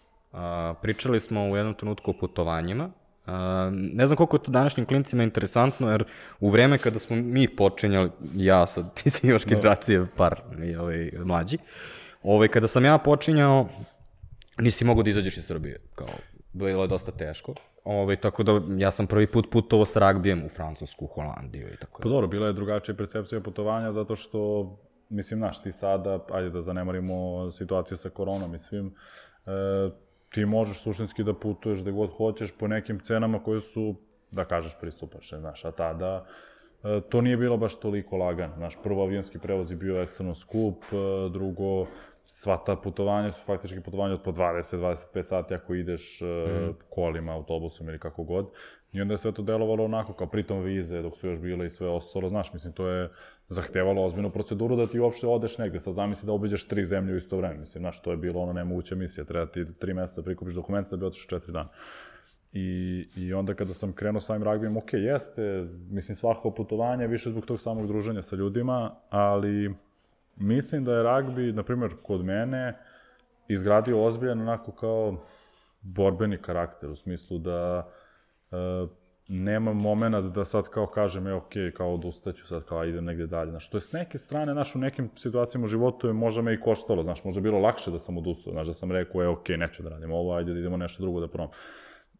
Pričali 0.82 1.20
smo 1.20 1.44
u 1.50 1.56
jednom 1.56 1.74
trenutku 1.74 2.10
o 2.10 2.14
putovanjima. 2.20 2.90
Ne 3.72 4.06
znam 4.06 4.16
koliko 4.16 4.36
je 4.36 4.42
to 4.42 4.50
današnjim 4.50 4.86
klincima 4.86 5.22
interesantno, 5.22 5.90
jer 5.90 6.04
u 6.40 6.50
vreme 6.50 6.78
kada 6.78 6.98
smo 6.98 7.16
mi 7.16 7.48
počinjali, 7.56 8.10
ja 8.34 8.66
sad, 8.66 8.94
ti 9.02 9.10
si 9.10 9.28
još 9.28 9.46
generacije 9.46 10.06
par 10.16 10.40
i, 10.64 10.76
ovaj, 10.76 11.10
mlađi, 11.24 11.58
ovaj, 12.22 12.48
kada 12.48 12.66
sam 12.68 12.84
ja 12.84 12.98
počinjao, 12.98 13.68
nisi 14.58 14.84
mogao 14.84 15.02
da 15.02 15.10
izađeš 15.10 15.36
iz 15.36 15.46
Srbije, 15.46 15.80
kao, 15.94 16.08
bilo 16.52 16.82
je 16.82 16.88
dosta 16.88 17.12
teško. 17.12 17.54
Ovaj, 17.84 18.16
tako 18.16 18.42
da 18.42 18.60
ja 18.78 18.90
sam 18.90 19.06
prvi 19.06 19.26
put 19.26 19.50
putovao 19.50 19.84
sa 19.84 20.00
ragbijem 20.00 20.44
u 20.44 20.48
Francusku, 20.48 21.06
Holandiju 21.06 21.68
i 21.68 21.76
tako. 21.76 22.02
Pa 22.02 22.08
dobro, 22.08 22.26
bila 22.26 22.46
je 22.46 22.52
drugačija 22.52 22.94
percepcija 22.94 23.40
putovanja 23.40 23.92
zato 23.92 24.16
što, 24.16 24.70
mislim, 25.08 25.40
znaš, 25.40 25.62
ti 25.62 25.72
sada, 25.72 26.24
ajde 26.30 26.50
da 26.50 26.62
zanemarimo 26.62 27.50
situaciju 27.50 27.96
sa 27.96 28.10
koronom 28.10 28.54
i 28.54 28.58
svim, 28.58 28.94
e, 29.46 29.50
ti 30.30 30.44
možeš 30.44 30.82
suštinski 30.82 31.24
da 31.24 31.34
putuješ 31.34 31.80
gde 31.80 31.92
god 31.92 32.10
hoćeš 32.16 32.52
po 32.58 32.68
nekim 32.68 33.00
cenama 33.00 33.42
koje 33.42 33.60
su, 33.60 33.94
da 34.30 34.44
kažeš, 34.44 34.76
pristupačne, 34.80 35.38
znaš, 35.38 35.64
a 35.64 35.70
tada 35.70 36.26
e, 36.84 37.00
to 37.08 37.20
nije 37.20 37.36
bilo 37.36 37.56
baš 37.56 37.80
toliko 37.80 38.16
lagano. 38.16 38.56
Znaš, 38.56 38.76
prvo 38.82 39.02
avionski 39.02 39.38
prevoz 39.38 39.70
je 39.70 39.76
bio 39.76 40.02
ekstremno 40.02 40.34
skup, 40.34 40.84
e, 40.92 41.30
drugo, 41.32 41.86
sva 42.30 42.56
ta 42.56 42.76
putovanja 42.76 43.32
su 43.32 43.42
faktički 43.44 43.80
putovanja 43.80 44.14
od 44.14 44.22
po 44.22 44.32
20-25 44.32 45.24
sati 45.24 45.54
ako 45.54 45.74
ideš 45.74 46.20
mm. 46.20 46.72
kolima, 46.90 47.32
autobusom 47.32 47.88
ili 47.88 47.98
kako 47.98 48.24
god. 48.24 48.50
I 48.92 49.00
onda 49.00 49.14
je 49.14 49.18
sve 49.18 49.32
to 49.32 49.42
delovalo 49.42 49.84
onako, 49.84 50.12
kao 50.12 50.26
pritom 50.26 50.60
vize, 50.62 51.02
dok 51.02 51.16
su 51.16 51.28
još 51.28 51.40
bile 51.40 51.66
i 51.66 51.70
sve 51.70 51.88
ostalo. 51.88 52.28
Znaš, 52.28 52.52
mislim, 52.52 52.72
to 52.72 52.88
je 52.88 53.08
zahtevalo 53.48 54.04
ozbiljnu 54.04 54.30
proceduru 54.30 54.76
da 54.76 54.86
ti 54.86 55.00
uopšte 55.00 55.26
odeš 55.26 55.58
negde. 55.58 55.80
Sad 55.80 55.94
zamisli 55.94 56.26
da 56.26 56.32
obiđeš 56.32 56.68
tri 56.68 56.84
zemlje 56.84 57.14
u 57.14 57.16
isto 57.16 57.36
vreme. 57.36 57.58
Mislim, 57.58 57.82
znaš, 57.82 58.02
to 58.02 58.10
je 58.10 58.16
bilo 58.16 58.40
ono 58.40 58.52
nemoguća 58.52 58.94
misija. 58.94 59.24
Treba 59.24 59.46
ti 59.46 59.78
tri 59.78 59.94
meseca 59.94 60.20
da 60.20 60.24
prikupiš 60.24 60.54
dokumente 60.54 60.90
da 60.90 60.96
bi 60.96 61.06
otišao 61.06 61.38
četiri 61.38 61.52
dana. 61.52 61.68
I, 62.52 63.08
I 63.16 63.34
onda 63.34 63.54
kada 63.54 63.74
sam 63.74 63.92
krenuo 63.92 64.20
s 64.20 64.30
ovim 64.30 64.42
ragbijem, 64.42 64.76
ok, 64.76 64.92
jeste, 64.92 65.66
mislim, 65.90 66.16
svako 66.16 66.50
putovanje 66.50 67.04
je 67.04 67.08
više 67.08 67.30
zbog 67.30 67.46
tog 67.46 67.60
samog 67.60 67.86
druženja 67.86 68.22
sa 68.22 68.36
ljudima, 68.36 68.94
ali 69.10 69.74
mislim 70.40 70.84
da 70.84 70.94
je 70.94 71.02
ragbi, 71.02 71.52
na 71.52 71.62
primjer, 71.62 71.90
kod 72.02 72.24
mene, 72.24 72.78
izgradio 73.48 74.00
ozbiljan 74.00 74.40
onako 74.40 74.72
kao 74.72 75.24
borbeni 75.80 76.38
karakter, 76.38 76.90
u 76.90 76.96
smislu 76.96 77.38
da 77.38 77.90
e, 78.50 78.56
nema 79.28 79.72
moment 79.72 80.34
da 80.34 80.44
sad 80.44 80.68
kao 80.68 80.86
kažem, 80.86 81.26
e, 81.26 81.32
ok, 81.32 81.52
kao 81.76 81.94
odustaću 81.94 82.46
sad, 82.46 82.64
kao 82.64 82.84
idem 82.84 83.04
negde 83.04 83.26
dalje. 83.26 83.50
Znaš, 83.50 83.70
to 83.70 83.76
je 83.76 83.80
s 83.80 83.92
neke 83.92 84.18
strane, 84.18 84.52
znaš, 84.52 84.74
u 84.74 84.78
nekim 84.78 85.10
situacijama 85.14 85.64
u 85.64 85.68
životu 85.68 86.06
je 86.06 86.12
možda 86.12 86.42
me 86.42 86.54
i 86.54 86.60
koštalo, 86.60 87.02
znaš, 87.02 87.24
možda 87.24 87.38
je 87.38 87.42
bilo 87.42 87.58
lakše 87.58 87.90
da 87.90 87.98
sam 87.98 88.18
odustao, 88.18 88.52
znaš, 88.52 88.66
da 88.66 88.74
sam 88.74 88.92
rekao, 88.92 89.22
e, 89.22 89.28
ok, 89.28 89.48
neću 89.48 89.82
da 89.82 89.88
radim 89.88 90.12
ovo, 90.12 90.34
ajde 90.34 90.52
da 90.52 90.58
idemo 90.58 90.76
nešto 90.76 91.02
drugo 91.02 91.20
da 91.20 91.28
probam. 91.28 91.50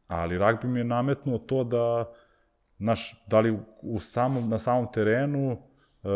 Ali 0.07 0.39
ragbi 0.39 0.69
mi 0.69 0.81
je 0.81 0.85
nametnuo 0.85 1.39
to 1.39 1.65
da, 1.65 2.13
znaš, 2.79 3.25
da 3.27 3.41
li 3.41 3.59
u 3.83 4.01
samom, 4.01 4.49
na 4.49 4.59
samom 4.59 4.87
terenu, 4.93 5.53
e, 5.53 6.09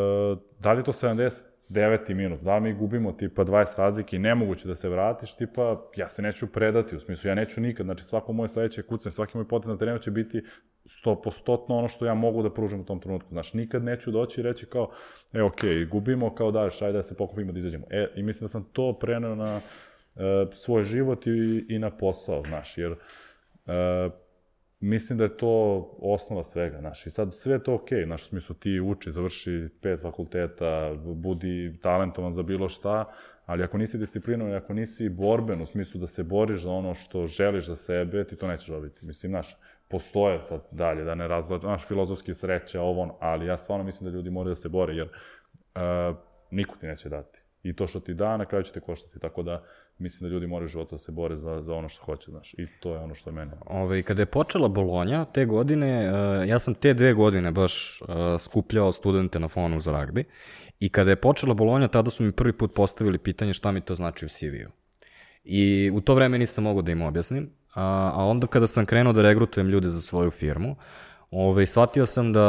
da 0.58 0.72
li 0.72 0.80
je 0.80 0.84
to 0.84 0.92
79. 1.72 2.14
minut, 2.14 2.40
da 2.40 2.60
mi 2.60 2.74
gubimo 2.74 3.12
tipa 3.12 3.44
20 3.44 3.78
razlike 3.78 4.16
i 4.16 4.18
nemoguće 4.18 4.68
da 4.68 4.74
se 4.74 4.88
vratiš, 4.88 5.36
tipa 5.36 5.90
ja 5.96 6.08
se 6.08 6.22
neću 6.22 6.52
predati, 6.52 6.96
u 6.96 7.00
smislu 7.00 7.28
ja 7.28 7.34
neću 7.34 7.60
nikad, 7.60 7.86
znači 7.86 8.04
svako 8.04 8.32
moje 8.32 8.48
sledeće 8.48 8.82
kucanje, 8.82 9.10
svaki 9.10 9.36
moj 9.36 9.48
potez 9.48 9.68
na 9.68 9.78
terenu 9.78 9.98
će 9.98 10.10
biti 10.10 10.42
100% 10.84 11.64
ono 11.68 11.88
što 11.88 12.06
ja 12.06 12.14
mogu 12.14 12.42
da 12.42 12.54
pružim 12.54 12.80
u 12.80 12.84
tom 12.84 13.00
trenutku. 13.00 13.28
Znaš, 13.28 13.54
nikad 13.54 13.84
neću 13.84 14.10
doći 14.10 14.40
i 14.40 14.44
reći 14.44 14.66
kao, 14.66 14.90
e, 15.32 15.38
okay, 15.38 15.88
gubimo, 15.88 16.34
kao 16.34 16.50
da, 16.50 16.68
ajde 16.80 16.92
da 16.92 17.02
se 17.02 17.16
pokupimo, 17.16 17.52
da 17.52 17.58
izađemo. 17.58 17.86
E, 17.90 18.12
i 18.14 18.22
mislim 18.22 18.44
da 18.44 18.48
sam 18.48 18.64
to 18.72 18.98
preneo 18.98 19.34
na 19.34 19.60
e, 20.16 20.46
svoj 20.52 20.84
život 20.84 21.26
i, 21.26 21.66
i 21.68 21.78
na 21.78 21.90
posao, 21.90 22.42
znaš, 22.48 22.78
jer 22.78 22.92
e, 22.92 24.10
mislim 24.82 25.18
da 25.18 25.24
je 25.24 25.36
to 25.36 25.80
osnova 26.00 26.44
svega, 26.44 26.80
znaš, 26.80 27.06
i 27.06 27.10
sad 27.10 27.34
sve 27.34 27.54
je 27.54 27.62
to 27.62 27.74
okej, 27.74 27.98
okay, 27.98 28.06
znaš, 28.06 28.22
u 28.22 28.26
smislu 28.26 28.54
ti 28.54 28.80
uči, 28.80 29.10
završi 29.10 29.68
pet 29.82 30.02
fakulteta, 30.02 30.94
budi 31.04 31.78
talentovan 31.82 32.32
za 32.32 32.42
bilo 32.42 32.68
šta, 32.68 33.04
ali 33.46 33.62
ako 33.62 33.78
nisi 33.78 33.98
disciplinovan, 33.98 34.54
ako 34.54 34.74
nisi 34.74 35.08
borben 35.08 35.62
u 35.62 35.66
smislu 35.66 36.00
da 36.00 36.06
se 36.06 36.22
boriš 36.22 36.60
za 36.60 36.70
ono 36.70 36.94
što 36.94 37.26
želiš 37.26 37.66
za 37.66 37.76
sebe, 37.76 38.24
ti 38.24 38.36
to 38.36 38.48
nećeš 38.48 38.68
dobiti. 38.68 39.06
Mislim, 39.06 39.32
znaš, 39.32 39.56
postoje 39.88 40.42
sad 40.42 40.66
dalje, 40.70 41.04
da 41.04 41.14
ne 41.14 41.28
razgleda, 41.28 41.60
znaš, 41.60 41.88
filozofski 41.88 42.34
sreća, 42.34 42.82
ovo, 42.82 43.16
ali 43.20 43.46
ja 43.46 43.58
stvarno 43.58 43.84
mislim 43.84 44.10
da 44.10 44.16
ljudi 44.16 44.30
moraju 44.30 44.50
da 44.50 44.56
se 44.56 44.68
bore, 44.68 44.94
jer 44.94 45.08
uh, 45.08 46.16
niko 46.50 46.76
ti 46.76 46.86
neće 46.86 47.08
dati. 47.08 47.41
I 47.62 47.76
to 47.76 47.86
što 47.86 48.00
ti 48.00 48.14
da, 48.14 48.36
na 48.36 48.44
kraju 48.44 48.64
će 48.64 48.72
te 48.72 48.80
koštati, 48.80 49.18
tako 49.18 49.42
da 49.42 49.64
mislim 49.98 50.30
da 50.30 50.34
ljudi 50.34 50.46
moraju 50.46 50.68
životu 50.68 50.94
da 50.94 50.98
se 50.98 51.12
bore 51.12 51.36
za, 51.36 51.62
za 51.62 51.74
ono 51.74 51.88
što 51.88 52.04
hoće, 52.04 52.30
znaš, 52.30 52.54
i 52.54 52.66
to 52.80 52.94
je 52.94 53.00
ono 53.00 53.14
što 53.14 53.30
je 53.30 53.34
mene. 53.34 53.52
Ove, 53.66 54.02
kada 54.02 54.22
je 54.22 54.26
počela 54.26 54.68
Bolonja, 54.68 55.24
te 55.24 55.44
godine, 55.46 56.12
uh, 56.12 56.48
ja 56.48 56.58
sam 56.58 56.74
te 56.74 56.94
dve 56.94 57.12
godine 57.14 57.50
baš 57.50 58.02
uh, 58.02 58.40
skupljao 58.40 58.92
studente 58.92 59.40
na 59.40 59.48
fonu 59.48 59.80
za 59.80 59.92
ragbi, 59.92 60.24
i 60.80 60.88
kada 60.88 61.10
je 61.10 61.16
počela 61.16 61.54
Bolonja, 61.54 61.88
tada 61.88 62.10
su 62.10 62.22
mi 62.22 62.32
prvi 62.32 62.52
put 62.52 62.74
postavili 62.74 63.18
pitanje 63.18 63.52
šta 63.52 63.72
mi 63.72 63.80
to 63.80 63.94
znači 63.94 64.26
u 64.26 64.28
CV-u. 64.28 64.70
I 65.44 65.90
u 65.94 66.00
to 66.00 66.14
vreme 66.14 66.38
nisam 66.38 66.64
mogao 66.64 66.82
da 66.82 66.92
im 66.92 67.02
objasnim, 67.02 67.50
a, 67.74 68.12
a 68.14 68.24
onda 68.24 68.46
kada 68.46 68.66
sam 68.66 68.86
krenuo 68.86 69.12
da 69.12 69.22
regrutujem 69.22 69.68
ljude 69.68 69.88
za 69.88 70.00
svoju 70.00 70.30
firmu, 70.30 70.76
ovaj, 71.30 71.66
shvatio 71.66 72.06
sam 72.06 72.32
da, 72.32 72.42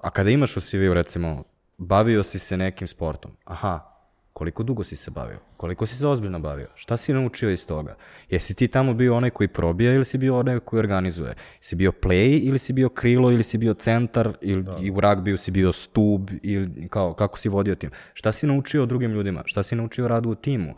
a 0.00 0.10
kada 0.10 0.30
imaš 0.30 0.56
u 0.56 0.60
CV-u 0.60 0.94
recimo, 0.94 1.44
bavio 1.78 2.22
si 2.22 2.38
se 2.38 2.56
nekim 2.56 2.88
sportom, 2.88 3.30
aha, 3.44 3.97
koliko 4.38 4.62
dugo 4.62 4.84
si 4.84 4.96
se 4.96 5.10
bavio, 5.10 5.38
koliko 5.56 5.86
si 5.86 5.96
se 5.96 6.06
ozbiljno 6.06 6.38
bavio, 6.38 6.68
šta 6.74 6.96
si 6.96 7.12
naučio 7.12 7.50
iz 7.50 7.66
toga, 7.66 7.96
jesi 8.30 8.54
ti 8.54 8.68
tamo 8.68 8.94
bio 8.94 9.16
onaj 9.16 9.30
koji 9.30 9.48
probija 9.48 9.94
ili 9.94 10.04
si 10.04 10.18
bio 10.18 10.38
onaj 10.38 10.58
koji 10.58 10.78
organizuje, 10.78 11.34
si 11.60 11.76
bio 11.76 11.92
play 11.92 12.40
ili 12.44 12.58
si 12.58 12.72
bio 12.72 12.88
krilo 12.88 13.32
ili 13.32 13.42
si 13.42 13.58
bio 13.58 13.74
centar 13.74 14.36
ili 14.40 14.62
da. 14.62 14.76
i 14.80 14.90
u 14.90 15.00
ragbiju 15.00 15.36
si 15.36 15.50
bio 15.50 15.72
stub 15.72 16.30
ili 16.42 16.88
kao, 16.88 17.14
kako 17.14 17.38
si 17.38 17.48
vodio 17.48 17.74
tim, 17.74 17.90
šta 18.14 18.32
si 18.32 18.46
naučio 18.46 18.82
o 18.82 18.86
drugim 18.86 19.10
ljudima, 19.10 19.42
šta 19.44 19.62
si 19.62 19.76
naučio 19.76 20.08
radu 20.08 20.30
u 20.30 20.34
timu, 20.34 20.74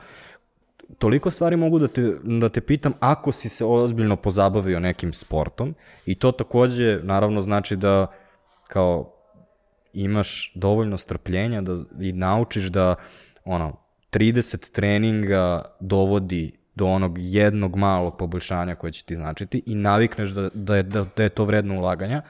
toliko 0.99 1.31
stvari 1.31 1.57
mogu 1.57 1.79
da 1.79 1.89
te, 1.89 2.17
da 2.25 2.49
te 2.49 2.61
pitam 2.61 2.93
ako 3.01 3.33
si 3.33 3.49
se 3.49 3.65
ozbiljno 3.65 4.17
pozabavio 4.17 4.81
nekim 4.81 5.13
sportom 5.13 5.75
i 6.07 6.15
to 6.15 6.33
takođe 6.33 7.01
naravno 7.03 7.43
znači 7.43 7.77
da 7.77 8.07
kao 8.69 9.21
imaš 9.93 10.53
dovoljno 10.55 10.99
strpljenja 10.99 11.61
da, 11.61 11.79
i 12.01 12.13
naučiš 12.13 12.65
da 12.65 12.95
ono, 13.45 13.77
30 14.13 14.73
treninga 14.73 15.65
dovodi 15.81 16.53
do 16.75 16.87
onog 16.87 17.19
jednog 17.19 17.77
malog 17.77 18.17
poboljšanja 18.17 18.75
koje 18.75 18.93
će 18.93 19.05
ti 19.05 19.17
značiti 19.17 19.63
i 19.67 19.75
navikneš 19.75 20.31
da, 20.31 20.49
da, 20.55 20.77
je, 20.77 20.83
da, 20.83 21.07
da 21.17 21.23
je 21.23 21.29
to 21.29 21.45
vredno 21.45 21.79
ulaganja, 21.79 22.23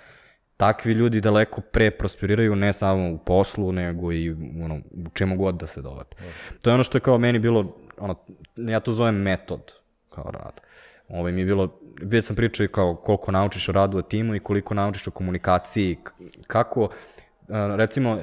takvi 0.57 0.93
ljudi 0.93 1.21
daleko 1.21 1.61
pre 1.61 1.91
prosperiraju 1.91 2.57
ne 2.57 2.73
samo 2.73 3.11
u 3.11 3.19
poslu, 3.19 3.73
nego 3.73 4.13
i 4.13 4.31
ono, 4.65 4.77
u 4.77 5.11
čemu 5.15 5.37
god 5.37 5.55
da 5.55 5.67
se 5.67 5.83
dovate. 5.83 6.17
To 6.63 6.71
je 6.71 6.75
ono 6.75 6.85
što 6.85 6.99
je 6.99 7.03
kao 7.03 7.19
meni 7.19 7.39
bilo, 7.39 7.77
ono, 7.99 8.15
ja 8.57 8.81
to 8.81 8.93
zovem 8.93 9.15
metod 9.15 9.73
kao 10.11 10.31
rad. 10.31 10.61
Ovo 11.09 11.21
ovaj, 11.21 11.33
mi 11.33 11.41
je 11.41 11.45
bilo, 11.45 11.81
već 12.03 12.25
sam 12.25 12.37
pričao 12.37 12.65
i 12.65 12.69
kao 12.69 12.97
koliko 12.97 13.33
naučiš 13.33 13.69
o 13.69 13.73
radu 13.73 13.99
o 13.99 14.03
timu 14.03 14.35
i 14.35 14.39
koliko 14.41 14.75
naučiš 14.75 15.07
o 15.07 15.11
komunikaciji, 15.11 15.97
kako, 16.47 16.89
recimo, 17.77 18.19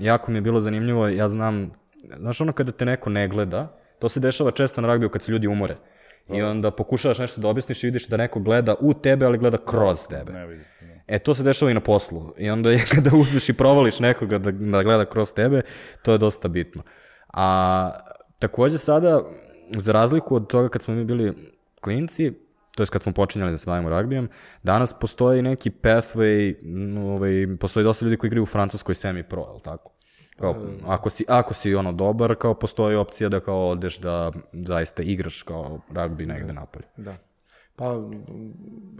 jako 0.00 0.30
mi 0.30 0.36
je 0.38 0.42
bilo 0.42 0.60
zanimljivo, 0.60 1.08
ja 1.08 1.28
znam, 1.28 1.70
znaš 2.18 2.40
ono 2.40 2.52
kada 2.52 2.72
te 2.72 2.84
neko 2.84 3.10
ne 3.10 3.28
gleda, 3.28 3.78
to 3.98 4.08
se 4.08 4.20
dešava 4.20 4.50
često 4.50 4.80
na 4.80 4.88
ragbiju 4.88 5.08
kad 5.08 5.22
se 5.22 5.32
ljudi 5.32 5.46
umore. 5.46 5.76
I 6.28 6.42
onda 6.42 6.70
pokušavaš 6.70 7.18
nešto 7.18 7.40
da 7.40 7.48
objasniš 7.48 7.84
i 7.84 7.86
vidiš 7.86 8.06
da 8.06 8.16
neko 8.16 8.40
gleda 8.40 8.74
u 8.80 8.94
tebe, 8.94 9.26
ali 9.26 9.38
gleda 9.38 9.58
kroz 9.58 10.06
tebe. 10.08 10.32
Ne 10.32 10.46
vidiš. 10.46 10.66
E, 11.06 11.18
to 11.18 11.34
se 11.34 11.42
dešava 11.42 11.70
i 11.70 11.74
na 11.74 11.80
poslu. 11.80 12.34
I 12.38 12.50
onda 12.50 12.70
je 12.70 12.84
kada 12.94 13.10
uzmeš 13.16 13.48
i 13.48 13.52
provališ 13.52 14.00
nekoga 14.00 14.38
da, 14.38 14.50
da 14.50 14.82
gleda 14.82 15.04
kroz 15.04 15.32
tebe, 15.32 15.62
to 16.02 16.12
je 16.12 16.18
dosta 16.18 16.48
bitno. 16.48 16.82
A 17.32 17.90
takođe 18.38 18.78
sada, 18.78 19.22
za 19.76 19.92
razliku 19.92 20.36
od 20.36 20.46
toga 20.46 20.68
kad 20.68 20.82
smo 20.82 20.94
mi 20.94 21.04
bili 21.04 21.52
klinci, 21.80 22.32
to 22.76 22.82
je 22.82 22.86
kad 22.86 23.02
smo 23.02 23.12
počinjali 23.12 23.52
da 23.52 23.58
se 23.58 23.66
bavimo 23.66 23.88
ragbijem, 23.88 24.28
danas 24.62 24.98
postoji 24.98 25.42
neki 25.42 25.70
pathway, 25.70 26.54
ovaj, 27.14 27.56
postoji 27.60 27.84
dosta 27.84 28.04
ljudi 28.04 28.16
koji 28.16 28.28
igraju 28.28 28.42
u 28.42 28.46
Francuskoj 28.46 28.94
semi-pro, 28.94 29.42
je 29.42 29.52
li 29.54 29.60
tako? 29.62 29.92
Kao, 30.38 30.66
ako, 30.86 31.10
si, 31.10 31.24
ako 31.28 31.54
si 31.54 31.74
ono 31.74 31.92
dobar, 31.92 32.34
kao 32.34 32.54
postoji 32.54 32.96
opcija 32.96 33.28
da 33.28 33.40
kao 33.40 33.68
odeš 33.68 33.98
da 33.98 34.32
zaista 34.52 35.02
igraš 35.02 35.42
kao 35.42 35.80
ragbi 35.92 36.26
negde 36.26 36.46
da. 36.46 36.52
napolje. 36.52 36.86
Da. 36.96 37.16
Pa, 37.76 38.00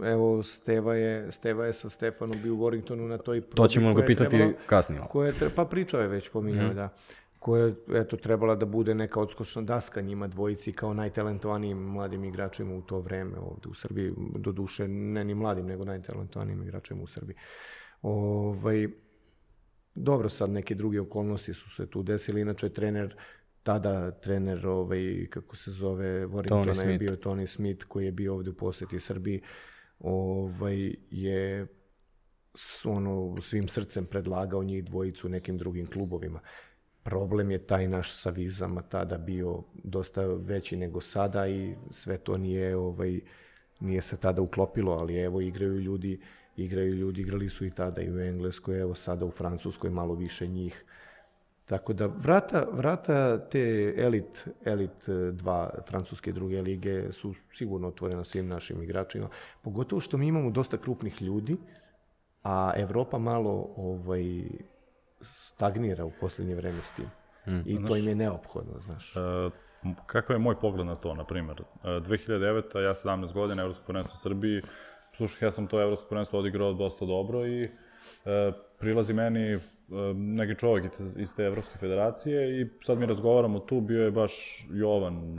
evo, 0.05 0.43
Steva 0.43 0.95
je, 0.95 1.31
Steva 1.31 1.65
je 1.65 1.73
sa 1.73 1.89
Stefanom 1.89 2.41
bio 2.43 2.53
u 2.53 2.57
Warringtonu 2.57 3.07
na 3.07 3.17
toj. 3.17 3.41
To 3.41 3.67
ćemo 3.67 3.93
ga 3.93 4.05
pitati 4.05 4.29
trebala, 4.29 4.53
kasnije. 4.65 5.01
Koje, 5.09 5.33
pa 5.55 5.65
pričao 5.65 6.01
je 6.01 6.07
već, 6.07 6.29
pominjao, 6.29 6.71
mm. 6.71 6.75
da 6.75 6.89
koja 7.43 7.65
je 7.65 7.75
eto, 7.93 8.17
trebala 8.17 8.55
da 8.55 8.65
bude 8.65 8.95
neka 8.95 9.19
odskočna 9.19 9.61
daska 9.61 10.01
njima 10.01 10.27
dvojici 10.27 10.71
kao 10.73 10.93
najtalentovanijim 10.93 11.77
mladim 11.77 12.23
igračima 12.23 12.75
u 12.75 12.81
to 12.81 12.99
vreme 12.99 13.39
ovde 13.39 13.69
u 13.69 13.73
Srbiji, 13.73 14.13
do 14.35 14.51
duše 14.51 14.87
ne 14.87 15.23
ni 15.23 15.35
mladim, 15.35 15.65
nego 15.65 15.85
najtalentovanijim 15.85 16.63
igračima 16.63 17.03
u 17.03 17.07
Srbiji. 17.07 17.35
Ovaj, 18.01 18.87
dobro, 19.95 20.29
sad 20.29 20.49
neke 20.49 20.75
druge 20.75 21.01
okolnosti 21.01 21.53
su 21.53 21.69
se 21.69 21.89
tu 21.89 22.03
desili, 22.03 22.41
inače 22.41 22.69
trener 22.69 23.15
tada 23.63 24.11
trener, 24.11 24.67
ovaj, 24.67 25.27
kako 25.29 25.55
se 25.55 25.71
zove, 25.71 26.25
Warringtona 26.25 26.89
je 26.89 26.97
bio 26.97 27.15
Tony 27.23 27.47
Smith, 27.47 27.85
koji 27.85 28.05
je 28.05 28.11
bio 28.11 28.33
ovde 28.33 28.49
u 28.49 28.53
poseti 28.53 28.99
Srbiji, 28.99 29.41
ovaj, 29.99 30.95
je 31.11 31.67
s, 32.55 32.85
ono, 32.85 33.35
svim 33.41 33.67
srcem 33.67 34.05
predlagao 34.05 34.63
njih 34.63 34.83
dvojicu 34.83 35.29
nekim 35.29 35.57
drugim 35.57 35.87
klubovima. 35.87 36.39
Problem 37.03 37.51
je 37.51 37.67
taj 37.67 37.87
naš 37.87 38.11
sa 38.11 38.29
vizama 38.29 38.81
tada 38.81 39.17
bio 39.17 39.63
dosta 39.83 40.25
veći 40.25 40.77
nego 40.77 41.01
sada 41.01 41.47
i 41.47 41.75
sve 41.91 42.17
to 42.17 42.37
nije, 42.37 42.75
ovaj, 42.75 43.19
nije 43.79 44.01
se 44.01 44.17
tada 44.17 44.41
uklopilo, 44.41 44.91
ali 44.91 45.15
evo 45.15 45.41
igraju 45.41 45.79
ljudi, 45.79 46.21
igraju 46.57 46.93
ljudi, 46.93 47.21
igrali 47.21 47.49
su 47.49 47.65
i 47.65 47.71
tada 47.71 48.01
i 48.01 48.11
u 48.11 48.19
Engleskoj, 48.19 48.81
evo 48.81 48.95
sada 48.95 49.25
u 49.25 49.31
Francuskoj 49.31 49.89
malo 49.89 50.13
više 50.13 50.47
njih 50.47 50.85
Tako 51.65 51.93
da 51.93 52.07
vrata, 52.07 52.65
vrata 52.71 53.49
te 53.49 53.93
elit, 53.97 54.47
elit 54.65 55.09
e, 55.09 55.31
dva 55.31 55.69
francuske 55.87 56.31
druge 56.31 56.61
lige 56.61 57.11
su 57.11 57.33
sigurno 57.53 57.87
otvorena 57.87 58.23
svim 58.23 58.47
našim 58.47 58.83
igračima, 58.83 59.27
pogotovo 59.61 59.99
što 59.99 60.17
mi 60.17 60.27
imamo 60.27 60.51
dosta 60.51 60.77
krupnih 60.77 61.21
ljudi, 61.21 61.57
a 62.43 62.73
Evropa 62.75 63.17
malo 63.17 63.73
ovaj, 63.77 64.23
stagnira 65.21 66.05
u 66.05 66.11
poslednje 66.19 66.55
vreme 66.55 66.81
s 66.81 66.91
tim. 66.91 67.05
Mm. 67.47 67.61
I 67.65 67.75
znaš, 67.75 67.89
to 67.89 67.97
im 67.97 68.07
je 68.07 68.15
neophodno, 68.15 68.79
znaš. 68.79 69.15
Uh, 69.15 69.51
kakav 70.05 70.35
je 70.35 70.39
moj 70.39 70.59
pogled 70.59 70.85
na 70.85 70.95
to, 70.95 71.15
na 71.15 71.23
primjer? 71.23 71.61
Uh, 71.61 71.83
2009. 71.83 72.79
ja 72.79 72.93
17 72.93 73.33
godina, 73.33 73.61
Evropsko 73.61 73.85
prvenstvo 73.85 74.13
u 74.13 74.21
Srbiji, 74.21 74.61
slušaj, 75.13 75.47
ja 75.47 75.51
sam 75.51 75.67
to 75.67 75.81
Evropsko 75.81 76.09
prvenstvo 76.09 76.39
odigrao 76.39 76.73
dosta 76.73 77.05
dobro 77.05 77.47
i 77.47 77.63
uh, 77.63 78.31
prilazi 78.79 79.13
meni 79.13 79.57
neki 80.15 80.59
čovjek 80.59 80.91
iz 81.17 81.35
te 81.35 81.43
Evropske 81.43 81.77
federacije 81.77 82.61
i 82.61 82.67
sad 82.81 82.97
mi 82.97 83.05
razgovaramo 83.05 83.59
tu, 83.59 83.81
bio 83.81 84.03
je 84.03 84.11
baš 84.11 84.65
Jovan, 84.71 85.37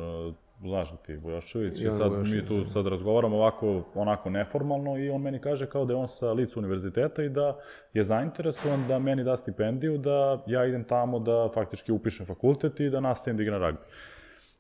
znaš 0.61 0.91
li 0.91 0.97
ti 1.07 1.17
Vojošević, 1.17 1.81
i 1.81 1.91
sad 1.91 2.13
mi 2.13 2.47
tu 2.47 2.59
da. 2.59 2.65
sad 2.65 2.87
razgovaramo 2.87 3.37
ovako, 3.37 3.83
onako 3.95 4.31
neformalno 4.31 4.99
i 4.99 5.11
on 5.11 5.23
meni 5.23 5.39
kaže 5.39 5.67
kao 5.67 5.85
da 5.85 5.93
je 5.93 5.97
on 5.97 6.09
sa 6.09 6.33
licu 6.33 6.59
univerziteta 6.59 7.23
i 7.23 7.29
da 7.29 7.59
je 7.93 8.05
zainteresovan 8.05 8.89
da 8.89 8.99
meni 8.99 9.25
da 9.25 9.37
stipendiju, 9.37 9.99
da 9.99 10.43
ja 10.47 10.67
idem 10.67 10.85
tamo 10.85 11.19
da 11.19 11.49
faktički 11.55 11.93
upišem 11.93 12.27
fakultet 12.27 12.81
i 12.81 12.91
da 12.91 13.01
nastavim 13.01 13.37
da 13.37 13.43
igram 13.43 13.61
ragbi. 13.61 13.81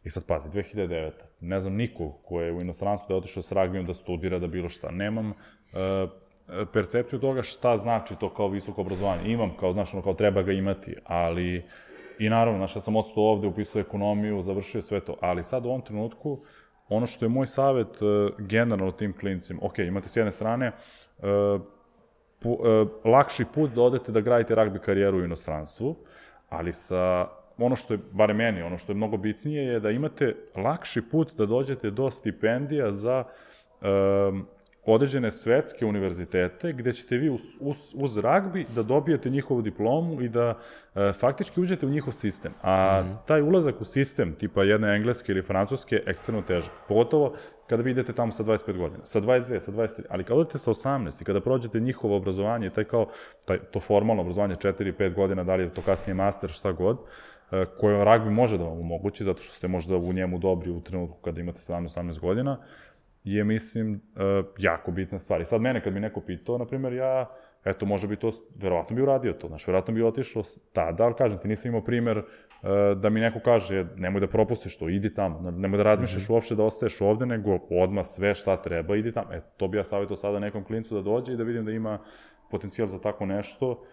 I 0.04 0.10
sad 0.10 0.26
pazi, 0.26 0.48
2009. 0.48 1.10
Ne 1.40 1.60
znam 1.60 1.74
nikog 1.74 2.12
ko 2.24 2.40
je 2.40 2.52
u 2.52 2.60
inostranstvu 2.60 3.08
da 3.08 3.14
je 3.14 3.18
otišao 3.18 3.42
s 3.42 3.52
ragbijom 3.52 3.86
da 3.86 3.94
studira, 3.94 4.38
da 4.38 4.46
bilo 4.46 4.68
šta. 4.68 4.90
Nemam 4.90 5.30
uh, 5.30 5.34
percepciju 6.72 7.18
toga 7.18 7.42
šta 7.42 7.78
znači 7.78 8.14
to 8.20 8.34
kao 8.34 8.48
visoko 8.48 8.80
obrazovanje. 8.80 9.32
Imam, 9.32 9.56
kao, 9.60 9.72
znaš, 9.72 9.94
ono, 9.94 10.02
kao 10.02 10.14
treba 10.14 10.42
ga 10.42 10.52
imati, 10.52 10.96
ali 11.04 11.64
i 12.18 12.28
naravno, 12.28 12.58
znaš, 12.58 12.76
ja 12.76 12.80
sam 12.80 12.96
ostao 12.96 13.24
ovde, 13.24 13.46
upisao 13.46 13.80
ekonomiju, 13.80 14.42
završio 14.42 14.82
sve 14.82 15.00
to, 15.00 15.16
ali 15.20 15.44
sad 15.44 15.66
u 15.66 15.68
ovom 15.68 15.82
trenutku, 15.82 16.40
ono 16.88 17.06
što 17.06 17.24
je 17.24 17.28
moj 17.28 17.46
savet 17.46 18.02
uh, 18.02 18.30
generalno 18.38 18.92
tim 18.92 19.12
klincima, 19.12 19.60
ok, 19.62 19.78
imate 19.78 20.08
s 20.08 20.16
jedne 20.16 20.32
strane 20.32 20.72
uh, 21.18 21.60
pu, 22.38 22.52
uh, 22.52 22.88
lakši 23.04 23.44
put 23.54 23.70
da 23.70 23.82
odete 23.82 24.12
da 24.12 24.20
gradite 24.20 24.54
ragbi 24.54 24.78
karijeru 24.78 25.18
u 25.18 25.24
inostranstvu, 25.24 25.96
ali 26.48 26.72
sa 26.72 27.28
ono 27.58 27.76
što 27.76 27.94
je, 27.94 27.98
bare 28.12 28.34
meni, 28.34 28.62
ono 28.62 28.78
što 28.78 28.92
je 28.92 28.96
mnogo 28.96 29.16
bitnije 29.16 29.64
je 29.64 29.80
da 29.80 29.90
imate 29.90 30.34
lakši 30.56 31.02
put 31.10 31.32
da 31.36 31.46
dođete 31.46 31.90
do 31.90 32.10
stipendija 32.10 32.92
za 32.92 33.24
um, 33.80 34.46
određene 34.86 35.30
svetske 35.30 35.86
univerzitete 35.86 36.72
gde 36.72 36.92
ćete 36.92 37.16
vi 37.16 37.30
uz, 37.30 37.40
uz, 37.60 37.76
uz 37.94 38.16
ragbi 38.18 38.66
da 38.74 38.82
dobijete 38.82 39.30
njihovu 39.30 39.62
diplomu 39.62 40.22
i 40.22 40.28
da 40.28 40.58
e, 40.94 41.12
faktički 41.12 41.60
uđete 41.60 41.86
u 41.86 41.90
njihov 41.90 42.12
sistem. 42.12 42.52
A 42.62 43.02
mm. 43.02 43.18
taj 43.26 43.42
ulazak 43.42 43.80
u 43.80 43.84
sistem, 43.84 44.34
tipa 44.34 44.62
jedne 44.62 44.96
engleske 44.96 45.32
ili 45.32 45.42
francuske, 45.42 45.96
je 45.96 46.04
ekstremno 46.06 46.42
težak. 46.42 46.72
Pogotovo 46.88 47.34
kada 47.66 47.82
vi 47.82 47.90
idete 47.90 48.12
tamo 48.12 48.32
sa 48.32 48.44
25 48.44 48.76
godina, 48.76 49.06
sa 49.06 49.20
22, 49.20 49.58
sa 49.58 49.72
23, 49.72 50.02
ali 50.08 50.24
kada 50.24 50.40
odete 50.40 50.58
sa 50.58 50.70
18 50.70 51.22
i 51.22 51.24
kada 51.24 51.40
prođete 51.40 51.80
njihovo 51.80 52.16
obrazovanje, 52.16 52.70
taj 52.70 52.84
kao, 52.84 53.06
taj, 53.46 53.58
to 53.58 53.80
formalno 53.80 54.22
obrazovanje 54.22 54.54
4-5 54.54 55.14
godina, 55.14 55.44
da 55.44 55.54
li 55.54 55.62
je 55.62 55.74
to 55.74 55.82
kasnije 55.82 56.14
master, 56.14 56.50
šta 56.50 56.72
god, 56.72 56.98
e, 56.98 57.02
koje 57.78 58.04
ragbi 58.04 58.30
može 58.30 58.58
da 58.58 58.64
vam 58.64 58.80
omogući, 58.80 59.24
zato 59.24 59.42
što 59.42 59.54
ste 59.54 59.68
možda 59.68 59.96
u 59.96 60.12
njemu 60.12 60.38
dobri 60.38 60.70
u 60.70 60.80
trenutku 60.80 61.18
kada 61.20 61.40
imate 61.40 61.58
17-18 61.58 62.20
godina, 62.20 62.58
je, 63.24 63.44
mislim, 63.44 63.94
uh, 63.94 64.46
jako 64.58 64.90
bitna 64.90 65.18
stvar. 65.18 65.40
I 65.40 65.44
sad 65.44 65.60
mene, 65.60 65.82
kad 65.82 65.92
mi 65.92 66.00
neko 66.00 66.20
pitao, 66.20 66.58
na 66.58 66.66
primjer, 66.66 66.92
ja, 66.92 67.30
eto, 67.64 67.86
može 67.86 68.08
bi 68.08 68.16
to, 68.16 68.30
verovatno 68.56 68.96
bi 68.96 69.02
uradio 69.02 69.32
to, 69.32 69.48
znaš, 69.48 69.66
verovatno 69.66 69.94
bi 69.94 70.02
otišao 70.02 70.42
tada, 70.72 71.04
ali 71.04 71.14
kažem 71.14 71.38
ti, 71.38 71.48
nisam 71.48 71.68
imao 71.68 71.84
primer 71.84 72.18
uh, 72.18 72.24
da 72.96 73.10
mi 73.10 73.20
neko 73.20 73.40
kaže, 73.44 73.86
nemoj 73.96 74.20
da 74.20 74.26
propustiš 74.26 74.78
to, 74.78 74.88
idi 74.88 75.14
tamo, 75.14 75.50
nemoj 75.50 75.76
da 75.76 75.82
razmišljaš 75.82 76.22
mm 76.22 76.26
-hmm. 76.26 76.34
uopšte 76.34 76.54
da 76.54 76.64
ostaješ 76.64 77.00
ovde, 77.00 77.26
nego 77.26 77.58
odma 77.70 78.04
sve 78.04 78.34
šta 78.34 78.56
treba, 78.62 78.96
idi 78.96 79.12
tamo. 79.12 79.32
E, 79.32 79.40
to 79.56 79.68
bi 79.68 79.76
ja 79.76 79.84
savjetao 79.84 80.16
sada 80.16 80.38
nekom 80.38 80.64
klincu 80.64 80.94
da 80.94 81.02
dođe 81.02 81.32
i 81.32 81.36
da 81.36 81.44
vidim 81.44 81.64
da 81.64 81.72
ima 81.72 81.98
potencijal 82.50 82.88
za 82.88 83.00
tako 83.00 83.26
nešto, 83.26 83.84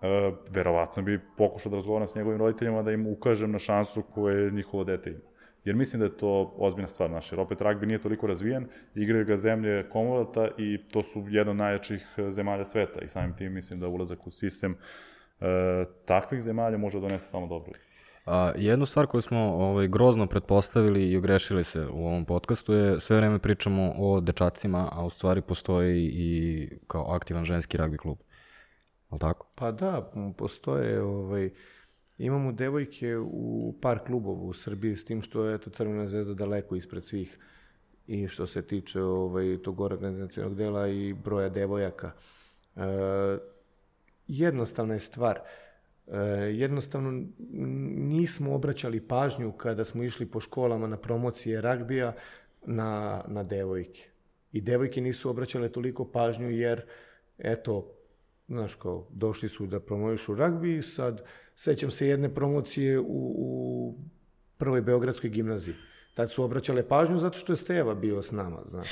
uh, 0.00 0.34
verovatno 0.50 1.02
bi 1.02 1.20
pokušao 1.36 1.70
da 1.70 1.76
razgovaram 1.76 2.08
s 2.08 2.14
njegovim 2.14 2.38
roditeljima 2.38 2.82
da 2.82 2.92
im 2.92 3.06
ukažem 3.06 3.52
na 3.52 3.58
šansu 3.58 4.02
koje 4.14 4.50
njihovo 4.50 4.84
dete 4.84 5.10
ima 5.10 5.28
jer 5.68 5.76
mislim 5.76 6.00
da 6.00 6.06
je 6.06 6.16
to 6.16 6.54
ozbiljna 6.56 6.88
stvar 6.88 7.10
naša. 7.10 7.34
Jer 7.34 7.40
opet 7.40 7.60
ragbi 7.60 7.86
nije 7.86 8.00
toliko 8.00 8.26
razvijen, 8.26 8.66
igraju 8.94 9.24
ga 9.24 9.36
zemlje 9.36 9.86
Commonwealtha 9.92 10.50
i 10.58 10.88
to 10.92 11.02
su 11.02 11.24
jedna 11.28 11.50
od 11.50 11.56
najjačih 11.56 12.06
e, 12.16 12.30
zemalja 12.30 12.64
sveta 12.64 13.00
i 13.00 13.08
samim 13.08 13.36
tim 13.36 13.52
mislim 13.52 13.80
da 13.80 13.88
ulazak 13.88 14.26
u 14.26 14.30
sistem 14.30 14.76
e, 15.40 15.44
takvih 16.04 16.42
zemalja 16.42 16.78
može 16.78 17.00
da 17.00 17.08
donese 17.08 17.26
samo 17.26 17.46
dobro. 17.46 17.72
A, 18.26 18.52
jednu 18.56 18.86
stvar 18.86 19.06
koju 19.06 19.20
smo 19.20 19.38
ovaj, 19.38 19.88
grozno 19.88 20.26
pretpostavili 20.26 21.10
i 21.10 21.16
ogrešili 21.16 21.64
se 21.64 21.86
u 21.92 22.06
ovom 22.06 22.24
podcastu 22.24 22.74
je 22.74 23.00
sve 23.00 23.16
vreme 23.16 23.38
pričamo 23.38 23.92
o 23.98 24.20
dečacima, 24.20 24.88
a 24.92 25.04
u 25.04 25.10
stvari 25.10 25.42
postoji 25.42 26.10
i 26.14 26.68
kao 26.86 27.14
aktivan 27.14 27.44
ženski 27.44 27.76
ragbi 27.76 27.96
klub. 27.96 28.18
Ali 29.08 29.20
tako? 29.20 29.46
Pa 29.54 29.72
da, 29.72 30.12
postoje 30.36 31.02
ovaj, 31.02 31.50
Imamo 32.18 32.52
devojke 32.52 33.16
u 33.18 33.74
par 33.80 33.98
klubova 34.06 34.42
u 34.42 34.52
Srbiji, 34.52 34.96
s 34.96 35.04
tim 35.04 35.22
što 35.22 35.44
je 35.44 35.54
eto, 35.54 35.70
Crvena 35.70 36.06
zvezda 36.06 36.34
daleko 36.34 36.76
ispred 36.76 37.04
svih 37.04 37.38
i 38.06 38.28
što 38.28 38.46
se 38.46 38.62
tiče 38.62 39.02
ovaj, 39.02 39.58
tog 39.62 39.80
organizacijonog 39.80 40.54
dela 40.54 40.88
i 40.88 41.12
broja 41.12 41.48
devojaka. 41.48 42.12
E, 42.76 42.80
jednostavna 44.28 44.94
je 44.94 45.00
stvar. 45.00 45.40
E, 46.06 46.18
jednostavno 46.52 47.22
nismo 47.96 48.54
obraćali 48.54 49.00
pažnju 49.00 49.52
kada 49.52 49.84
smo 49.84 50.02
išli 50.02 50.26
po 50.26 50.40
školama 50.40 50.86
na 50.86 50.96
promocije 50.96 51.60
ragbija 51.60 52.14
na, 52.66 53.24
na 53.28 53.42
devojke. 53.42 54.08
I 54.52 54.60
devojke 54.60 55.00
nisu 55.00 55.30
obraćale 55.30 55.68
toliko 55.68 56.04
pažnju 56.04 56.50
jer, 56.50 56.82
eto, 57.38 57.97
znaš 58.48 58.74
kao, 58.74 59.06
došli 59.10 59.48
su 59.48 59.66
da 59.66 59.80
promovišu 59.80 60.34
ragbi 60.34 60.82
sad 60.82 61.22
sećam 61.54 61.90
se 61.90 62.08
jedne 62.08 62.34
promocije 62.34 62.98
u, 62.98 63.04
u 63.36 63.94
prvoj 64.56 64.82
Beogradskoj 64.82 65.30
gimnaziji. 65.30 65.74
Tad 66.14 66.32
su 66.32 66.44
obraćale 66.44 66.88
pažnju 66.88 67.18
zato 67.18 67.38
što 67.38 67.52
je 67.52 67.56
Steva 67.56 67.94
bio 67.94 68.22
s 68.22 68.32
nama, 68.32 68.62
znaš. 68.66 68.88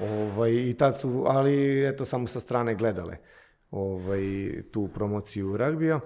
Ovaj, 0.00 0.52
I 0.52 0.74
tad 0.78 1.00
su, 1.00 1.24
ali 1.26 1.86
eto, 1.88 2.04
samo 2.04 2.26
sa 2.26 2.40
strane 2.40 2.74
gledale 2.74 3.16
ovaj, 3.70 4.22
tu 4.70 4.88
promociju 4.94 5.56
ragbija. 5.56 6.00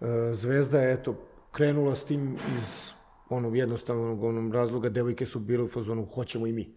E, 0.00 0.34
Zvezda 0.34 0.80
je, 0.80 0.92
eto, 0.92 1.14
krenula 1.52 1.94
s 1.94 2.04
tim 2.04 2.36
iz 2.56 2.90
onog 3.28 3.56
jednostavnog 3.56 4.24
onog 4.24 4.54
razloga, 4.54 4.88
devojke 4.88 5.26
su 5.26 5.40
bile 5.40 5.64
u 5.64 5.68
fazonu, 5.68 6.06
hoćemo 6.06 6.46
i 6.46 6.52
mi. 6.52 6.74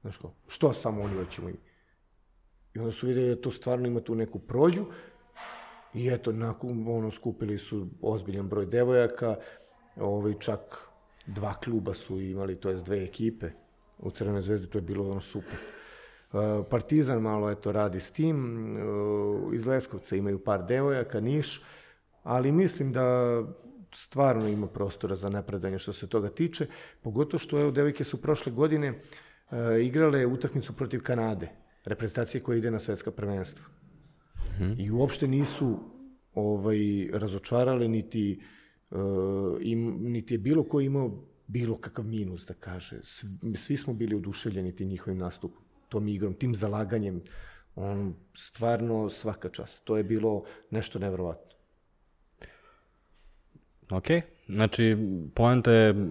Znaš 0.00 0.16
ko, 0.16 0.34
što 0.48 0.72
samo 0.72 1.02
oni 1.02 1.16
hoćemo 1.16 1.48
i 1.48 1.52
mi. 1.52 1.71
I 2.74 2.78
onda 2.78 2.92
su 2.92 3.06
videli 3.06 3.34
da 3.34 3.40
to 3.40 3.50
stvarno 3.50 3.86
ima 3.88 4.00
tu 4.00 4.14
neku 4.14 4.38
prođu 4.38 4.84
i 5.94 6.08
eto, 6.08 6.32
nakon, 6.32 6.84
ono, 6.88 7.10
skupili 7.10 7.58
su 7.58 7.86
ozbiljan 8.02 8.48
broj 8.48 8.66
devojaka, 8.66 9.36
ovaj, 9.96 10.34
čak 10.38 10.60
dva 11.26 11.54
kluba 11.54 11.94
su 11.94 12.20
imali, 12.20 12.56
to 12.56 12.70
je 12.70 12.76
dve 12.76 13.04
ekipe 13.04 13.50
u 13.98 14.10
Crvenoj 14.10 14.42
zvezdi, 14.42 14.66
to 14.66 14.78
je 14.78 14.82
bilo 14.82 15.10
ono 15.10 15.20
super. 15.20 15.58
Uh, 16.32 16.66
Partizan 16.70 17.22
malo 17.22 17.50
eto 17.50 17.72
radi 17.72 18.00
s 18.00 18.10
tim, 18.10 18.60
uh, 18.60 19.54
iz 19.54 19.66
Leskovca 19.66 20.16
imaju 20.16 20.44
par 20.44 20.66
devojaka, 20.66 21.20
Niš, 21.20 21.62
ali 22.22 22.52
mislim 22.52 22.92
da 22.92 23.38
stvarno 23.94 24.48
ima 24.48 24.66
prostora 24.66 25.14
za 25.14 25.28
napredanje 25.28 25.78
što 25.78 25.92
se 25.92 26.08
toga 26.08 26.28
tiče, 26.28 26.66
pogotovo 27.02 27.38
što 27.38 27.60
evo 27.60 27.70
devojke 27.70 28.04
su 28.04 28.22
prošle 28.22 28.52
godine 28.52 28.90
uh, 28.90 29.58
igrale 29.80 30.26
utakmicu 30.26 30.76
protiv 30.76 31.02
Kanade 31.02 31.61
reprezentacije 31.84 32.42
koja 32.42 32.58
ide 32.58 32.70
na 32.70 32.78
svetska 32.78 33.10
prvenstva. 33.10 33.64
Mm 34.36 34.62
-hmm. 34.62 34.86
I 34.86 34.90
uopšte 34.90 35.28
nisu 35.28 35.78
ovaj, 36.34 37.08
razočarale, 37.12 37.88
niti, 37.88 38.42
uh, 38.90 38.98
im, 39.60 39.98
niti 40.00 40.34
je 40.34 40.38
bilo 40.38 40.64
ko 40.64 40.80
imao 40.80 41.24
bilo 41.46 41.76
kakav 41.76 42.04
minus, 42.04 42.46
da 42.46 42.54
kaže. 42.54 43.00
Svi, 43.02 43.56
svi 43.56 43.76
smo 43.76 43.94
bili 43.94 44.16
oduševljeni 44.16 44.76
tim 44.76 44.88
njihovim 44.88 45.18
nastupom, 45.18 45.62
tom 45.88 46.08
igrom, 46.08 46.34
tim 46.34 46.54
zalaganjem. 46.54 47.22
On 47.74 48.14
stvarno 48.34 49.08
svaka 49.08 49.48
čast. 49.48 49.84
To 49.84 49.96
je 49.96 50.04
bilo 50.04 50.44
nešto 50.70 50.98
nevrovatno. 50.98 51.52
Ok, 53.90 54.06
znači 54.48 54.96
poenta 55.34 55.72
je 55.72 56.10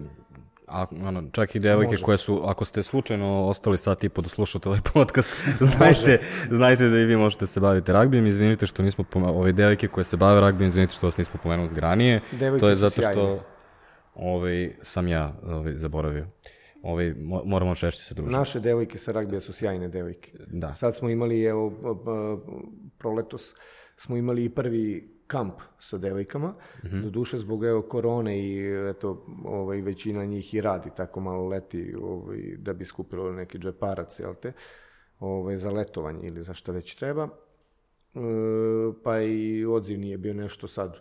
a, 0.72 0.86
ono, 1.04 1.22
čak 1.32 1.54
i 1.54 1.58
devojke 1.58 1.92
Može. 1.92 2.02
koje 2.02 2.18
su, 2.18 2.42
ako 2.44 2.64
ste 2.64 2.82
slučajno 2.82 3.46
ostali 3.46 3.78
sat 3.78 4.04
i 4.04 4.08
po 4.08 4.22
da 4.22 4.28
slušate 4.28 4.68
ovaj 4.68 4.80
podcast, 4.94 5.32
znajte, 5.74 6.20
znajte 6.50 6.88
da 6.88 6.98
i 6.98 7.04
vi 7.04 7.16
možete 7.16 7.46
se 7.46 7.60
baviti 7.60 7.92
ragbijem, 7.92 8.26
izvinite 8.26 8.66
što 8.66 8.82
nismo, 8.82 9.04
ove 9.14 9.52
devojke 9.52 9.88
koje 9.88 10.04
se 10.04 10.16
bave 10.16 10.40
ragbijem, 10.40 10.68
izvinite 10.68 10.94
što 10.94 11.06
vas 11.06 11.18
nismo 11.18 11.40
pomenuli 11.42 11.80
ranije, 11.80 12.20
devojke 12.32 12.60
to 12.60 12.68
je 12.68 12.74
zato 12.74 13.02
što 13.02 13.44
ovaj, 14.14 14.70
sam 14.82 15.08
ja 15.08 15.32
ovaj, 15.46 15.72
zaboravio. 15.72 16.26
Ovaj, 16.82 17.14
moramo 17.44 17.74
šešće 17.74 18.02
se 18.02 18.14
družiti. 18.14 18.38
Naše 18.38 18.60
devojke 18.60 18.98
sa 18.98 19.12
ragbija 19.12 19.40
su 19.40 19.52
sjajne 19.52 19.88
devojke. 19.88 20.32
Da. 20.46 20.74
Sad 20.74 20.96
smo 20.96 21.08
imali, 21.08 21.42
evo, 21.42 21.72
proletos, 22.98 23.54
smo 23.96 24.16
imali 24.16 24.44
i 24.44 24.48
prvi 24.48 25.11
kamp 25.32 25.54
sa 25.78 25.98
devojkama, 25.98 26.48
mm 26.48 26.88
-hmm. 26.88 27.02
do 27.02 27.10
duše 27.10 27.38
zbog 27.38 27.64
evo 27.64 27.82
korone 27.82 28.38
i 28.38 28.60
eto, 28.90 29.26
ovaj, 29.44 29.80
većina 29.80 30.24
njih 30.24 30.54
i 30.54 30.60
radi, 30.60 30.90
tako 30.96 31.20
malo 31.20 31.48
leti 31.48 31.94
ovaj, 32.02 32.38
da 32.58 32.72
bi 32.72 32.84
skupilo 32.84 33.32
neki 33.32 33.58
džeparac, 33.58 34.20
jel 34.20 34.34
te, 34.34 34.52
ovaj, 35.18 35.56
za 35.56 35.70
letovanje 35.70 36.26
ili 36.26 36.42
za 36.42 36.54
šta 36.54 36.72
već 36.72 36.94
treba. 36.94 37.28
E, 38.14 38.18
pa 39.04 39.20
i 39.20 39.64
odziv 39.64 39.98
nije 39.98 40.18
bio 40.18 40.34
nešto 40.34 40.68
sad 40.68 40.96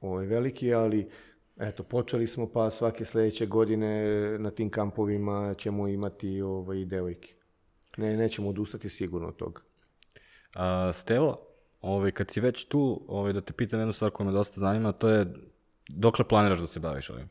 ovaj, 0.00 0.26
veliki, 0.26 0.74
ali 0.74 1.10
eto, 1.56 1.82
počeli 1.82 2.26
smo 2.26 2.48
pa 2.52 2.70
svake 2.70 3.04
sledeće 3.04 3.46
godine 3.46 4.18
na 4.38 4.50
tim 4.50 4.70
kampovima 4.70 5.54
ćemo 5.54 5.88
imati 5.88 6.40
ovaj, 6.42 6.84
devojke. 6.84 7.34
Ne, 7.96 8.16
nećemo 8.16 8.48
odustati 8.48 8.88
sigurno 8.88 9.28
od 9.28 9.36
toga. 9.36 9.60
A, 10.54 10.92
Stevo, 10.92 11.47
ovaj, 11.80 12.10
kad 12.10 12.30
si 12.30 12.40
već 12.40 12.64
tu, 12.64 13.04
ovaj, 13.08 13.32
da 13.32 13.40
te 13.40 13.52
pitam 13.52 13.80
jednu 13.80 13.92
stvar 13.92 14.10
koja 14.10 14.26
me 14.26 14.32
dosta 14.32 14.60
zanima, 14.60 14.92
to 14.92 15.08
je 15.08 15.26
dokle 15.88 16.24
planiraš 16.24 16.58
da 16.58 16.66
se 16.66 16.80
baviš 16.80 17.10
ovim? 17.10 17.28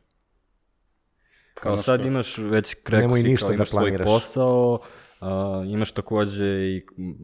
Kao 1.53 1.73
Ono 1.73 1.81
sad 1.81 2.05
imaš 2.05 2.37
već 2.37 2.75
rekao 2.87 3.15
si, 3.15 3.27
ništa 3.27 3.47
kao 3.47 3.49
da 3.49 3.55
imaš 3.55 3.71
da 3.71 3.79
svoj 3.79 3.97
posao, 4.03 4.79
uh, 5.21 5.27
imaš 5.67 5.91
takođe 5.91 6.45
i 6.45 6.81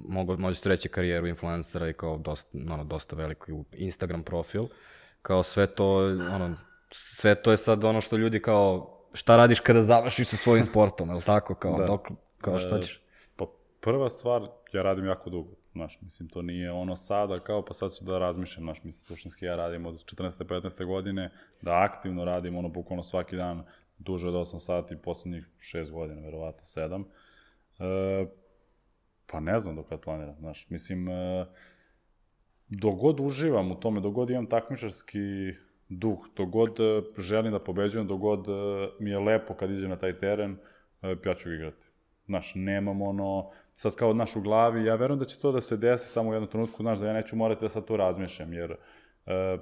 mogu, 0.07 0.37
možeš 0.37 0.59
se 0.59 0.69
reći 0.69 0.89
karijeru 0.89 1.27
influencera 1.27 1.89
i 1.89 1.93
kao 1.93 2.17
dosta, 2.17 2.57
ono, 2.73 2.83
dosta 2.83 3.15
veliki 3.15 3.51
Instagram 3.71 4.23
profil. 4.23 4.63
Kao 5.21 5.43
sve 5.43 5.67
to, 5.67 5.95
ono, 6.33 6.55
sve 6.91 7.35
to 7.35 7.51
je 7.51 7.57
sad 7.57 7.83
ono 7.83 8.01
što 8.01 8.17
ljudi 8.17 8.39
kao, 8.39 8.99
šta 9.13 9.37
radiš 9.37 9.59
kada 9.59 9.81
završiš 9.81 10.27
sa 10.27 10.37
svojim 10.37 10.63
sportom, 10.63 11.09
je 11.09 11.15
li 11.15 11.21
tako? 11.21 11.55
Kao, 11.55 11.77
da. 11.77 11.85
dok, 11.85 12.01
kao 12.37 12.59
šta 12.59 12.81
ćeš? 12.81 13.01
Pa 13.35 13.45
prva 13.81 14.09
stvar, 14.09 14.41
ja 14.73 14.81
radim 14.81 15.05
jako 15.05 15.29
dugo 15.29 15.62
Znaš, 15.73 16.01
mislim, 16.01 16.29
to 16.29 16.41
nije 16.41 16.71
ono 16.71 16.95
sada 16.95 17.39
kao, 17.39 17.65
pa 17.65 17.73
sad 17.73 17.91
ću 17.97 18.05
da 18.05 18.19
razmišljam, 18.19 18.63
znaš, 18.63 18.83
mislim, 18.83 19.03
suštinski 19.07 19.45
ja 19.45 19.55
radim 19.55 19.85
od 19.85 19.95
14. 19.95 20.43
15. 20.43 20.85
godine, 20.85 21.31
da 21.61 21.89
aktivno 21.91 22.25
radim, 22.25 22.57
ono, 22.57 22.69
bukvalno 22.69 23.03
svaki 23.03 23.35
dan, 23.35 23.63
duže 23.97 24.27
od 24.27 24.33
8 24.33 24.59
sati, 24.59 24.97
poslednjih 25.03 25.49
6 25.59 25.91
godina, 25.91 26.21
verovatno 26.21 26.65
7. 26.65 27.03
E, 27.79 28.25
pa 29.25 29.39
ne 29.39 29.59
znam 29.59 29.75
do 29.75 29.83
kad 29.83 29.99
planiram, 29.99 30.35
znaš, 30.39 30.69
mislim, 30.69 31.09
e, 31.09 31.45
dogod 32.67 33.19
uživam 33.19 33.71
u 33.71 33.75
tome, 33.75 34.01
dogod 34.01 34.29
imam 34.29 34.45
takmičarski 34.45 35.53
duh, 35.89 36.19
dogod 36.35 36.79
e, 36.79 37.01
želim 37.21 37.51
da 37.51 37.59
pobeđujem, 37.59 38.07
dogod 38.07 38.47
e, 38.47 38.51
mi 38.99 39.09
je 39.09 39.19
lepo 39.19 39.53
kad 39.53 39.71
iđem 39.71 39.89
na 39.89 39.95
taj 39.95 40.19
teren, 40.19 40.57
e, 41.01 41.15
ja 41.25 41.33
ću 41.33 41.53
igrati. 41.53 41.85
Znaš, 42.25 42.51
nemam 42.55 43.01
ono, 43.01 43.51
sad 43.73 43.95
kao 43.95 44.13
naš 44.13 44.35
u 44.35 44.41
glavi, 44.41 44.85
ja 44.85 44.95
verujem 44.95 45.19
da 45.19 45.25
će 45.25 45.39
to 45.39 45.51
da 45.51 45.61
se 45.61 45.77
desi 45.77 46.09
samo 46.09 46.29
u 46.29 46.33
jednom 46.33 46.49
trenutku, 46.49 46.83
znaš, 46.83 46.99
da 46.99 47.07
ja 47.07 47.13
neću 47.13 47.35
morati 47.35 47.61
da 47.61 47.69
sad 47.69 47.85
to 47.85 47.97
razmišljam, 47.97 48.53
jer 48.53 48.71
uh, 48.71 49.61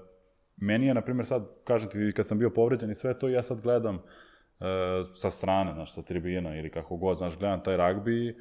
meni 0.57 0.85
je, 0.85 0.93
na 0.93 1.01
primjer, 1.01 1.25
sad, 1.25 1.47
kažem 1.63 1.89
ti, 1.89 2.11
kad 2.15 2.27
sam 2.27 2.39
bio 2.39 2.49
povređen 2.49 2.91
i 2.91 2.95
sve 2.95 3.19
to, 3.19 3.29
ja 3.29 3.43
sad 3.43 3.61
gledam 3.61 3.95
uh, 3.95 4.01
sa 5.13 5.29
strane, 5.29 5.73
znaš, 5.73 5.93
sa 5.93 6.01
tribina 6.01 6.57
ili 6.57 6.71
kako 6.71 6.97
god, 6.97 7.17
znaš, 7.17 7.37
gledam 7.37 7.63
taj 7.63 7.77
ragbi 7.77 8.37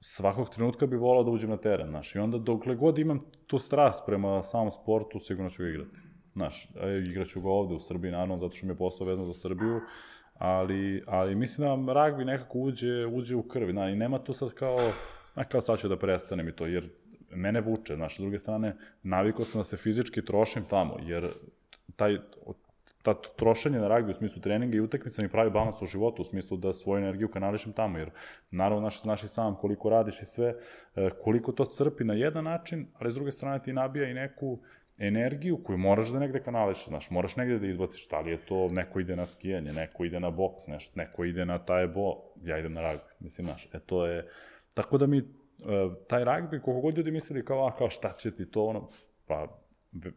svakog 0.00 0.50
trenutka 0.50 0.86
bi 0.86 0.96
volao 0.96 1.24
da 1.24 1.30
uđem 1.30 1.50
na 1.50 1.56
teren, 1.56 1.88
znaš, 1.88 2.14
i 2.14 2.18
onda 2.18 2.38
dokle 2.38 2.74
god 2.74 2.98
imam 2.98 3.24
tu 3.46 3.58
strast 3.58 4.06
prema 4.06 4.42
samom 4.42 4.70
sportu, 4.70 5.18
sigurno 5.18 5.50
ću 5.50 5.66
igrati. 5.66 5.96
Znaš, 6.32 6.68
igraću 7.08 7.40
ga 7.40 7.48
ovde 7.48 7.74
u 7.74 7.78
Srbiji, 7.78 8.12
naravno, 8.12 8.38
zato 8.38 8.54
što 8.54 8.66
mi 8.66 8.72
je 8.72 8.76
posao 8.76 9.06
vezan 9.06 9.24
za 9.24 9.32
Srbiju, 9.32 9.80
ali, 10.34 11.02
ali 11.06 11.34
mislim 11.34 11.86
da 11.86 11.92
ragbi 11.92 12.24
nekako 12.24 12.58
uđe, 12.58 13.06
uđe 13.06 13.36
u 13.36 13.42
krvi, 13.42 13.72
znaš, 13.72 13.92
i 13.92 13.96
nema 13.96 14.18
tu 14.18 14.32
sad 14.32 14.54
kao, 14.54 14.78
a 15.34 15.44
kao 15.44 15.60
sad 15.60 15.78
ću 15.78 15.88
da 15.88 15.98
prestanem 15.98 16.48
i 16.48 16.52
to, 16.52 16.66
jer 16.66 16.88
mene 17.30 17.60
vuče, 17.60 17.96
znaš, 17.96 18.16
s 18.16 18.20
druge 18.20 18.38
strane, 18.38 18.76
navikao 19.02 19.44
sam 19.44 19.60
da 19.60 19.64
se 19.64 19.76
fizički 19.76 20.24
trošim 20.24 20.62
tamo, 20.70 20.96
jer 21.02 21.26
taj, 21.96 22.18
ta 23.02 23.14
trošenje 23.36 23.78
na 23.78 23.88
ragbi 23.88 24.10
u 24.10 24.14
smislu 24.14 24.42
treninga 24.42 24.76
i 24.76 24.80
utakmica 24.80 25.22
mi 25.22 25.28
pravi 25.28 25.50
balans 25.50 25.82
u 25.82 25.86
životu, 25.86 26.22
u 26.22 26.24
smislu 26.24 26.56
da 26.56 26.72
svoju 26.72 26.98
energiju 26.98 27.28
kanališem 27.28 27.72
tamo, 27.72 27.98
jer 27.98 28.10
naravno 28.50 28.80
znaš, 28.80 29.02
znaš 29.02 29.24
i 29.24 29.28
sam 29.28 29.56
koliko 29.56 29.90
radiš 29.90 30.22
i 30.22 30.26
sve, 30.26 30.54
e, 30.96 31.10
koliko 31.22 31.52
to 31.52 31.64
crpi 31.64 32.04
na 32.04 32.14
jedan 32.14 32.44
način, 32.44 32.86
ali 32.98 33.12
s 33.12 33.14
druge 33.14 33.32
strane 33.32 33.62
ti 33.62 33.72
nabija 33.72 34.10
i 34.10 34.14
neku 34.14 34.58
energiju 34.98 35.62
koju 35.64 35.78
moraš 35.78 36.08
da 36.08 36.18
negde 36.18 36.42
kanališeš, 36.42 36.88
znaš, 36.88 37.10
moraš 37.10 37.36
negde 37.36 37.58
da 37.58 37.66
izbaciš, 37.66 38.08
da 38.08 38.20
li 38.20 38.30
je 38.30 38.36
to, 38.36 38.68
neko 38.68 39.00
ide 39.00 39.16
na 39.16 39.26
skijanje, 39.26 39.72
neko 39.72 40.04
ide 40.04 40.20
na 40.20 40.30
boks, 40.30 40.66
nešto, 40.66 40.92
neko 41.00 41.24
ide 41.24 41.44
na 41.44 41.58
taj 41.58 41.86
bo, 41.86 42.14
ja 42.42 42.58
idem 42.58 42.72
na 42.72 42.80
ragbi, 42.80 43.10
mislim, 43.20 43.46
znaš, 43.46 43.68
e 43.72 43.80
to 43.80 44.06
je, 44.06 44.28
tako 44.74 44.98
da 44.98 45.06
mi, 45.06 45.18
e, 45.18 45.24
taj 46.08 46.24
ragbi, 46.24 46.60
koliko 46.60 46.80
god 46.80 46.96
ljudi 46.96 47.10
mislili 47.10 47.44
kao, 47.44 47.66
a, 47.66 47.76
kao 47.76 47.90
šta 47.90 48.12
će 48.12 48.30
ti 48.36 48.50
to, 48.50 48.64
ono, 48.64 48.88
pa 49.26 49.60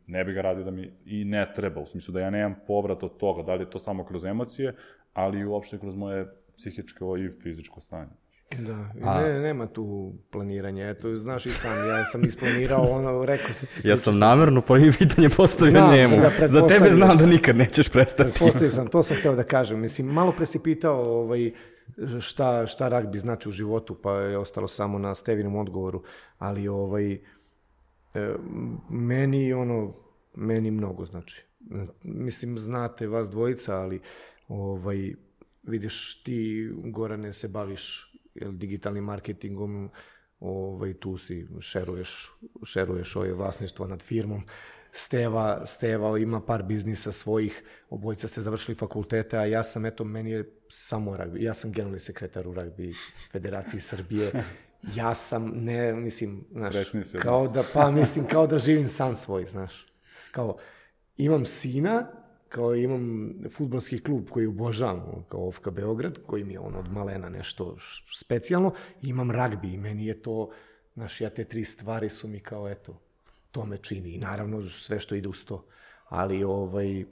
ne 0.08 0.24
bi 0.24 0.34
ga 0.34 0.41
radio 0.41 0.64
da 0.64 0.72
mi 0.72 0.91
i 1.06 1.26
ne 1.26 1.52
treba, 1.56 1.82
u 1.82 1.86
smislu 1.86 2.14
da 2.14 2.20
ja 2.20 2.30
nemam 2.30 2.56
povrat 2.68 3.04
od 3.04 3.18
toga, 3.18 3.44
da 3.44 3.56
li 3.56 3.64
je 3.64 3.70
to 3.70 3.80
samo 3.80 4.06
kroz 4.06 4.26
emocije, 4.26 4.76
ali 5.14 5.40
i 5.40 5.45
uopšte 5.45 5.80
kroz 5.80 5.95
moje 5.95 6.26
psihičko 6.58 7.18
i 7.18 7.30
fizičko 7.41 7.82
stanje. 7.82 8.12
Da, 8.57 8.90
A... 9.03 9.22
ne, 9.22 9.40
nema 9.40 9.68
tu 9.68 10.14
planiranja, 10.32 10.90
eto, 10.90 11.18
znaš 11.18 11.45
i 11.45 11.49
sam, 11.49 11.88
ja 11.88 12.06
sam 12.06 12.26
isplanirao 12.26 12.84
ono, 12.84 13.26
rekao 13.26 13.53
si... 13.53 13.65
Ja 13.84 13.98
sam 13.98 14.18
namerno 14.18 14.61
po 14.61 14.76
pitanje 14.99 15.30
postavio 15.30 15.72
znam, 15.72 15.95
njemu, 15.95 16.18
da, 16.40 16.48
za 16.48 16.68
tebe 16.68 16.90
znam 16.90 17.18
da 17.18 17.26
nikad 17.26 17.57
nećeš 17.57 17.90
prestati. 17.90 18.40
Postavio 18.40 18.72
sam, 18.72 18.88
to 18.88 19.03
sam 19.03 19.18
hteo 19.18 19.36
da 19.36 19.44
kažem, 19.44 19.80
mislim, 19.80 20.07
malo 20.07 20.32
pre 20.32 20.45
si 20.45 20.64
pitao 20.64 21.19
ovaj, 21.22 21.52
šta, 22.19 22.65
šta 22.65 22.88
ragbi 22.88 23.18
znači 23.18 23.49
u 23.49 23.52
životu, 23.52 23.95
pa 23.95 24.14
je 24.14 24.38
ostalo 24.38 24.68
samo 24.68 24.99
na 24.99 25.15
Stevinom 25.15 25.56
odgovoru, 25.56 26.03
ali 26.38 26.68
ovaj, 26.68 27.18
E, 28.18 28.36
meni 28.90 29.53
ono, 29.53 29.94
meni 30.36 30.72
mnogo 30.72 31.06
znači. 31.06 31.45
Mislim, 32.03 32.57
znate 32.57 33.07
vas 33.07 33.30
dvojica, 33.30 33.76
ali 33.76 34.02
ovaj, 34.48 35.14
vidiš 35.64 36.24
ti, 36.24 36.69
Gorane, 36.84 37.34
se 37.34 37.48
baviš 37.48 38.07
jel, 38.41 38.51
digitalnim 38.51 39.03
marketingom, 39.03 39.89
ovaj, 40.39 40.93
tu 40.93 41.18
si, 41.18 41.47
šeruješ, 41.59 42.31
šeruješ 42.65 43.15
ove 43.15 43.34
vlasništvo 43.34 43.88
nad 43.88 44.01
firmom. 44.01 44.43
Steva, 44.91 45.65
Steva 45.65 46.18
ima 46.18 46.41
par 46.41 46.64
biznisa 46.64 47.11
svojih, 47.11 47.64
obojica 47.89 48.27
ste 48.27 48.41
završili 48.41 48.76
fakultete, 48.76 49.38
a 49.38 49.45
ja 49.45 49.64
sam, 49.64 49.85
eto, 49.85 50.03
meni 50.03 50.31
je 50.31 50.51
samo 50.69 51.18
ragbi. 51.18 51.43
Ja 51.43 51.53
sam 51.53 51.72
generalni 51.72 51.99
sekretar 51.99 52.47
u 52.47 52.53
ragbi 52.53 52.93
Federaciji 53.31 53.81
Srbije 53.81 54.31
ja 54.95 55.15
sam, 55.15 55.51
ne, 55.55 55.93
mislim, 55.93 56.45
znaš, 56.51 56.76
kao 57.22 57.47
da, 57.47 57.64
pa 57.73 57.91
mislim, 57.91 58.27
kao 58.27 58.47
da 58.47 58.59
živim 58.59 58.88
sam 58.88 59.15
svoj, 59.15 59.45
znaš. 59.45 59.88
Kao, 60.31 60.57
imam 61.18 61.45
sina, 61.45 62.11
kao 62.49 62.76
imam 62.76 63.34
futbolski 63.52 63.99
klub 63.99 64.30
koji 64.30 64.48
obožavam, 64.48 65.26
kao 65.30 65.48
Ofka 65.48 65.72
Beograd, 65.72 66.19
koji 66.26 66.44
mi 66.44 66.53
je 66.53 66.60
on 66.60 66.76
od 66.76 66.91
malena 66.91 67.30
nešto 67.30 67.78
specijalno, 68.14 68.74
i 69.02 69.10
imam 69.10 69.32
ragbi 69.32 69.74
i 69.74 69.78
meni 69.78 70.06
je 70.06 70.22
to, 70.22 70.49
znaš, 70.94 71.22
ja 71.22 71.30
te 71.30 71.44
tri 71.44 71.64
stvari 71.64 72.10
su 72.10 72.28
mi 72.28 72.40
kao, 72.40 72.69
eto, 72.69 72.99
to 73.52 73.65
me 73.65 73.78
čini 73.78 74.10
i 74.10 74.19
naravno 74.19 74.69
sve 74.69 74.99
što 74.99 75.15
ide 75.15 75.30
uz 75.30 75.45
to. 75.45 75.65
Ali, 76.10 76.44
ovaj, 76.44 77.06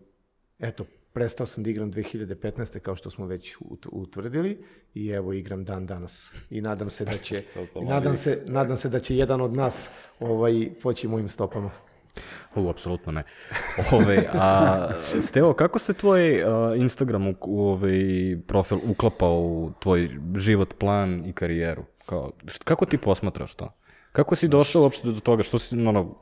eto, 0.60 0.86
Prestao 1.16 1.48
sam 1.48 1.64
da 1.64 1.70
igram 1.70 1.92
2015. 1.92 2.80
kao 2.80 2.96
što 2.96 3.10
smo 3.10 3.26
već 3.26 3.58
utvrdili 3.92 4.58
i 4.94 5.10
evo 5.10 5.34
igram 5.34 5.66
dan 5.66 5.86
danas. 5.86 6.34
I 6.50 6.62
nadam 6.62 6.90
se 6.90 7.06
da 7.06 7.18
će 7.18 7.42
nadam 7.82 8.16
se 8.16 8.44
nadam 8.48 8.78
se 8.78 8.90
da 8.90 9.00
će 9.00 9.16
jedan 9.18 9.42
od 9.42 9.54
nas 9.54 9.90
ovaj 10.20 10.70
poći 10.84 11.08
mojim 11.08 11.30
stopama. 11.30 11.72
U, 12.56 12.70
apsolutno 12.70 13.12
ne. 13.12 13.24
Ove, 13.92 14.30
a, 14.34 14.90
Steo, 15.20 15.54
kako 15.54 15.80
se 15.80 15.94
tvoj 15.94 16.44
uh, 16.44 16.78
Instagram 16.78 17.28
u, 17.28 17.36
u 17.42 17.62
ovaj 17.62 18.38
profil 18.48 18.78
uklapa 18.88 19.30
u 19.30 19.72
tvoj 19.80 20.10
život, 20.36 20.74
plan 20.80 21.26
i 21.26 21.34
karijeru? 21.34 21.84
Kao, 22.06 22.32
št, 22.48 22.64
kako 22.64 22.86
ti 22.86 22.98
posmatraš 22.98 23.56
to? 23.56 23.74
Kako 24.12 24.36
si 24.36 24.48
došao 24.48 24.82
uopšte 24.82 25.08
do 25.08 25.20
toga? 25.20 25.44
Što 25.44 25.60
si, 25.60 25.88
ono, 25.88 26.16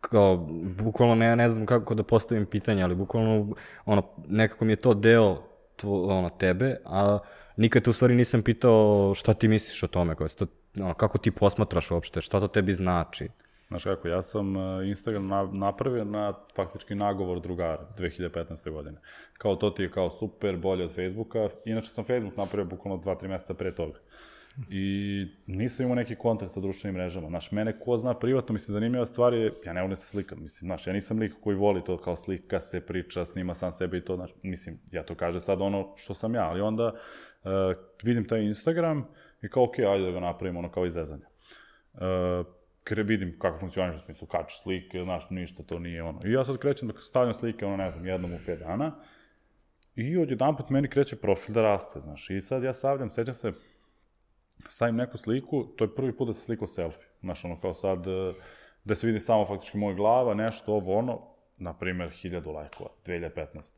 kao, 0.00 0.36
bukvalno 0.82 1.14
ne, 1.14 1.36
ne 1.36 1.48
znam 1.48 1.66
kako 1.66 1.94
da 1.94 2.02
postavim 2.02 2.46
pitanje, 2.46 2.82
ali 2.82 2.94
bukvalno, 2.94 3.54
ono, 3.84 4.02
nekako 4.28 4.64
mi 4.64 4.72
je 4.72 4.76
to 4.76 4.94
deo 4.94 5.42
tvo, 5.76 6.18
ono, 6.18 6.30
tebe, 6.30 6.76
a 6.84 7.18
nikad 7.56 7.82
te 7.82 7.90
u 7.90 7.92
stvari 7.92 8.14
nisam 8.14 8.42
pitao 8.42 9.12
šta 9.14 9.34
ti 9.34 9.48
misliš 9.48 9.82
o 9.82 9.86
tome, 9.86 10.14
kao, 10.14 10.28
sto, 10.28 10.46
ono, 10.80 10.94
kako 10.94 11.18
ti 11.18 11.30
posmatraš 11.30 11.90
uopšte, 11.90 12.20
šta 12.20 12.40
to 12.40 12.48
tebi 12.48 12.72
znači? 12.72 13.28
Znaš 13.68 13.84
kako, 13.84 14.08
ja 14.08 14.22
sam 14.22 14.56
e, 14.56 14.88
Instagram 14.88 15.28
na, 15.28 15.50
napravio 15.52 16.04
na 16.04 16.34
faktički 16.56 16.94
nagovor 16.94 17.40
drugara 17.40 17.88
2015. 17.98 18.70
godine. 18.70 19.00
Kao 19.38 19.56
to 19.56 19.70
ti 19.70 19.82
je 19.82 19.90
kao 19.90 20.10
super, 20.10 20.56
bolje 20.56 20.84
od 20.84 20.94
Facebooka. 20.94 21.48
Inače 21.64 21.90
sam 21.90 22.04
Facebook 22.04 22.36
napravio 22.36 22.64
bukvalno 22.64 23.02
2-3 23.02 23.28
meseca 23.28 23.54
pre 23.54 23.74
toga. 23.74 23.98
I 24.70 25.26
nisam 25.46 25.84
imao 25.84 25.94
neki 25.94 26.16
kontakt 26.16 26.52
sa 26.52 26.60
društvenim 26.60 27.00
mrežama. 27.00 27.28
Znaš, 27.28 27.52
mene 27.52 27.80
ko 27.80 27.98
zna 27.98 28.14
privatno, 28.14 28.52
mislim, 28.52 28.72
zanimljiva 28.72 29.06
stvar 29.06 29.34
je, 29.34 29.52
ja 29.64 29.72
ne 29.72 29.80
volim 29.80 29.90
da 29.90 29.96
se 29.96 30.06
slikam, 30.06 30.42
mislim, 30.42 30.68
znaš, 30.68 30.86
ja 30.86 30.92
nisam 30.92 31.18
lik 31.18 31.34
koji 31.40 31.56
voli 31.56 31.84
to 31.84 31.98
kao 31.98 32.16
slika 32.16 32.60
se, 32.60 32.80
priča, 32.80 33.24
snima 33.24 33.54
sam 33.54 33.72
sebe 33.72 33.98
i 33.98 34.04
to, 34.04 34.16
znaš, 34.16 34.30
mislim, 34.42 34.78
ja 34.92 35.02
to 35.02 35.14
kaže 35.14 35.40
sad 35.40 35.60
ono 35.60 35.92
što 35.96 36.14
sam 36.14 36.34
ja, 36.34 36.48
ali 36.48 36.60
onda 36.60 36.86
uh, 36.92 37.50
vidim 38.02 38.28
taj 38.28 38.42
Instagram 38.42 39.08
i 39.42 39.48
kao, 39.48 39.64
okej, 39.64 39.84
okay, 39.84 39.92
ajde 39.92 40.04
da 40.04 40.10
ga 40.10 40.20
napravim, 40.20 40.56
ono, 40.56 40.70
kao 40.70 40.86
izrezanje. 40.86 41.24
Uh, 41.94 42.46
kre 42.88 43.02
vidim 43.02 43.34
kako 43.38 43.58
funkcioniš 43.58 43.96
u 43.96 43.98
smislu 43.98 44.28
kač 44.28 44.52
slike, 44.62 45.02
znaš, 45.02 45.30
ništa 45.30 45.62
to 45.62 45.78
nije 45.78 46.02
ono. 46.02 46.20
I 46.24 46.32
ja 46.32 46.44
sad 46.44 46.58
krećem 46.58 46.88
da 46.88 47.00
stavljam 47.00 47.34
slike, 47.34 47.66
ono, 47.66 47.76
ne 47.76 47.90
znam, 47.90 48.06
jednom 48.06 48.32
u 48.32 48.38
pet 48.46 48.58
dana, 48.58 48.92
i 49.96 50.16
odjedan 50.16 50.56
put 50.56 50.70
meni 50.70 50.88
kreće 50.88 51.16
profil 51.16 51.54
da 51.54 51.62
raste, 51.62 52.00
znaš, 52.00 52.30
i 52.30 52.40
sad 52.40 52.62
ja 52.62 52.74
stavljam, 52.74 53.10
sećam 53.10 53.34
se, 53.34 53.52
stavim 54.68 54.96
neku 54.96 55.18
sliku, 55.18 55.64
to 55.76 55.84
je 55.84 55.94
prvi 55.94 56.16
put 56.16 56.28
da 56.28 56.34
se 56.34 56.40
slikao 56.40 56.66
selfie. 56.66 57.06
Znaš, 57.20 57.44
ono 57.44 57.58
kao 57.60 57.74
sad, 57.74 58.06
e, 58.06 58.32
da 58.84 58.94
se 58.94 59.06
vidi 59.06 59.20
samo 59.20 59.46
faktički 59.46 59.78
moja 59.78 59.94
glava, 59.94 60.34
nešto, 60.34 60.74
ovo, 60.74 60.98
ono, 60.98 61.20
na 61.56 61.74
primer, 61.78 62.08
1000 62.08 62.54
lajkova, 62.54 62.90
2015. 63.06 63.72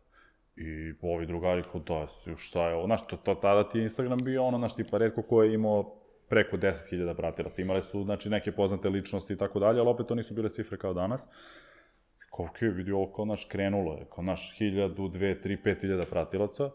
I 0.57 0.95
ovi 1.03 1.27
drugari 1.27 1.63
kod 1.73 1.85
da, 1.85 2.07
šta 2.37 2.69
je 2.69 2.75
ovo, 2.75 2.87
znaš, 2.87 3.07
to, 3.07 3.17
to, 3.17 3.35
tada 3.35 3.69
ti 3.69 3.79
je 3.79 3.83
Instagram 3.83 4.19
bio 4.19 4.45
ono, 4.45 4.59
znaš, 4.59 4.77
tipa, 4.77 4.99
redko 4.99 5.23
ko 5.23 5.43
je 5.43 5.55
imao 5.55 5.97
preko 6.31 6.57
10.000 6.57 7.15
pratilaca. 7.15 7.63
Imali 7.63 7.83
su, 7.83 8.05
znači, 8.05 8.31
neke 8.31 8.53
poznate 8.53 8.89
ličnosti 8.89 9.33
i 9.33 9.37
tako 9.37 9.59
dalje, 9.59 9.81
ali 9.81 9.89
opet 9.89 10.07
to 10.07 10.15
nisu 10.15 10.35
bile 10.35 10.49
cifre 10.49 10.79
kao 10.79 10.95
danas. 10.95 11.29
Kao, 12.37 12.45
ok, 12.45 12.61
vidi 12.61 12.93
ovo 12.93 13.13
kao, 13.13 13.25
naš, 13.25 13.45
krenulo 13.45 13.95
je, 13.95 14.07
kao, 14.15 14.25
naš, 14.25 14.59
1000, 14.61 14.95
2, 14.95 15.43
3, 15.45 15.57
5000 15.65 16.05
pratilaca. 16.11 16.71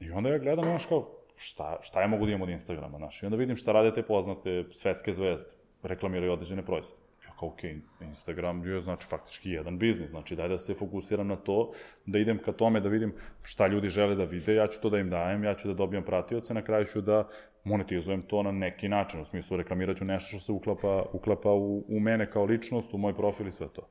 I 0.00 0.10
onda 0.10 0.30
ja 0.30 0.38
gledam, 0.38 0.64
znaš, 0.64 0.86
kao, 0.86 1.24
šta, 1.36 1.78
šta 1.82 2.00
ja 2.00 2.06
mogu 2.06 2.26
da 2.26 2.32
imam 2.32 2.42
od 2.42 2.48
Instagrama, 2.48 2.98
znaš, 2.98 3.22
i 3.22 3.26
onda 3.26 3.36
vidim 3.36 3.56
šta 3.56 3.72
rade 3.72 3.92
te 3.92 4.02
poznate 4.02 4.64
svetske 4.72 5.12
zvezde, 5.12 5.48
reklamiraju 5.82 6.32
određene 6.32 6.66
proizvode. 6.66 7.03
Kao, 7.38 7.48
ok, 7.48 7.64
Instagram 8.00 8.66
je, 8.66 8.80
znači, 8.80 9.06
faktički 9.06 9.50
jedan 9.50 9.78
biznis, 9.78 10.10
znači, 10.10 10.36
daj 10.36 10.48
da 10.48 10.58
se 10.58 10.74
fokusiram 10.74 11.26
na 11.26 11.36
to, 11.36 11.72
da 12.06 12.18
idem 12.18 12.38
ka 12.38 12.52
tome, 12.52 12.80
da 12.80 12.88
vidim 12.88 13.14
šta 13.42 13.66
ljudi 13.66 13.88
žele 13.88 14.14
da 14.14 14.24
vide, 14.24 14.54
ja 14.54 14.66
ću 14.66 14.80
to 14.80 14.90
da 14.90 14.98
im 14.98 15.10
dajem, 15.10 15.44
ja 15.44 15.54
ću 15.54 15.68
da 15.68 15.74
dobijam 15.74 16.04
pratioce, 16.04 16.54
na 16.54 16.62
kraju 16.62 16.84
ću 16.84 17.00
da 17.00 17.28
monetizujem 17.64 18.22
to 18.22 18.42
na 18.42 18.52
neki 18.52 18.88
način, 18.88 19.20
u 19.20 19.24
smislu 19.24 19.56
reklamirat 19.56 19.96
ću 19.96 20.04
nešto 20.04 20.28
što 20.28 20.40
se 20.40 20.52
uklapa, 20.52 21.04
uklapa 21.12 21.50
u, 21.50 21.84
u 21.88 22.00
mene 22.00 22.30
kao 22.30 22.44
ličnost, 22.44 22.94
u 22.94 22.98
moj 22.98 23.16
profil 23.16 23.48
i 23.48 23.52
sve 23.52 23.68
to. 23.68 23.88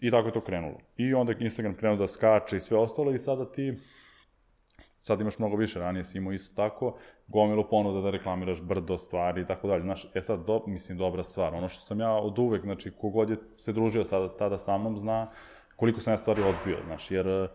I 0.00 0.10
tako 0.10 0.28
je 0.28 0.32
to 0.32 0.40
krenulo. 0.40 0.78
I 0.96 1.14
onda 1.14 1.32
Instagram 1.38 1.74
krenuo 1.74 1.96
da 1.96 2.06
skače 2.06 2.56
i 2.56 2.60
sve 2.60 2.78
ostalo 2.78 3.14
i 3.14 3.18
sada 3.18 3.52
ti 3.52 3.78
sad 5.00 5.20
imaš 5.20 5.38
mnogo 5.38 5.56
više, 5.56 5.78
ranije 5.78 6.04
si 6.04 6.18
imao 6.18 6.32
isto 6.32 6.54
tako, 6.54 6.96
gomilu 7.26 7.68
ponuda 7.70 8.00
da 8.00 8.10
reklamiraš 8.10 8.62
brdo 8.62 8.98
stvari 8.98 9.40
i 9.40 9.46
tako 9.46 9.68
dalje. 9.68 9.82
Znaš, 9.82 10.06
e 10.14 10.22
sad, 10.22 10.46
do, 10.46 10.62
mislim, 10.66 10.98
dobra 10.98 11.22
stvar. 11.22 11.54
Ono 11.54 11.68
što 11.68 11.82
sam 11.82 12.00
ja 12.00 12.12
od 12.12 12.38
uvek, 12.38 12.62
znači, 12.62 12.90
kogod 12.90 13.30
je 13.30 13.36
se 13.56 13.72
družio 13.72 14.04
sada, 14.04 14.36
tada 14.36 14.58
sa 14.58 14.78
mnom, 14.78 14.96
zna 14.96 15.30
koliko 15.76 16.00
sam 16.00 16.12
ja 16.12 16.18
stvari 16.18 16.42
odbio, 16.42 16.78
znaš, 16.86 17.10
jer 17.10 17.28
e, 17.28 17.48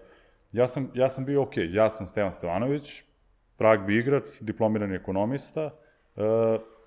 ja 0.51 0.67
sam, 0.67 0.91
ja 0.93 1.09
sam 1.09 1.25
bio 1.25 1.41
okej, 1.41 1.67
okay, 1.67 1.75
ja 1.75 1.89
sam 1.89 2.07
Stevan 2.07 2.33
Stevanović, 2.33 3.03
ragbi 3.57 3.97
igrač, 3.97 4.23
diplomirani 4.41 4.95
ekonomista, 4.95 5.69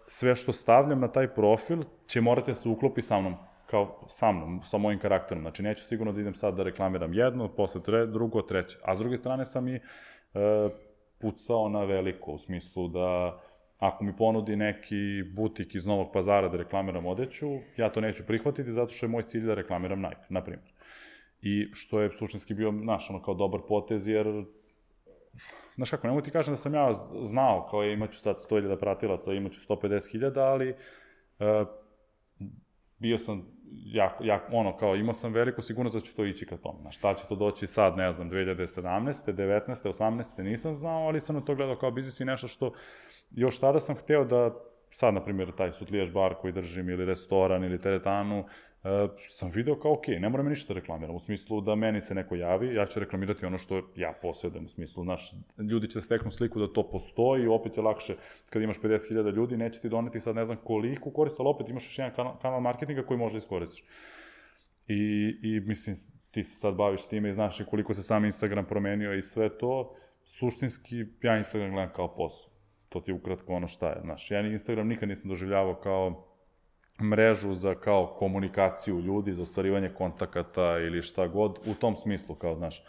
sve 0.06 0.34
što 0.36 0.52
stavljam 0.52 1.00
na 1.00 1.08
taj 1.08 1.34
profil 1.34 1.82
će 2.06 2.20
morati 2.20 2.50
da 2.50 2.54
se 2.54 2.68
uklopi 2.68 3.02
sa 3.02 3.20
mnom 3.20 3.34
kao 3.70 4.04
sa 4.08 4.32
mnom, 4.32 4.60
sa 4.62 4.78
mojim 4.78 4.98
karakterom. 4.98 5.42
Znači, 5.42 5.62
neću 5.62 5.84
sigurno 5.84 6.12
da 6.12 6.20
idem 6.20 6.34
sad 6.34 6.56
da 6.56 6.62
reklamiram 6.62 7.14
jedno, 7.14 7.48
posle 7.48 7.82
tre, 7.82 8.06
drugo, 8.06 8.42
treće. 8.42 8.78
A 8.84 8.96
s 8.96 8.98
druge 8.98 9.16
strane 9.16 9.44
sam 9.44 9.68
i 9.68 9.74
e, 9.74 9.80
pucao 11.18 11.68
na 11.68 11.84
veliko, 11.84 12.32
u 12.32 12.38
smislu 12.38 12.88
da 12.88 13.40
ako 13.78 14.04
mi 14.04 14.16
ponudi 14.16 14.56
neki 14.56 15.22
butik 15.34 15.74
iz 15.74 15.86
Novog 15.86 16.12
pazara 16.12 16.48
da 16.48 16.56
reklamiram 16.56 17.06
odeću, 17.06 17.48
ja 17.76 17.92
to 17.92 18.00
neću 18.00 18.26
prihvatiti 18.26 18.72
zato 18.72 18.92
što 18.92 19.06
je 19.06 19.10
moj 19.10 19.22
cilj 19.22 19.46
da 19.46 19.54
reklamiram 19.54 20.00
Nike, 20.00 20.26
na 20.28 20.44
primjer. 20.44 20.72
I 21.42 21.68
što 21.72 22.00
je 22.00 22.12
suštinski 22.12 22.54
bio, 22.54 22.72
naš, 22.72 23.10
ono, 23.10 23.22
kao 23.22 23.34
dobar 23.34 23.60
potez, 23.68 24.08
jer 24.08 24.44
znaš 25.76 25.90
kako, 25.90 26.06
nemoj 26.06 26.22
ti 26.22 26.30
kažem 26.30 26.52
da 26.52 26.56
sam 26.56 26.74
ja 26.74 26.92
znao, 27.22 27.68
kao 27.70 27.82
je 27.82 27.92
imaću 27.92 28.20
sad 28.20 28.36
100.000 28.50 28.80
pratilaca, 28.80 29.32
imaću 29.32 29.60
150.000, 29.68 30.40
ali 30.40 30.70
uh, 30.70 31.68
bio 32.98 33.18
sam 33.18 33.53
jako, 33.84 34.24
jako, 34.24 34.52
ono, 34.52 34.76
kao 34.76 34.96
imao 34.96 35.14
sam 35.14 35.32
veliku 35.32 35.62
sigurnost 35.62 35.94
da 35.94 36.00
ću 36.00 36.16
to 36.16 36.24
ići 36.24 36.46
ka 36.46 36.56
tome. 36.56 36.78
Na 36.84 36.90
šta 36.90 37.14
će 37.14 37.24
to 37.28 37.34
doći 37.34 37.66
sad, 37.66 37.96
ne 37.96 38.12
znam, 38.12 38.30
2017. 38.30 39.32
19. 39.32 39.64
18. 39.68 40.42
nisam 40.42 40.76
znao, 40.76 41.06
ali 41.06 41.20
sam 41.20 41.36
na 41.36 41.42
to 41.42 41.54
gledao 41.54 41.76
kao 41.76 41.90
biznis 41.90 42.20
i 42.20 42.24
nešto 42.24 42.48
što 42.48 42.72
još 43.30 43.58
tada 43.58 43.80
sam 43.80 43.96
hteo 43.96 44.24
da 44.24 44.54
sad, 44.90 45.14
na 45.14 45.24
primjer, 45.24 45.52
taj 45.52 45.72
sutlijaš 45.72 46.12
bar 46.12 46.34
koji 46.34 46.52
držim 46.52 46.88
ili 46.88 47.04
restoran 47.04 47.64
ili 47.64 47.80
teretanu, 47.80 48.44
Uh, 48.84 49.10
sam 49.24 49.50
video 49.50 49.78
kao, 49.80 49.92
ok, 49.92 50.08
ne 50.08 50.28
moram 50.28 50.48
ništa 50.48 50.74
da 50.74 50.80
reklamiram, 50.80 51.14
u 51.14 51.18
smislu 51.18 51.60
da 51.60 51.74
meni 51.74 52.00
se 52.00 52.14
neko 52.14 52.34
javi, 52.34 52.74
ja 52.74 52.86
ću 52.86 53.00
reklamirati 53.00 53.46
ono 53.46 53.58
što 53.58 53.76
ja 53.96 54.12
posjedujem, 54.22 54.64
u 54.64 54.68
smislu, 54.68 55.04
znaš, 55.04 55.32
ljudi 55.70 55.88
će 55.90 55.98
da 55.98 56.00
steknu 56.00 56.30
sliku 56.30 56.60
da 56.60 56.72
to 56.72 56.90
postoji, 56.90 57.46
opet 57.46 57.76
je 57.76 57.82
lakše 57.82 58.14
kad 58.50 58.62
imaš 58.62 58.80
50.000 58.80 59.34
ljudi, 59.34 59.56
neće 59.56 59.80
ti 59.80 59.88
doneti 59.88 60.20
sad 60.20 60.36
ne 60.36 60.44
znam 60.44 60.58
koliko 60.64 61.10
korista, 61.10 61.42
ali 61.42 61.48
opet 61.48 61.68
imaš 61.68 61.84
još 61.84 61.98
jedan 61.98 62.14
kanal, 62.14 62.38
kanal 62.42 62.60
marketinga 62.60 63.02
koji 63.02 63.18
može 63.18 63.32
da 63.32 63.38
iskoristiš. 63.38 63.84
I, 64.88 65.34
I 65.42 65.60
mislim, 65.60 65.96
ti 66.30 66.44
se 66.44 66.56
sad 66.60 66.74
baviš 66.74 67.08
time 67.08 67.30
i 67.30 67.34
znaš 67.34 67.62
koliko 67.70 67.94
se 67.94 68.02
sam 68.02 68.24
Instagram 68.24 68.64
promenio 68.64 69.14
i 69.14 69.22
sve 69.22 69.58
to, 69.58 69.94
suštinski 70.24 71.04
ja 71.22 71.38
Instagram 71.38 71.70
gledam 71.70 71.92
kao 71.94 72.14
posao. 72.14 72.50
To 72.88 73.00
ti 73.00 73.10
je 73.10 73.14
ukratko 73.14 73.52
ono 73.52 73.66
šta 73.66 73.88
je. 73.88 74.00
Znaš, 74.02 74.30
ja 74.30 74.40
Instagram 74.40 74.88
nikad 74.88 75.08
nisam 75.08 75.28
doživljavao 75.28 75.74
kao 75.74 76.33
mrežu 77.02 77.54
za 77.54 77.74
kao 77.74 78.06
komunikaciju 78.18 79.00
ljudi, 79.00 79.32
za 79.32 79.42
ostvarivanje 79.42 79.88
kontakata 79.88 80.78
ili 80.78 81.02
šta 81.02 81.26
god, 81.26 81.58
u 81.66 81.74
tom 81.74 81.96
smislu, 81.96 82.34
kao, 82.34 82.56
znaš, 82.56 82.84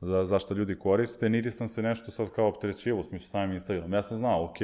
za, 0.00 0.24
zašto 0.24 0.54
ljudi 0.54 0.78
koriste, 0.78 1.28
niti 1.28 1.50
sam 1.50 1.68
se 1.68 1.82
nešto 1.82 2.10
sad 2.10 2.30
kao 2.30 2.48
opterećivo, 2.48 3.00
u 3.00 3.04
smislu 3.04 3.28
samim 3.28 3.52
Instagram. 3.52 3.92
Ja 3.92 4.02
sam 4.02 4.18
znao, 4.18 4.44
ok, 4.44 4.56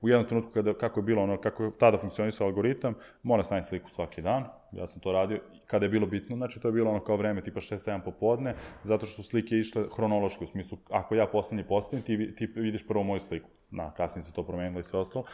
u 0.00 0.08
jednom 0.08 0.28
trenutku 0.28 0.52
kada, 0.52 0.74
kako 0.74 1.00
je 1.00 1.04
bilo 1.04 1.22
ono, 1.22 1.40
kako 1.40 1.64
je 1.64 1.70
tada 1.78 1.98
funkcionisao 1.98 2.46
algoritam, 2.46 2.94
mora 3.22 3.44
staviti 3.44 3.68
sliku 3.68 3.90
svaki 3.90 4.22
dan, 4.22 4.44
ja 4.72 4.86
sam 4.86 5.00
to 5.00 5.12
radio, 5.12 5.40
kada 5.66 5.86
je 5.86 5.90
bilo 5.90 6.06
bitno, 6.06 6.36
znači 6.36 6.60
to 6.60 6.68
je 6.68 6.72
bilo 6.72 6.90
ono 6.90 7.04
kao 7.04 7.16
vreme, 7.16 7.42
tipa 7.42 7.60
6-7 7.60 8.04
popodne, 8.04 8.54
zato 8.82 9.06
što 9.06 9.22
su 9.22 9.30
slike 9.30 9.58
išle 9.58 9.84
hronološko, 9.96 10.44
u 10.44 10.46
smislu, 10.46 10.78
ako 10.90 11.14
ja 11.14 11.26
poslednji 11.26 11.64
postavim, 11.64 12.04
ti, 12.04 12.34
ti 12.34 12.46
vidiš 12.46 12.86
prvo 12.86 13.02
moju 13.02 13.20
sliku. 13.20 13.48
Na, 13.70 13.94
kasnije 13.94 14.22
se 14.22 14.32
to 14.32 14.42
promenilo 14.42 14.80
i 14.80 14.84
sve 14.84 14.98
ostalo 14.98 15.24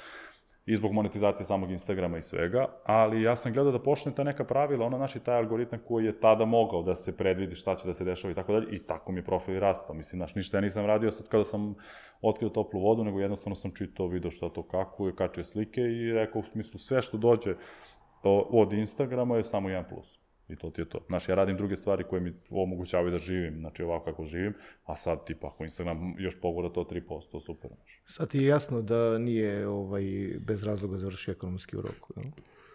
i 0.67 0.77
zbog 0.77 0.93
monetizacije 0.93 1.47
samog 1.47 1.71
Instagrama 1.71 2.19
i 2.19 2.23
svega, 2.23 2.67
ali 2.85 3.23
ja 3.23 3.37
sam 3.37 3.53
gledao 3.53 3.73
da 3.73 3.83
počne 3.83 4.15
ta 4.15 4.25
neka 4.25 4.45
pravila, 4.45 4.87
ono 4.87 4.99
naši 4.99 5.21
taj 5.21 5.37
algoritam 5.37 5.79
koji 5.89 6.05
je 6.05 6.21
tada 6.21 6.45
mogao 6.45 6.83
da 6.83 6.95
se 6.95 7.17
predvidi 7.17 7.55
šta 7.55 7.77
će 7.77 7.87
da 7.87 7.95
se 7.95 8.05
dešava 8.05 8.33
i 8.33 8.35
tako 8.35 8.53
dalje, 8.53 8.67
i 8.77 8.79
tako 8.79 9.13
mi 9.13 9.19
je 9.19 9.25
profil 9.25 9.61
rastao. 9.61 9.95
Mislim, 9.95 10.19
znaš, 10.19 10.35
ništa 10.35 10.57
ja 10.57 10.61
nisam 10.61 10.87
radio 10.87 11.11
sad 11.11 11.29
kada 11.29 11.45
sam 11.45 11.75
otkrio 12.23 12.49
toplu 12.49 12.81
vodu, 12.81 13.05
nego 13.05 13.21
jednostavno 13.21 13.55
sam 13.55 13.71
čitao, 13.75 14.07
video 14.07 14.31
šta 14.31 14.49
to 14.49 14.63
kako 14.63 15.07
je, 15.07 15.17
kačio 15.17 15.45
slike 15.45 15.81
i 15.81 16.13
rekao 16.13 16.41
u 16.41 16.45
smislu 16.45 16.79
sve 16.79 17.03
što 17.03 17.19
dođe 17.19 17.55
od 18.51 18.73
Instagrama 18.73 19.37
je 19.37 19.45
samo 19.45 19.69
jedan 19.69 19.85
plus. 19.89 20.21
I 20.53 20.57
to 20.57 20.71
ti 20.71 20.81
je 20.81 20.89
to. 20.89 21.05
Znaš, 21.07 21.29
ja 21.29 21.35
radim 21.35 21.57
druge 21.57 21.77
stvari 21.77 22.05
koje 22.05 22.21
mi 22.21 22.33
omogućavaju 22.51 23.11
da 23.11 23.19
živim, 23.19 23.59
znači 23.59 23.83
ovako 23.83 24.05
kako 24.05 24.25
živim, 24.25 24.55
a 24.85 24.97
sad 24.97 25.27
tipa 25.27 25.47
ako 25.47 25.65
Instagram 25.65 26.15
još 26.19 26.41
pogora 26.41 26.69
to 26.69 26.85
3%, 26.85 27.41
super. 27.41 27.71
Znaš. 27.77 28.03
Sad 28.05 28.31
ti 28.31 28.39
je 28.39 28.47
jasno 28.47 28.83
da 28.83 29.19
nije 29.19 29.69
ovaj, 29.69 30.03
bez 30.41 30.65
razloga 30.65 30.97
završio 30.97 31.33
ekonomski 31.33 31.77
urok. 31.77 31.95
Ja? 32.17 32.23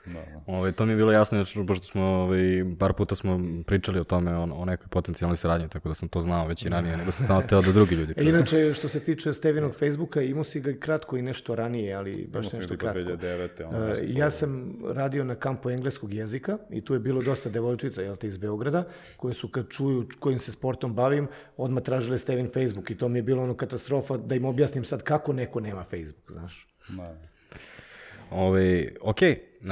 Da, 0.06 0.14
da. 0.14 0.20
Ove, 0.46 0.58
ovaj, 0.58 0.72
to 0.72 0.86
mi 0.86 0.92
je 0.92 0.96
bilo 0.96 1.12
jasno, 1.12 1.38
još, 1.38 1.58
pošto 1.68 1.86
smo, 1.88 2.04
ovaj, 2.04 2.64
bar 2.64 2.94
puta 2.94 3.16
smo 3.16 3.40
pričali 3.66 4.00
o 4.00 4.04
tome, 4.04 4.36
o, 4.36 4.44
o 4.44 4.66
nekoj 4.66 4.88
potencijalnoj 4.90 5.38
saradnji, 5.38 5.70
tako 5.70 5.90
da 5.90 5.96
sam 5.96 6.10
to 6.10 6.22
znao 6.22 6.48
već 6.48 6.66
i 6.66 6.70
ranije, 6.70 6.98
nego 6.98 7.12
sam 7.12 7.26
samo 7.26 7.42
teo 7.42 7.62
da 7.62 7.72
drugi 7.72 7.96
ljudi. 7.96 8.14
E, 8.18 8.24
inače, 8.30 8.74
što 8.74 8.88
se 8.88 9.00
tiče 9.00 9.34
Stevinog 9.34 9.76
Facebooka, 9.76 10.22
imao 10.22 10.44
si 10.44 10.60
ga 10.60 10.74
kratko 10.80 11.18
i 11.18 11.22
nešto 11.22 11.56
ranije, 11.56 11.96
ali 11.96 12.28
baš 12.34 12.48
imao 12.48 12.60
nešto 12.60 12.78
kratko. 12.78 13.00
2009. 13.00 13.64
Ono, 13.68 13.92
uh, 13.92 13.98
ja 14.08 14.32
sam 14.32 14.76
radio 14.86 15.24
na 15.24 15.36
kampu 15.36 15.70
engleskog 15.70 16.14
jezika 16.14 16.58
i 16.70 16.82
tu 16.82 16.94
je 16.94 17.00
bilo 17.00 17.22
dosta 17.22 17.50
devojčica, 17.50 18.02
jel 18.02 18.16
te, 18.16 18.28
iz 18.28 18.38
Beograda, 18.38 18.84
koje 19.18 19.34
su 19.34 19.48
kad 19.48 19.70
čuju 19.70 20.08
kojim 20.20 20.40
se 20.40 20.52
sportom 20.52 20.94
bavim, 20.94 21.28
odmah 21.58 21.84
tražile 21.84 22.18
Stevin 22.18 22.50
Facebook 22.54 22.92
i 22.92 22.98
to 22.98 23.08
mi 23.08 23.20
je 23.20 23.24
bilo 23.24 23.44
ono 23.44 23.54
katastrofa 23.54 24.18
da 24.18 24.36
im 24.36 24.46
objasnim 24.46 24.86
sad 24.86 25.04
kako 25.04 25.34
neko 25.34 25.60
nema 25.60 25.84
Facebook, 25.84 26.32
znaš. 26.32 26.68
Da. 26.90 27.35
Ove, 28.32 28.92
ok, 29.02 29.18
uh, 29.22 29.68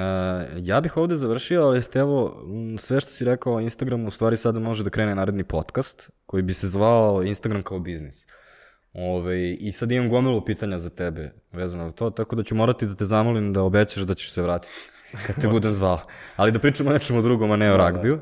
ja 0.58 0.82
bih 0.82 0.98
ovde 0.98 1.16
završio, 1.16 1.64
ali 1.64 1.82
ste 1.82 2.00
evo, 2.00 2.44
sve 2.80 3.00
što 3.00 3.12
si 3.12 3.26
rekao 3.26 3.54
o 3.54 3.60
Instagramu, 3.60 4.08
u 4.08 4.12
stvari 4.12 4.38
sada 4.38 4.60
može 4.60 4.84
da 4.84 4.90
krene 4.90 5.16
naredni 5.16 5.44
podcast, 5.44 6.10
koji 6.26 6.44
bi 6.44 6.54
se 6.54 6.68
zvao 6.68 7.24
Instagram 7.24 7.64
kao 7.64 7.80
biznis. 7.80 8.26
Ove, 8.94 9.52
I 9.54 9.72
sad 9.72 9.92
imam 9.92 10.10
gomilu 10.10 10.46
pitanja 10.46 10.80
za 10.80 10.90
tebe 10.90 11.32
vezano 11.52 11.90
za 11.90 11.96
to, 11.96 12.10
tako 12.10 12.36
da 12.36 12.44
ću 12.44 12.56
morati 12.56 12.86
da 12.86 12.96
te 12.96 13.06
zamolim 13.06 13.54
da 13.54 13.62
obećaš 13.62 14.04
da 14.04 14.14
ćeš 14.14 14.32
se 14.32 14.42
vratiti 14.42 14.74
kad 15.28 15.42
te 15.42 15.48
budem 15.48 15.74
zvao. 15.74 16.00
Ali 16.36 16.52
da 16.52 16.60
pričamo 16.60 16.90
o 16.90 16.94
nečemu 16.94 17.22
drugom, 17.22 17.52
a 17.52 17.56
ne 17.56 17.74
o 17.74 17.78
da, 17.78 17.78
da. 17.78 17.84
ragbiju. 17.84 18.20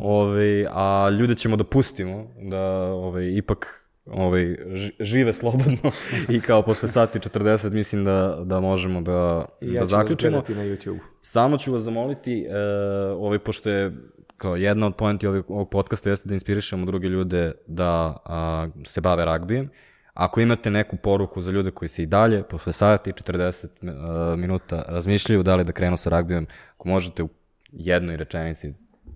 Ove, 0.00 0.66
a 0.70 1.10
ljude 1.18 1.34
ćemo 1.34 1.56
da 1.56 1.64
pustimo, 1.64 2.28
da 2.40 2.60
ove, 2.92 3.36
ipak 3.36 3.81
ovaj, 4.06 4.56
žive 5.00 5.32
slobodno 5.32 5.92
i 6.34 6.40
kao 6.40 6.62
posle 6.62 6.88
sati 6.88 7.18
40 7.18 7.70
mislim 7.72 8.04
da, 8.04 8.38
da 8.44 8.60
možemo 8.60 9.00
da, 9.00 9.44
I 9.60 9.72
ja 9.72 9.80
da 9.80 9.86
zaključimo. 9.86 10.36
na 10.36 10.64
YouTube. 10.64 10.98
Samo 11.20 11.58
ću 11.58 11.72
vas 11.72 11.82
zamoliti, 11.82 12.46
uh, 12.48 13.22
ovaj, 13.22 13.38
pošto 13.38 13.70
je 13.70 13.92
kao 14.36 14.56
jedna 14.56 14.86
od 14.86 14.96
poenti 14.96 15.26
ovog, 15.26 15.50
ovog 15.50 15.70
podcasta 15.70 16.10
jeste 16.10 16.28
da 16.28 16.34
inspirišemo 16.34 16.86
druge 16.86 17.08
ljude 17.08 17.52
da 17.66 18.16
a, 18.24 18.68
se 18.86 19.00
bave 19.00 19.24
ragbijem. 19.24 19.70
Ako 20.14 20.40
imate 20.40 20.70
neku 20.70 20.96
poruku 20.96 21.40
za 21.40 21.52
ljude 21.52 21.70
koji 21.70 21.88
se 21.88 22.02
i 22.02 22.06
dalje, 22.06 22.42
posle 22.42 22.72
sati 22.72 23.12
40 23.12 23.66
uh, 23.82 24.38
minuta 24.38 24.84
razmišljaju 24.88 25.42
da 25.42 25.56
li 25.56 25.64
da 25.64 25.72
krenu 25.72 25.96
sa 25.96 26.10
ragbijem, 26.10 26.46
ako 26.74 26.88
možete 26.88 27.22
u 27.22 27.28
jednoj 27.72 28.16
rečenici, 28.16 28.72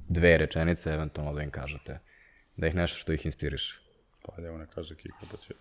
dve 0.09 0.39
rečenice, 0.39 0.91
eventualno 0.91 1.35
da 1.35 1.43
im 1.43 1.51
kažete 1.51 1.99
da 2.57 2.67
ih 2.67 2.75
nešto 2.75 2.99
što 2.99 3.13
ih 3.13 3.27
inspiriše. 3.27 3.86
Pa 4.27 4.43
evo 4.43 4.59
ne 4.59 4.67
kaže 4.67 4.97
Kiko 4.97 5.27
da 5.31 5.37
će... 5.37 5.55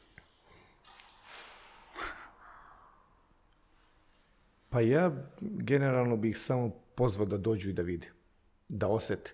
Pa 4.70 4.82
ja 4.82 5.12
generalno 5.42 6.18
bih 6.18 6.38
samo 6.38 6.70
pozvao 6.96 7.26
da 7.26 7.38
dođu 7.38 7.70
i 7.70 7.74
da 7.74 7.82
vide, 7.82 8.08
da 8.68 8.88
osete. 8.88 9.34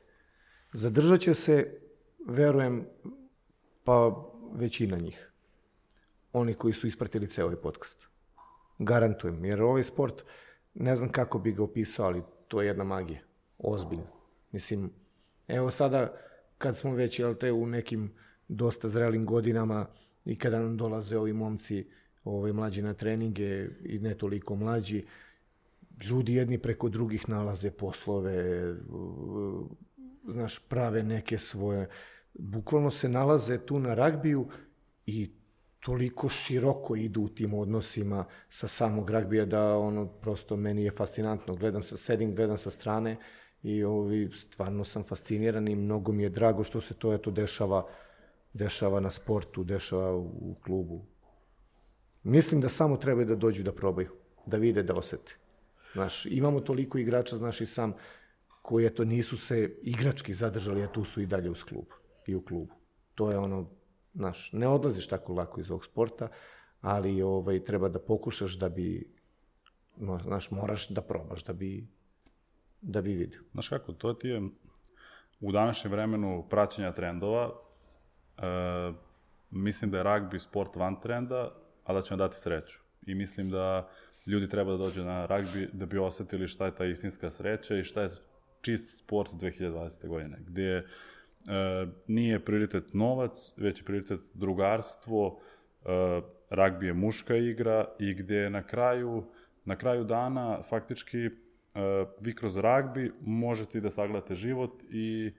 Zadržat 0.74 1.20
će 1.20 1.34
se, 1.34 1.80
verujem, 2.28 2.86
pa 3.84 4.26
većina 4.54 4.98
njih. 4.98 5.32
Oni 6.34 6.54
koji 6.54 6.74
su 6.74 6.88
ispratili 6.88 7.30
ceo 7.30 7.46
ovaj 7.46 7.56
podcast. 7.56 8.08
Garantujem, 8.80 9.46
jer 9.46 9.62
ovaj 9.62 9.84
sport, 9.84 10.24
ne 10.74 10.96
znam 10.96 11.12
kako 11.12 11.40
bi 11.40 11.52
ga 11.52 11.64
opisao, 11.64 12.06
ali 12.06 12.24
to 12.48 12.62
je 12.62 12.68
jedna 12.68 12.84
magija. 12.84 13.20
Ozbiljno. 13.58 14.08
Mislim, 14.52 14.92
evo 15.48 15.72
sada, 15.72 16.18
kad 16.58 16.78
smo 16.78 16.94
već, 16.94 17.20
jel 17.20 17.36
te, 17.36 17.52
u 17.52 17.68
nekim 17.68 18.14
dosta 18.52 18.90
zrelim 18.90 19.26
godinama 19.26 19.86
i 20.26 20.36
kada 20.36 20.60
nam 20.60 20.78
dolaze 20.78 21.18
ovi 21.18 21.34
momci 21.34 21.88
ovaj, 22.24 22.54
mlađi 22.54 22.82
na 22.82 22.94
treninge 22.94 23.68
i 23.84 24.00
ne 24.00 24.18
toliko 24.18 24.56
mlađi, 24.56 25.06
ljudi 26.10 26.36
jedni 26.36 26.58
preko 26.58 26.90
drugih 26.90 27.30
nalaze 27.30 27.72
poslove, 27.72 28.66
znaš, 30.28 30.70
prave 30.70 31.04
neke 31.04 31.38
svoje, 31.38 31.90
bukvalno 32.34 32.92
se 32.92 33.10
nalaze 33.10 33.66
tu 33.66 33.80
na 33.80 33.94
ragbiju 33.94 34.48
i 35.06 35.32
toliko 35.80 36.30
široko 36.30 36.96
idu 36.96 37.22
u 37.22 37.30
tim 37.30 37.54
odnosima 37.54 38.26
sa 38.50 38.68
samog 38.68 39.10
ragbija 39.10 39.46
da 39.46 39.78
ono 39.78 40.06
prosto 40.08 40.58
meni 40.58 40.84
je 40.84 40.92
fascinantno. 40.92 41.56
Gledam 41.56 41.84
sa 41.84 41.98
sedim, 41.98 42.36
gledam 42.36 42.58
sa 42.58 42.72
strane 42.72 43.18
i 43.64 43.84
ovi, 43.84 44.30
stvarno 44.34 44.84
sam 44.84 45.04
fasciniran 45.04 45.68
i 45.68 45.76
mnogo 45.76 46.12
mi 46.12 46.24
je 46.24 46.30
drago 46.30 46.64
što 46.64 46.82
se 46.82 46.94
to 46.94 47.14
eto 47.14 47.32
dešava 47.32 47.78
uh, 47.78 47.90
dešava 48.54 49.00
na 49.00 49.12
sportu, 49.12 49.64
dešava 49.64 50.16
u 50.18 50.56
klubu. 50.64 51.06
Mislim 52.24 52.62
da 52.62 52.70
samo 52.70 52.98
treba 52.98 53.24
da 53.24 53.36
dođu 53.36 53.64
da 53.64 53.74
probaju, 53.74 54.12
da 54.46 54.58
vide, 54.58 54.84
da 54.84 54.96
osete. 54.96 55.38
Znaš, 55.94 56.26
imamo 56.26 56.60
toliko 56.60 56.98
igrača, 56.98 57.36
znaš 57.36 57.62
i 57.62 57.66
sam, 57.66 57.94
koji 58.62 58.86
eto 58.86 59.06
nisu 59.06 59.38
se 59.38 59.78
igrački 59.82 60.34
zadržali, 60.34 60.84
a 60.84 60.92
tu 60.92 61.04
su 61.04 61.22
i 61.22 61.26
dalje 61.26 61.50
uz 61.50 61.64
klub 61.64 61.86
i 62.28 62.36
u 62.36 62.42
klubu. 62.46 62.76
To 63.16 63.32
je 63.32 63.38
ono, 63.38 63.70
znaš, 64.14 64.50
ne 64.54 64.68
odlaziš 64.68 65.08
tako 65.08 65.34
lako 65.34 65.62
iz 65.62 65.72
ovog 65.72 65.86
sporta, 65.86 66.28
ali 66.82 67.22
ovaj, 67.22 67.64
treba 67.64 67.90
da 67.90 68.00
pokušaš 68.00 68.54
da 68.54 68.70
bi 68.70 69.14
znaš, 70.24 70.52
moraš 70.52 70.90
da 70.90 71.02
probaš 71.02 71.44
da 71.44 71.54
bi, 71.54 71.88
da 72.82 73.02
bi 73.02 73.14
vidio. 73.14 73.42
Znaš 73.52 73.68
kako, 73.68 73.94
to 73.94 74.14
ti 74.14 74.28
je 74.28 74.42
u 75.40 75.52
današnjem 75.52 75.92
vremenu 75.92 76.48
praćenja 76.50 76.92
trendova, 76.92 77.52
e, 78.42 78.94
mislim 79.52 79.92
da 79.92 79.98
je 79.98 80.04
ragbi 80.04 80.40
sport 80.40 80.76
van 80.76 81.02
trenda, 81.02 81.52
a 81.84 81.94
da 81.94 82.02
će 82.02 82.14
vam 82.14 82.18
dati 82.18 82.40
sreću. 82.40 82.80
I 83.06 83.16
mislim 83.16 83.50
da 83.50 83.90
ljudi 84.28 84.50
treba 84.50 84.72
da 84.72 84.78
dođe 84.78 85.04
na 85.04 85.26
ragbi 85.26 85.70
da 85.74 85.86
bi 85.86 85.98
osetili 85.98 86.48
šta 86.48 86.66
je 86.66 86.76
ta 86.76 86.86
istinska 86.86 87.32
sreća 87.32 87.78
i 87.78 87.84
šta 87.84 88.02
je 88.02 88.10
čist 88.62 89.00
sport 89.00 89.32
2020. 89.34 90.08
godine, 90.08 90.38
gde 90.48 90.64
e, 90.72 90.84
nije 92.08 92.46
prioritet 92.46 92.94
novac, 92.94 93.54
već 93.58 93.80
je 93.82 93.86
prioritet 93.86 94.20
drugarstvo, 94.34 95.40
e, 95.86 96.22
ragbi 96.50 96.88
je 96.88 96.94
muška 96.94 97.36
igra 97.36 97.86
i 98.00 98.14
gde 98.14 98.50
na 98.50 98.64
kraju, 98.64 99.24
na 99.66 99.76
kraju 99.76 100.04
dana 100.04 100.62
faktički 100.62 101.26
e, 101.26 101.30
vi 102.20 102.36
kroz 102.36 102.58
ragbi 102.58 103.12
možete 103.22 103.80
da 103.80 103.92
sagledate 103.92 104.36
život 104.36 104.84
i 104.90 105.34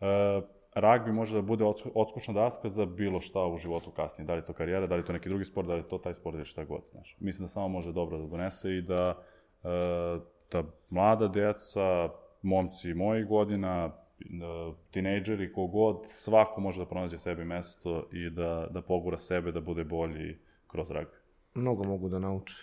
e, 0.00 0.40
ragbi 0.74 1.12
može 1.12 1.34
da 1.34 1.42
bude 1.42 1.64
odskušna 1.94 2.34
daska 2.34 2.68
za 2.68 2.86
bilo 2.86 3.20
šta 3.20 3.46
u 3.46 3.56
životu 3.56 3.90
kasnije. 3.90 4.26
Da 4.26 4.32
li 4.32 4.38
je 4.38 4.46
to 4.46 4.52
karijera, 4.52 4.86
da 4.86 4.94
li 4.94 5.00
je 5.00 5.06
to 5.06 5.12
neki 5.12 5.28
drugi 5.28 5.44
sport, 5.44 5.68
da 5.68 5.74
li 5.74 5.80
je 5.80 5.88
to 5.88 5.98
taj 5.98 6.14
sport 6.14 6.34
ili 6.34 6.44
šta 6.44 6.64
god. 6.64 6.84
Znaš. 6.90 7.16
Mislim 7.20 7.44
da 7.44 7.48
samo 7.48 7.68
može 7.68 7.92
dobro 7.92 8.18
da 8.18 8.26
donese 8.26 8.76
i 8.76 8.82
da, 8.82 9.22
e, 9.64 9.68
da 10.50 10.62
mlada 10.90 11.28
deca, 11.28 12.08
momci 12.42 12.94
mojih 12.94 13.26
godina, 13.26 13.90
da, 14.18 14.72
tinejdžeri, 14.90 15.52
kogod, 15.52 16.06
svako 16.08 16.60
može 16.60 16.80
da 16.80 16.86
pronađe 16.86 17.18
sebi 17.18 17.44
mesto 17.44 18.06
i 18.12 18.30
da, 18.30 18.66
da 18.70 18.82
pogura 18.82 19.18
sebe 19.18 19.52
da 19.52 19.60
bude 19.60 19.84
bolji 19.84 20.38
kroz 20.66 20.90
ragbi. 20.90 21.16
Mnogo 21.54 21.84
mogu 21.84 22.08
da 22.08 22.18
nauče 22.18 22.54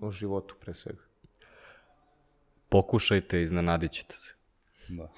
o 0.00 0.10
životu 0.10 0.56
pre 0.60 0.74
svega. 0.74 1.02
Pokušajte, 2.68 3.42
iznenadit 3.42 3.90
ćete 3.90 4.14
se. 4.14 4.34
Da. 4.88 5.12